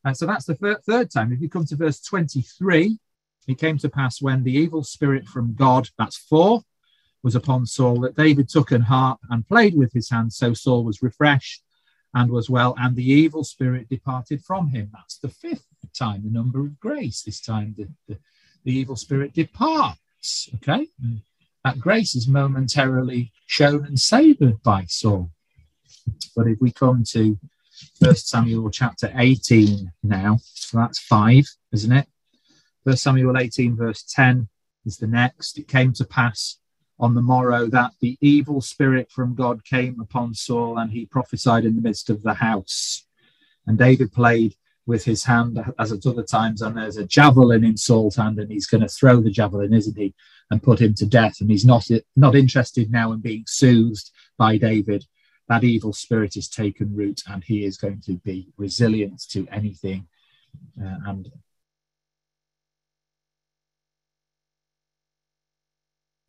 And 0.03 0.17
so 0.17 0.25
that's 0.25 0.45
the 0.45 0.55
thir- 0.55 0.81
third 0.85 1.11
time. 1.11 1.31
If 1.31 1.41
you 1.41 1.49
come 1.49 1.65
to 1.65 1.75
verse 1.75 2.01
23, 2.01 2.97
it 3.47 3.59
came 3.59 3.77
to 3.79 3.89
pass 3.89 4.21
when 4.21 4.43
the 4.43 4.53
evil 4.53 4.83
spirit 4.83 5.27
from 5.27 5.53
God, 5.53 5.89
that's 5.97 6.17
four, 6.17 6.63
was 7.21 7.35
upon 7.35 7.65
Saul, 7.65 7.99
that 8.01 8.15
David 8.15 8.49
took 8.49 8.71
an 8.71 8.81
harp 8.81 9.19
and 9.29 9.47
played 9.47 9.75
with 9.75 9.91
his 9.93 10.09
hands. 10.09 10.37
So 10.37 10.53
Saul 10.53 10.83
was 10.83 11.03
refreshed 11.03 11.63
and 12.13 12.31
was 12.31 12.49
well, 12.49 12.73
and 12.79 12.95
the 12.95 13.07
evil 13.07 13.43
spirit 13.43 13.87
departed 13.87 14.43
from 14.43 14.69
him. 14.69 14.89
That's 14.93 15.19
the 15.19 15.29
fifth 15.29 15.67
time, 15.93 16.23
the 16.23 16.31
number 16.31 16.61
of 16.61 16.79
grace. 16.79 17.21
This 17.21 17.41
time 17.41 17.75
the, 17.77 17.87
the, 18.07 18.19
the 18.63 18.73
evil 18.73 18.95
spirit 18.95 19.33
departs. 19.33 20.49
Okay. 20.55 20.87
Mm 21.03 21.21
that 21.63 21.79
grace 21.79 22.15
is 22.15 22.27
momentarily 22.27 23.31
shown 23.45 23.85
and 23.85 23.99
savoured 23.99 24.61
by 24.63 24.85
Saul. 24.87 25.31
But 26.35 26.47
if 26.47 26.59
we 26.61 26.71
come 26.71 27.03
to 27.09 27.37
First 28.01 28.29
Samuel 28.29 28.69
chapter 28.69 29.11
18 29.15 29.91
now, 30.03 30.37
so 30.43 30.77
that's 30.77 30.99
five, 30.99 31.45
isn't 31.71 31.91
it? 31.91 32.07
First 32.85 33.03
Samuel 33.03 33.37
18, 33.37 33.75
verse 33.75 34.03
10 34.03 34.47
is 34.85 34.97
the 34.97 35.07
next. 35.07 35.57
It 35.57 35.67
came 35.67 35.93
to 35.93 36.05
pass 36.05 36.59
on 36.99 37.15
the 37.15 37.21
morrow 37.21 37.67
that 37.67 37.91
the 38.01 38.17
evil 38.21 38.61
spirit 38.61 39.09
from 39.11 39.35
God 39.35 39.63
came 39.63 39.99
upon 39.99 40.33
Saul, 40.33 40.77
and 40.77 40.91
he 40.91 41.05
prophesied 41.05 41.65
in 41.65 41.75
the 41.75 41.81
midst 41.81 42.09
of 42.09 42.23
the 42.23 42.35
house. 42.35 43.05
And 43.67 43.77
David 43.77 44.11
played 44.11 44.55
with 44.89 45.05
his 45.05 45.23
hand 45.23 45.63
as 45.79 45.93
at 45.93 46.05
other 46.05 46.23
times, 46.23 46.61
and 46.61 46.75
there's 46.75 46.97
a 46.97 47.05
javelin 47.05 47.63
in 47.63 47.77
Saul's 47.77 48.17
hand, 48.17 48.39
and 48.39 48.51
he's 48.51 48.67
going 48.67 48.81
to 48.81 48.89
throw 48.89 49.21
the 49.21 49.31
javelin, 49.31 49.73
isn't 49.73 49.97
he? 49.97 50.13
and 50.51 50.63
put 50.63 50.79
him 50.79 50.93
to 50.95 51.05
death. 51.05 51.41
And 51.41 51.49
he's 51.49 51.65
not 51.65 51.87
not 52.15 52.35
interested 52.35 52.91
now 52.91 53.11
in 53.11 53.19
being 53.19 53.43
soothed 53.47 54.09
by 54.37 54.57
David. 54.57 55.05
That 55.47 55.63
evil 55.63 55.93
spirit 55.93 56.35
has 56.35 56.47
taken 56.47 56.95
root, 56.95 57.23
and 57.27 57.43
he 57.43 57.65
is 57.65 57.77
going 57.77 58.01
to 58.05 58.17
be 58.17 58.49
resilient 58.57 59.23
to 59.29 59.47
anything. 59.51 60.07
Uh, 60.79 60.97
and 61.07 61.31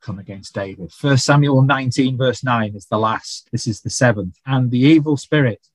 come 0.02 0.18
against 0.18 0.54
David. 0.54 0.92
First 0.92 1.26
Samuel 1.26 1.62
19, 1.62 2.16
verse 2.16 2.42
9 2.42 2.74
is 2.74 2.86
the 2.86 2.98
last. 2.98 3.50
This 3.52 3.66
is 3.66 3.82
the 3.82 3.90
seventh. 3.90 4.38
And 4.46 4.70
the 4.70 4.78
evil 4.78 5.18
spirit 5.18 5.66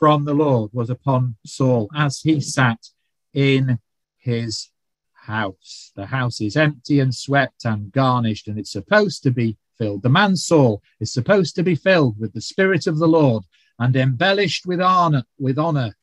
from 0.00 0.24
the 0.24 0.34
Lord 0.34 0.70
was 0.72 0.88
upon 0.88 1.36
Saul 1.44 1.90
as 1.94 2.20
he 2.20 2.40
sat 2.40 2.88
in 3.34 3.78
his 4.16 4.70
house. 5.12 5.92
The 5.94 6.06
house 6.06 6.40
is 6.40 6.56
empty 6.56 7.00
and 7.00 7.14
swept 7.14 7.66
and 7.66 7.92
garnished, 7.92 8.48
and 8.48 8.58
it's 8.58 8.72
supposed 8.72 9.22
to 9.24 9.30
be 9.30 9.58
filled. 9.76 10.02
The 10.02 10.08
man's 10.08 10.44
soul 10.44 10.82
is 11.00 11.12
supposed 11.12 11.54
to 11.56 11.62
be 11.62 11.74
filled 11.74 12.18
with 12.18 12.32
the 12.32 12.40
Spirit 12.40 12.86
of 12.86 12.98
the 12.98 13.06
Lord 13.06 13.44
and 13.78 13.94
embellished 13.94 14.64
with 14.66 14.80
honor, 14.80 15.24
with 15.38 15.58
honor. 15.58 15.94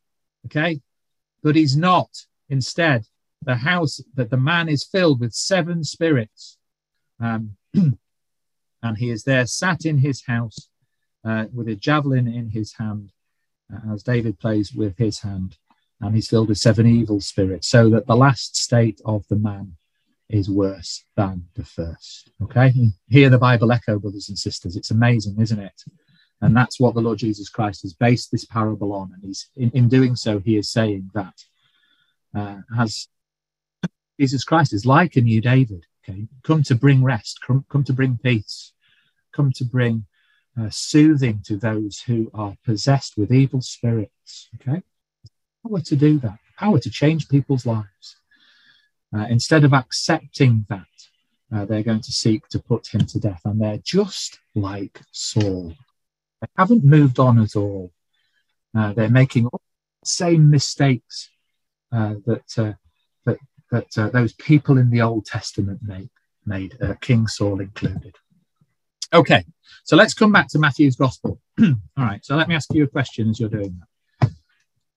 Okay, 0.46 0.80
but 1.42 1.56
he's 1.56 1.76
not. 1.76 2.08
Instead, 2.48 3.04
the 3.42 3.56
house 3.56 4.00
that 4.14 4.30
the 4.30 4.36
man 4.36 4.68
is 4.68 4.84
filled 4.84 5.20
with 5.20 5.34
seven 5.34 5.82
spirits, 5.82 6.56
um, 7.18 7.56
and 7.74 8.96
he 8.96 9.10
is 9.10 9.24
there 9.24 9.46
sat 9.46 9.84
in 9.84 9.98
his 9.98 10.24
house 10.24 10.68
uh, 11.24 11.46
with 11.52 11.68
a 11.68 11.74
javelin 11.74 12.28
in 12.28 12.50
his 12.50 12.74
hand, 12.74 13.12
as 13.92 14.02
David 14.02 14.38
plays 14.38 14.72
with 14.72 14.96
his 14.98 15.20
hand 15.20 15.56
and 16.00 16.14
he's 16.14 16.28
filled 16.28 16.48
with 16.48 16.58
seven 16.58 16.86
evil 16.86 17.20
spirits, 17.20 17.68
so 17.68 17.90
that 17.90 18.06
the 18.06 18.16
last 18.16 18.56
state 18.56 19.00
of 19.04 19.26
the 19.28 19.36
man 19.36 19.76
is 20.28 20.48
worse 20.48 21.04
than 21.16 21.44
the 21.54 21.64
first. 21.64 22.30
Okay, 22.42 22.72
hear 23.08 23.30
the 23.30 23.38
Bible 23.38 23.72
echo, 23.72 23.98
brothers 23.98 24.28
and 24.28 24.38
sisters. 24.38 24.76
It's 24.76 24.90
amazing, 24.90 25.40
isn't 25.40 25.58
it? 25.58 25.82
And 26.40 26.56
that's 26.56 26.78
what 26.78 26.94
the 26.94 27.00
Lord 27.00 27.18
Jesus 27.18 27.48
Christ 27.48 27.82
has 27.82 27.94
based 27.94 28.30
this 28.30 28.44
parable 28.44 28.92
on. 28.92 29.10
And 29.12 29.22
he's 29.24 29.48
in, 29.56 29.70
in 29.70 29.88
doing 29.88 30.14
so, 30.14 30.38
he 30.38 30.56
is 30.56 30.70
saying 30.70 31.10
that 31.14 31.34
uh, 32.34 32.58
as 32.78 33.08
Jesus 34.20 34.44
Christ 34.44 34.72
is 34.72 34.86
like 34.86 35.16
a 35.16 35.20
new 35.20 35.40
David, 35.40 35.84
okay, 36.08 36.28
come 36.44 36.62
to 36.64 36.74
bring 36.74 37.02
rest, 37.02 37.40
come, 37.44 37.64
come 37.68 37.82
to 37.84 37.92
bring 37.92 38.18
peace, 38.22 38.72
come 39.32 39.50
to 39.52 39.64
bring 39.64 40.06
uh, 40.60 40.70
soothing 40.70 41.40
to 41.44 41.56
those 41.56 42.00
who 42.00 42.30
are 42.34 42.56
possessed 42.64 43.16
with 43.16 43.32
evil 43.32 43.60
spirits. 43.60 44.48
Okay 44.56 44.82
power 45.68 45.80
to 45.80 45.96
do 45.96 46.18
that, 46.18 46.38
power 46.58 46.78
to 46.78 46.90
change 46.90 47.28
people's 47.28 47.66
lives. 47.66 48.16
Uh, 49.14 49.26
instead 49.30 49.64
of 49.64 49.72
accepting 49.72 50.66
that, 50.68 50.84
uh, 51.54 51.64
they're 51.64 51.82
going 51.82 52.00
to 52.00 52.12
seek 52.12 52.46
to 52.48 52.58
put 52.58 52.86
him 52.88 53.06
to 53.06 53.18
death. 53.18 53.40
And 53.44 53.60
they're 53.60 53.80
just 53.82 54.38
like 54.54 55.00
Saul. 55.12 55.74
They 56.40 56.48
haven't 56.58 56.84
moved 56.84 57.18
on 57.18 57.38
at 57.38 57.56
all. 57.56 57.92
Uh, 58.76 58.92
they're 58.92 59.08
making 59.08 59.46
all 59.46 59.62
the 60.02 60.08
same 60.08 60.50
mistakes 60.50 61.30
uh, 61.90 62.14
that, 62.26 62.58
uh, 62.58 62.72
that 63.24 63.38
that 63.70 63.98
uh, 63.98 64.08
those 64.10 64.34
people 64.34 64.76
in 64.76 64.90
the 64.90 65.00
Old 65.00 65.24
Testament 65.24 65.80
made, 65.82 66.10
made 66.44 66.76
King 67.00 67.26
Saul 67.26 67.60
included. 67.60 68.14
Okay, 69.12 69.42
so 69.84 69.96
let's 69.96 70.12
come 70.12 70.32
back 70.32 70.48
to 70.48 70.58
Matthew's 70.58 70.96
Gospel. 70.96 71.40
All 71.60 71.74
right, 71.96 72.22
so 72.24 72.36
let 72.36 72.48
me 72.48 72.54
ask 72.54 72.72
you 72.74 72.84
a 72.84 72.88
question 72.88 73.30
as 73.30 73.40
you're 73.40 73.48
doing 73.48 73.80
that. 73.80 74.30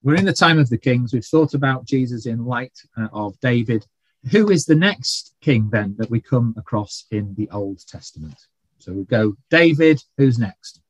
We're 0.04 0.16
in 0.16 0.26
the 0.26 0.34
time 0.34 0.60
of 0.60 0.70
the 0.70 0.78
kings. 0.78 1.14
We've 1.14 1.24
thought 1.24 1.54
about 1.54 1.86
Jesus 1.86 2.26
in 2.26 2.44
light 2.44 2.78
uh, 2.98 3.08
of 3.14 3.40
David. 3.40 3.86
Who 4.32 4.50
is 4.50 4.66
the 4.66 4.76
next 4.76 5.36
king 5.40 5.70
then 5.72 5.96
that 5.98 6.10
we 6.10 6.20
come 6.20 6.56
across 6.58 7.06
in 7.12 7.36
the 7.36 7.50
Old 7.52 7.86
Testament? 7.88 8.36
So 8.80 8.92
we 8.92 9.06
go 9.06 9.36
David. 9.50 10.02
Who's 10.18 10.40
next? 10.40 10.82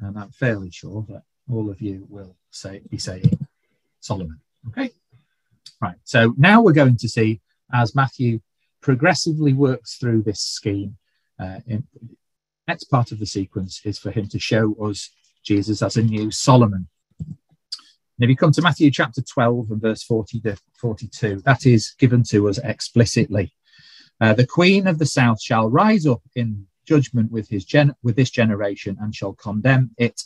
And 0.00 0.18
I'm 0.18 0.32
fairly 0.32 0.70
sure 0.70 1.06
that 1.08 1.22
all 1.50 1.70
of 1.70 1.80
you 1.80 2.06
will 2.08 2.36
say 2.50 2.82
be 2.90 2.98
saying 2.98 3.46
Solomon. 4.00 4.40
Okay. 4.68 4.90
Right. 5.80 5.96
So 6.04 6.34
now 6.36 6.60
we're 6.60 6.72
going 6.72 6.96
to 6.98 7.08
see 7.08 7.40
as 7.72 7.94
Matthew 7.94 8.40
progressively 8.80 9.52
works 9.52 9.96
through 9.96 10.22
this 10.22 10.40
scheme. 10.40 10.96
Uh, 11.40 11.60
next 12.68 12.84
part 12.84 13.12
of 13.12 13.18
the 13.18 13.26
sequence 13.26 13.80
is 13.84 13.98
for 13.98 14.10
him 14.10 14.28
to 14.28 14.38
show 14.38 14.74
us 14.82 15.10
Jesus 15.42 15.82
as 15.82 15.96
a 15.96 16.02
new 16.02 16.30
Solomon. 16.30 16.88
And 17.18 18.24
if 18.24 18.28
you 18.28 18.36
come 18.36 18.52
to 18.52 18.62
Matthew 18.62 18.90
chapter 18.90 19.22
12 19.22 19.70
and 19.70 19.80
verse 19.80 20.02
40 20.02 20.40
to 20.40 20.56
42, 20.78 21.42
that 21.46 21.64
is 21.64 21.94
given 21.98 22.22
to 22.24 22.48
us 22.48 22.58
explicitly. 22.58 23.52
Uh, 24.20 24.34
the 24.34 24.46
queen 24.46 24.86
of 24.86 24.98
the 24.98 25.06
south 25.06 25.40
shall 25.40 25.70
rise 25.70 26.06
up 26.06 26.20
in 26.36 26.66
judgment 26.86 27.32
with 27.32 27.48
his 27.48 27.64
gen- 27.64 27.94
with 28.02 28.16
this 28.16 28.30
generation 28.30 28.98
and 29.00 29.14
shall 29.14 29.32
condemn 29.32 29.90
it 29.96 30.20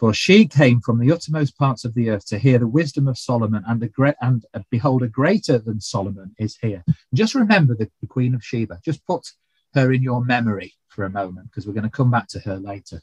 for 0.00 0.14
she 0.14 0.48
came 0.48 0.80
from 0.80 0.98
the 0.98 1.12
uttermost 1.12 1.58
parts 1.58 1.84
of 1.84 1.92
the 1.92 2.08
earth 2.08 2.24
to 2.28 2.38
hear 2.38 2.58
the 2.58 2.66
wisdom 2.66 3.06
of 3.06 3.18
Solomon, 3.18 3.62
and, 3.68 3.82
a 3.82 3.88
great, 3.88 4.14
and 4.22 4.42
uh, 4.54 4.60
behold, 4.70 5.02
a 5.02 5.08
greater 5.08 5.58
than 5.58 5.78
Solomon 5.78 6.34
is 6.38 6.56
here. 6.56 6.82
just 7.12 7.34
remember 7.34 7.74
the, 7.74 7.90
the 8.00 8.06
Queen 8.06 8.34
of 8.34 8.42
Sheba. 8.42 8.80
Just 8.82 9.04
put 9.04 9.28
her 9.74 9.92
in 9.92 10.02
your 10.02 10.24
memory 10.24 10.74
for 10.88 11.04
a 11.04 11.10
moment, 11.10 11.50
because 11.50 11.66
we're 11.66 11.72
going 11.72 11.84
to 11.84 11.90
come 11.90 12.10
back 12.10 12.28
to 12.28 12.40
her 12.40 12.56
later. 12.56 13.00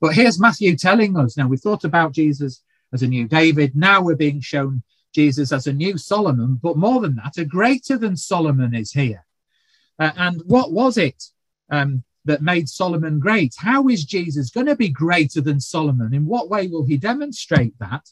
But 0.00 0.14
here's 0.14 0.40
Matthew 0.40 0.76
telling 0.76 1.16
us 1.16 1.36
now 1.36 1.48
we 1.48 1.56
thought 1.56 1.84
about 1.84 2.12
Jesus 2.12 2.62
as 2.92 3.02
a 3.02 3.08
new 3.08 3.26
David. 3.26 3.76
Now 3.76 4.00
we're 4.00 4.16
being 4.16 4.40
shown 4.40 4.82
Jesus 5.14 5.52
as 5.52 5.66
a 5.66 5.72
new 5.72 5.98
Solomon, 5.98 6.58
but 6.62 6.76
more 6.76 7.00
than 7.00 7.16
that, 7.16 7.38
a 7.38 7.44
greater 7.44 7.96
than 7.96 8.16
Solomon 8.16 8.74
is 8.74 8.92
here. 8.92 9.24
Uh, 9.98 10.12
and 10.16 10.42
what 10.46 10.72
was 10.72 10.96
it 10.96 11.24
um, 11.70 12.04
that 12.28 12.42
made 12.42 12.68
Solomon 12.68 13.18
great. 13.18 13.54
How 13.56 13.88
is 13.88 14.04
Jesus 14.04 14.50
going 14.50 14.66
to 14.66 14.76
be 14.76 14.90
greater 14.90 15.40
than 15.40 15.60
Solomon? 15.60 16.12
In 16.14 16.26
what 16.26 16.50
way 16.50 16.68
will 16.68 16.84
he 16.84 16.96
demonstrate 16.98 17.76
that? 17.78 18.08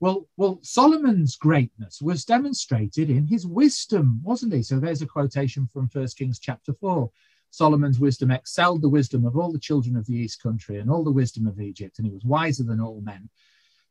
Well, 0.00 0.28
well, 0.36 0.60
Solomon's 0.62 1.34
greatness 1.34 2.00
was 2.00 2.24
demonstrated 2.24 3.10
in 3.10 3.26
his 3.26 3.46
wisdom, 3.46 4.20
wasn't 4.22 4.54
he? 4.54 4.62
So 4.62 4.78
there's 4.78 5.02
a 5.02 5.06
quotation 5.06 5.68
from 5.72 5.88
First 5.88 6.16
Kings 6.16 6.38
chapter 6.38 6.72
4. 6.72 7.10
Solomon's 7.50 7.98
wisdom 7.98 8.30
excelled 8.30 8.82
the 8.82 8.88
wisdom 8.88 9.24
of 9.24 9.36
all 9.36 9.52
the 9.52 9.58
children 9.58 9.96
of 9.96 10.06
the 10.06 10.16
East 10.16 10.42
country 10.42 10.78
and 10.78 10.90
all 10.90 11.04
the 11.04 11.10
wisdom 11.10 11.46
of 11.46 11.60
Egypt, 11.60 11.98
and 11.98 12.06
he 12.06 12.12
was 12.12 12.24
wiser 12.24 12.62
than 12.62 12.80
all 12.80 13.00
men. 13.00 13.28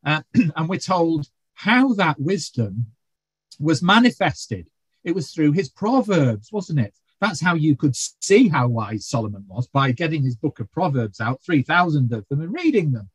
Uh, 0.05 0.21
and 0.55 0.69
we're 0.69 0.77
told 0.77 1.29
how 1.53 1.93
that 1.93 2.19
wisdom 2.19 2.87
was 3.59 3.81
manifested. 3.81 4.67
It 5.03 5.15
was 5.15 5.31
through 5.31 5.53
his 5.53 5.69
proverbs, 5.69 6.51
wasn't 6.51 6.79
it? 6.79 6.93
That's 7.19 7.41
how 7.41 7.55
you 7.55 7.75
could 7.75 7.95
see 7.95 8.47
how 8.47 8.67
wise 8.67 9.07
Solomon 9.07 9.45
was 9.47 9.67
by 9.67 9.91
getting 9.91 10.23
his 10.23 10.35
book 10.35 10.59
of 10.59 10.71
Proverbs 10.71 11.19
out, 11.19 11.41
3,000 11.41 12.13
of 12.13 12.27
them, 12.27 12.41
and 12.41 12.53
reading 12.53 12.91
them. 12.91 13.09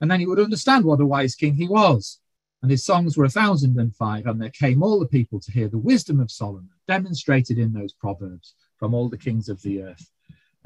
And 0.00 0.10
then 0.10 0.20
you 0.20 0.28
would 0.28 0.40
understand 0.40 0.84
what 0.84 1.00
a 1.00 1.06
wise 1.06 1.36
king 1.36 1.54
he 1.54 1.68
was. 1.68 2.18
And 2.62 2.70
his 2.70 2.84
songs 2.84 3.16
were 3.16 3.26
a 3.26 3.30
thousand 3.30 3.78
and 3.78 3.94
five, 3.94 4.26
and 4.26 4.40
there 4.40 4.50
came 4.50 4.82
all 4.82 4.98
the 4.98 5.06
people 5.06 5.38
to 5.40 5.52
hear 5.52 5.68
the 5.68 5.78
wisdom 5.78 6.18
of 6.18 6.32
Solomon 6.32 6.70
demonstrated 6.88 7.58
in 7.58 7.72
those 7.72 7.92
proverbs 7.92 8.54
from 8.78 8.94
all 8.94 9.08
the 9.08 9.18
kings 9.18 9.48
of 9.48 9.60
the 9.62 9.82
earth, 9.82 10.10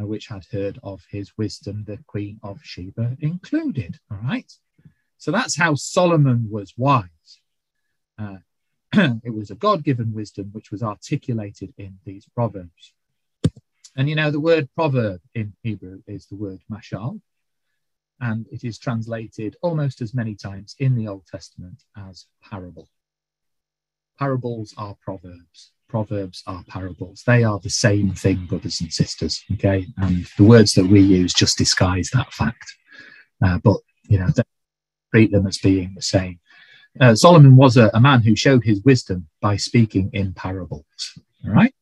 uh, 0.01 0.07
which 0.07 0.27
had 0.27 0.45
heard 0.51 0.79
of 0.83 1.03
his 1.11 1.37
wisdom, 1.37 1.85
the 1.85 1.99
queen 2.07 2.39
of 2.43 2.61
Sheba 2.63 3.17
included. 3.21 3.99
All 4.11 4.19
right. 4.23 4.51
So 5.19 5.31
that's 5.31 5.57
how 5.57 5.75
Solomon 5.75 6.49
was 6.51 6.75
wise. 6.77 7.41
Uh, 8.19 8.39
it 8.93 9.35
was 9.35 9.51
a 9.51 9.55
God 9.55 9.85
given 9.85 10.13
wisdom 10.13 10.51
which 10.53 10.71
was 10.71 10.83
articulated 10.83 11.73
in 11.79 11.99
these 12.05 12.27
proverbs. 12.35 12.95
And 13.97 14.09
you 14.09 14.15
know, 14.15 14.31
the 14.31 14.41
word 14.41 14.69
proverb 14.75 15.21
in 15.35 15.53
Hebrew 15.63 16.03
is 16.07 16.27
the 16.27 16.37
word 16.37 16.61
mashal, 16.71 17.21
and 18.21 18.47
it 18.51 18.65
is 18.65 18.79
translated 18.79 19.57
almost 19.63 20.01
as 20.01 20.15
many 20.15 20.35
times 20.35 20.75
in 20.79 20.95
the 20.95 21.09
Old 21.09 21.27
Testament 21.27 21.83
as 21.97 22.27
parable. 22.43 22.89
Parables 24.19 24.75
are 24.77 24.97
proverbs. 25.03 25.73
Proverbs 25.91 26.43
are 26.47 26.63
parables. 26.69 27.25
They 27.27 27.43
are 27.43 27.59
the 27.59 27.71
same 27.71 28.13
thing, 28.13 28.47
brothers 28.47 28.81
and 28.81 28.93
sisters. 28.93 29.45
Okay. 29.55 29.87
And 29.97 30.25
the 30.39 30.45
words 30.45 30.75
that 30.75 30.87
we 30.87 31.01
use 31.01 31.35
just 31.35 31.59
disguise 31.59 32.11
that 32.13 32.33
fact. 32.33 32.77
Uh, 33.45 33.59
but, 33.59 33.79
you 34.05 34.19
know, 34.19 34.29
treat 35.13 35.33
them 35.33 35.47
as 35.47 35.59
being 35.59 35.93
the 35.97 36.03
same. 36.03 36.39
Uh, 37.01 37.15
Solomon 37.15 37.57
was 37.57 37.77
a, 37.77 37.91
a, 37.95 38.01
man 38.01 38.23
who 38.23 38.37
showed 38.37 38.65
his 38.65 38.83
wisdom 38.83 39.29
by 39.41 39.57
speaking 39.57 40.11
in 40.13 40.33
parables. 40.33 40.85
All 41.45 41.53
right. 41.53 41.75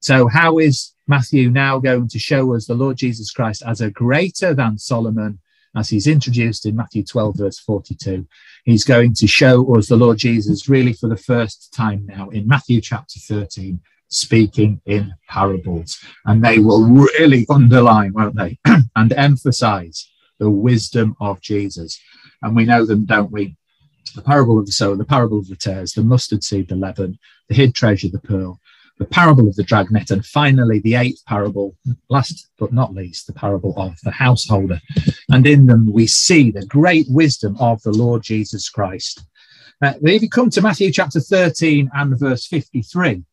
So, 0.00 0.28
how 0.28 0.58
is 0.58 0.94
Matthew 1.06 1.50
now 1.50 1.78
going 1.78 2.08
to 2.08 2.18
show 2.18 2.54
us 2.54 2.66
the 2.66 2.74
Lord 2.74 2.96
Jesus 2.96 3.30
Christ 3.32 3.62
as 3.66 3.80
a 3.80 3.90
greater 3.90 4.54
than 4.54 4.78
Solomon, 4.78 5.40
as 5.76 5.88
he's 5.88 6.06
introduced 6.06 6.66
in 6.66 6.76
Matthew 6.76 7.04
12, 7.04 7.36
verse 7.36 7.58
42? 7.58 8.26
He's 8.64 8.84
going 8.84 9.14
to 9.14 9.26
show 9.26 9.76
us 9.76 9.88
the 9.88 9.96
Lord 9.96 10.18
Jesus 10.18 10.68
really 10.68 10.92
for 10.92 11.08
the 11.08 11.16
first 11.16 11.72
time 11.74 12.06
now 12.06 12.28
in 12.30 12.46
Matthew 12.46 12.80
chapter 12.80 13.18
13, 13.20 13.80
speaking 14.08 14.80
in 14.86 15.14
parables. 15.28 15.98
And 16.26 16.44
they 16.44 16.58
will 16.58 16.84
really 16.84 17.46
underline, 17.48 18.12
won't 18.12 18.36
they, 18.36 18.58
and 18.96 19.12
emphasize 19.12 20.10
the 20.38 20.50
wisdom 20.50 21.14
of 21.20 21.40
Jesus. 21.40 22.00
And 22.42 22.56
we 22.56 22.64
know 22.64 22.86
them, 22.86 23.04
don't 23.04 23.30
we? 23.30 23.56
the 24.14 24.22
parable 24.22 24.58
of 24.58 24.66
the 24.66 24.72
sower, 24.72 24.96
the 24.96 25.04
parable 25.04 25.38
of 25.38 25.48
the 25.48 25.56
tares, 25.56 25.92
the 25.92 26.02
mustard 26.02 26.42
seed, 26.42 26.68
the 26.68 26.76
leaven, 26.76 27.18
the 27.48 27.54
hid 27.54 27.74
treasure, 27.74 28.08
the 28.08 28.18
pearl, 28.18 28.59
the 29.00 29.06
parable 29.06 29.48
of 29.48 29.56
the 29.56 29.62
dragnet, 29.62 30.10
and 30.10 30.24
finally 30.26 30.78
the 30.78 30.94
eighth 30.94 31.24
parable, 31.24 31.74
last 32.10 32.50
but 32.58 32.70
not 32.70 32.92
least, 32.92 33.26
the 33.26 33.32
parable 33.32 33.72
of 33.78 33.98
the 34.02 34.10
householder. 34.10 34.78
And 35.30 35.46
in 35.46 35.66
them 35.66 35.90
we 35.90 36.06
see 36.06 36.50
the 36.50 36.66
great 36.66 37.06
wisdom 37.08 37.56
of 37.58 37.82
the 37.82 37.92
Lord 37.92 38.22
Jesus 38.22 38.68
Christ. 38.68 39.24
Uh, 39.82 39.94
if 40.02 40.20
you 40.20 40.28
come 40.28 40.50
to 40.50 40.60
Matthew 40.60 40.92
chapter 40.92 41.18
13 41.18 41.90
and 41.94 42.20
verse 42.20 42.46
53, 42.46 43.24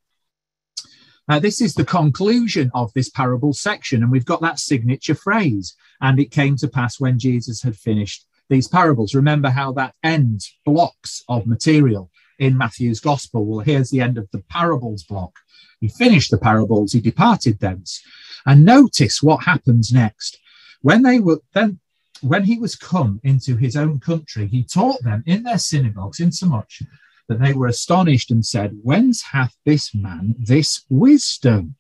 uh, 1.28 1.40
this 1.40 1.60
is 1.60 1.74
the 1.74 1.84
conclusion 1.84 2.72
of 2.74 2.94
this 2.94 3.10
parable 3.10 3.52
section, 3.52 4.02
and 4.02 4.10
we've 4.10 4.24
got 4.24 4.40
that 4.40 4.60
signature 4.60 5.16
phrase. 5.16 5.76
And 6.00 6.18
it 6.18 6.32
came 6.32 6.56
to 6.58 6.70
pass 6.70 6.98
when 6.98 7.20
Jesus 7.20 7.62
had 7.62 7.76
finished 7.76 8.26
these 8.48 8.70
parables. 8.70 9.14
Remember 9.14 9.50
how 9.50 9.74
that 9.74 9.96
ends 10.02 10.58
blocks 10.66 11.26
of 11.28 11.46
material 11.46 12.10
in 12.40 12.58
Matthew's 12.58 13.00
gospel. 13.00 13.46
Well, 13.46 13.60
here's 13.60 13.90
the 13.90 14.02
end 14.02 14.18
of 14.18 14.30
the 14.32 14.44
parables 14.50 15.04
block. 15.04 15.34
He 15.80 15.88
finished 15.88 16.32
the 16.32 16.38
parables, 16.38 16.94
he 16.94 17.02
departed 17.02 17.60
thence. 17.60 18.02
And 18.46 18.66
notice 18.66 19.22
what 19.22 19.44
happens 19.44 19.92
next. 19.92 20.40
When 20.82 21.04
they 21.04 21.20
were 21.20 21.42
then 21.54 21.80
when 22.22 22.46
he 22.46 22.58
was 22.58 22.76
come 22.76 23.20
into 23.24 23.56
his 23.58 23.76
own 23.76 24.00
country, 24.00 24.48
he 24.48 24.64
taught 24.64 25.04
them 25.04 25.24
in 25.28 25.44
their 25.44 25.60
synagogues, 25.60 26.20
insomuch 26.20 26.82
that 27.28 27.40
they 27.40 27.54
were 27.54 27.68
astonished 27.68 28.32
and 28.32 28.46
said, 28.46 28.80
Whence 28.82 29.22
hath 29.22 29.56
this 29.66 29.94
man 29.94 30.36
this 30.40 30.86
wisdom 30.90 31.76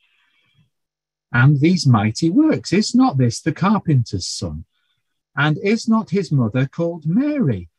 and 1.31 1.59
these 1.59 1.87
mighty 1.87 2.29
works? 2.29 2.73
Is 2.73 2.93
not 2.93 3.17
this 3.17 3.41
the 3.41 3.53
carpenter's 3.53 4.27
son? 4.27 4.65
And 5.35 5.57
is 5.63 5.87
not 5.87 6.09
his 6.09 6.31
mother 6.31 6.67
called 6.67 7.05
Mary? 7.05 7.69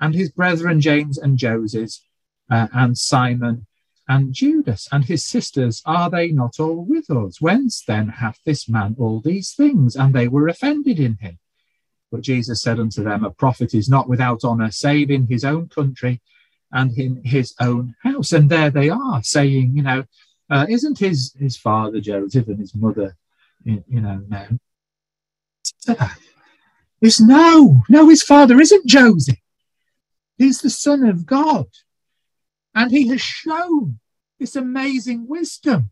And 0.00 0.14
his 0.14 0.30
brethren 0.30 0.80
James 0.80 1.18
and 1.18 1.36
Joseph, 1.36 1.92
uh, 2.50 2.68
and 2.72 2.96
Simon 2.96 3.66
and 4.08 4.34
Judas, 4.34 4.88
and 4.90 5.04
his 5.04 5.24
sisters, 5.24 5.82
are 5.86 6.10
they 6.10 6.32
not 6.32 6.58
all 6.58 6.84
with 6.84 7.08
us? 7.10 7.40
Whence 7.40 7.84
then 7.86 8.08
hath 8.08 8.40
this 8.44 8.68
man 8.68 8.96
all 8.98 9.20
these 9.20 9.54
things? 9.54 9.94
And 9.94 10.12
they 10.12 10.26
were 10.26 10.48
offended 10.48 10.98
in 10.98 11.16
him. 11.20 11.38
But 12.10 12.22
Jesus 12.22 12.60
said 12.60 12.80
unto 12.80 13.04
them, 13.04 13.24
A 13.24 13.30
prophet 13.30 13.72
is 13.72 13.88
not 13.88 14.08
without 14.08 14.42
honour, 14.42 14.72
save 14.72 15.10
in 15.10 15.28
his 15.28 15.44
own 15.44 15.68
country 15.68 16.20
and 16.72 16.96
in 16.98 17.22
his 17.24 17.54
own 17.60 17.94
house. 18.02 18.32
And 18.32 18.50
there 18.50 18.70
they 18.70 18.88
are 18.88 19.22
saying, 19.22 19.76
you 19.76 19.82
know, 19.82 20.04
uh, 20.50 20.66
isn't 20.68 20.98
his 20.98 21.32
his 21.38 21.56
father 21.56 22.00
Joseph 22.00 22.48
and 22.48 22.58
his 22.58 22.74
mother, 22.74 23.16
you, 23.62 23.84
you 23.86 24.00
know, 24.00 24.24
known? 24.28 24.58
It's 27.00 27.20
no, 27.20 27.82
no, 27.88 28.08
his 28.08 28.22
father 28.22 28.60
isn't 28.60 28.86
Joseph. 28.86 29.38
He's 30.36 30.60
the 30.60 30.70
Son 30.70 31.04
of 31.04 31.26
God. 31.26 31.66
And 32.74 32.90
he 32.90 33.08
has 33.08 33.20
shown 33.20 33.98
this 34.38 34.56
amazing 34.56 35.26
wisdom 35.28 35.90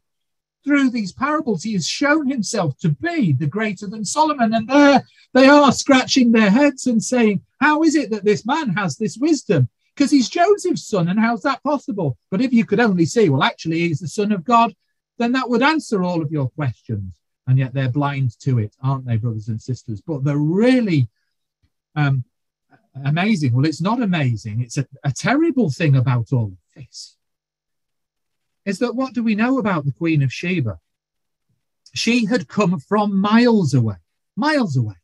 through 0.65 0.91
these 0.91 1.13
parables. 1.13 1.63
He 1.63 1.75
has 1.75 1.87
shown 1.87 2.29
himself 2.29 2.79
to 2.79 2.91
be 2.91 3.33
the 3.33 3.47
greater 3.47 3.87
than 3.87 4.05
Solomon. 4.05 4.55
And 4.55 4.69
there 4.69 5.05
they 5.35 5.47
are 5.47 5.73
scratching 5.73 6.33
their 6.33 6.51
heads 6.51 6.87
and 6.87 7.03
saying, 7.03 7.43
How 7.61 7.83
is 7.83 7.95
it 7.95 8.11
that 8.11 8.25
this 8.25 8.47
man 8.47 8.71
has 8.71 8.97
this 8.97 9.17
wisdom? 9.17 9.69
because 9.99 10.13
he's 10.13 10.29
Joseph's 10.29 10.87
son. 10.87 11.09
And 11.09 11.19
how's 11.19 11.43
that 11.43 11.63
possible? 11.65 12.17
But 12.31 12.41
if 12.41 12.53
you 12.53 12.65
could 12.65 12.79
only 12.79 13.05
see, 13.05 13.29
well, 13.29 13.43
actually, 13.43 13.81
he's 13.81 13.99
the 13.99 14.07
son 14.07 14.31
of 14.31 14.45
God, 14.45 14.73
then 15.19 15.33
that 15.33 15.51
would 15.51 15.63
answer 15.63 16.05
all 16.05 16.23
of 16.23 16.31
your 16.31 16.49
questions. 16.51 17.19
And 17.49 17.59
yet 17.59 17.75
they're 17.75 17.91
blind 17.91 18.39
to 18.41 18.61
it, 18.61 18.77
aren't 18.81 19.07
they, 19.07 19.17
brothers 19.17 19.49
and 19.49 19.61
sisters? 19.61 20.01
But 20.01 20.23
they're 20.23 20.37
really 20.39 21.09
um, 21.97 22.23
amazing. 23.05 23.53
Well, 23.53 23.65
it's 23.65 23.81
not 23.81 24.01
amazing. 24.01 24.61
It's 24.61 24.79
a, 24.79 24.87
a 25.03 25.11
terrible 25.11 25.69
thing 25.69 25.97
about 25.97 26.33
all 26.33 26.53
this. 26.79 27.17
Is 28.65 28.79
that 28.81 28.95
what 28.95 29.15
do 29.15 29.23
we 29.23 29.35
know 29.35 29.59
about 29.59 29.85
the 29.85 29.93
Queen 29.93 30.23
of 30.23 30.33
Sheba? 30.33 30.79
She 31.95 32.27
had 32.27 32.49
come 32.49 32.79
from 32.79 33.19
miles 33.19 33.75
away, 33.75 33.97
miles 34.37 34.77
away, 34.77 34.97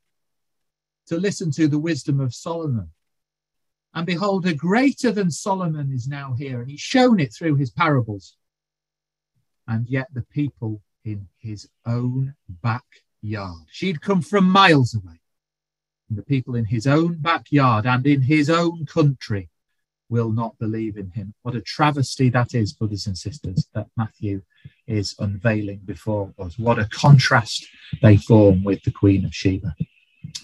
to 1.06 1.16
listen 1.16 1.50
to 1.52 1.66
the 1.66 1.78
wisdom 1.78 2.20
of 2.20 2.34
Solomon. 2.34 2.90
And 3.94 4.06
behold, 4.06 4.46
a 4.46 4.54
greater 4.54 5.12
than 5.12 5.30
Solomon 5.30 5.92
is 5.92 6.08
now 6.08 6.34
here, 6.34 6.60
and 6.60 6.70
he's 6.70 6.80
shown 6.80 7.20
it 7.20 7.32
through 7.32 7.56
his 7.56 7.70
parables. 7.70 8.36
And 9.66 9.88
yet 9.88 10.08
the 10.12 10.22
people 10.22 10.82
in 11.04 11.28
his 11.38 11.68
own 11.86 12.34
backyard. 12.48 13.66
She'd 13.70 14.02
come 14.02 14.20
from 14.20 14.48
miles 14.48 14.94
away. 14.94 15.20
And 16.08 16.18
the 16.18 16.22
people 16.22 16.54
in 16.54 16.66
his 16.66 16.86
own 16.86 17.16
backyard 17.18 17.86
and 17.86 18.06
in 18.06 18.22
his 18.22 18.50
own 18.50 18.84
country 18.84 19.48
will 20.08 20.30
not 20.30 20.58
believe 20.58 20.96
in 20.96 21.10
him. 21.10 21.34
What 21.42 21.54
a 21.54 21.60
travesty 21.60 22.28
that 22.30 22.54
is, 22.54 22.72
brothers 22.72 23.06
and 23.06 23.16
sisters, 23.16 23.68
that 23.74 23.88
Matthew 23.96 24.42
is 24.86 25.14
unveiling 25.18 25.80
before 25.84 26.32
us. 26.38 26.58
What 26.58 26.78
a 26.78 26.88
contrast 26.90 27.66
they 28.02 28.16
form 28.16 28.64
with 28.64 28.82
the 28.82 28.92
Queen 28.92 29.24
of 29.24 29.34
Sheba. 29.34 29.74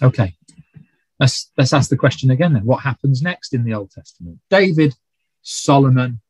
Okay, 0.01 0.35
let's, 1.19 1.51
let's 1.57 1.73
ask 1.73 1.89
the 1.89 1.97
question 1.97 2.31
again 2.31 2.53
then. 2.53 2.65
What 2.65 2.83
happens 2.83 3.21
next 3.21 3.53
in 3.53 3.63
the 3.63 3.73
Old 3.73 3.91
Testament? 3.91 4.39
David, 4.49 4.95
Solomon. 5.41 6.21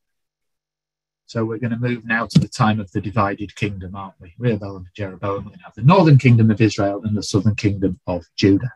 So 1.26 1.46
we're 1.46 1.60
going 1.60 1.72
to 1.72 1.80
move 1.80 2.06
now 2.06 2.26
to 2.26 2.40
the 2.40 2.48
time 2.50 2.82
of 2.82 2.92
the 2.92 3.00
divided 3.00 3.56
kingdom, 3.56 3.96
aren't 3.96 4.16
we? 4.20 4.34
Rehoboam 4.38 4.78
and 4.78 4.88
Jeroboam. 4.94 5.46
We're 5.46 5.52
going 5.52 5.60
to 5.60 5.64
have 5.64 5.76
the 5.76 5.84
northern 5.84 6.18
kingdom 6.18 6.52
of 6.52 6.60
Israel 6.60 7.02
and 7.06 7.16
the 7.16 7.24
southern 7.24 7.56
kingdom 7.56 8.02
of 8.06 8.26
Judah. 8.36 8.74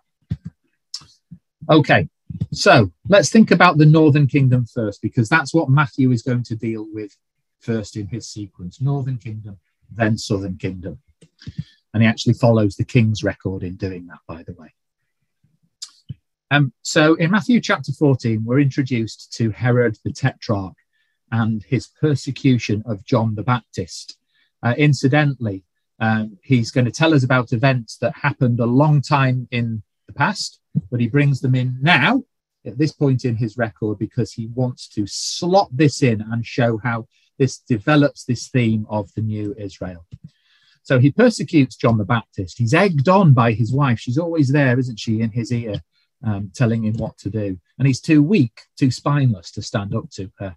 Okay, 1.69 2.07
so 2.51 2.91
let's 3.07 3.29
think 3.29 3.51
about 3.51 3.77
the 3.77 3.85
Northern 3.85 4.27
Kingdom 4.27 4.65
first, 4.65 5.01
because 5.01 5.29
that's 5.29 5.53
what 5.53 5.69
Matthew 5.69 6.11
is 6.11 6.21
going 6.21 6.43
to 6.43 6.55
deal 6.55 6.87
with 6.91 7.15
first 7.59 7.97
in 7.97 8.07
his 8.07 8.29
sequence 8.29 8.81
Northern 8.81 9.17
Kingdom, 9.17 9.57
then 9.91 10.17
Southern 10.17 10.57
Kingdom. 10.57 10.99
And 11.93 12.03
he 12.03 12.09
actually 12.09 12.33
follows 12.33 12.75
the 12.75 12.83
king's 12.83 13.23
record 13.23 13.63
in 13.63 13.75
doing 13.75 14.07
that, 14.07 14.19
by 14.27 14.43
the 14.43 14.53
way. 14.53 14.73
Um, 16.51 16.73
so 16.81 17.15
in 17.15 17.31
Matthew 17.31 17.59
chapter 17.59 17.91
14, 17.91 18.43
we're 18.45 18.59
introduced 18.59 19.33
to 19.33 19.49
Herod 19.49 19.97
the 20.03 20.11
Tetrarch 20.11 20.75
and 21.31 21.63
his 21.63 21.87
persecution 21.87 22.83
of 22.85 23.05
John 23.05 23.35
the 23.35 23.43
Baptist. 23.43 24.17
Uh, 24.61 24.75
incidentally, 24.77 25.63
um, 25.99 26.37
he's 26.43 26.71
going 26.71 26.85
to 26.85 26.91
tell 26.91 27.13
us 27.13 27.23
about 27.23 27.53
events 27.53 27.97
that 27.97 28.15
happened 28.15 28.59
a 28.59 28.65
long 28.65 29.01
time 29.01 29.47
in 29.51 29.81
the 30.07 30.13
past 30.13 30.59
but 30.91 30.99
he 30.99 31.07
brings 31.07 31.41
them 31.41 31.55
in 31.55 31.77
now 31.81 32.23
at 32.65 32.77
this 32.77 32.91
point 32.91 33.25
in 33.25 33.35
his 33.35 33.57
record 33.57 33.99
because 33.99 34.33
he 34.33 34.47
wants 34.47 34.87
to 34.89 35.05
slot 35.07 35.69
this 35.71 36.01
in 36.01 36.21
and 36.21 36.45
show 36.45 36.77
how 36.77 37.07
this 37.37 37.59
develops 37.59 38.23
this 38.23 38.47
theme 38.47 38.85
of 38.89 39.13
the 39.13 39.21
new 39.21 39.53
Israel. 39.57 40.05
So 40.83 40.99
he 40.99 41.11
persecutes 41.11 41.75
John 41.75 41.97
the 41.97 42.05
Baptist. 42.05 42.57
He's 42.57 42.73
egged 42.73 43.09
on 43.09 43.33
by 43.33 43.53
his 43.53 43.73
wife. 43.73 43.99
She's 43.99 44.17
always 44.17 44.49
there, 44.49 44.79
isn't 44.79 44.99
she, 44.99 45.21
in 45.21 45.31
his 45.31 45.51
ear, 45.51 45.81
um, 46.23 46.51
telling 46.53 46.85
him 46.85 46.95
what 46.95 47.17
to 47.19 47.29
do. 47.29 47.59
And 47.77 47.87
he's 47.87 48.01
too 48.01 48.21
weak, 48.21 48.61
too 48.77 48.91
spineless 48.91 49.51
to 49.51 49.61
stand 49.61 49.95
up 49.95 50.09
to 50.11 50.31
her. 50.39 50.55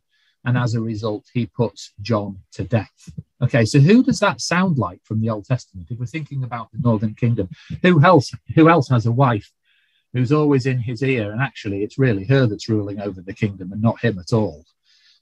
And 0.48 0.56
as 0.56 0.74
a 0.74 0.80
result, 0.80 1.26
he 1.34 1.44
puts 1.44 1.92
John 2.00 2.38
to 2.52 2.64
death. 2.64 3.10
Okay, 3.42 3.66
so 3.66 3.80
who 3.80 4.02
does 4.02 4.18
that 4.20 4.40
sound 4.40 4.78
like 4.78 5.04
from 5.04 5.20
the 5.20 5.28
Old 5.28 5.44
Testament? 5.44 5.88
If 5.90 5.98
we're 5.98 6.06
thinking 6.06 6.42
about 6.42 6.72
the 6.72 6.78
Northern 6.78 7.14
Kingdom, 7.14 7.50
who 7.82 8.02
else, 8.02 8.32
who 8.54 8.70
else 8.70 8.88
has 8.88 9.04
a 9.04 9.12
wife 9.12 9.52
who's 10.14 10.32
always 10.32 10.64
in 10.64 10.78
his 10.78 11.02
ear. 11.02 11.32
And 11.32 11.42
actually, 11.42 11.82
it's 11.82 11.98
really 11.98 12.24
her 12.24 12.46
that's 12.46 12.70
ruling 12.70 12.98
over 12.98 13.20
the 13.20 13.34
kingdom 13.34 13.72
and 13.72 13.82
not 13.82 14.00
him 14.00 14.18
at 14.18 14.32
all. 14.32 14.64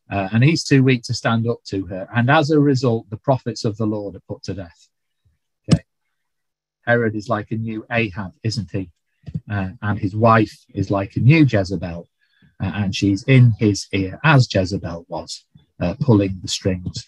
Uh, 0.08 0.28
and 0.30 0.44
he's 0.44 0.62
too 0.62 0.84
weak 0.84 1.02
to 1.02 1.12
stand 1.12 1.48
up 1.48 1.58
to 1.64 1.86
her. 1.86 2.08
And 2.14 2.30
as 2.30 2.52
a 2.52 2.60
result, 2.60 3.10
the 3.10 3.16
prophets 3.16 3.64
of 3.64 3.76
the 3.78 3.84
Lord 3.84 4.14
are 4.14 4.22
put 4.28 4.44
to 4.44 4.54
death. 4.54 4.88
Okay. 5.68 5.82
Herod 6.86 7.16
is 7.16 7.28
like 7.28 7.50
a 7.50 7.56
new 7.56 7.84
Ahab, 7.90 8.32
isn't 8.44 8.70
he? 8.70 8.92
Uh, 9.50 9.70
and 9.82 9.98
his 9.98 10.14
wife 10.14 10.56
is 10.72 10.88
like 10.88 11.16
a 11.16 11.20
new 11.20 11.44
Jezebel. 11.44 12.06
Uh, 12.62 12.72
and 12.74 12.94
she's 12.94 13.22
in 13.24 13.52
his 13.58 13.86
ear, 13.92 14.18
as 14.24 14.52
Jezebel 14.52 15.04
was, 15.08 15.44
uh, 15.80 15.94
pulling 16.00 16.38
the 16.42 16.48
strings. 16.48 17.06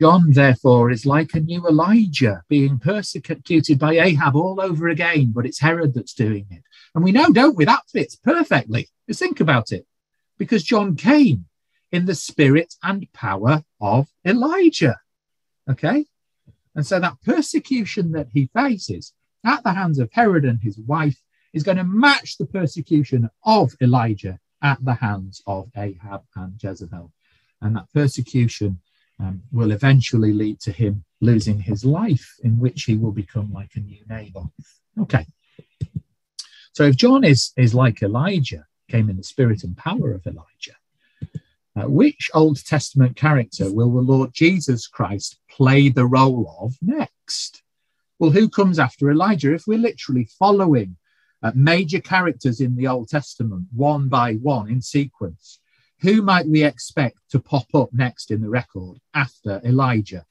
John, 0.00 0.30
therefore, 0.30 0.90
is 0.90 1.04
like 1.04 1.34
a 1.34 1.40
new 1.40 1.66
Elijah 1.66 2.42
being 2.48 2.78
persecuted 2.78 3.78
by 3.78 3.98
Ahab 3.98 4.34
all 4.34 4.58
over 4.58 4.88
again, 4.88 5.32
but 5.34 5.44
it's 5.44 5.60
Herod 5.60 5.92
that's 5.92 6.14
doing 6.14 6.46
it. 6.50 6.62
And 6.94 7.04
we 7.04 7.12
know, 7.12 7.30
don't 7.30 7.56
we? 7.56 7.66
That 7.66 7.82
fits 7.92 8.16
perfectly. 8.16 8.88
Just 9.06 9.20
think 9.20 9.40
about 9.40 9.72
it. 9.72 9.86
Because 10.38 10.62
John 10.62 10.96
came 10.96 11.46
in 11.92 12.06
the 12.06 12.14
spirit 12.14 12.74
and 12.82 13.12
power 13.12 13.62
of 13.78 14.08
Elijah. 14.24 14.96
Okay? 15.68 16.06
And 16.74 16.86
so 16.86 16.98
that 16.98 17.20
persecution 17.24 18.12
that 18.12 18.28
he 18.32 18.48
faces 18.54 19.12
at 19.44 19.62
the 19.64 19.74
hands 19.74 19.98
of 19.98 20.10
Herod 20.12 20.44
and 20.44 20.60
his 20.62 20.78
wife 20.78 21.20
is 21.52 21.62
going 21.62 21.76
to 21.76 21.84
match 21.84 22.38
the 22.38 22.46
persecution 22.46 23.28
of 23.44 23.72
Elijah 23.82 24.38
at 24.62 24.84
the 24.84 24.94
hands 24.94 25.42
of 25.46 25.70
Ahab 25.76 26.22
and 26.36 26.62
Jezebel. 26.62 27.12
And 27.60 27.76
that 27.76 27.92
persecution 27.92 28.80
um, 29.18 29.42
will 29.52 29.70
eventually 29.70 30.32
lead 30.32 30.60
to 30.60 30.72
him 30.72 31.04
losing 31.20 31.60
his 31.60 31.84
life, 31.84 32.34
in 32.42 32.58
which 32.58 32.84
he 32.84 32.96
will 32.96 33.12
become 33.12 33.52
like 33.52 33.72
a 33.74 33.80
new 33.80 34.02
Naboth. 34.08 34.50
Okay. 35.00 35.26
So 36.72 36.84
if 36.84 36.96
John 36.96 37.24
is, 37.24 37.52
is 37.56 37.74
like 37.74 38.02
Elijah, 38.02 38.66
came 38.88 39.10
in 39.10 39.16
the 39.16 39.22
spirit 39.22 39.62
and 39.62 39.76
power 39.76 40.12
of 40.12 40.26
Elijah, 40.26 40.76
uh, 41.76 41.88
which 41.88 42.30
Old 42.34 42.64
Testament 42.64 43.16
character 43.16 43.72
will 43.72 43.92
the 43.92 44.00
Lord 44.00 44.32
Jesus 44.32 44.86
Christ 44.86 45.38
play 45.48 45.88
the 45.88 46.06
role 46.06 46.56
of 46.60 46.76
next? 46.82 47.62
Well, 48.18 48.30
who 48.30 48.48
comes 48.48 48.78
after 48.78 49.10
Elijah? 49.10 49.54
If 49.54 49.66
we're 49.66 49.78
literally 49.78 50.28
following 50.38 50.96
uh, 51.42 51.52
major 51.54 52.00
characters 52.00 52.60
in 52.60 52.76
the 52.76 52.86
Old 52.86 53.08
Testament 53.08 53.66
one 53.72 54.08
by 54.08 54.34
one 54.34 54.68
in 54.68 54.80
sequence, 54.82 55.60
who 56.00 56.22
might 56.22 56.46
we 56.46 56.64
expect 56.64 57.18
to 57.30 57.38
pop 57.38 57.74
up 57.74 57.90
next 57.92 58.30
in 58.30 58.40
the 58.40 58.48
record 58.48 58.98
after 59.14 59.60
Elijah? 59.64 60.24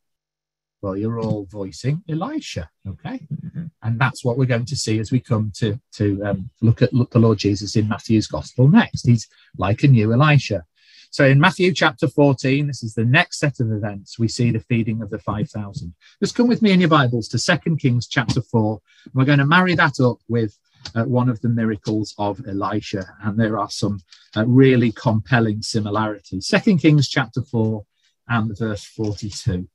Well, 0.81 0.95
you're 0.95 1.19
all 1.19 1.45
voicing 1.45 2.03
Elisha, 2.09 2.69
okay? 2.87 3.19
Mm-hmm. 3.33 3.65
And 3.83 3.99
that's 3.99 4.23
what 4.23 4.37
we're 4.37 4.45
going 4.45 4.65
to 4.65 4.77
see 4.77 4.99
as 4.99 5.11
we 5.11 5.19
come 5.19 5.51
to, 5.57 5.79
to 5.93 6.23
um, 6.23 6.49
look 6.61 6.81
at 6.81 6.93
look 6.93 7.11
the 7.11 7.19
Lord 7.19 7.37
Jesus 7.37 7.75
in 7.75 7.89
Matthew's 7.89 8.27
Gospel 8.27 8.69
next. 8.69 9.05
He's 9.05 9.27
like 9.57 9.83
a 9.83 9.87
new 9.87 10.13
Elisha. 10.13 10.63
So 11.11 11.25
in 11.25 11.39
Matthew 11.39 11.73
chapter 11.73 12.07
14, 12.07 12.67
this 12.67 12.83
is 12.83 12.93
the 12.93 13.03
next 13.03 13.39
set 13.39 13.59
of 13.59 13.71
events, 13.71 14.19
we 14.19 14.27
see 14.27 14.51
the 14.51 14.59
feeding 14.59 15.01
of 15.01 15.09
the 15.09 15.17
5,000. 15.17 15.93
Just 16.21 16.35
come 16.35 16.47
with 16.47 16.61
me 16.61 16.71
in 16.71 16.79
your 16.79 16.89
Bibles 16.89 17.27
to 17.29 17.39
Second 17.39 17.77
Kings 17.77 18.07
chapter 18.07 18.41
4. 18.41 18.79
And 19.05 19.13
We're 19.15 19.25
going 19.25 19.39
to 19.39 19.45
marry 19.45 19.73
that 19.75 19.99
up 19.99 20.19
with 20.27 20.55
uh, 20.95 21.03
one 21.03 21.29
of 21.29 21.41
the 21.41 21.49
miracles 21.49 22.13
of 22.17 22.41
Elisha, 22.47 23.05
and 23.23 23.37
there 23.37 23.57
are 23.57 23.69
some 23.69 23.99
uh, 24.35 24.45
really 24.45 24.91
compelling 24.91 25.61
similarities. 25.61 26.47
Second 26.47 26.79
Kings 26.79 27.07
chapter 27.07 27.41
4 27.41 27.83
and 28.27 28.57
verse 28.57 28.83
42. 28.83 29.67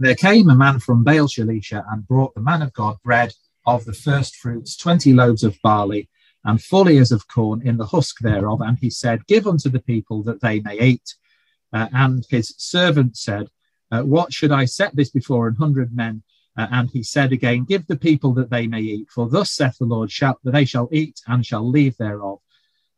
There 0.00 0.14
came 0.14 0.48
a 0.48 0.54
man 0.54 0.78
from 0.78 1.02
Baal 1.02 1.26
Shalisha 1.26 1.84
and 1.90 2.06
brought 2.06 2.34
the 2.34 2.40
man 2.40 2.62
of 2.62 2.72
God 2.72 2.96
bread 3.02 3.34
of 3.66 3.84
the 3.84 3.92
first 3.92 4.36
fruits, 4.36 4.76
20 4.76 5.12
loaves 5.12 5.42
of 5.42 5.58
barley, 5.62 6.08
and 6.44 6.62
full 6.62 6.88
ears 6.88 7.10
of 7.10 7.26
corn 7.26 7.66
in 7.66 7.76
the 7.76 7.86
husk 7.86 8.20
thereof. 8.20 8.60
And 8.60 8.78
he 8.78 8.90
said, 8.90 9.26
Give 9.26 9.46
unto 9.46 9.68
the 9.68 9.80
people 9.80 10.22
that 10.22 10.40
they 10.40 10.60
may 10.60 10.80
eat. 10.80 11.14
Uh, 11.72 11.88
and 11.92 12.24
his 12.30 12.54
servant 12.56 13.16
said, 13.16 13.48
uh, 13.90 14.02
What 14.02 14.32
should 14.32 14.52
I 14.52 14.66
set 14.66 14.94
this 14.94 15.10
before 15.10 15.48
an 15.48 15.56
hundred 15.56 15.94
men? 15.94 16.22
Uh, 16.58 16.66
and 16.72 16.90
he 16.90 17.04
said 17.04 17.32
again, 17.32 17.64
Give 17.64 17.86
the 17.86 17.96
people 17.96 18.34
that 18.34 18.50
they 18.50 18.66
may 18.66 18.80
eat, 18.80 19.08
for 19.10 19.28
thus 19.28 19.52
saith 19.52 19.78
the 19.78 19.84
Lord, 19.84 20.10
shall, 20.10 20.38
they 20.42 20.64
shall 20.64 20.88
eat 20.90 21.20
and 21.28 21.46
shall 21.46 21.66
leave 21.66 21.96
thereof. 21.96 22.40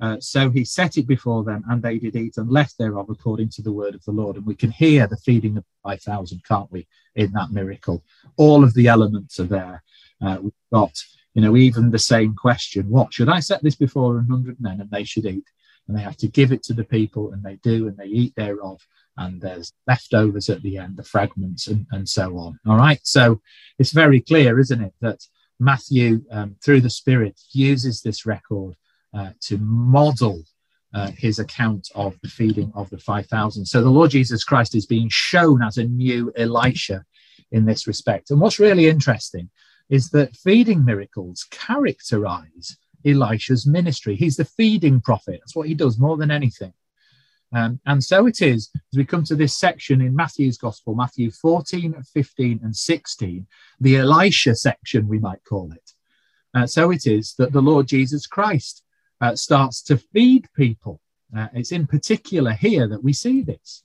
Uh, 0.01 0.17
so 0.19 0.49
he 0.49 0.65
set 0.65 0.97
it 0.97 1.07
before 1.07 1.45
them, 1.45 1.63
and 1.69 1.83
they 1.83 1.99
did 1.99 2.17
eat 2.17 2.39
and 2.39 2.51
left 2.51 2.79
thereof 2.79 3.11
according 3.11 3.51
to 3.51 3.61
the 3.61 3.73
word 3.73 3.95
of 3.95 4.03
the 4.07 4.13
Lord. 4.13 4.37
And 4.37 4.47
we 4.47 4.55
can 4.55 4.71
hear 4.71 5.07
the 5.07 5.19
feeding 5.19 5.59
of 5.59 5.65
5,000, 5.85 6.43
can't 6.49 6.73
we, 6.73 6.87
in 7.15 7.33
that 7.33 7.51
miracle? 7.51 8.03
All 8.39 8.65
of 8.65 8.73
the 8.73 8.89
elements 8.89 9.39
are 9.39 9.45
there. 9.45 9.83
Uh, 10.23 10.39
we've 10.41 10.53
got, 10.73 10.93
you 11.35 11.43
know, 11.43 11.55
even 11.55 11.91
the 11.91 11.99
same 11.99 12.35
question 12.35 12.89
what 12.89 13.13
should 13.13 13.29
I 13.29 13.41
set 13.41 13.63
this 13.63 13.77
before 13.77 14.19
a 14.19 14.25
hundred 14.25 14.59
men 14.59 14.81
and 14.81 14.91
they 14.91 15.05
should 15.05 15.27
eat? 15.27 15.45
And 15.87 15.97
they 15.97 16.03
have 16.03 16.17
to 16.19 16.29
give 16.29 16.53
it 16.53 16.63
to 16.65 16.73
the 16.73 16.85
people, 16.85 17.33
and 17.33 17.43
they 17.43 17.57
do, 17.57 17.89
and 17.89 17.97
they 17.97 18.07
eat 18.07 18.35
thereof. 18.37 18.81
And 19.21 19.41
there's 19.41 19.73
leftovers 19.87 20.49
at 20.49 20.63
the 20.63 20.79
end, 20.79 20.97
the 20.97 21.05
fragments, 21.05 21.67
and, 21.67 21.87
and 21.93 22.09
so 22.09 22.39
on. 22.39 22.59
All 22.67 22.77
right. 22.77 23.01
So 23.05 23.41
it's 23.79 23.93
very 23.93 24.21
clear, 24.21 24.59
isn't 24.59 24.83
it, 24.83 24.95
that 25.03 25.21
Matthew, 25.59 26.23
um, 26.31 26.57
through 26.65 26.81
the 26.81 26.91
Spirit, 26.91 27.39
uses 27.53 28.01
this 28.01 28.25
record 28.25 28.75
uh, 29.15 29.33
to 29.43 29.59
model 29.59 30.43
uh, 30.95 31.11
his 31.17 31.39
account 31.39 31.89
of 31.95 32.17
the 32.23 32.31
feeding 32.31 32.73
of 32.75 32.89
the 32.89 32.99
5,000. 32.99 33.67
So 33.67 33.83
the 33.83 33.91
Lord 33.91 34.11
Jesus 34.11 34.43
Christ 34.43 34.75
is 34.75 34.87
being 34.87 35.09
shown 35.11 35.63
as 35.63 35.77
a 35.77 35.85
new 35.85 36.33
Elisha 36.35 37.05
in 37.53 37.67
this 37.67 37.87
respect. 37.87 38.31
And 38.31 38.41
what's 38.41 38.59
really 38.59 38.89
interesting 38.89 39.51
is 39.91 40.09
that 40.11 40.35
feeding 40.37 40.83
miracles 40.83 41.47
characterize 41.51 42.79
Elisha's 43.05 43.67
ministry. 43.67 44.17
He's 44.17 44.37
the 44.37 44.45
feeding 44.47 45.01
prophet. 45.03 45.41
That's 45.41 45.57
what 45.57 45.69
he 45.69 45.75
does 45.75 45.99
more 45.99 46.17
than 46.17 46.31
anything. 46.31 46.73
Um, 47.53 47.81
and 47.87 48.03
so 48.03 48.27
it 48.27 48.43
is 48.43 48.71
as 48.75 48.97
we 48.97 49.05
come 49.05 49.25
to 49.25 49.35
this 49.35 49.57
section 49.57 50.01
in 50.01 50.15
Matthew's 50.15 50.57
Gospel, 50.57 50.95
Matthew 50.95 51.31
14, 51.31 52.03
15, 52.03 52.61
and 52.63 52.77
16, 52.77 53.47
the 53.81 53.97
Elisha 53.97 54.55
section, 54.55 55.09
we 55.09 55.19
might 55.19 55.43
call 55.45 55.73
it. 55.73 55.93
Uh, 56.55 56.67
so 56.67 56.91
it 56.91 57.07
is 57.07 57.35
that 57.39 57.53
the 57.53 57.63
Lord 57.63 57.87
Jesus 57.87 58.27
Christ 58.27 58.83
uh, 59.21 59.35
starts 59.35 59.83
to 59.83 59.97
feed 59.97 60.49
people. 60.55 61.01
Uh, 61.37 61.49
it's 61.55 61.73
in 61.73 61.87
particular 61.87 62.53
here 62.53 62.89
that 62.89 63.03
we 63.03 63.13
see 63.13 63.43
this. 63.43 63.83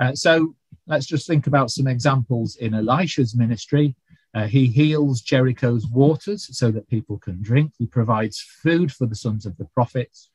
Uh, 0.00 0.14
so 0.14 0.54
let's 0.86 1.06
just 1.06 1.26
think 1.26 1.46
about 1.46 1.70
some 1.70 1.86
examples 1.86 2.56
in 2.56 2.74
Elisha's 2.74 3.34
ministry. 3.34 3.94
Uh, 4.34 4.46
he 4.46 4.66
heals 4.66 5.20
Jericho's 5.20 5.86
waters 5.86 6.48
so 6.56 6.72
that 6.72 6.88
people 6.88 7.18
can 7.18 7.40
drink. 7.40 7.72
He 7.78 7.86
provides 7.86 8.40
food 8.40 8.92
for 8.92 9.06
the 9.06 9.14
sons 9.14 9.46
of 9.46 9.56
the 9.56 9.66
prophets. 9.66 10.30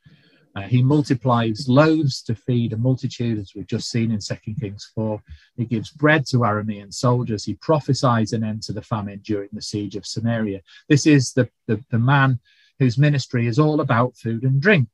Uh, 0.55 0.61
he 0.61 0.81
multiplies 0.81 1.69
loaves 1.69 2.23
to 2.23 2.33
feed 2.33 2.73
a 2.73 2.77
multitude, 2.77 3.37
as 3.37 3.53
we've 3.55 3.67
just 3.67 3.89
seen 3.89 4.11
in 4.11 4.19
2 4.19 4.35
Kings 4.59 4.91
4. 4.95 5.21
He 5.57 5.65
gives 5.65 5.91
bread 5.91 6.25
to 6.27 6.37
Aramean 6.37 6.93
soldiers. 6.93 7.45
He 7.45 7.53
prophesies 7.55 8.33
an 8.33 8.43
end 8.43 8.63
to 8.63 8.73
the 8.73 8.81
famine 8.81 9.21
during 9.23 9.49
the 9.53 9.61
siege 9.61 9.95
of 9.95 10.05
Samaria. 10.05 10.61
This 10.87 11.05
is 11.05 11.33
the, 11.33 11.49
the, 11.67 11.83
the 11.91 11.99
man 11.99 12.39
whose 12.79 12.97
ministry 12.97 13.45
is 13.45 13.59
all 13.59 13.81
about 13.81 14.17
food 14.17 14.43
and 14.43 14.61
drink. 14.61 14.89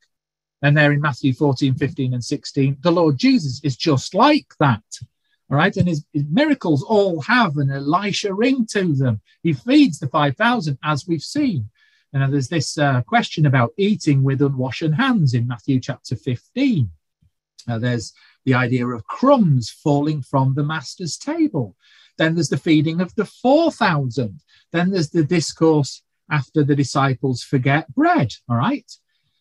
And 0.61 0.76
there 0.76 0.91
in 0.91 1.02
Matthew 1.02 1.34
14, 1.34 1.76
15, 1.76 2.14
and 2.14 2.23
16, 2.23 2.77
the 2.82 2.91
Lord 2.91 3.18
Jesus 3.18 3.61
is 3.64 3.77
just 3.77 4.14
like 4.14 4.48
that. 4.60 4.84
All 5.49 5.57
right. 5.57 5.76
And 5.77 5.88
his, 5.88 6.03
his, 6.11 6.23
miracles 6.30 6.84
all 6.84 7.22
have 7.22 7.57
an 7.57 7.72
Elisha 7.72 8.34
ring 8.34 8.65
to 8.72 8.94
them. 8.94 9.22
He 9.44 9.53
feeds 9.53 9.99
the 9.99 10.07
5,000, 10.07 10.77
as 10.84 11.07
we've 11.07 11.22
seen. 11.22 11.69
And 12.15 12.31
there's 12.31 12.47
this 12.47 12.77
uh, 12.77 13.01
question 13.01 13.45
about 13.45 13.73
eating 13.77 14.23
with 14.23 14.41
unwashed 14.41 14.93
hands 14.93 15.33
in 15.33 15.47
Matthew 15.47 15.81
chapter 15.81 16.15
15. 16.15 16.89
Uh, 17.67 17.77
there's 17.77 18.13
the 18.45 18.53
idea 18.53 18.87
of 18.87 19.05
crumbs 19.05 19.69
falling 19.69 20.21
from 20.21 20.53
the 20.53 20.63
master's 20.63 21.17
table. 21.17 21.75
Then 22.17 22.33
there's 22.33 22.47
the 22.47 22.57
feeding 22.57 23.01
of 23.01 23.13
the 23.15 23.25
4,000. 23.25 24.39
Then 24.71 24.91
there's 24.91 25.09
the 25.09 25.25
discourse 25.25 26.03
after 26.31 26.63
the 26.63 26.75
disciples 26.75 27.43
forget 27.43 27.93
bread. 27.93 28.31
All 28.47 28.55
right. 28.55 28.89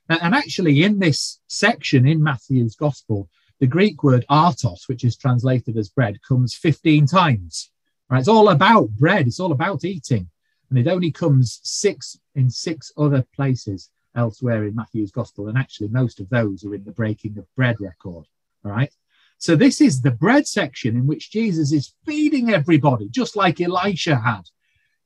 And 0.08 0.34
actually, 0.34 0.82
in 0.82 0.98
this 0.98 1.38
section 1.46 2.08
in 2.08 2.24
Matthew's 2.24 2.74
gospel, 2.74 3.28
the 3.60 3.68
Greek 3.68 4.02
word 4.02 4.24
artos, 4.28 4.88
which 4.88 5.04
is 5.04 5.16
translated 5.16 5.76
as 5.76 5.90
bread, 5.90 6.20
comes 6.26 6.56
15 6.56 7.06
times. 7.06 7.70
Right? 8.10 8.18
It's 8.18 8.26
all 8.26 8.48
about 8.48 8.90
bread, 8.90 9.28
it's 9.28 9.38
all 9.38 9.52
about 9.52 9.84
eating. 9.84 10.28
And 10.70 10.78
it 10.78 10.88
only 10.88 11.12
comes 11.12 11.60
six 11.62 12.18
in 12.34 12.50
six 12.50 12.92
other 12.96 13.24
places 13.34 13.90
elsewhere 14.16 14.64
in 14.64 14.74
Matthew's 14.74 15.10
gospel. 15.10 15.48
And 15.48 15.58
actually, 15.58 15.88
most 15.88 16.20
of 16.20 16.28
those 16.28 16.64
are 16.64 16.74
in 16.74 16.84
the 16.84 16.92
breaking 16.92 17.38
of 17.38 17.52
bread 17.56 17.76
record. 17.80 18.26
All 18.64 18.70
right. 18.70 18.92
So, 19.38 19.56
this 19.56 19.80
is 19.80 20.00
the 20.00 20.10
bread 20.10 20.46
section 20.46 20.96
in 20.96 21.06
which 21.06 21.30
Jesus 21.30 21.72
is 21.72 21.94
feeding 22.06 22.50
everybody, 22.50 23.08
just 23.08 23.36
like 23.36 23.60
Elisha 23.60 24.16
had. 24.16 24.42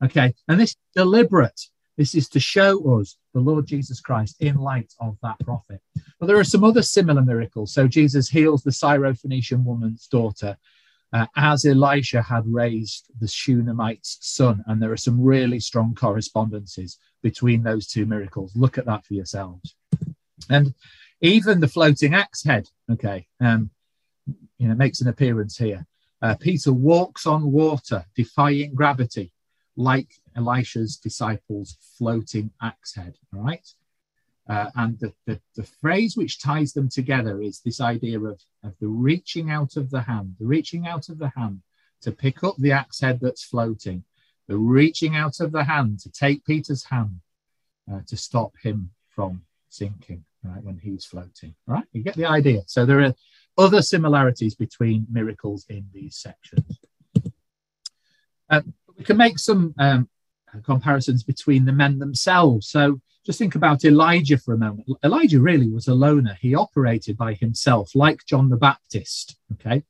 Okay. 0.04 0.34
And 0.46 0.60
this 0.60 0.70
is 0.70 0.76
deliberate. 0.94 1.60
This 1.96 2.14
is 2.14 2.28
to 2.30 2.40
show 2.40 3.00
us 3.00 3.16
the 3.34 3.40
Lord 3.40 3.66
Jesus 3.66 4.00
Christ 4.00 4.36
in 4.38 4.56
light 4.56 4.92
of 5.00 5.18
that 5.22 5.38
prophet. 5.40 5.80
But 6.20 6.26
there 6.26 6.38
are 6.38 6.44
some 6.44 6.62
other 6.62 6.82
similar 6.82 7.22
miracles. 7.22 7.72
So 7.72 7.88
Jesus 7.88 8.28
heals 8.28 8.62
the 8.62 8.70
Syrophoenician 8.70 9.64
woman's 9.64 10.06
daughter 10.06 10.56
uh, 11.12 11.26
as 11.36 11.64
Elisha 11.64 12.22
had 12.22 12.44
raised 12.46 13.06
the 13.20 13.26
Shunammite's 13.26 14.18
son. 14.20 14.62
And 14.66 14.80
there 14.80 14.92
are 14.92 14.96
some 14.96 15.20
really 15.20 15.60
strong 15.60 15.94
correspondences 15.94 16.98
between 17.22 17.62
those 17.62 17.86
two 17.86 18.06
miracles. 18.06 18.52
Look 18.54 18.78
at 18.78 18.86
that 18.86 19.06
for 19.06 19.14
yourselves. 19.14 19.74
And 20.50 20.74
even 21.20 21.60
the 21.60 21.68
floating 21.68 22.14
axe 22.14 22.44
head, 22.44 22.68
okay, 22.92 23.26
um, 23.40 23.70
you 24.58 24.68
know, 24.68 24.74
makes 24.74 25.00
an 25.00 25.08
appearance 25.08 25.56
here. 25.56 25.86
Uh, 26.20 26.34
Peter 26.34 26.72
walks 26.72 27.26
on 27.26 27.52
water, 27.52 28.04
defying 28.14 28.74
gravity 28.74 29.32
like 29.76 30.08
Elisha's 30.36 30.96
disciples' 30.96 31.76
floating 31.96 32.50
axe 32.60 32.94
head. 32.94 33.14
All 33.34 33.42
right. 33.42 33.66
Uh, 34.48 34.70
and 34.76 34.98
the, 34.98 35.12
the, 35.26 35.38
the, 35.56 35.62
phrase 35.62 36.16
which 36.16 36.40
ties 36.40 36.72
them 36.72 36.88
together 36.88 37.42
is 37.42 37.60
this 37.60 37.82
idea 37.82 38.18
of, 38.18 38.40
of 38.64 38.72
the 38.80 38.88
reaching 38.88 39.50
out 39.50 39.76
of 39.76 39.90
the 39.90 40.00
hand, 40.00 40.34
the 40.40 40.46
reaching 40.46 40.86
out 40.86 41.10
of 41.10 41.18
the 41.18 41.30
hand 41.36 41.60
to 42.00 42.10
pick 42.10 42.42
up 42.42 42.54
the 42.56 42.72
axe 42.72 43.00
head 43.00 43.18
that's 43.20 43.44
floating, 43.44 44.02
the 44.46 44.56
reaching 44.56 45.14
out 45.16 45.40
of 45.40 45.52
the 45.52 45.64
hand 45.64 46.00
to 46.00 46.10
take 46.10 46.46
Peter's 46.46 46.84
hand 46.84 47.20
uh, 47.92 48.00
to 48.06 48.16
stop 48.16 48.52
him 48.62 48.90
from 49.10 49.42
sinking, 49.68 50.24
right, 50.42 50.62
when 50.62 50.78
he's 50.78 51.04
floating. 51.04 51.54
Right? 51.66 51.84
you 51.92 52.02
get 52.02 52.16
the 52.16 52.24
idea. 52.24 52.62
So 52.66 52.86
there 52.86 53.00
are 53.00 53.14
other 53.58 53.82
similarities 53.82 54.54
between 54.54 55.06
miracles 55.10 55.66
in 55.68 55.86
these 55.92 56.16
sections. 56.16 56.78
Um, 58.48 58.72
we 58.96 59.04
can 59.04 59.18
make 59.18 59.38
some 59.38 59.74
um, 59.78 60.08
comparisons 60.58 61.22
between 61.22 61.64
the 61.64 61.72
men 61.72 61.98
themselves. 61.98 62.68
So 62.68 63.00
just 63.24 63.38
think 63.38 63.54
about 63.54 63.84
Elijah 63.84 64.38
for 64.38 64.54
a 64.54 64.58
moment. 64.58 64.88
Elijah 65.04 65.40
really 65.40 65.68
was 65.68 65.88
a 65.88 65.94
loner. 65.94 66.36
He 66.40 66.54
operated 66.54 67.16
by 67.16 67.34
himself, 67.34 67.94
like 67.94 68.24
John 68.26 68.48
the 68.48 68.56
Baptist. 68.56 69.36
Okay. 69.52 69.82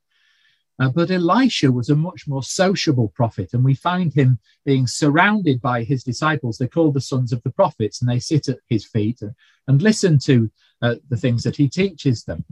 Uh, 0.80 0.88
but 0.88 1.10
Elisha 1.10 1.72
was 1.72 1.90
a 1.90 1.96
much 1.96 2.28
more 2.28 2.42
sociable 2.42 3.08
prophet, 3.08 3.50
and 3.52 3.64
we 3.64 3.74
find 3.74 4.12
him 4.12 4.38
being 4.64 4.86
surrounded 4.86 5.60
by 5.60 5.82
his 5.82 6.04
disciples. 6.04 6.56
They're 6.56 6.68
called 6.68 6.94
the 6.94 7.00
sons 7.00 7.32
of 7.32 7.42
the 7.42 7.50
prophets, 7.50 8.00
and 8.00 8.08
they 8.08 8.20
sit 8.20 8.48
at 8.48 8.58
his 8.68 8.84
feet 8.84 9.20
and, 9.22 9.34
and 9.66 9.82
listen 9.82 10.18
to 10.20 10.50
uh, 10.80 10.94
the 11.08 11.16
things 11.16 11.42
that 11.42 11.56
he 11.56 11.68
teaches 11.68 12.24
them. 12.24 12.44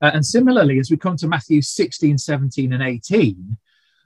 Uh, 0.00 0.10
and 0.14 0.24
similarly, 0.24 0.78
as 0.78 0.90
we 0.90 0.96
come 0.96 1.16
to 1.16 1.26
Matthew 1.26 1.60
16, 1.60 2.18
17, 2.18 2.72
and 2.72 2.82
18, 2.82 3.56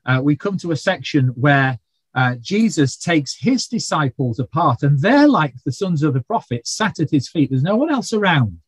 uh, 0.06 0.20
we 0.22 0.34
come 0.34 0.56
to 0.58 0.72
a 0.72 0.76
section 0.76 1.28
where 1.28 1.78
uh, 2.14 2.34
Jesus 2.40 2.96
takes 2.96 3.36
his 3.38 3.66
disciples 3.66 4.38
apart, 4.38 4.82
and 4.82 5.00
they're 5.00 5.28
like 5.28 5.54
the 5.64 5.72
sons 5.72 6.02
of 6.02 6.14
the 6.14 6.22
prophets 6.22 6.70
sat 6.70 7.00
at 7.00 7.10
his 7.10 7.28
feet. 7.28 7.50
There's 7.50 7.62
no 7.62 7.76
one 7.76 7.90
else 7.90 8.12
around. 8.12 8.58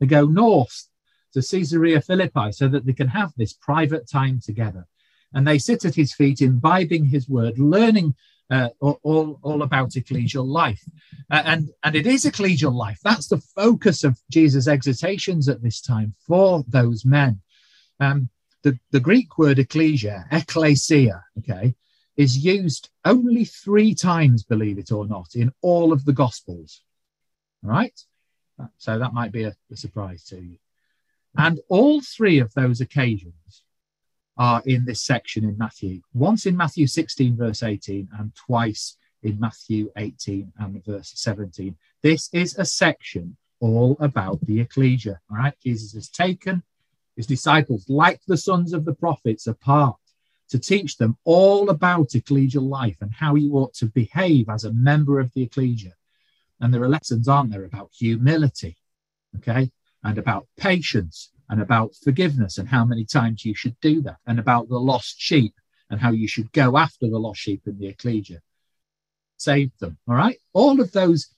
They 0.00 0.06
go 0.06 0.24
north 0.24 0.88
to 1.34 1.42
Caesarea 1.42 2.00
Philippi 2.00 2.52
so 2.52 2.68
that 2.68 2.86
they 2.86 2.92
can 2.92 3.08
have 3.08 3.32
this 3.36 3.52
private 3.52 4.08
time 4.08 4.40
together. 4.42 4.86
And 5.34 5.46
they 5.46 5.58
sit 5.58 5.84
at 5.84 5.94
his 5.94 6.14
feet, 6.14 6.40
imbibing 6.40 7.04
his 7.06 7.28
word, 7.28 7.58
learning 7.58 8.14
uh, 8.50 8.68
all, 8.80 9.40
all 9.42 9.62
about 9.62 9.90
ecclesial 9.90 10.46
life. 10.46 10.82
Uh, 11.30 11.42
and, 11.44 11.70
and 11.82 11.96
it 11.96 12.06
is 12.06 12.24
ecclesial 12.24 12.72
life. 12.72 12.98
That's 13.02 13.28
the 13.28 13.42
focus 13.56 14.04
of 14.04 14.18
Jesus' 14.30 14.68
exhortations 14.68 15.48
at 15.48 15.62
this 15.62 15.80
time 15.80 16.14
for 16.26 16.64
those 16.68 17.04
men. 17.04 17.40
Um, 18.00 18.28
the, 18.62 18.78
the 18.92 19.00
Greek 19.00 19.36
word 19.38 19.58
ecclesia, 19.58 20.26
ecclesia, 20.30 21.22
okay, 21.38 21.74
is 22.16 22.44
used 22.44 22.90
only 23.04 23.44
three 23.44 23.94
times, 23.94 24.44
believe 24.44 24.78
it 24.78 24.92
or 24.92 25.06
not, 25.06 25.34
in 25.34 25.52
all 25.62 25.92
of 25.92 26.04
the 26.04 26.12
Gospels. 26.12 26.82
All 27.64 27.70
right? 27.70 27.98
So 28.78 28.98
that 28.98 29.12
might 29.12 29.32
be 29.32 29.44
a, 29.44 29.54
a 29.72 29.76
surprise 29.76 30.24
to 30.24 30.36
you. 30.36 30.58
And 31.36 31.60
all 31.68 32.00
three 32.00 32.38
of 32.38 32.54
those 32.54 32.80
occasions 32.80 33.62
are 34.36 34.62
in 34.64 34.84
this 34.84 35.02
section 35.02 35.44
in 35.44 35.58
Matthew. 35.58 36.02
Once 36.12 36.46
in 36.46 36.56
Matthew 36.56 36.86
16, 36.86 37.36
verse 37.36 37.62
18, 37.62 38.08
and 38.18 38.34
twice 38.34 38.96
in 39.22 39.40
Matthew 39.40 39.90
18 39.96 40.52
and 40.58 40.84
verse 40.84 41.12
17. 41.16 41.76
This 42.02 42.28
is 42.32 42.56
a 42.56 42.64
section 42.64 43.36
all 43.60 43.96
about 44.00 44.40
the 44.42 44.60
ecclesia. 44.60 45.20
All 45.30 45.38
right. 45.38 45.54
Jesus 45.62 45.92
has 45.94 46.08
taken 46.08 46.62
his 47.16 47.26
disciples, 47.26 47.88
like 47.88 48.20
the 48.26 48.36
sons 48.36 48.72
of 48.72 48.84
the 48.84 48.94
prophets, 48.94 49.46
apart 49.46 49.96
to 50.50 50.58
teach 50.58 50.96
them 50.96 51.16
all 51.24 51.70
about 51.70 52.10
ecclesial 52.10 52.68
life 52.68 52.96
and 53.00 53.12
how 53.12 53.34
you 53.34 53.54
ought 53.54 53.74
to 53.74 53.86
behave 53.86 54.48
as 54.48 54.64
a 54.64 54.72
member 54.72 55.20
of 55.20 55.32
the 55.32 55.42
ecclesia. 55.42 55.92
And 56.60 56.72
there 56.72 56.82
are 56.82 56.88
lessons, 56.88 57.28
aren't 57.28 57.50
there, 57.50 57.64
about 57.64 57.90
humility, 57.92 58.76
okay, 59.36 59.70
and 60.02 60.18
about 60.18 60.46
patience 60.56 61.30
and 61.48 61.60
about 61.60 61.94
forgiveness 62.02 62.58
and 62.58 62.68
how 62.68 62.84
many 62.84 63.04
times 63.04 63.44
you 63.44 63.54
should 63.54 63.78
do 63.80 64.00
that, 64.02 64.18
and 64.26 64.38
about 64.38 64.68
the 64.68 64.78
lost 64.78 65.16
sheep 65.18 65.54
and 65.90 66.00
how 66.00 66.10
you 66.10 66.28
should 66.28 66.50
go 66.52 66.76
after 66.78 67.08
the 67.08 67.18
lost 67.18 67.40
sheep 67.40 67.62
in 67.66 67.78
the 67.78 67.88
ecclesia. 67.88 68.40
Save 69.36 69.76
them, 69.78 69.98
all 70.08 70.14
right? 70.14 70.38
All 70.52 70.80
of 70.80 70.92
those 70.92 71.34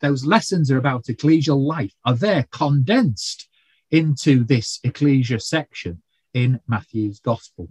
those 0.00 0.24
lessons 0.24 0.70
are 0.70 0.78
about 0.78 1.06
ecclesial 1.06 1.58
life 1.58 1.92
are 2.04 2.14
there 2.14 2.46
condensed 2.52 3.48
into 3.90 4.44
this 4.44 4.78
ecclesia 4.84 5.40
section 5.40 6.02
in 6.34 6.60
Matthew's 6.68 7.18
gospel. 7.18 7.68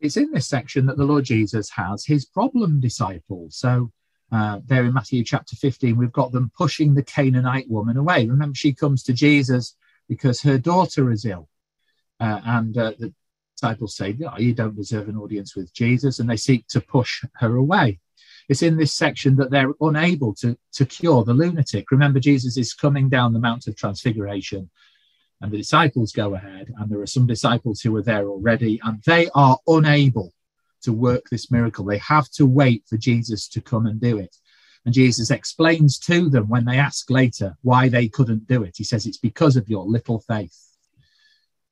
It's 0.00 0.16
in 0.16 0.30
this 0.30 0.46
section 0.46 0.86
that 0.86 0.96
the 0.96 1.04
Lord 1.04 1.24
Jesus 1.24 1.70
has 1.70 2.04
his 2.04 2.24
problem 2.26 2.80
disciples. 2.80 3.56
So 3.56 3.90
uh, 4.32 4.60
there 4.66 4.84
in 4.84 4.94
Matthew 4.94 5.24
chapter 5.24 5.56
15, 5.56 5.96
we've 5.96 6.12
got 6.12 6.32
them 6.32 6.50
pushing 6.56 6.94
the 6.94 7.02
Canaanite 7.02 7.70
woman 7.70 7.96
away. 7.96 8.26
Remember, 8.26 8.54
she 8.54 8.72
comes 8.72 9.02
to 9.04 9.12
Jesus 9.12 9.76
because 10.08 10.42
her 10.42 10.58
daughter 10.58 11.10
is 11.10 11.24
ill. 11.24 11.48
Uh, 12.18 12.40
and 12.44 12.76
uh, 12.76 12.92
the 12.98 13.12
disciples 13.54 13.96
say, 13.96 14.16
oh, 14.26 14.38
You 14.38 14.54
don't 14.54 14.76
deserve 14.76 15.08
an 15.08 15.16
audience 15.16 15.54
with 15.54 15.72
Jesus. 15.72 16.18
And 16.18 16.28
they 16.28 16.36
seek 16.36 16.66
to 16.68 16.80
push 16.80 17.24
her 17.34 17.54
away. 17.56 18.00
It's 18.48 18.62
in 18.62 18.76
this 18.76 18.94
section 18.94 19.36
that 19.36 19.50
they're 19.50 19.72
unable 19.80 20.34
to, 20.36 20.56
to 20.74 20.86
cure 20.86 21.24
the 21.24 21.34
lunatic. 21.34 21.90
Remember, 21.90 22.20
Jesus 22.20 22.56
is 22.56 22.74
coming 22.74 23.08
down 23.08 23.32
the 23.32 23.40
Mount 23.40 23.66
of 23.66 23.76
Transfiguration, 23.76 24.70
and 25.40 25.52
the 25.52 25.58
disciples 25.58 26.12
go 26.12 26.34
ahead. 26.34 26.72
And 26.78 26.90
there 26.90 27.00
are 27.00 27.06
some 27.06 27.26
disciples 27.26 27.80
who 27.80 27.94
are 27.96 28.02
there 28.02 28.28
already, 28.28 28.80
and 28.84 29.02
they 29.04 29.28
are 29.34 29.58
unable 29.66 30.32
to 30.82 30.92
work 30.92 31.24
this 31.30 31.50
miracle. 31.50 31.84
They 31.84 31.98
have 31.98 32.30
to 32.32 32.46
wait 32.46 32.84
for 32.88 32.96
Jesus 32.96 33.48
to 33.48 33.60
come 33.60 33.86
and 33.86 34.00
do 34.00 34.18
it. 34.18 34.34
And 34.84 34.94
Jesus 34.94 35.32
explains 35.32 35.98
to 36.00 36.30
them 36.30 36.48
when 36.48 36.64
they 36.64 36.78
ask 36.78 37.10
later 37.10 37.56
why 37.62 37.88
they 37.88 38.08
couldn't 38.08 38.46
do 38.46 38.62
it. 38.62 38.76
He 38.76 38.84
says, 38.84 39.04
It's 39.04 39.18
because 39.18 39.56
of 39.56 39.68
your 39.68 39.84
little 39.84 40.20
faith. 40.20 40.56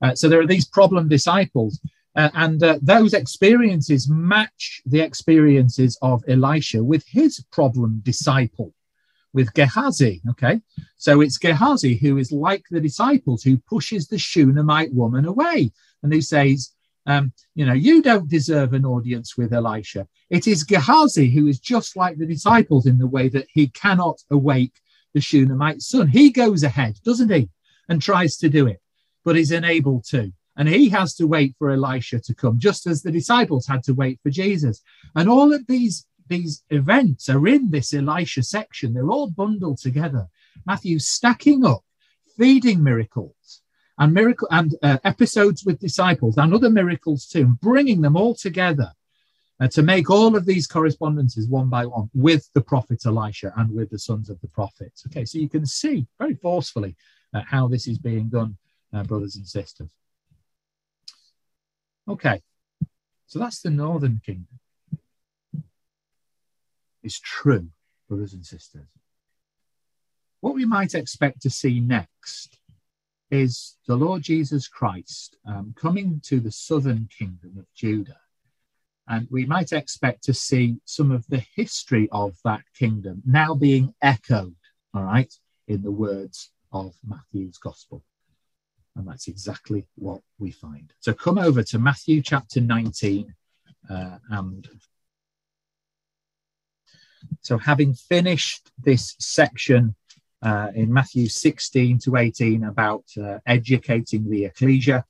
Uh, 0.01 0.13
so 0.13 0.27
there 0.27 0.41
are 0.41 0.47
these 0.47 0.67
problem 0.67 1.07
disciples, 1.07 1.79
uh, 2.15 2.29
and 2.33 2.61
uh, 2.61 2.77
those 2.81 3.13
experiences 3.13 4.09
match 4.09 4.81
the 4.85 4.99
experiences 4.99 5.97
of 6.01 6.23
Elisha 6.27 6.83
with 6.83 7.05
his 7.07 7.43
problem 7.51 8.01
disciple, 8.03 8.73
with 9.35 9.53
Gehazi. 9.53 10.21
Okay, 10.31 10.61
so 10.97 11.21
it's 11.21 11.37
Gehazi 11.37 11.95
who 11.97 12.17
is 12.17 12.31
like 12.31 12.63
the 12.71 12.81
disciples 12.81 13.43
who 13.43 13.57
pushes 13.57 14.07
the 14.07 14.17
Shunammite 14.17 14.93
woman 14.93 15.25
away 15.25 15.71
and 16.01 16.11
who 16.11 16.21
says, 16.21 16.71
um, 17.05 17.33
you 17.53 17.65
know, 17.65 17.73
you 17.73 18.01
don't 18.01 18.29
deserve 18.29 18.73
an 18.73 18.85
audience 18.85 19.37
with 19.37 19.53
Elisha. 19.53 20.07
It 20.29 20.47
is 20.47 20.63
Gehazi 20.63 21.29
who 21.29 21.47
is 21.47 21.59
just 21.59 21.95
like 21.95 22.17
the 22.17 22.25
disciples 22.25 22.87
in 22.87 22.97
the 22.97 23.07
way 23.07 23.29
that 23.29 23.47
he 23.53 23.67
cannot 23.67 24.17
awake 24.31 24.73
the 25.13 25.21
Shunammite 25.21 25.81
son. 25.81 26.07
He 26.07 26.31
goes 26.31 26.63
ahead, 26.63 26.97
doesn't 27.03 27.31
he, 27.31 27.49
and 27.89 28.01
tries 28.01 28.37
to 28.37 28.49
do 28.49 28.65
it, 28.67 28.81
but 29.23 29.37
is 29.37 29.51
unable 29.51 30.01
to. 30.09 30.31
And 30.57 30.69
he 30.69 30.87
has 30.89 31.13
to 31.15 31.27
wait 31.27 31.53
for 31.59 31.71
Elisha 31.71 32.21
to 32.21 32.33
come, 32.33 32.57
just 32.57 32.87
as 32.87 33.03
the 33.03 33.11
disciples 33.11 33.67
had 33.67 33.83
to 33.83 33.93
wait 33.93 34.19
for 34.23 34.29
Jesus. 34.29 34.81
And 35.13 35.29
all 35.29 35.53
of 35.53 35.67
these, 35.67 36.07
these 36.27 36.63
events 36.69 37.29
are 37.29 37.47
in 37.47 37.71
this 37.71 37.93
Elisha 37.93 38.43
section. 38.43 38.93
They're 38.93 39.09
all 39.09 39.29
bundled 39.29 39.79
together. 39.79 40.27
Matthew's 40.65 41.07
stacking 41.07 41.65
up, 41.65 41.83
feeding 42.37 42.83
miracles, 42.83 43.61
and 43.97 44.13
miracle 44.13 44.47
and 44.51 44.75
uh, 44.81 44.97
episodes 45.03 45.63
with 45.63 45.79
disciples 45.79 46.37
and 46.37 46.53
other 46.53 46.69
miracles 46.69 47.27
too, 47.27 47.57
bringing 47.61 48.01
them 48.01 48.17
all 48.17 48.35
together 48.35 48.91
uh, 49.59 49.67
to 49.69 49.83
make 49.83 50.09
all 50.09 50.35
of 50.35 50.45
these 50.45 50.67
correspondences 50.67 51.47
one 51.47 51.69
by 51.69 51.85
one 51.85 52.09
with 52.13 52.49
the 52.53 52.61
prophet 52.61 53.05
Elisha 53.05 53.53
and 53.55 53.71
with 53.71 53.89
the 53.89 53.99
sons 53.99 54.29
of 54.29 54.39
the 54.41 54.47
prophets. 54.49 55.03
Okay, 55.07 55.25
so 55.25 55.37
you 55.37 55.49
can 55.49 55.65
see 55.65 56.07
very 56.19 56.35
forcefully 56.35 56.95
uh, 57.33 57.41
how 57.47 57.67
this 57.67 57.87
is 57.87 57.97
being 57.97 58.29
done, 58.29 58.57
uh, 58.93 59.03
brothers 59.03 59.35
and 59.35 59.47
sisters. 59.47 59.89
Okay, 62.07 62.41
so 63.27 63.39
that's 63.39 63.61
the 63.61 63.69
northern 63.69 64.21
kingdom. 64.25 64.59
It's 67.05 67.19
true, 67.19 67.69
brothers 68.09 68.33
and 68.33 68.43
sisters. 68.43 68.87
What 70.39 70.55
we 70.55 70.65
might 70.65 70.95
expect 70.95 71.39
to 71.43 71.51
see 71.51 71.79
next 71.79 72.57
is 73.29 73.77
the 73.87 73.95
Lord 73.95 74.23
Jesus 74.23 74.67
Christ 74.67 75.37
um, 75.47 75.75
coming 75.77 76.19
to 76.25 76.39
the 76.39 76.51
southern 76.51 77.07
kingdom 77.15 77.57
of 77.59 77.71
Judah. 77.75 78.17
And 79.07 79.27
we 79.29 79.45
might 79.45 79.71
expect 79.71 80.23
to 80.23 80.33
see 80.33 80.77
some 80.85 81.11
of 81.11 81.27
the 81.27 81.45
history 81.55 82.09
of 82.11 82.37
that 82.43 82.63
kingdom 82.75 83.21
now 83.23 83.53
being 83.53 83.93
echoed, 84.01 84.55
all 84.95 85.03
right, 85.03 85.31
in 85.67 85.83
the 85.83 85.91
words 85.91 86.49
of 86.71 86.95
Matthew's 87.07 87.59
gospel. 87.59 88.03
And 88.95 89.07
that's 89.07 89.27
exactly 89.27 89.85
what 89.93 90.21
we 90.39 90.49
find. 90.49 90.91
So 91.01 91.13
come 91.13 91.37
over 91.37 91.61
to 91.61 91.77
Matthew 91.77 92.23
chapter 92.23 92.61
19 92.61 93.31
uh, 93.91 94.17
and 94.31 94.67
so 97.41 97.57
having 97.57 97.93
finished 97.93 98.71
this 98.77 99.15
section 99.19 99.95
uh, 100.45 100.71
in 100.75 100.93
Matthew 100.93 101.27
16 101.27 101.99
to 101.99 102.17
18 102.17 102.63
about 102.63 103.03
uh, 103.21 103.39
educating 103.47 104.29
the 104.29 104.45
ecclesia. 104.45 105.03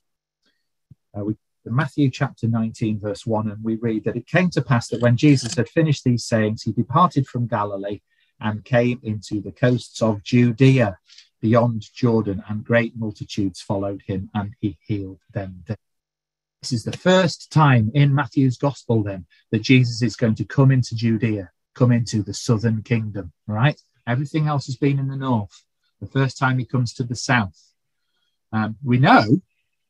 Uh, 1.15 1.25
we, 1.25 1.35
Matthew 1.65 2.09
chapter 2.09 2.47
19, 2.47 2.99
verse 2.99 3.25
1, 3.25 3.49
and 3.49 3.63
we 3.63 3.75
read 3.75 4.05
that 4.05 4.15
it 4.15 4.27
came 4.27 4.49
to 4.51 4.61
pass 4.61 4.87
that 4.89 5.01
when 5.01 5.17
Jesus 5.17 5.55
had 5.55 5.67
finished 5.67 6.03
these 6.03 6.23
sayings, 6.23 6.61
he 6.61 6.71
departed 6.71 7.27
from 7.27 7.47
Galilee 7.47 8.01
and 8.39 8.63
came 8.63 8.99
into 9.03 9.41
the 9.41 9.51
coasts 9.51 10.01
of 10.01 10.23
Judea 10.23 10.97
beyond 11.41 11.85
Jordan, 11.93 12.43
and 12.47 12.63
great 12.63 12.95
multitudes 12.95 13.61
followed 13.61 14.03
him, 14.05 14.29
and 14.33 14.53
he 14.61 14.77
healed 14.81 15.19
them. 15.33 15.63
This 16.61 16.71
is 16.71 16.83
the 16.83 16.97
first 16.97 17.51
time 17.51 17.91
in 17.93 18.15
Matthew's 18.15 18.57
gospel, 18.57 19.03
then, 19.03 19.25
that 19.51 19.61
Jesus 19.61 20.01
is 20.01 20.15
going 20.15 20.35
to 20.35 20.45
come 20.45 20.71
into 20.71 20.95
Judea, 20.95 21.49
come 21.75 21.91
into 21.91 22.23
the 22.23 22.33
southern 22.33 22.81
kingdom, 22.81 23.31
right? 23.47 23.79
Everything 24.07 24.47
else 24.47 24.65
has 24.65 24.77
been 24.77 24.99
in 24.99 25.07
the 25.07 25.15
north. 25.15 25.63
The 26.01 26.07
first 26.07 26.37
time 26.37 26.57
he 26.57 26.65
comes 26.65 26.93
to 26.93 27.03
the 27.03 27.15
south. 27.15 27.59
Um, 28.51 28.77
we 28.83 28.97
know 28.97 29.41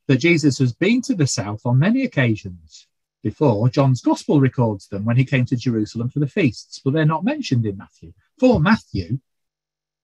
that 0.07 0.17
Jesus 0.17 0.59
has 0.59 0.73
been 0.73 1.01
to 1.03 1.15
the 1.15 1.27
south 1.27 1.65
on 1.65 1.79
many 1.79 2.03
occasions 2.03 2.87
before. 3.23 3.69
John's 3.69 4.01
gospel 4.01 4.39
records 4.39 4.87
them 4.87 5.05
when 5.05 5.17
he 5.17 5.25
came 5.25 5.45
to 5.45 5.55
Jerusalem 5.55 6.09
for 6.09 6.19
the 6.19 6.27
feasts, 6.27 6.79
but 6.83 6.93
they're 6.93 7.05
not 7.05 7.23
mentioned 7.23 7.65
in 7.65 7.77
Matthew. 7.77 8.13
For 8.39 8.59
Matthew, 8.59 9.19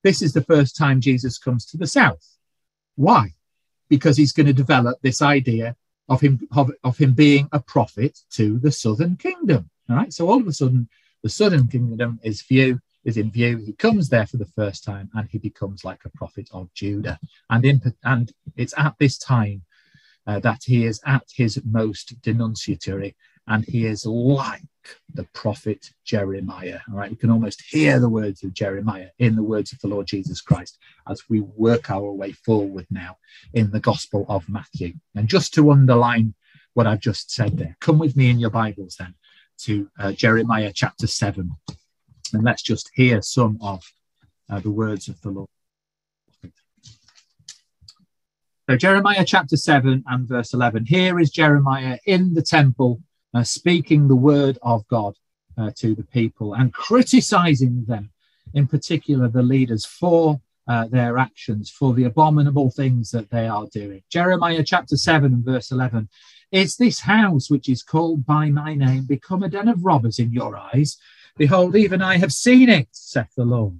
this 0.03 0.21
is 0.21 0.33
the 0.33 0.43
first 0.43 0.75
time 0.75 1.01
Jesus 1.01 1.37
comes 1.37 1.65
to 1.67 1.77
the 1.77 1.87
south. 1.87 2.37
Why? 2.95 3.33
Because 3.89 4.17
he's 4.17 4.33
going 4.33 4.47
to 4.47 4.53
develop 4.53 4.99
this 5.01 5.21
idea 5.21 5.75
of 6.09 6.19
him 6.19 6.47
of, 6.55 6.71
of 6.83 6.97
him 6.97 7.13
being 7.13 7.47
a 7.51 7.59
prophet 7.59 8.19
to 8.31 8.59
the 8.59 8.71
southern 8.71 9.15
kingdom. 9.15 9.69
All 9.89 9.95
right. 9.95 10.11
So 10.11 10.27
all 10.27 10.39
of 10.39 10.47
a 10.47 10.53
sudden, 10.53 10.89
the 11.23 11.29
southern 11.29 11.67
kingdom 11.67 12.19
is 12.23 12.41
view 12.41 12.79
is 13.03 13.17
in 13.17 13.31
view. 13.31 13.57
He 13.57 13.73
comes 13.73 14.09
there 14.09 14.27
for 14.27 14.37
the 14.37 14.45
first 14.45 14.83
time 14.83 15.09
and 15.13 15.27
he 15.29 15.37
becomes 15.37 15.83
like 15.83 16.01
a 16.05 16.09
prophet 16.09 16.49
of 16.51 16.73
Judah. 16.73 17.19
And, 17.49 17.65
in, 17.65 17.81
and 18.03 18.31
it's 18.55 18.73
at 18.77 18.95
this 18.99 19.17
time 19.17 19.63
uh, 20.27 20.39
that 20.39 20.61
he 20.65 20.85
is 20.85 21.01
at 21.05 21.23
his 21.33 21.59
most 21.65 22.21
denunciatory 22.21 23.15
and 23.47 23.65
he 23.65 23.87
is 23.87 24.05
like 24.05 24.61
the 25.13 25.23
prophet 25.33 25.89
Jeremiah. 26.05 26.79
All 26.89 26.97
right, 26.97 27.09
we 27.09 27.17
can 27.17 27.31
almost 27.31 27.63
hear 27.67 27.99
the 27.99 28.09
words 28.09 28.43
of 28.43 28.53
Jeremiah 28.53 29.09
in 29.17 29.35
the 29.35 29.43
words 29.43 29.73
of 29.73 29.79
the 29.79 29.87
Lord 29.87 30.07
Jesus 30.07 30.41
Christ 30.41 30.77
as 31.09 31.23
we 31.27 31.41
work 31.41 31.89
our 31.89 32.11
way 32.11 32.33
forward 32.33 32.85
now 32.91 33.17
in 33.53 33.71
the 33.71 33.79
Gospel 33.79 34.25
of 34.29 34.47
Matthew. 34.47 34.93
And 35.15 35.27
just 35.27 35.53
to 35.55 35.71
underline 35.71 36.35
what 36.73 36.87
I've 36.87 36.99
just 36.99 37.31
said 37.31 37.57
there, 37.57 37.75
come 37.81 37.97
with 37.97 38.15
me 38.15 38.29
in 38.29 38.39
your 38.39 38.51
Bibles 38.51 38.95
then 38.99 39.15
to 39.63 39.89
uh, 39.99 40.11
Jeremiah 40.11 40.71
chapter 40.73 41.07
7. 41.07 41.51
And 42.33 42.43
let's 42.43 42.61
just 42.61 42.89
hear 42.93 43.21
some 43.21 43.57
of 43.61 43.83
uh, 44.49 44.59
the 44.59 44.71
words 44.71 45.07
of 45.07 45.19
the 45.21 45.29
Lord. 45.29 45.49
So, 48.69 48.77
Jeremiah 48.77 49.25
chapter 49.25 49.57
7 49.57 50.03
and 50.07 50.27
verse 50.27 50.53
11. 50.53 50.85
Here 50.85 51.19
is 51.19 51.29
Jeremiah 51.29 51.97
in 52.05 52.33
the 52.33 52.41
temple 52.41 53.01
uh, 53.33 53.43
speaking 53.43 54.07
the 54.07 54.15
word 54.15 54.57
of 54.61 54.87
God 54.87 55.15
uh, 55.57 55.71
to 55.77 55.95
the 55.95 56.03
people 56.03 56.53
and 56.53 56.73
criticizing 56.73 57.85
them, 57.85 58.11
in 58.53 58.67
particular 58.67 59.27
the 59.27 59.41
leaders, 59.41 59.85
for 59.85 60.39
uh, 60.67 60.87
their 60.87 61.17
actions, 61.17 61.69
for 61.69 61.93
the 61.93 62.05
abominable 62.05 62.69
things 62.69 63.11
that 63.11 63.29
they 63.29 63.47
are 63.47 63.67
doing. 63.73 64.03
Jeremiah 64.09 64.63
chapter 64.63 64.95
7 64.95 65.33
and 65.33 65.43
verse 65.43 65.71
11. 65.71 66.07
Is 66.51 66.75
this 66.75 66.99
house 66.99 67.49
which 67.49 67.69
is 67.69 67.81
called 67.81 68.25
by 68.25 68.49
my 68.49 68.75
name 68.75 69.05
become 69.05 69.41
a 69.41 69.47
den 69.47 69.69
of 69.69 69.85
robbers 69.85 70.19
in 70.19 70.33
your 70.33 70.57
eyes? 70.57 70.97
Behold, 71.37 71.77
even 71.77 72.01
I 72.01 72.17
have 72.17 72.33
seen 72.33 72.67
it, 72.67 72.89
saith 72.91 73.33
the 73.37 73.45
Lord. 73.45 73.79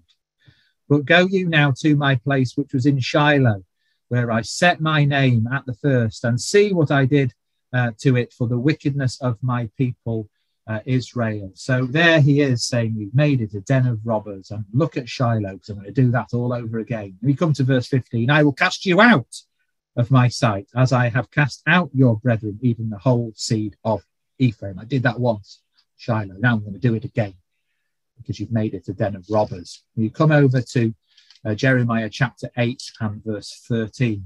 But 0.87 1.05
go 1.05 1.27
you 1.27 1.49
now 1.49 1.73
to 1.79 1.97
my 1.97 2.15
place 2.15 2.55
which 2.55 2.73
was 2.73 2.85
in 2.85 2.99
Shiloh, 2.99 3.65
where 4.07 4.31
I 4.31 4.41
set 4.41 4.79
my 4.79 5.03
name 5.03 5.47
at 5.51 5.65
the 5.65 5.73
first, 5.73 6.23
and 6.23 6.39
see 6.39 6.71
what 6.71 6.91
I 6.91 7.05
did 7.05 7.33
uh, 7.73 7.91
to 7.99 8.15
it 8.15 8.31
for 8.31 8.47
the 8.47 8.59
wickedness 8.59 9.21
of 9.21 9.37
my 9.41 9.69
people 9.77 10.29
uh, 10.65 10.79
Israel. 10.85 11.51
So 11.55 11.85
there 11.85 12.21
he 12.21 12.39
is 12.39 12.65
saying, 12.65 12.95
You've 12.95 13.15
made 13.15 13.41
it 13.41 13.53
a 13.53 13.61
den 13.61 13.85
of 13.85 13.99
robbers. 14.05 14.49
And 14.51 14.63
look 14.71 14.95
at 14.95 15.09
Shiloh, 15.09 15.53
because 15.53 15.69
I'm 15.69 15.75
going 15.75 15.87
to 15.87 16.01
do 16.01 16.11
that 16.11 16.33
all 16.33 16.53
over 16.53 16.79
again. 16.79 17.17
And 17.21 17.29
we 17.29 17.35
come 17.35 17.51
to 17.53 17.63
verse 17.63 17.87
15 17.87 18.29
I 18.29 18.43
will 18.43 18.53
cast 18.53 18.85
you 18.85 19.01
out 19.01 19.27
of 19.95 20.11
my 20.11 20.27
sight, 20.27 20.67
as 20.75 20.93
I 20.93 21.09
have 21.09 21.31
cast 21.31 21.61
out 21.67 21.89
your 21.93 22.17
brethren, 22.17 22.59
even 22.61 22.89
the 22.89 22.97
whole 22.97 23.31
seed 23.35 23.75
of 23.83 24.03
Ephraim. 24.39 24.79
I 24.79 24.85
did 24.85 25.03
that 25.03 25.19
once, 25.19 25.61
Shiloh. 25.97 26.35
Now 26.39 26.53
I'm 26.53 26.61
going 26.61 26.73
to 26.73 26.79
do 26.79 26.95
it 26.95 27.05
again 27.05 27.33
because 28.17 28.39
you've 28.39 28.51
made 28.51 28.73
it 28.73 28.87
a 28.87 28.93
den 28.93 29.15
of 29.15 29.25
robbers. 29.29 29.83
You 29.95 30.09
come 30.09 30.31
over 30.31 30.61
to 30.61 30.93
uh, 31.43 31.55
Jeremiah 31.55 32.09
chapter 32.09 32.49
8 32.57 32.81
and 32.99 33.23
verse 33.23 33.63
13. 33.67 34.23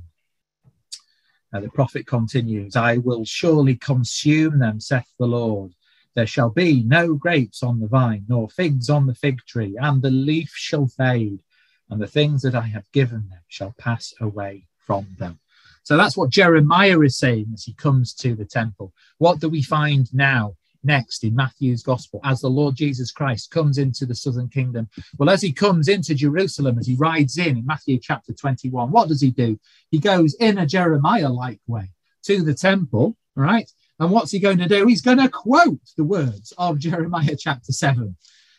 Uh, 1.54 1.60
the 1.62 1.70
prophet 1.70 2.06
continues, 2.06 2.76
I 2.76 2.98
will 2.98 3.24
surely 3.24 3.76
consume 3.76 4.60
them, 4.60 4.80
saith 4.80 5.12
the 5.18 5.26
Lord. 5.26 5.74
There 6.14 6.28
shall 6.28 6.50
be 6.50 6.84
no 6.84 7.14
grapes 7.14 7.64
on 7.64 7.80
the 7.80 7.88
vine, 7.88 8.26
nor 8.28 8.50
figs 8.50 8.90
on 8.90 9.06
the 9.06 9.16
fig 9.16 9.40
tree, 9.46 9.78
and 9.80 10.02
the 10.02 10.10
leaf 10.10 10.52
shall 10.54 10.88
fade, 10.88 11.42
and 11.90 12.02
the 12.02 12.08
things 12.08 12.42
that 12.42 12.56
I 12.56 12.68
have 12.68 12.92
given 12.92 13.30
them 13.30 13.42
shall 13.48 13.74
pass 13.78 14.14
away 14.20 14.68
from 14.78 15.08
them. 15.18 15.40
So 15.86 15.98
that's 15.98 16.18
what 16.18 16.32
Jeremiah 16.32 17.00
is 17.02 17.18
saying 17.18 17.52
as 17.54 17.64
he 17.64 17.74
comes 17.74 18.14
to 18.16 18.36
the 18.36 18.44
temple. 18.44 18.92
What 19.20 19.40
do 19.40 19.48
we 19.48 19.62
find 19.62 20.14
now? 20.14 20.56
Next 20.84 21.24
in 21.24 21.36
Matthew's 21.36 21.82
gospel, 21.82 22.20
as 22.24 22.42
the 22.42 22.48
Lord 22.48 22.76
Jesus 22.76 23.12
Christ 23.12 23.50
comes 23.50 23.80
into 23.80 24.06
the 24.06 24.14
southern 24.14 24.50
kingdom. 24.50 24.88
Well, 25.18 25.32
as 25.32 25.42
he 25.42 25.52
comes 25.52 25.88
into 25.88 26.14
Jerusalem, 26.14 26.78
as 26.78 26.86
he 26.86 26.96
rides 26.96 27.40
in 27.40 27.58
in 27.58 27.66
Matthew 27.66 28.00
chapter 28.00 28.34
21, 28.34 28.92
what 28.92 29.08
does 29.08 29.20
he 29.20 29.32
do? 29.32 29.60
He 29.90 29.98
goes 29.98 30.36
in 30.36 30.60
a 30.60 30.66
Jeremiah 30.68 31.30
like 31.30 31.60
way 31.66 31.90
to 32.26 32.44
the 32.44 32.54
temple, 32.54 33.18
right? 33.36 33.68
And 34.00 34.12
what's 34.12 34.32
he 34.32 34.40
going 34.40 34.60
to 34.60 34.68
do? 34.68 34.86
He's 34.86 35.02
going 35.02 35.18
to 35.18 35.30
quote 35.30 35.80
the 35.98 36.04
words 36.04 36.54
of 36.58 36.78
Jeremiah 36.78 37.36
chapter 37.36 37.72
7. 37.72 38.16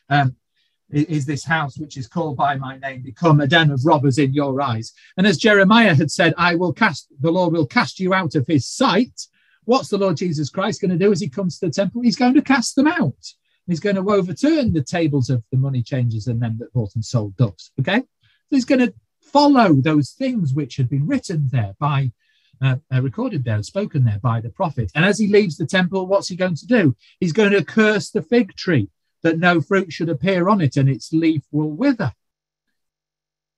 Um, 0.08 0.34
is 0.90 1.26
this 1.26 1.44
house 1.44 1.78
which 1.78 1.96
is 1.96 2.06
called 2.06 2.36
by 2.36 2.56
my 2.56 2.78
name 2.78 3.02
become 3.02 3.40
a 3.40 3.46
den 3.46 3.70
of 3.70 3.84
robbers 3.84 4.18
in 4.18 4.32
your 4.32 4.60
eyes? 4.60 4.92
And 5.16 5.26
as 5.26 5.38
Jeremiah 5.38 5.94
had 5.94 6.10
said, 6.10 6.34
I 6.36 6.54
will 6.54 6.72
cast, 6.72 7.08
the 7.20 7.30
Lord 7.30 7.52
will 7.52 7.66
cast 7.66 7.98
you 7.98 8.14
out 8.14 8.34
of 8.34 8.46
his 8.46 8.68
sight. 8.68 9.20
What's 9.64 9.88
the 9.88 9.98
Lord 9.98 10.16
Jesus 10.16 10.48
Christ 10.48 10.80
going 10.80 10.92
to 10.92 11.04
do 11.04 11.10
as 11.10 11.20
he 11.20 11.28
comes 11.28 11.58
to 11.58 11.66
the 11.66 11.72
temple? 11.72 12.02
He's 12.02 12.16
going 12.16 12.34
to 12.34 12.42
cast 12.42 12.76
them 12.76 12.86
out. 12.86 13.14
He's 13.66 13.80
going 13.80 13.96
to 13.96 14.10
overturn 14.10 14.72
the 14.72 14.82
tables 14.82 15.28
of 15.28 15.42
the 15.50 15.58
money 15.58 15.82
changers 15.82 16.28
and 16.28 16.40
them 16.40 16.56
that 16.60 16.72
bought 16.72 16.94
and 16.94 17.04
sold 17.04 17.36
doves. 17.36 17.72
Okay. 17.80 17.98
So 17.98 18.04
he's 18.50 18.64
going 18.64 18.86
to 18.86 18.94
follow 19.20 19.74
those 19.74 20.12
things 20.12 20.54
which 20.54 20.76
had 20.76 20.88
been 20.88 21.08
written 21.08 21.48
there 21.50 21.74
by, 21.80 22.12
uh, 22.62 22.76
uh, 22.94 23.02
recorded 23.02 23.42
there, 23.42 23.60
spoken 23.64 24.04
there 24.04 24.20
by 24.22 24.40
the 24.40 24.50
prophet. 24.50 24.92
And 24.94 25.04
as 25.04 25.18
he 25.18 25.26
leaves 25.26 25.56
the 25.56 25.66
temple, 25.66 26.06
what's 26.06 26.28
he 26.28 26.36
going 26.36 26.54
to 26.54 26.66
do? 26.66 26.94
He's 27.18 27.32
going 27.32 27.50
to 27.50 27.64
curse 27.64 28.10
the 28.10 28.22
fig 28.22 28.54
tree 28.54 28.88
that 29.26 29.40
no 29.40 29.60
fruit 29.60 29.92
should 29.92 30.08
appear 30.08 30.48
on 30.48 30.60
it 30.60 30.76
and 30.76 30.88
its 30.88 31.12
leaf 31.12 31.42
will 31.50 31.72
wither. 31.72 32.12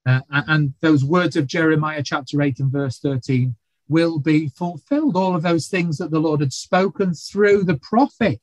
Uh, 0.07 0.21
and 0.31 0.73
those 0.81 1.05
words 1.05 1.37
of 1.37 1.47
Jeremiah 1.47 2.03
chapter 2.03 2.41
8 2.41 2.61
and 2.61 2.73
verse 2.73 2.99
13 3.01 3.55
will 3.87 4.19
be 4.19 4.49
fulfilled. 4.49 5.15
All 5.15 5.37
of 5.37 5.43
those 5.43 5.69
things 5.69 5.99
that 5.99 6.11
the 6.11 6.21
Lord 6.21 6.41
had 6.41 6.55
spoken 6.55 7.13
through 7.13 7.65
the 7.65 7.77
prophet, 7.77 8.41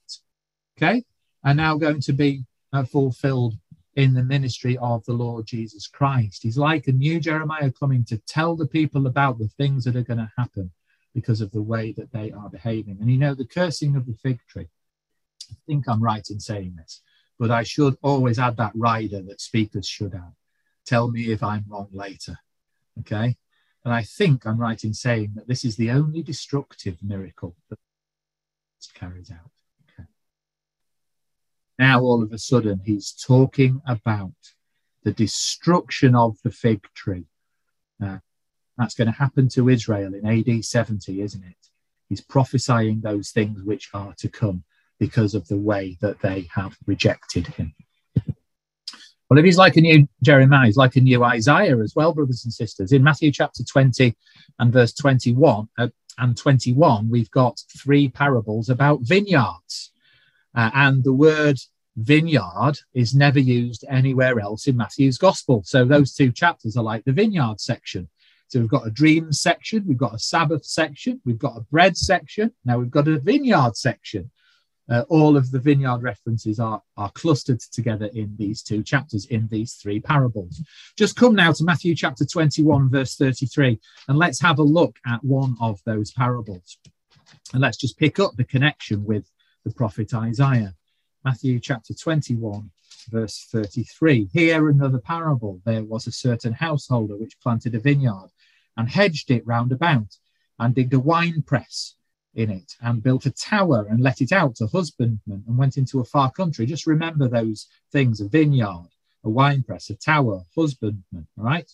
okay, 0.77 1.03
are 1.43 1.55
now 1.55 1.75
going 1.77 1.99
to 2.01 2.13
be 2.13 2.45
uh, 2.71 2.83
fulfilled 2.83 3.55
in 3.95 4.13
the 4.13 4.23
ministry 4.23 4.77
of 4.77 5.03
the 5.05 5.13
Lord 5.13 5.47
Jesus 5.47 5.87
Christ. 5.87 6.43
He's 6.43 6.59
like 6.59 6.87
a 6.87 6.91
new 6.91 7.19
Jeremiah 7.19 7.71
coming 7.71 8.05
to 8.05 8.19
tell 8.27 8.55
the 8.55 8.67
people 8.67 9.07
about 9.07 9.39
the 9.39 9.47
things 9.47 9.85
that 9.85 9.95
are 9.95 10.03
going 10.03 10.19
to 10.19 10.31
happen 10.37 10.69
because 11.15 11.41
of 11.41 11.49
the 11.49 11.63
way 11.63 11.91
that 11.93 12.11
they 12.11 12.31
are 12.31 12.49
behaving. 12.49 12.99
And 13.01 13.09
you 13.09 13.17
know, 13.17 13.33
the 13.33 13.47
cursing 13.47 13.95
of 13.95 14.05
the 14.05 14.13
fig 14.21 14.41
tree, 14.47 14.67
I 15.49 15.55
think 15.65 15.89
I'm 15.89 16.03
right 16.03 16.27
in 16.29 16.39
saying 16.39 16.75
this 16.77 17.01
but 17.39 17.51
I 17.51 17.63
should 17.63 17.97
always 18.01 18.39
add 18.39 18.57
that 18.57 18.71
rider 18.75 19.21
that 19.23 19.41
speakers 19.41 19.87
should 19.87 20.13
add. 20.13 20.33
Tell 20.85 21.09
me 21.09 21.31
if 21.31 21.43
I'm 21.43 21.65
wrong 21.67 21.89
later. 21.91 22.37
Okay. 22.99 23.37
And 23.83 23.93
I 23.93 24.03
think 24.03 24.45
I'm 24.45 24.59
right 24.59 24.83
in 24.83 24.93
saying 24.93 25.33
that 25.35 25.47
this 25.47 25.63
is 25.63 25.75
the 25.75 25.91
only 25.91 26.23
destructive 26.23 26.97
miracle 27.03 27.55
that 27.69 27.79
carries 28.93 29.31
out. 29.31 29.51
Okay. 29.83 30.07
Now, 31.77 32.01
all 32.01 32.23
of 32.23 32.31
a 32.31 32.37
sudden, 32.37 32.81
he's 32.85 33.11
talking 33.11 33.81
about 33.85 34.33
the 35.03 35.11
destruction 35.11 36.15
of 36.15 36.37
the 36.43 36.51
fig 36.51 36.87
tree. 36.95 37.25
Uh, 38.03 38.19
that's 38.77 38.95
going 38.95 39.07
to 39.07 39.17
happen 39.17 39.47
to 39.49 39.69
Israel 39.69 40.13
in 40.13 40.25
AD 40.25 40.65
70, 40.65 41.21
isn't 41.21 41.43
it? 41.43 41.69
He's 42.09 42.21
prophesying 42.21 43.01
those 43.01 43.31
things 43.31 43.63
which 43.63 43.89
are 43.93 44.13
to 44.17 44.29
come 44.29 44.63
because 44.99 45.35
of 45.35 45.47
the 45.47 45.57
way 45.57 45.97
that 46.01 46.19
they 46.21 46.47
have 46.53 46.77
rejected 46.85 47.47
him. 47.47 47.73
Well, 49.29 49.39
if 49.39 49.45
he's 49.45 49.57
like 49.57 49.75
a 49.75 49.81
new 49.81 50.07
Jeremiah, 50.21 50.67
he's 50.67 50.77
like 50.77 50.95
a 50.95 51.01
new 51.01 51.23
Isaiah 51.23 51.79
as 51.79 51.93
well, 51.95 52.13
brothers 52.13 52.45
and 52.45 52.53
sisters. 52.53 52.91
In 52.91 53.03
Matthew 53.03 53.31
chapter 53.31 53.63
20 53.63 54.15
and 54.59 54.71
verse 54.71 54.93
21 54.93 55.67
uh, 55.77 55.87
and 56.19 56.37
21, 56.37 57.09
we've 57.09 57.31
got 57.31 57.59
three 57.75 58.07
parables 58.07 58.69
about 58.69 58.99
vineyards. 59.01 59.91
Uh, 60.53 60.69
and 60.73 61.03
the 61.03 61.13
word 61.13 61.57
vineyard 61.97 62.77
is 62.93 63.15
never 63.15 63.39
used 63.39 63.83
anywhere 63.89 64.39
else 64.39 64.67
in 64.67 64.77
Matthew's 64.77 65.17
gospel. 65.17 65.63
So 65.65 65.85
those 65.85 66.13
two 66.13 66.31
chapters 66.31 66.77
are 66.77 66.83
like 66.83 67.03
the 67.03 67.11
vineyard 67.11 67.59
section. 67.59 68.07
So 68.47 68.59
we've 68.59 68.69
got 68.69 68.85
a 68.85 68.91
dreams 68.91 69.41
section, 69.41 69.85
we've 69.87 69.97
got 69.97 70.13
a 70.13 70.19
Sabbath 70.19 70.65
section, 70.65 71.19
we've 71.25 71.39
got 71.39 71.57
a 71.57 71.61
bread 71.71 71.97
section, 71.97 72.51
now 72.63 72.77
we've 72.77 72.91
got 72.91 73.07
a 73.07 73.19
vineyard 73.19 73.75
section 73.75 74.29
uh, 74.89 75.03
all 75.09 75.35
of 75.35 75.51
the 75.51 75.59
vineyard 75.59 76.03
references 76.03 76.59
are, 76.59 76.81
are 76.97 77.11
clustered 77.11 77.59
together 77.59 78.09
in 78.13 78.35
these 78.37 78.61
two 78.61 78.83
chapters, 78.83 79.25
in 79.27 79.47
these 79.47 79.73
three 79.73 79.99
parables. 79.99 80.61
Just 80.97 81.15
come 81.15 81.35
now 81.35 81.51
to 81.51 81.63
Matthew 81.63 81.95
chapter 81.95 82.25
21, 82.25 82.89
verse 82.89 83.15
33, 83.15 83.79
and 84.07 84.17
let's 84.17 84.41
have 84.41 84.59
a 84.59 84.63
look 84.63 84.97
at 85.05 85.23
one 85.23 85.55
of 85.59 85.79
those 85.85 86.11
parables. 86.11 86.77
And 87.53 87.61
let's 87.61 87.77
just 87.77 87.97
pick 87.97 88.19
up 88.19 88.35
the 88.35 88.43
connection 88.43 89.03
with 89.05 89.29
the 89.63 89.71
prophet 89.71 90.13
Isaiah. 90.13 90.75
Matthew 91.23 91.59
chapter 91.59 91.93
21, 91.93 92.69
verse 93.09 93.47
33. 93.51 94.29
Here 94.31 94.69
another 94.69 94.99
parable. 94.99 95.61
There 95.65 95.83
was 95.83 96.05
a 96.05 96.11
certain 96.11 96.53
householder 96.53 97.17
which 97.17 97.39
planted 97.41 97.73
a 97.73 97.79
vineyard 97.79 98.29
and 98.77 98.89
hedged 98.89 99.31
it 99.31 99.45
round 99.47 99.71
about 99.71 100.17
and 100.59 100.75
digged 100.75 100.93
a 100.93 100.99
wine 100.99 101.41
press 101.41 101.95
in 102.35 102.51
it 102.51 102.75
and 102.81 103.01
built 103.01 103.25
a 103.25 103.31
tower 103.31 103.85
and 103.89 104.01
let 104.01 104.21
it 104.21 104.31
out 104.31 104.55
to 104.55 104.67
husbandmen 104.67 105.43
and 105.47 105.57
went 105.57 105.77
into 105.77 105.99
a 105.99 106.05
far 106.05 106.31
country. 106.31 106.65
Just 106.65 106.87
remember 106.87 107.27
those 107.27 107.67
things 107.91 108.21
a 108.21 108.27
vineyard, 108.27 108.89
a 109.23 109.29
wine 109.29 109.63
press, 109.63 109.89
a 109.89 109.95
tower, 109.95 110.41
husbandman, 110.55 111.27
right? 111.37 111.71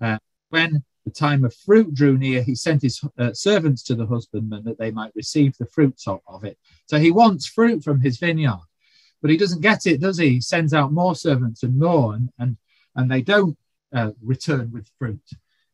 Uh, 0.00 0.18
when 0.50 0.82
the 1.04 1.10
time 1.10 1.44
of 1.44 1.54
fruit 1.54 1.94
drew 1.94 2.16
near, 2.16 2.42
he 2.42 2.54
sent 2.54 2.82
his 2.82 3.02
uh, 3.18 3.32
servants 3.32 3.82
to 3.84 3.94
the 3.94 4.06
husbandman 4.06 4.64
that 4.64 4.78
they 4.78 4.90
might 4.90 5.12
receive 5.14 5.56
the 5.58 5.66
fruits 5.66 6.06
of, 6.06 6.20
of 6.26 6.44
it. 6.44 6.58
So 6.86 6.98
he 6.98 7.10
wants 7.10 7.46
fruit 7.46 7.82
from 7.82 8.00
his 8.00 8.18
vineyard, 8.18 8.60
but 9.20 9.30
he 9.30 9.36
doesn't 9.36 9.62
get 9.62 9.86
it, 9.86 10.00
does 10.00 10.18
he? 10.18 10.30
He 10.30 10.40
sends 10.40 10.72
out 10.72 10.92
more 10.92 11.14
servants 11.14 11.62
and 11.62 11.78
more, 11.78 12.14
and, 12.14 12.30
and, 12.38 12.56
and 12.96 13.10
they 13.10 13.22
don't 13.22 13.56
uh, 13.94 14.12
return 14.22 14.70
with 14.72 14.88
fruit. 14.98 15.22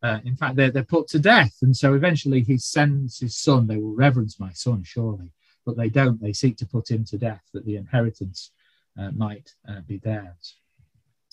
Uh, 0.06 0.20
in 0.24 0.36
fact, 0.36 0.54
they're, 0.54 0.70
they're 0.70 0.84
put 0.84 1.08
to 1.08 1.18
death. 1.18 1.56
And 1.62 1.76
so 1.76 1.94
eventually 1.94 2.42
he 2.42 2.58
sends 2.58 3.18
his 3.18 3.36
son. 3.36 3.66
They 3.66 3.76
will 3.76 3.96
reverence 3.96 4.38
my 4.38 4.52
son, 4.52 4.84
surely. 4.84 5.32
But 5.64 5.76
they 5.76 5.88
don't. 5.88 6.20
They 6.20 6.32
seek 6.32 6.56
to 6.58 6.66
put 6.66 6.88
him 6.88 7.04
to 7.06 7.18
death 7.18 7.42
that 7.52 7.66
the 7.66 7.74
inheritance 7.74 8.52
uh, 8.96 9.10
might 9.10 9.50
uh, 9.68 9.80
be 9.80 9.98
theirs. 9.98 10.58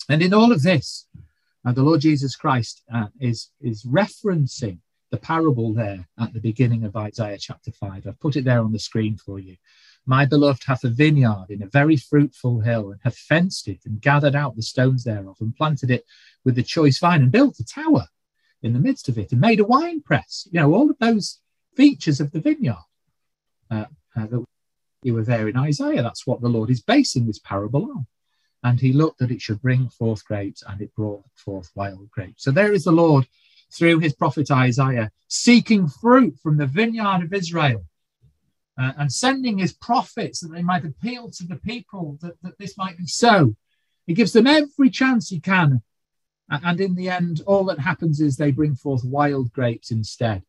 And 0.08 0.20
in 0.22 0.34
all 0.34 0.50
of 0.50 0.64
this, 0.64 1.06
uh, 1.64 1.70
the 1.70 1.84
Lord 1.84 2.00
Jesus 2.00 2.34
Christ 2.34 2.82
uh, 2.92 3.06
is, 3.20 3.50
is 3.60 3.84
referencing 3.84 4.78
the 5.12 5.18
parable 5.18 5.72
there 5.72 6.08
at 6.18 6.32
the 6.32 6.40
beginning 6.40 6.82
of 6.82 6.96
Isaiah 6.96 7.38
chapter 7.38 7.70
5. 7.70 8.08
I've 8.08 8.18
put 8.18 8.34
it 8.34 8.44
there 8.44 8.60
on 8.60 8.72
the 8.72 8.80
screen 8.80 9.16
for 9.16 9.38
you. 9.38 9.56
My 10.04 10.26
beloved 10.26 10.64
hath 10.66 10.82
a 10.82 10.88
vineyard 10.88 11.46
in 11.50 11.62
a 11.62 11.68
very 11.68 11.96
fruitful 11.96 12.60
hill, 12.60 12.90
and 12.90 13.00
hath 13.04 13.16
fenced 13.16 13.68
it, 13.68 13.82
and 13.86 14.02
gathered 14.02 14.34
out 14.34 14.56
the 14.56 14.62
stones 14.62 15.04
thereof, 15.04 15.36
and 15.40 15.56
planted 15.56 15.92
it 15.92 16.04
with 16.44 16.56
the 16.56 16.62
choice 16.62 16.98
vine, 16.98 17.22
and 17.22 17.30
built 17.30 17.60
a 17.60 17.64
tower 17.64 18.08
in 18.64 18.72
the 18.72 18.80
midst 18.80 19.08
of 19.08 19.18
it 19.18 19.30
and 19.30 19.40
made 19.40 19.60
a 19.60 19.64
wine 19.64 20.00
press. 20.00 20.48
You 20.50 20.60
know, 20.60 20.72
all 20.72 20.90
of 20.90 20.98
those 20.98 21.38
features 21.76 22.20
of 22.20 22.32
the 22.32 22.40
vineyard 22.40 22.84
uh, 23.70 23.84
uh, 24.16 24.26
that 24.26 24.44
you 25.02 25.14
were 25.14 25.22
there 25.22 25.48
in 25.48 25.56
Isaiah. 25.56 26.02
That's 26.02 26.26
what 26.26 26.40
the 26.40 26.48
Lord 26.48 26.70
is 26.70 26.80
basing 26.80 27.26
this 27.26 27.38
parable 27.38 27.84
on. 27.84 28.06
And 28.62 28.80
he 28.80 28.94
looked 28.94 29.18
that 29.18 29.30
it 29.30 29.42
should 29.42 29.60
bring 29.60 29.90
forth 29.90 30.24
grapes, 30.24 30.62
and 30.66 30.80
it 30.80 30.94
brought 30.94 31.22
forth 31.34 31.70
wild 31.74 32.10
grapes. 32.10 32.44
So 32.44 32.50
there 32.50 32.72
is 32.72 32.84
the 32.84 32.92
Lord 32.92 33.28
through 33.70 33.98
his 33.98 34.14
prophet 34.14 34.50
Isaiah 34.50 35.10
seeking 35.28 35.86
fruit 35.86 36.38
from 36.42 36.56
the 36.56 36.66
vineyard 36.66 37.22
of 37.22 37.34
Israel. 37.34 37.84
Uh, 38.76 38.92
and 38.98 39.12
sending 39.12 39.58
his 39.58 39.72
prophets 39.72 40.40
that 40.40 40.48
they 40.48 40.62
might 40.62 40.84
appeal 40.84 41.30
to 41.30 41.46
the 41.46 41.56
people 41.56 42.18
that, 42.20 42.32
that 42.42 42.58
this 42.58 42.76
might 42.76 42.98
be 42.98 43.06
so. 43.06 43.54
He 44.06 44.14
gives 44.14 44.32
them 44.32 44.48
every 44.48 44.90
chance 44.90 45.28
he 45.28 45.38
can 45.38 45.80
and 46.50 46.80
in 46.80 46.94
the 46.94 47.08
end, 47.08 47.42
all 47.46 47.64
that 47.64 47.78
happens 47.78 48.20
is 48.20 48.36
they 48.36 48.50
bring 48.50 48.74
forth 48.74 49.04
wild 49.04 49.52
grapes 49.52 49.90
instead. 49.90 50.42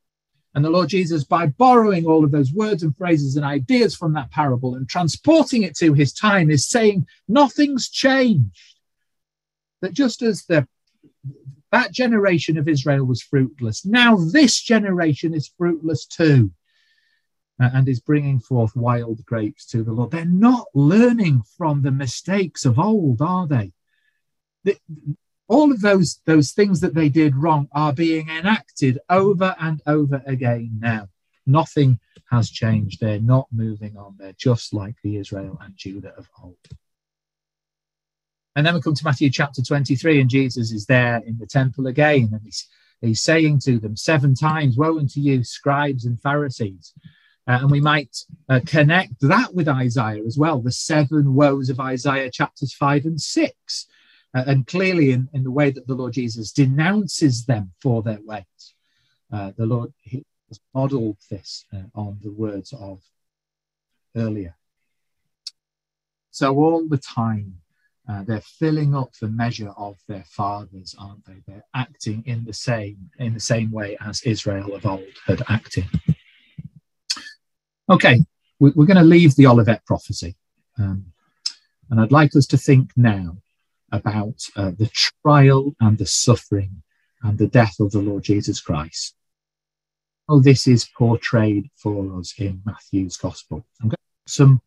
And 0.53 0.63
the 0.63 0.69
Lord 0.69 0.89
Jesus, 0.89 1.25
by 1.25 1.47
borrowing 1.47 2.05
all 2.05 2.23
of 2.23 2.31
those 2.31 2.53
words 2.53 2.81
and 2.83 2.95
phrases 2.95 3.35
and 3.35 3.45
ideas 3.45 3.93
from 3.93 4.13
that 4.13 4.31
parable 4.31 4.75
and 4.75 4.87
transporting 4.87 5.63
it 5.63 5.75
to 5.77 5.93
his 5.93 6.13
time, 6.13 6.49
is 6.49 6.69
saying 6.69 7.07
nothing's 7.27 7.89
changed. 7.89 8.77
That 9.81 9.93
just 9.93 10.21
as 10.21 10.45
the 10.45 10.67
that 11.71 11.91
generation 11.91 12.57
of 12.57 12.69
Israel 12.69 13.05
was 13.05 13.21
fruitless, 13.21 13.85
now 13.85 14.15
this 14.15 14.61
generation 14.61 15.33
is 15.33 15.51
fruitless 15.57 16.05
too, 16.05 16.51
and 17.59 17.89
is 17.89 17.99
bringing 17.99 18.39
forth 18.39 18.77
wild 18.77 19.25
grapes 19.25 19.65
to 19.67 19.83
the 19.83 19.91
Lord. 19.91 20.11
They're 20.11 20.23
not 20.23 20.67
learning 20.73 21.43
from 21.57 21.81
the 21.81 21.91
mistakes 21.91 22.63
of 22.63 22.79
old, 22.79 23.21
are 23.21 23.45
they? 23.45 23.73
All 25.47 25.71
of 25.71 25.81
those 25.81 26.19
those 26.25 26.51
things 26.51 26.81
that 26.81 26.93
they 26.93 27.09
did 27.09 27.35
wrong 27.35 27.67
are 27.71 27.93
being 27.93 28.29
enacted 28.29 28.99
over 29.09 29.55
and 29.59 29.81
over 29.85 30.21
again 30.25 30.77
now. 30.79 31.07
Nothing 31.45 31.99
has 32.31 32.49
changed. 32.49 32.99
They're 32.99 33.19
not 33.19 33.47
moving 33.51 33.97
on. 33.97 34.15
They're 34.17 34.33
just 34.33 34.73
like 34.73 34.95
the 35.03 35.17
israel 35.17 35.59
and 35.61 35.75
judah 35.75 36.13
of 36.17 36.27
old. 36.41 36.57
And 38.55 38.65
then 38.65 38.73
we 38.73 38.81
come 38.81 38.95
to 38.95 39.05
matthew 39.05 39.29
chapter 39.29 39.61
23 39.61 40.21
and 40.21 40.29
jesus 40.29 40.71
is 40.71 40.85
there 40.85 41.21
in 41.25 41.37
the 41.37 41.45
temple 41.45 41.87
again 41.87 42.29
and 42.31 42.41
he's 42.43 42.67
he's 43.01 43.21
saying 43.21 43.59
to 43.59 43.79
them 43.79 43.95
seven 43.95 44.33
times 44.33 44.77
woe 44.77 44.97
unto 44.97 45.19
you 45.19 45.43
scribes 45.43 46.05
and 46.05 46.21
pharisees. 46.21 46.93
Uh, 47.47 47.59
and 47.61 47.69
we 47.69 47.79
might 47.79 48.17
uh, 48.49 48.59
connect 48.65 49.13
that 49.21 49.53
with 49.53 49.67
isaiah 49.67 50.23
as 50.25 50.35
well 50.37 50.59
the 50.61 50.71
seven 50.71 51.35
woes 51.35 51.69
of 51.69 51.79
isaiah 51.79 52.31
chapters 52.31 52.73
5 52.73 53.05
and 53.05 53.21
6 53.21 53.51
uh, 53.51 53.93
and 54.45 54.67
clearly 54.67 55.11
in, 55.11 55.29
in 55.33 55.43
the 55.43 55.51
way 55.51 55.71
that 55.71 55.87
the 55.87 55.95
Lord 55.95 56.13
Jesus 56.13 56.51
denounces 56.51 57.45
them 57.45 57.71
for 57.81 58.03
their 58.03 58.19
ways. 58.23 58.43
Uh, 59.31 59.51
the 59.57 59.65
Lord 59.65 59.93
has 60.49 60.59
modeled 60.73 61.17
this 61.31 61.65
uh, 61.73 61.83
on 61.95 62.19
the 62.21 62.31
words 62.31 62.73
of 62.73 63.01
earlier. 64.15 64.55
So 66.31 66.53
all 66.57 66.85
the 66.87 66.97
time, 66.97 67.55
uh, 68.07 68.23
they're 68.23 68.41
filling 68.41 68.93
up 68.93 69.09
the 69.19 69.29
measure 69.29 69.71
of 69.77 69.97
their 70.07 70.25
fathers, 70.27 70.93
aren't 70.99 71.25
they? 71.25 71.41
They're 71.47 71.65
acting 71.73 72.23
in 72.25 72.43
the 72.45 72.53
same 72.53 73.09
in 73.17 73.33
the 73.33 73.39
same 73.39 73.71
way 73.71 73.97
as 73.99 74.21
Israel 74.23 74.75
of 74.75 74.85
old 74.85 75.03
had 75.25 75.41
acted. 75.49 75.85
Okay, 77.89 78.23
we're, 78.59 78.71
going 78.71 78.97
to 78.97 79.03
leave 79.03 79.35
the 79.35 79.47
Olivet 79.47 79.85
prophecy, 79.85 80.35
um, 80.77 81.05
and 81.89 81.99
I'd 81.99 82.11
like 82.11 82.35
us 82.35 82.45
to 82.47 82.57
think 82.57 82.91
now 82.95 83.37
about 83.95 84.35
uh, 84.55 84.71
the 84.77 84.89
trial 85.23 85.75
and 85.79 85.97
the 85.97 86.05
suffering 86.05 86.83
and 87.23 87.37
the 87.37 87.47
death 87.47 87.75
of 87.79 87.91
the 87.91 87.99
Lord 87.99 88.23
Jesus 88.23 88.59
Christ. 88.59 89.15
Oh, 90.27 90.41
this 90.41 90.67
is 90.67 90.89
portrayed 90.97 91.69
for 91.75 92.19
us 92.19 92.33
in 92.37 92.61
Matthew's 92.65 93.17
Gospel. 93.17 93.65
I'm 93.81 93.89
going 93.89 93.91
to 93.91 94.23
put 94.23 94.29
some 94.29 94.61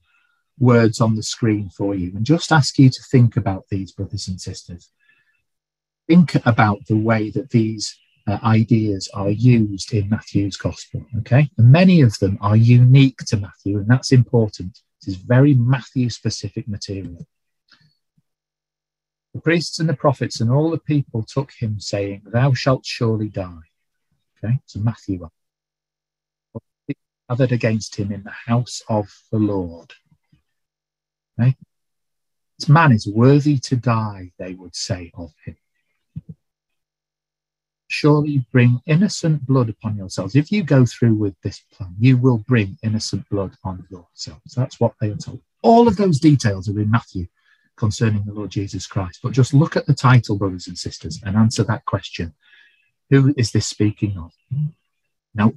words 0.59 1.01
on 1.01 1.15
the 1.15 1.23
screen 1.23 1.69
for 1.69 1.95
you 1.95 2.13
and 2.15 2.25
just 2.25 2.53
ask 2.53 2.79
you 2.79 2.91
to 2.91 3.03
think 3.11 3.37
about 3.37 3.65
these, 3.71 3.93
brothers 3.93 4.29
and 4.29 4.41
sisters. 4.41 4.91
Think 6.09 6.35
about 6.47 6.87
the 6.87 6.97
way 6.97 7.31
that 7.31 7.51
these 7.51 7.97
uh, 8.27 8.39
ideas 8.45 9.09
are 9.15 9.31
used 9.31 9.93
in 9.93 10.09
Matthew's 10.09 10.57
Gospel, 10.57 11.05
okay? 11.19 11.51
And 11.59 11.73
many 11.73 12.01
of 12.01 12.19
them 12.19 12.39
are 12.41 12.57
unique 12.57 13.19
to 13.29 13.37
Matthew, 13.37 13.79
and 13.79 13.89
that's 13.89 14.13
important. 14.13 14.79
This 15.01 15.15
is 15.15 15.23
very 15.23 15.55
Matthew 15.55 16.09
specific 16.11 16.69
material. 16.69 17.27
The 19.39 19.43
priests 19.43 19.79
and 19.79 19.89
the 19.89 19.95
prophets 19.95 20.41
and 20.41 20.51
all 20.51 20.69
the 20.69 20.79
people 20.79 21.23
took 21.23 21.53
him, 21.53 21.79
saying, 21.79 22.23
Thou 22.27 22.55
shalt 22.55 22.85
surely 22.85 23.29
die. 23.29 23.71
Okay, 24.45 24.59
so 24.67 24.81
Matthew 24.81 25.29
gathered 27.29 27.53
against 27.53 27.95
him 27.95 28.11
in 28.11 28.25
the 28.25 28.33
house 28.33 28.83
of 28.89 29.09
the 29.31 29.39
Lord. 29.39 29.93
Okay? 31.39 31.55
This 32.59 32.69
man 32.69 32.91
is 32.91 33.07
worthy 33.07 33.59
to 33.59 33.77
die, 33.77 34.33
they 34.41 34.55
would 34.55 34.75
say 34.75 35.13
of 35.15 35.33
him. 35.45 35.57
Surely 37.87 38.45
bring 38.51 38.81
innocent 38.87 39.47
blood 39.47 39.69
upon 39.69 39.97
yourselves. 39.97 40.35
If 40.35 40.51
you 40.51 40.65
go 40.65 40.85
through 40.85 41.15
with 41.15 41.37
this 41.45 41.63
plan, 41.73 41.95
you 42.01 42.17
will 42.17 42.39
bring 42.39 42.77
innocent 42.83 43.29
blood 43.29 43.53
on 43.63 43.87
yourselves. 43.89 44.53
That's 44.57 44.81
what 44.81 44.95
they 45.01 45.11
are 45.11 45.17
told. 45.17 45.43
All 45.63 45.87
of 45.87 45.97
those 45.97 46.19
details 46.19 46.69
are 46.69 46.81
in 46.81 46.91
Matthew 46.91 47.29
concerning 47.79 48.25
the 48.25 48.33
Lord 48.33 48.51
Jesus 48.51 48.87
Christ. 48.87 49.21
But 49.23 49.33
just 49.33 49.55
look 49.55 49.77
at 49.77 49.87
the 49.87 49.95
title, 49.95 50.37
brothers 50.37 50.67
and 50.67 50.77
sisters, 50.77 51.21
and 51.25 51.37
answer 51.37 51.63
that 51.65 51.85
question. 51.87 52.35
Who 53.11 53.33
is 53.37 53.53
this 53.53 53.67
speaking 53.67 54.19
of? 54.19 54.33
Now, 55.35 55.53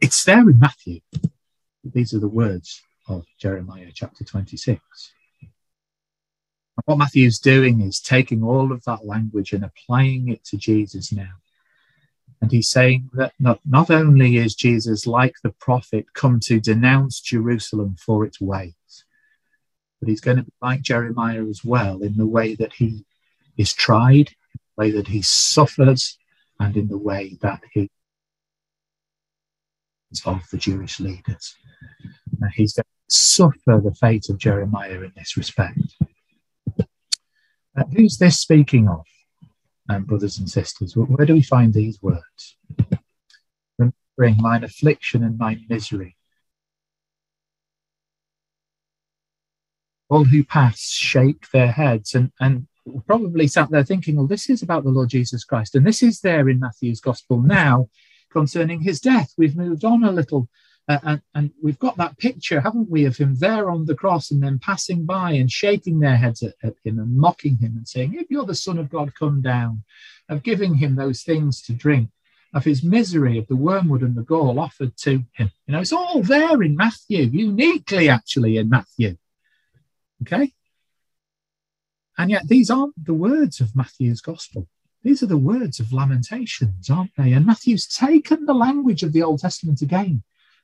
it's 0.00 0.24
there 0.24 0.48
in 0.48 0.58
Matthew. 0.58 1.00
These 1.84 2.14
are 2.14 2.20
the 2.20 2.28
words 2.28 2.82
of 3.08 3.24
Jeremiah 3.38 3.90
chapter 3.92 4.24
26. 4.24 4.80
And 5.42 5.50
what 6.84 6.98
Matthew's 6.98 7.38
doing 7.38 7.80
is 7.80 8.00
taking 8.00 8.42
all 8.42 8.72
of 8.72 8.84
that 8.84 9.04
language 9.04 9.52
and 9.52 9.64
applying 9.64 10.28
it 10.28 10.44
to 10.44 10.56
Jesus 10.56 11.12
now. 11.12 11.34
And 12.40 12.52
he's 12.52 12.68
saying 12.68 13.10
that 13.14 13.32
not, 13.40 13.60
not 13.64 13.90
only 13.90 14.36
is 14.36 14.54
Jesus, 14.54 15.06
like 15.06 15.34
the 15.42 15.54
prophet, 15.58 16.06
come 16.14 16.38
to 16.40 16.60
denounce 16.60 17.20
Jerusalem 17.20 17.96
for 17.98 18.24
its 18.24 18.40
ways, 18.40 18.74
but 20.00 20.08
he's 20.08 20.20
going 20.20 20.36
to 20.36 20.42
be 20.42 20.52
like 20.60 20.82
Jeremiah 20.82 21.44
as 21.46 21.64
well 21.64 22.02
in 22.02 22.16
the 22.16 22.26
way 22.26 22.54
that 22.56 22.74
he 22.74 23.04
is 23.56 23.72
tried, 23.72 24.28
in 24.28 24.60
the 24.76 24.82
way 24.82 24.90
that 24.90 25.08
he 25.08 25.22
suffers, 25.22 26.18
and 26.60 26.76
in 26.76 26.88
the 26.88 26.98
way 26.98 27.36
that 27.42 27.62
he 27.72 27.90
is 30.10 30.22
of 30.24 30.42
the 30.50 30.58
Jewish 30.58 31.00
leaders. 31.00 31.54
Now, 32.38 32.48
he's 32.54 32.74
going 32.74 32.84
to 32.84 33.14
suffer 33.14 33.80
the 33.82 33.94
fate 33.98 34.28
of 34.28 34.38
Jeremiah 34.38 35.00
in 35.00 35.12
this 35.16 35.36
respect. 35.36 35.78
Uh, 36.78 37.84
who's 37.94 38.16
this 38.16 38.40
speaking 38.40 38.88
of, 38.88 39.04
um, 39.88 40.04
brothers 40.04 40.38
and 40.38 40.50
sisters? 40.50 40.96
Where 40.96 41.26
do 41.26 41.34
we 41.34 41.42
find 41.42 41.72
these 41.72 42.02
words? 42.02 42.56
Remembering 43.78 44.42
mine 44.42 44.64
affliction 44.64 45.22
and 45.22 45.38
my 45.38 45.58
misery 45.68 46.15
all 50.08 50.24
who 50.24 50.44
pass 50.44 50.80
shake 50.80 51.50
their 51.50 51.72
heads 51.72 52.14
and, 52.14 52.32
and 52.40 52.66
probably 53.06 53.46
sat 53.46 53.70
there 53.70 53.84
thinking, 53.84 54.16
well, 54.16 54.26
this 54.26 54.48
is 54.48 54.62
about 54.62 54.84
the 54.84 54.90
Lord 54.90 55.08
Jesus 55.08 55.44
Christ. 55.44 55.74
And 55.74 55.86
this 55.86 56.02
is 56.02 56.20
there 56.20 56.48
in 56.48 56.60
Matthew's 56.60 57.00
gospel 57.00 57.40
now 57.40 57.88
concerning 58.30 58.80
his 58.80 59.00
death. 59.00 59.32
We've 59.36 59.56
moved 59.56 59.84
on 59.84 60.04
a 60.04 60.12
little 60.12 60.48
uh, 60.88 60.98
and, 61.02 61.22
and, 61.34 61.50
we've 61.60 61.80
got 61.80 61.96
that 61.96 62.16
picture, 62.16 62.60
haven't 62.60 62.88
we, 62.88 63.06
of 63.06 63.16
him 63.16 63.34
there 63.40 63.70
on 63.70 63.86
the 63.86 63.94
cross 63.94 64.30
and 64.30 64.40
then 64.40 64.60
passing 64.60 65.04
by 65.04 65.32
and 65.32 65.50
shaking 65.50 65.98
their 65.98 66.16
heads 66.16 66.44
at, 66.44 66.54
at 66.62 66.74
him 66.84 67.00
and 67.00 67.16
mocking 67.16 67.58
him 67.58 67.74
and 67.76 67.88
saying, 67.88 68.14
If 68.14 68.30
you're 68.30 68.46
the 68.46 68.54
Son 68.54 68.78
of 68.78 68.88
God, 68.88 69.12
come 69.18 69.42
down, 69.42 69.82
of 70.28 70.44
giving 70.44 70.76
him 70.76 70.94
those 70.94 71.22
things 71.22 71.60
to 71.62 71.72
drink, 71.72 72.10
of 72.54 72.64
his 72.64 72.84
misery, 72.84 73.36
of 73.36 73.48
the 73.48 73.56
wormwood 73.56 74.02
and 74.02 74.14
the 74.14 74.22
gall 74.22 74.60
offered 74.60 74.96
to 74.98 75.24
him. 75.32 75.50
You 75.66 75.72
know, 75.72 75.80
it's 75.80 75.92
all 75.92 76.22
there 76.22 76.62
in 76.62 76.76
Matthew, 76.76 77.24
uniquely 77.24 78.08
actually 78.08 78.56
in 78.56 78.68
Matthew. 78.68 79.16
Okay? 80.22 80.52
And 82.18 82.30
yet, 82.30 82.48
these 82.48 82.70
aren't 82.70 83.04
the 83.04 83.14
words 83.14 83.60
of 83.60 83.76
Matthew's 83.76 84.20
gospel. 84.20 84.68
These 85.02 85.22
are 85.22 85.26
the 85.26 85.36
words 85.36 85.78
of 85.80 85.92
Lamentations, 85.92 86.88
aren't 86.90 87.12
they? 87.16 87.32
And 87.32 87.46
Matthew's 87.46 87.86
taken 87.86 88.46
the 88.46 88.54
language 88.54 89.02
of 89.02 89.12
the 89.12 89.22
Old 89.22 89.40
Testament 89.40 89.82
again 89.82 90.22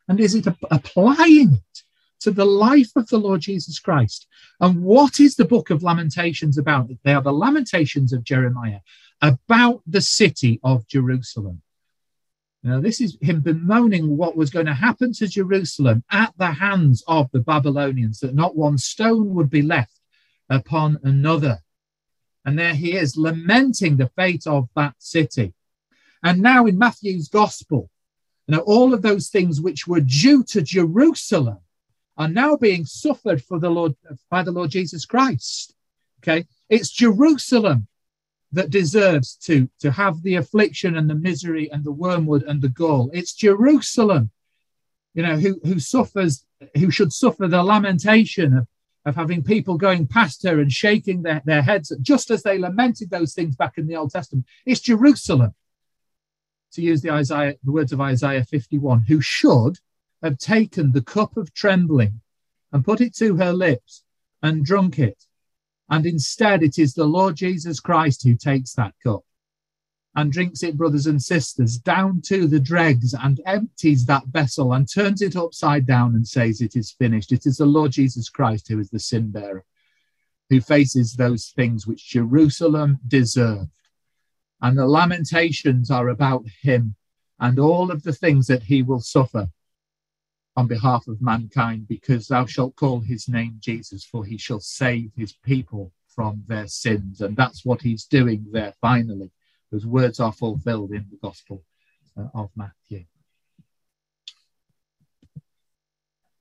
and 0.08 0.20
is 0.20 0.34
it 0.34 0.46
applying 0.70 1.54
it 1.54 1.82
to 2.20 2.30
the 2.30 2.44
life 2.44 2.90
of 2.96 3.08
the 3.08 3.18
Lord 3.18 3.40
Jesus 3.40 3.78
Christ? 3.78 4.26
And 4.60 4.82
what 4.82 5.20
is 5.20 5.36
the 5.36 5.44
book 5.44 5.70
of 5.70 5.82
Lamentations 5.82 6.58
about? 6.58 6.90
They 7.04 7.14
are 7.14 7.22
the 7.22 7.32
Lamentations 7.32 8.12
of 8.12 8.24
Jeremiah 8.24 8.80
about 9.20 9.82
the 9.86 10.00
city 10.00 10.60
of 10.62 10.86
Jerusalem. 10.88 11.62
Now, 12.64 12.80
this 12.80 13.00
is 13.00 13.18
him 13.20 13.40
bemoaning 13.40 14.16
what 14.16 14.36
was 14.36 14.50
going 14.50 14.66
to 14.66 14.74
happen 14.74 15.12
to 15.14 15.26
Jerusalem 15.26 16.04
at 16.10 16.32
the 16.38 16.52
hands 16.52 17.02
of 17.08 17.28
the 17.32 17.40
Babylonians, 17.40 18.20
that 18.20 18.34
not 18.34 18.56
one 18.56 18.78
stone 18.78 19.34
would 19.34 19.50
be 19.50 19.62
left 19.62 19.98
upon 20.48 20.98
another. 21.02 21.58
And 22.44 22.58
there 22.58 22.74
he 22.74 22.96
is 22.96 23.16
lamenting 23.16 23.96
the 23.96 24.10
fate 24.16 24.46
of 24.46 24.68
that 24.76 24.94
city. 24.98 25.54
And 26.22 26.40
now 26.40 26.66
in 26.66 26.78
Matthew's 26.78 27.28
gospel, 27.28 27.90
you 28.46 28.56
know, 28.56 28.62
all 28.62 28.94
of 28.94 29.02
those 29.02 29.28
things 29.28 29.60
which 29.60 29.86
were 29.86 30.00
due 30.00 30.44
to 30.44 30.62
Jerusalem 30.62 31.58
are 32.16 32.28
now 32.28 32.56
being 32.56 32.84
suffered 32.84 33.42
for 33.42 33.58
the 33.58 33.70
Lord 33.70 33.94
by 34.30 34.42
the 34.42 34.52
Lord 34.52 34.70
Jesus 34.70 35.04
Christ. 35.04 35.74
Okay, 36.20 36.44
it's 36.68 36.90
Jerusalem 36.90 37.88
that 38.52 38.70
deserves 38.70 39.34
to, 39.36 39.68
to 39.80 39.90
have 39.90 40.22
the 40.22 40.36
affliction 40.36 40.96
and 40.96 41.08
the 41.08 41.14
misery 41.14 41.70
and 41.72 41.84
the 41.84 41.92
wormwood 41.92 42.42
and 42.44 42.60
the 42.60 42.68
gall. 42.68 43.10
It's 43.12 43.32
Jerusalem, 43.32 44.30
you 45.14 45.22
know, 45.22 45.36
who, 45.36 45.58
who 45.64 45.78
suffers, 45.78 46.44
who 46.76 46.90
should 46.90 47.12
suffer 47.12 47.48
the 47.48 47.62
lamentation 47.62 48.56
of, 48.56 48.66
of 49.06 49.16
having 49.16 49.42
people 49.42 49.78
going 49.78 50.06
past 50.06 50.42
her 50.44 50.60
and 50.60 50.70
shaking 50.70 51.22
their, 51.22 51.42
their 51.44 51.62
heads, 51.62 51.92
just 52.02 52.30
as 52.30 52.42
they 52.42 52.58
lamented 52.58 53.10
those 53.10 53.34
things 53.34 53.56
back 53.56 53.78
in 53.78 53.86
the 53.86 53.96
Old 53.96 54.10
Testament. 54.10 54.46
It's 54.66 54.80
Jerusalem, 54.80 55.54
to 56.72 56.82
use 56.82 57.02
the 57.02 57.10
Isaiah, 57.10 57.56
the 57.64 57.72
words 57.72 57.92
of 57.92 58.00
Isaiah 58.00 58.44
51, 58.44 59.02
who 59.02 59.20
should 59.20 59.78
have 60.22 60.38
taken 60.38 60.92
the 60.92 61.02
cup 61.02 61.36
of 61.36 61.52
trembling 61.54 62.20
and 62.70 62.84
put 62.84 63.00
it 63.00 63.14
to 63.16 63.36
her 63.36 63.52
lips 63.52 64.04
and 64.42 64.64
drunk 64.64 64.98
it 64.98 65.26
and 65.90 66.06
instead, 66.06 66.62
it 66.62 66.78
is 66.78 66.94
the 66.94 67.04
Lord 67.04 67.36
Jesus 67.36 67.80
Christ 67.80 68.22
who 68.22 68.34
takes 68.34 68.72
that 68.74 68.94
cup 69.02 69.24
and 70.14 70.30
drinks 70.30 70.62
it, 70.62 70.76
brothers 70.76 71.06
and 71.06 71.22
sisters, 71.22 71.78
down 71.78 72.20
to 72.26 72.46
the 72.46 72.60
dregs 72.60 73.14
and 73.14 73.40
empties 73.46 74.04
that 74.06 74.26
vessel 74.26 74.74
and 74.74 74.90
turns 74.92 75.22
it 75.22 75.36
upside 75.36 75.86
down 75.86 76.14
and 76.14 76.26
says, 76.26 76.60
It 76.60 76.76
is 76.76 76.92
finished. 76.92 77.32
It 77.32 77.46
is 77.46 77.56
the 77.56 77.66
Lord 77.66 77.92
Jesus 77.92 78.28
Christ 78.28 78.68
who 78.68 78.78
is 78.78 78.90
the 78.90 78.98
sin 78.98 79.30
bearer, 79.30 79.64
who 80.50 80.60
faces 80.60 81.14
those 81.14 81.52
things 81.56 81.86
which 81.86 82.10
Jerusalem 82.10 82.98
deserved 83.06 83.70
And 84.60 84.76
the 84.76 84.86
lamentations 84.86 85.90
are 85.90 86.08
about 86.08 86.44
him 86.60 86.94
and 87.40 87.58
all 87.58 87.90
of 87.90 88.02
the 88.02 88.12
things 88.12 88.46
that 88.46 88.62
he 88.62 88.82
will 88.82 89.00
suffer 89.00 89.48
on 90.56 90.66
behalf 90.66 91.06
of 91.08 91.22
mankind, 91.22 91.88
because 91.88 92.28
thou 92.28 92.44
shalt 92.44 92.76
call 92.76 93.00
his 93.00 93.28
name 93.28 93.56
Jesus, 93.58 94.04
for 94.04 94.24
he 94.24 94.36
shall 94.36 94.60
save 94.60 95.10
his 95.16 95.32
people 95.32 95.92
from 96.14 96.44
their 96.46 96.66
sins. 96.66 97.20
And 97.20 97.36
that's 97.36 97.64
what 97.64 97.80
he's 97.80 98.04
doing 98.04 98.46
there 98.50 98.74
finally. 98.80 99.30
Those 99.70 99.86
words 99.86 100.20
are 100.20 100.32
fulfilled 100.32 100.90
in 100.92 101.06
the 101.10 101.16
Gospel 101.22 101.64
uh, 102.18 102.26
of 102.34 102.50
Matthew. 102.54 103.04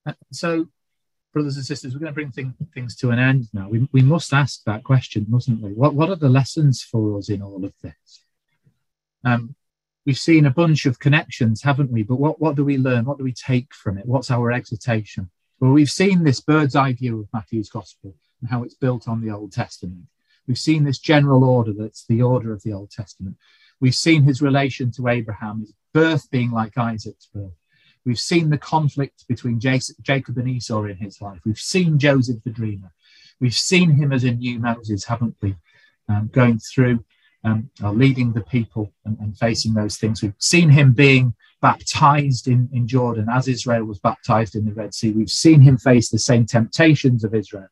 Uh, 0.06 0.14
so, 0.32 0.68
brothers 1.32 1.56
and 1.56 1.66
sisters, 1.66 1.94
we're 1.94 2.00
going 2.00 2.12
to 2.12 2.14
bring 2.14 2.32
thing, 2.32 2.54
things 2.74 2.96
to 2.98 3.12
an 3.12 3.20
end 3.20 3.48
now. 3.54 3.70
We, 3.70 3.88
we 3.94 4.02
must 4.02 4.34
ask 4.34 4.64
that 4.66 4.84
question, 4.84 5.26
mustn't 5.30 5.62
we? 5.62 5.72
What, 5.72 5.94
what 5.94 6.10
are 6.10 6.16
the 6.18 6.28
lessons 6.28 6.82
for 6.82 7.18
us 7.18 7.30
in 7.30 7.42
all 7.42 7.64
of 7.64 7.74
this? 7.82 8.24
Um, 9.24 9.56
we've 10.06 10.18
seen 10.18 10.46
a 10.46 10.52
bunch 10.52 10.86
of 10.86 11.00
connections, 11.00 11.62
haven't 11.62 11.92
we? 11.92 12.04
But 12.04 12.20
what, 12.20 12.40
what 12.40 12.56
do 12.56 12.66
we 12.66 12.78
learn? 12.78 13.06
What 13.06 13.18
do 13.18 13.24
we 13.24 13.34
take 13.34 13.74
from 13.74 13.98
it? 13.98 14.06
What's 14.06 14.32
our 14.32 14.52
exhortation? 14.52 15.30
Well, 15.60 15.72
we've 15.72 15.92
seen 15.92 16.24
this 16.24 16.42
bird's 16.42 16.76
eye 16.76 16.94
view 16.94 17.20
of 17.20 17.28
Matthew's 17.34 17.70
gospel 17.70 18.16
and 18.42 18.50
how 18.50 18.64
it's 18.64 18.74
built 18.76 19.08
on 19.08 19.22
the 19.22 19.32
Old 19.32 19.52
Testament. 19.52 20.06
We've 20.48 20.58
seen 20.58 20.84
this 20.84 21.00
general 21.00 21.44
order 21.44 21.74
that's 21.74 22.06
the 22.08 22.22
order 22.24 22.52
of 22.52 22.64
the 22.64 22.74
Old 22.74 22.90
Testament. 22.90 23.38
We've 23.80 23.96
seen 23.96 24.24
his 24.24 24.42
relation 24.42 24.92
to 24.94 25.08
Abraham, 25.08 25.62
his 25.62 25.74
birth 25.94 26.30
being 26.32 26.52
like 26.52 26.78
Isaac's 26.78 27.28
birth. 27.28 27.54
We've 28.06 28.20
seen 28.20 28.50
the 28.50 28.58
conflict 28.58 29.28
between 29.28 29.60
Jacob 29.60 30.38
and 30.38 30.50
Esau 30.50 30.84
in 30.86 30.98
his 30.98 31.22
life. 31.22 31.40
We've 31.46 31.60
seen 31.60 32.00
Joseph 32.00 32.44
the 32.44 32.50
dreamer. 32.50 32.92
We've 33.40 33.54
seen 33.54 33.92
him 33.92 34.12
as 34.12 34.24
a 34.24 34.32
new 34.32 34.60
Moses, 34.60 35.06
haven't 35.06 35.36
we? 35.42 35.56
Um, 36.10 36.30
going 36.34 36.60
through, 36.60 37.06
um, 37.44 37.70
uh, 37.84 37.92
leading 37.92 38.34
the 38.34 38.42
people 38.42 38.92
and, 39.06 39.18
and, 39.20 39.38
facing 39.38 39.74
those 39.74 39.98
things. 39.98 40.22
We've 40.22 40.34
seen 40.38 40.70
him 40.70 40.94
being 40.94 41.34
baptized 41.62 42.48
in, 42.48 42.70
in 42.72 42.88
Jordan 42.88 43.28
as 43.32 43.48
Israel 43.48 43.86
was 43.86 44.00
baptized 44.00 44.56
in 44.56 44.66
the 44.66 44.74
Red 44.74 44.94
Sea. 44.94 45.12
We've 45.12 45.30
seen 45.30 45.62
him 45.62 45.78
face 45.78 46.10
the 46.10 46.20
same 46.20 46.46
temptations 46.46 47.24
of 47.24 47.34
Israel. 47.34 47.70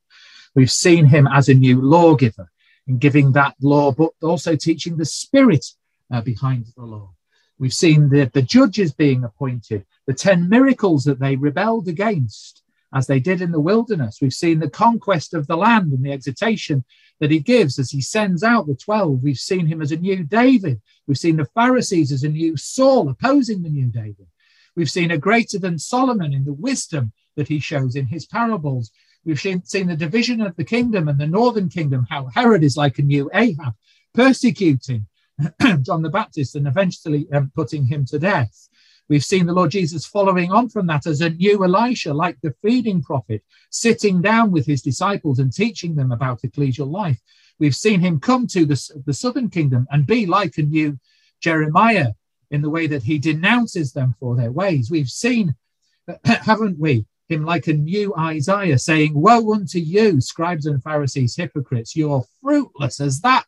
We've 0.55 0.71
seen 0.71 1.05
him 1.05 1.27
as 1.27 1.49
a 1.49 1.53
new 1.53 1.81
lawgiver 1.81 2.49
in 2.87 2.97
giving 2.97 3.31
that 3.33 3.55
law, 3.61 3.91
but 3.91 4.11
also 4.23 4.55
teaching 4.55 4.97
the 4.97 5.05
spirit 5.05 5.65
uh, 6.11 6.21
behind 6.21 6.65
the 6.75 6.85
law. 6.85 7.11
We've 7.59 7.73
seen 7.73 8.09
the, 8.09 8.25
the 8.33 8.41
judges 8.41 8.93
being 8.93 9.23
appointed, 9.23 9.85
the 10.07 10.13
10 10.13 10.49
miracles 10.49 11.03
that 11.03 11.19
they 11.19 11.35
rebelled 11.35 11.87
against, 11.87 12.63
as 12.93 13.07
they 13.07 13.19
did 13.19 13.41
in 13.41 13.51
the 13.51 13.59
wilderness. 13.59 14.19
We've 14.21 14.33
seen 14.33 14.59
the 14.59 14.69
conquest 14.69 15.33
of 15.33 15.47
the 15.47 15.57
land 15.57 15.91
and 15.91 16.03
the 16.03 16.11
exhortation 16.11 16.83
that 17.19 17.31
he 17.31 17.39
gives 17.39 17.77
as 17.77 17.91
he 17.91 18.01
sends 18.01 18.43
out 18.43 18.67
the 18.67 18.75
12. 18.75 19.21
We've 19.21 19.37
seen 19.37 19.67
him 19.67 19.81
as 19.81 19.91
a 19.91 19.97
new 19.97 20.23
David. 20.23 20.81
We've 21.07 21.17
seen 21.17 21.37
the 21.37 21.45
Pharisees 21.53 22.11
as 22.11 22.23
a 22.23 22.29
new 22.29 22.57
Saul 22.57 23.09
opposing 23.09 23.61
the 23.61 23.69
new 23.69 23.87
David. 23.87 24.27
We've 24.75 24.89
seen 24.89 25.11
a 25.11 25.17
greater 25.17 25.59
than 25.59 25.77
Solomon 25.77 26.33
in 26.33 26.45
the 26.45 26.53
wisdom 26.53 27.11
that 27.35 27.47
he 27.47 27.59
shows 27.59 27.95
in 27.95 28.07
his 28.07 28.25
parables. 28.25 28.91
We've 29.25 29.39
seen, 29.39 29.61
the 29.87 29.95
division 29.95 30.41
of 30.41 30.55
the 30.55 30.63
kingdom 30.63 31.07
and 31.07 31.19
the 31.19 31.27
northern 31.27 31.69
kingdom, 31.69 32.07
how 32.09 32.27
Herod 32.33 32.63
is 32.63 32.77
like 32.77 32.97
a 32.99 33.03
new 33.03 33.29
Ahab, 33.33 33.73
persecuting 34.13 35.05
John 35.81 36.01
the 36.01 36.09
Baptist 36.09 36.55
and 36.55 36.67
eventually 36.67 37.27
um, 37.33 37.51
putting 37.53 37.85
him 37.85 38.05
to 38.05 38.19
death. 38.19 38.69
We've 39.09 39.25
seen 39.25 39.47
the 39.47 39.53
Lord 39.53 39.71
Jesus 39.71 40.05
following 40.05 40.51
on 40.51 40.69
from 40.69 40.85
that 40.87 41.07
as 41.07 41.21
a 41.21 41.31
new 41.31 41.63
Elisha, 41.63 42.13
like 42.13 42.39
the 42.41 42.53
feeding 42.61 43.01
prophet, 43.01 43.43
sitting 43.71 44.21
down 44.21 44.51
with 44.51 44.67
his 44.67 44.83
disciples 44.83 45.39
and 45.39 45.51
teaching 45.51 45.95
them 45.95 46.11
about 46.11 46.43
ecclesial 46.43 46.89
life. 46.89 47.19
We've 47.57 47.75
seen 47.75 47.99
him 47.99 48.19
come 48.19 48.45
to 48.47 48.65
the, 48.65 49.01
the 49.07 49.13
southern 49.13 49.49
kingdom 49.49 49.87
and 49.89 50.05
be 50.05 50.27
like 50.27 50.59
a 50.59 50.63
new 50.63 50.99
Jeremiah 51.41 52.13
in 52.51 52.61
the 52.61 52.69
way 52.69 52.85
that 52.85 53.03
he 53.03 53.17
denounces 53.17 53.93
them 53.93 54.15
for 54.19 54.35
their 54.35 54.51
ways. 54.51 54.91
We've 54.91 55.09
seen, 55.09 55.55
haven't 56.25 56.79
we, 56.79 57.05
him 57.27 57.45
like 57.45 57.67
a 57.67 57.73
new 57.73 58.13
Isaiah, 58.15 58.77
saying, 58.77 59.13
Woe 59.13 59.53
unto 59.53 59.79
you, 59.79 60.21
scribes 60.21 60.67
and 60.67 60.83
Pharisees, 60.83 61.35
hypocrites, 61.35 61.95
you're 61.95 62.25
fruitless 62.41 62.99
as 62.99 63.21
that 63.21 63.45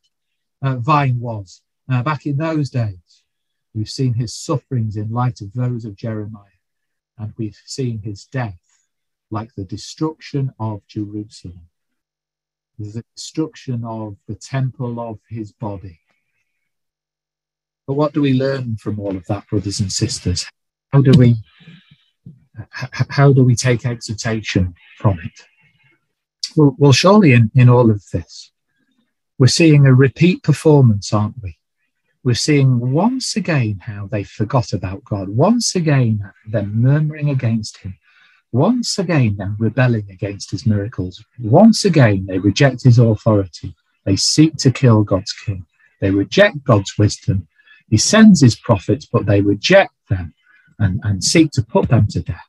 uh, 0.61 0.77
vine 0.77 1.19
was 1.19 1.61
uh, 1.91 2.01
back 2.01 2.25
in 2.25 2.37
those 2.37 2.69
days. 2.69 2.95
We've 3.73 3.89
seen 3.89 4.13
his 4.13 4.33
sufferings 4.33 4.97
in 4.97 5.11
light 5.11 5.41
of 5.41 5.53
those 5.53 5.85
of 5.85 5.95
Jeremiah, 5.95 6.59
and 7.17 7.33
we've 7.37 7.59
seen 7.65 8.01
his 8.01 8.25
death 8.25 8.59
like 9.29 9.55
the 9.55 9.63
destruction 9.63 10.53
of 10.59 10.85
Jerusalem, 10.87 11.69
the 12.77 13.03
destruction 13.15 13.85
of 13.85 14.17
the 14.27 14.35
temple 14.35 14.99
of 14.99 15.19
his 15.29 15.53
body. 15.53 16.01
But 17.87 17.93
what 17.93 18.13
do 18.13 18.21
we 18.21 18.33
learn 18.33 18.77
from 18.77 18.99
all 18.99 19.15
of 19.15 19.25
that, 19.27 19.47
brothers 19.47 19.79
and 19.79 19.91
sisters? 19.91 20.45
How 20.91 21.01
do 21.01 21.11
we 21.17 21.37
how 23.09 23.31
do 23.31 23.43
we 23.43 23.55
take 23.55 23.85
exhortation 23.85 24.75
from 24.97 25.19
it? 25.19 25.45
Well, 26.55 26.75
well 26.77 26.91
surely 26.91 27.31
in, 27.31 27.49
in 27.55 27.69
all 27.69 27.89
of 27.89 28.03
this, 28.11 28.51
we're 29.37 29.47
seeing 29.47 29.85
a 29.85 29.93
repeat 29.93 30.43
performance, 30.43 31.13
aren't 31.13 31.41
we? 31.41 31.57
We're 32.23 32.35
seeing 32.35 32.91
once 32.91 33.35
again 33.35 33.79
how 33.81 34.05
they 34.05 34.23
forgot 34.23 34.73
about 34.73 35.03
God, 35.03 35.29
once 35.29 35.75
again 35.75 36.31
them 36.47 36.79
murmuring 36.79 37.31
against 37.31 37.79
Him, 37.79 37.97
once 38.51 38.99
again 38.99 39.37
them 39.37 39.55
rebelling 39.57 40.07
against 40.11 40.51
His 40.51 40.67
miracles, 40.67 41.23
once 41.39 41.83
again 41.83 42.27
they 42.27 42.37
reject 42.37 42.83
His 42.83 42.99
authority, 42.99 43.75
they 44.05 44.15
seek 44.15 44.55
to 44.57 44.71
kill 44.71 45.03
God's 45.03 45.33
king, 45.33 45.65
they 45.99 46.11
reject 46.11 46.63
God's 46.63 46.95
wisdom. 46.95 47.47
He 47.89 47.97
sends 47.97 48.41
His 48.41 48.55
prophets, 48.55 49.07
but 49.11 49.25
they 49.25 49.41
reject 49.41 49.93
them 50.07 50.35
and, 50.77 50.99
and 51.03 51.23
seek 51.23 51.49
to 51.53 51.63
put 51.63 51.89
them 51.89 52.05
to 52.09 52.21
death. 52.21 52.47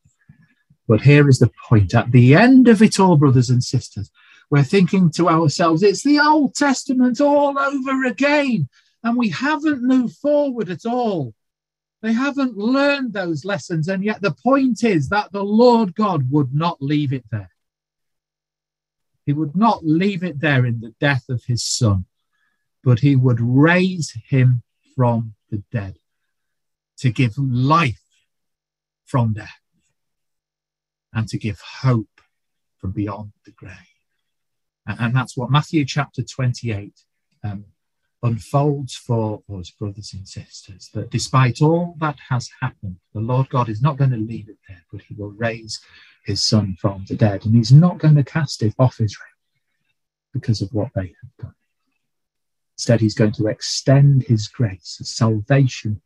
But 0.86 1.00
here 1.00 1.30
is 1.30 1.38
the 1.38 1.50
point 1.66 1.94
at 1.94 2.12
the 2.12 2.34
end 2.34 2.68
of 2.68 2.82
it 2.82 3.00
all, 3.00 3.16
brothers 3.16 3.48
and 3.48 3.64
sisters, 3.64 4.10
we're 4.50 4.64
thinking 4.64 5.10
to 5.12 5.30
ourselves, 5.30 5.82
it's 5.82 6.02
the 6.02 6.20
Old 6.20 6.54
Testament 6.54 7.22
all 7.22 7.58
over 7.58 8.04
again. 8.04 8.68
And 9.02 9.16
we 9.16 9.30
haven't 9.30 9.82
moved 9.82 10.16
forward 10.16 10.70
at 10.70 10.86
all. 10.86 11.34
They 12.02 12.12
haven't 12.12 12.56
learned 12.56 13.12
those 13.12 13.44
lessons. 13.44 13.88
And 13.88 14.04
yet 14.04 14.20
the 14.20 14.32
point 14.32 14.84
is 14.84 15.08
that 15.08 15.32
the 15.32 15.44
Lord 15.44 15.94
God 15.94 16.30
would 16.30 16.54
not 16.54 16.80
leave 16.80 17.12
it 17.12 17.24
there. 17.30 17.50
He 19.24 19.32
would 19.32 19.54
not 19.54 19.86
leave 19.86 20.24
it 20.24 20.40
there 20.40 20.66
in 20.66 20.80
the 20.80 20.94
death 21.00 21.28
of 21.28 21.44
his 21.44 21.64
son, 21.64 22.06
but 22.82 23.00
he 23.00 23.14
would 23.14 23.40
raise 23.40 24.12
him 24.28 24.62
from 24.96 25.34
the 25.50 25.62
dead 25.70 25.96
to 26.98 27.10
give 27.10 27.38
life 27.38 28.02
from 29.04 29.32
death 29.32 29.60
and 31.12 31.28
to 31.28 31.38
give 31.38 31.60
hope 31.60 32.20
from 32.78 32.90
beyond 32.90 33.32
the 33.44 33.52
grave. 33.52 33.76
And 34.86 35.14
that's 35.14 35.36
what 35.36 35.50
Matthew 35.50 35.84
chapter 35.84 36.22
28 36.24 36.92
um, 37.44 37.66
unfolds 38.22 38.94
for 38.94 39.42
us, 39.52 39.70
brothers 39.70 40.14
and 40.14 40.26
sisters, 40.28 40.90
that 40.94 41.10
despite 41.10 41.60
all 41.60 41.96
that 41.98 42.18
has 42.28 42.48
happened, 42.60 42.96
the 43.14 43.20
Lord 43.20 43.48
God 43.48 43.68
is 43.68 43.82
not 43.82 43.96
going 43.96 44.10
to 44.10 44.16
leave 44.16 44.48
it 44.48 44.58
there, 44.68 44.82
but 44.92 45.02
he 45.02 45.14
will 45.14 45.32
raise 45.32 45.80
his 46.24 46.42
son 46.42 46.76
from 46.80 47.04
the 47.08 47.16
dead. 47.16 47.44
And 47.44 47.54
he's 47.54 47.72
not 47.72 47.98
going 47.98 48.14
to 48.14 48.24
cast 48.24 48.62
it 48.62 48.74
off 48.78 49.00
Israel 49.00 49.26
because 50.32 50.62
of 50.62 50.72
what 50.72 50.90
they 50.94 51.14
have 51.22 51.36
done. 51.38 51.54
Instead, 52.76 53.00
he's 53.00 53.14
going 53.14 53.32
to 53.32 53.48
extend 53.48 54.22
his 54.24 54.48
grace, 54.48 55.00
salvation 55.02 56.00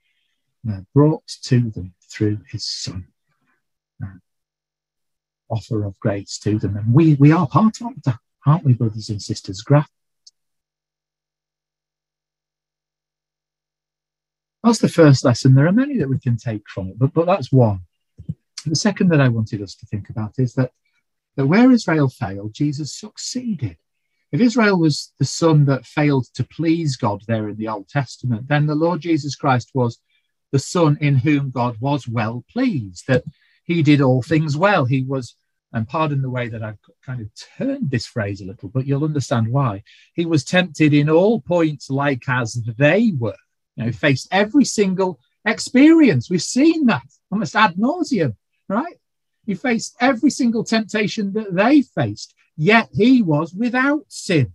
uh, 0.71 0.81
brought 0.95 1.27
to 1.43 1.71
them 1.71 1.95
through 2.11 2.39
his 2.51 2.67
son. 2.67 3.07
Uh, 4.03 4.19
offer 5.49 5.85
of 5.85 5.99
grace 6.01 6.39
to 6.39 6.59
them. 6.59 6.77
And 6.77 6.93
we, 6.93 7.15
we 7.15 7.33
are 7.33 7.47
part 7.47 7.81
of 7.81 8.03
that, 8.05 8.19
aren't 8.45 8.65
we, 8.65 8.75
brothers 8.75 9.11
and 9.11 9.23
sisters? 9.23 9.63
Graft. 9.63 9.91
That's 14.67 14.81
the 14.81 14.89
first 14.89 15.25
lesson. 15.25 15.55
There 15.55 15.69
are 15.69 15.73
many 15.73 15.97
that 15.99 16.09
we 16.09 16.19
can 16.19 16.37
take 16.37 16.69
from 16.69 16.89
it, 16.89 16.99
but, 16.99 17.15
but 17.15 17.25
that's 17.25 17.53
one. 17.53 17.83
The 18.67 18.75
second 18.75 19.11
that 19.11 19.21
I 19.21 19.29
wanted 19.29 19.63
us 19.63 19.77
to 19.77 19.87
think 19.87 20.11
about 20.11 20.33
is 20.39 20.55
that, 20.55 20.73
that 21.37 21.47
where 21.47 21.71
Israel 21.71 22.09
failed, 22.09 22.53
Jesus 22.53 22.99
succeeded. 22.99 23.77
If 24.33 24.41
Israel 24.41 24.77
was 24.81 25.13
the 25.21 25.25
son 25.25 25.67
that 25.67 25.87
failed 25.87 26.27
to 26.35 26.43
please 26.43 26.97
God 26.97 27.23
there 27.29 27.49
in 27.49 27.57
the 27.57 27.69
Old 27.69 27.89
Testament, 27.89 28.49
then 28.49 28.67
the 28.67 28.75
Lord 28.75 29.03
Jesus 29.03 29.37
Christ 29.37 29.71
was 29.73 30.01
the 30.51 30.59
son 30.59 30.99
in 31.01 31.15
whom 31.15 31.51
God 31.51 31.77
was 31.79 32.09
well 32.09 32.45
pleased, 32.51 33.05
that 33.07 33.23
he 33.63 33.85
did 33.85 34.01
all 34.01 34.21
things 34.21 34.57
well. 34.57 34.85
He 34.85 35.05
was, 35.05 35.37
and 35.73 35.87
pardon 35.87 36.23
the 36.23 36.31
way 36.31 36.49
that 36.49 36.65
I've 36.65 36.81
kind 37.05 37.21
of 37.21 37.31
turned 37.57 37.93
this 37.93 38.07
phrase 38.07 38.41
a 38.41 38.47
little, 38.47 38.69
but 38.69 38.85
you'll 38.85 39.05
understand 39.05 39.47
why. 39.47 39.85
He 40.15 40.27
was 40.27 40.43
tempted 40.43 40.93
in 40.93 41.09
all 41.09 41.41
points 41.41 41.89
like 41.89 42.29
as 42.29 42.55
they 42.77 43.13
were. 43.17 43.37
You 43.77 43.87
know, 43.87 43.93
faced 43.93 44.29
every 44.31 44.65
single 44.65 45.21
experience. 45.45 46.29
We've 46.31 46.43
seen 46.43 46.87
that 46.87 47.03
almost 47.31 47.57
ad 47.57 47.75
nauseum, 47.77 48.35
right? 48.69 48.97
He 49.45 49.55
faced 49.55 49.97
every 50.01 50.31
single 50.31 50.65
temptation 50.65 51.33
that 51.35 51.55
they 51.55 51.83
faced, 51.83 52.35
yet 52.57 52.89
he 52.93 53.23
was 53.23 53.55
without 53.55 54.05
sin. 54.09 54.53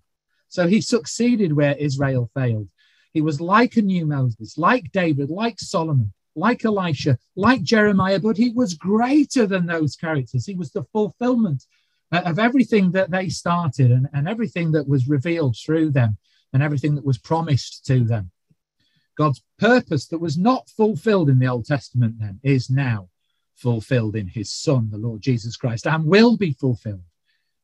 So 0.50 0.68
he 0.68 0.82
succeeded 0.82 1.54
where 1.54 1.76
Israel 1.76 2.30
failed. 2.34 2.68
He 3.14 3.22
was 3.22 3.40
like 3.40 3.78
a 3.78 3.82
new 3.82 4.06
Moses, 4.06 4.58
like 4.58 4.92
David, 4.92 5.30
like 5.30 5.60
Solomon, 5.60 6.12
like 6.36 6.66
Elisha, 6.66 7.18
like 7.36 7.64
Jeremiah, 7.64 8.20
but 8.20 8.38
he 8.38 8.50
was 8.50 8.74
greater 8.74 9.46
than 9.46 9.66
those 9.66 9.96
characters. 9.96 10.46
He 10.46 10.56
was 10.56 10.72
the 10.72 10.84
fulfillment 10.92 11.66
of 12.12 12.40
everything 12.40 12.92
that 12.92 13.12
they 13.12 13.30
started 13.30 13.92
and, 13.92 14.08
and 14.14 14.28
everything 14.28 14.72
that 14.74 14.88
was 14.88 15.08
revealed 15.08 15.56
through 15.58 15.92
them 15.92 16.18
and 16.54 16.62
everything 16.62 16.96
that 16.96 17.06
was 17.06 17.18
promised 17.18 17.86
to 17.86 18.04
them. 18.04 18.32
God's 19.22 19.44
purpose 19.60 20.08
that 20.08 20.18
was 20.18 20.36
not 20.36 20.68
fulfilled 20.72 21.30
in 21.30 21.38
the 21.38 21.46
Old 21.46 21.66
Testament 21.66 22.16
then 22.18 22.40
is 22.42 22.72
now 22.72 23.08
fulfilled 23.54 24.16
in 24.16 24.26
his 24.26 24.52
Son, 24.52 24.90
the 24.90 24.98
Lord 24.98 25.22
Jesus 25.22 25.56
Christ, 25.56 25.86
and 25.86 26.06
will 26.06 26.38
be 26.38 26.54
fulfilled 26.54 27.06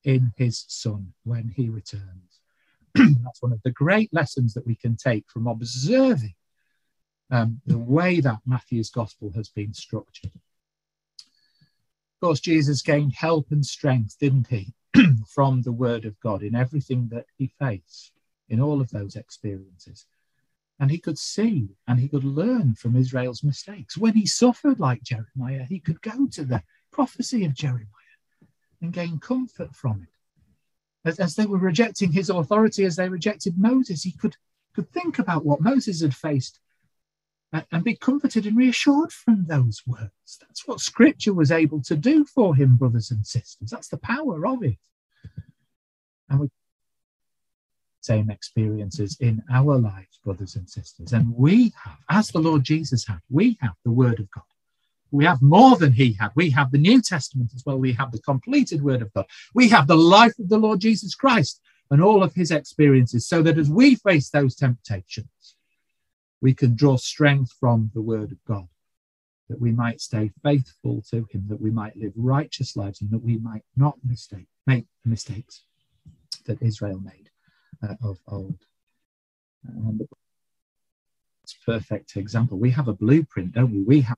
in 0.04 0.34
his 0.38 0.66
Son 0.68 1.14
when 1.24 1.48
he 1.48 1.68
returns. 1.70 2.42
That's 2.96 3.42
one 3.42 3.54
of 3.54 3.64
the 3.64 3.72
great 3.72 4.14
lessons 4.14 4.54
that 4.54 4.68
we 4.68 4.76
can 4.76 4.98
take 4.98 5.26
from 5.32 5.48
observing 5.48 6.36
um, 7.32 7.60
the 7.66 7.80
way 7.80 8.20
that 8.20 8.38
Matthew's 8.46 8.92
gospel 8.92 9.32
has 9.32 9.50
been 9.50 9.74
structured. 9.74 10.34
Of 10.36 12.22
course, 12.22 12.40
Jesus 12.40 12.84
gained 12.84 13.14
help 13.16 13.48
and 13.50 13.66
strength, 13.66 14.16
didn't 14.20 14.46
he, 14.46 14.76
from 15.34 15.64
the 15.64 15.72
word 15.72 16.06
of 16.06 16.20
God 16.20 16.44
in 16.44 16.54
everything 16.54 17.08
that 17.14 17.26
he 17.36 17.52
faced, 17.58 18.12
in 18.48 18.62
all 18.62 18.80
of 18.80 18.92
those 18.92 19.16
experiences. 19.16 20.06
And 20.80 20.91
he 20.91 20.99
could 20.99 21.18
see 21.18 21.70
and 21.88 21.99
he 21.99 22.08
could 22.08 22.24
learn 22.24 22.76
from 22.76 22.95
Israel's 22.95 23.44
mistakes. 23.44 23.98
When 23.98 24.14
he 24.14 24.26
suffered 24.26 24.80
like 24.80 25.02
Jeremiah, 25.04 25.66
he 25.68 25.80
could 25.80 26.02
go 26.02 26.28
to 26.34 26.45
the 26.45 26.62
prophecy 26.91 27.45
of 27.45 27.56
Jeremiah 27.56 27.88
and 28.82 28.94
gain 28.94 29.20
comfort 29.20 29.76
from 29.76 30.04
it. 30.04 31.08
As, 31.08 31.20
as 31.20 31.36
they 31.36 31.45
were 31.45 31.58
rejecting 31.58 32.12
his 32.12 32.30
authority, 32.30 32.86
as 32.86 32.95
they 32.95 33.10
rejected 33.10 33.58
Moses, 33.58 34.04
he 34.04 34.12
could, 34.12 34.36
could 34.76 34.91
think 34.91 35.20
about 35.20 35.45
what 35.45 35.62
Moses 35.62 36.02
had 36.02 36.16
faced 36.16 36.60
and 37.72 37.84
be 37.84 37.95
comforted 37.95 38.45
and 38.45 38.58
reassured 38.58 39.12
from 39.12 39.45
those 39.48 39.82
words. 39.88 40.38
That's 40.41 40.68
what 40.68 40.80
scripture 40.80 41.34
was 41.34 41.52
able 41.52 41.82
to 41.84 41.95
do 41.95 42.26
for 42.26 42.56
him, 42.56 42.76
brothers 42.76 43.10
and 43.10 43.26
sisters. 43.26 43.70
That's 43.70 43.88
the 43.88 43.98
power 43.98 44.45
of 44.45 44.64
it. 44.64 44.78
And 46.30 46.41
we 46.41 46.49
same 48.12 48.30
experiences 48.30 49.12
in 49.20 49.36
our 49.60 49.76
lives, 49.78 50.20
brothers 50.26 50.56
and 50.56 50.68
sisters. 50.78 51.14
And 51.14 51.26
we 51.36 51.74
have, 51.84 52.00
as 52.10 52.28
the 52.28 52.46
Lord 52.48 52.64
Jesus 52.64 53.06
had, 53.06 53.20
we 53.30 53.58
have 53.62 53.76
the 53.84 53.92
word 54.02 54.20
of 54.20 54.32
God. 54.32 54.52
We 55.12 55.26
have 55.26 55.42
more 55.42 55.76
than 55.78 55.94
he 55.94 56.14
had. 56.22 56.32
We 56.36 56.50
have 56.52 56.72
the 56.72 56.86
New 56.90 57.02
Testament 57.02 57.52
as 57.56 57.64
well. 57.66 57.78
We 57.78 57.94
have 57.94 58.12
the 58.12 58.28
completed 58.32 58.82
word 58.82 59.02
of 59.02 59.14
God. 59.14 59.26
We 59.54 59.70
have 59.70 59.88
the 59.88 60.04
life 60.18 60.38
of 60.40 60.50
the 60.50 60.64
Lord 60.66 60.80
Jesus 60.80 61.16
Christ 61.16 61.62
and 61.92 62.02
all 62.02 62.22
of 62.24 62.34
his 62.34 62.52
experiences, 62.52 63.28
so 63.28 63.42
that 63.44 63.58
as 63.58 63.70
we 63.70 63.96
face 63.96 64.30
those 64.30 64.56
temptations, 64.56 65.56
we 66.42 66.54
can 66.54 66.76
draw 66.76 66.98
strength 66.98 67.52
from 67.60 67.92
the 67.94 68.02
word 68.02 68.32
of 68.32 68.44
God, 68.46 68.68
that 69.50 69.62
we 69.62 69.72
might 69.72 70.02
stay 70.02 70.32
faithful 70.44 71.02
to 71.12 71.20
him, 71.32 71.46
that 71.48 71.62
we 71.62 71.72
might 71.72 71.96
live 71.96 72.12
righteous 72.16 72.76
lives, 72.76 73.02
and 73.02 73.10
that 73.12 73.24
we 73.24 73.38
might 73.38 73.64
not 73.76 73.96
mistake, 74.06 74.50
make 74.66 74.86
the 75.04 75.10
mistakes 75.10 75.64
that 76.46 76.62
Israel 76.62 77.00
made 77.00 77.27
uh, 77.84 77.95
of 78.04 78.20
old. 78.28 78.58
And 79.64 80.08
it's 81.44 81.56
a 81.62 81.72
perfect 81.72 82.16
example. 82.16 82.58
We 82.58 82.72
have 82.72 82.88
a 82.88 82.94
blueprint, 82.94 83.54
don't 83.54 83.72
we? 83.72 83.84
We 83.84 84.02
have 84.02 84.18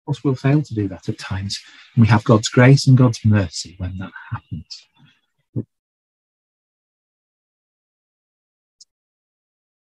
Of 0.00 0.14
course, 0.14 0.24
we'll 0.24 0.34
fail 0.36 0.62
to 0.62 0.74
do 0.74 0.88
that 0.88 1.06
at 1.10 1.18
times. 1.18 1.60
We 1.94 2.06
have 2.06 2.24
God's 2.24 2.48
grace 2.48 2.86
and 2.86 2.96
God's 2.96 3.22
mercy 3.26 3.74
when 3.76 3.98
that 3.98 4.12
happens. 4.30 4.88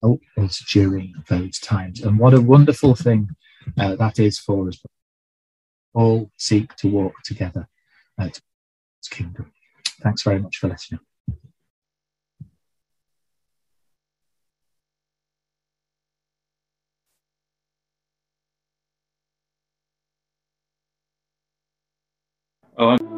help 0.03 0.21
us 0.37 0.65
during 0.73 1.15
those 1.29 1.59
times. 1.59 2.01
And 2.01 2.19
what 2.19 2.35
a 2.35 2.41
wonderful 2.41 2.95
thing 2.95 3.31
uh, 3.77 3.97
that 3.97 4.19
is 4.19 4.39
for 4.39 4.69
us. 4.69 4.81
All 5.95 6.31
seek 6.37 6.75
to 6.77 6.89
walk 6.89 7.15
together 7.25 7.69
uh, 8.19 8.29
to 8.29 8.41
kingdom. 9.11 9.53
Thanks 10.03 10.23
very 10.23 10.39
much 10.39 10.59
for 10.59 10.69
listening. 10.69 11.01
Oh, 22.77 23.18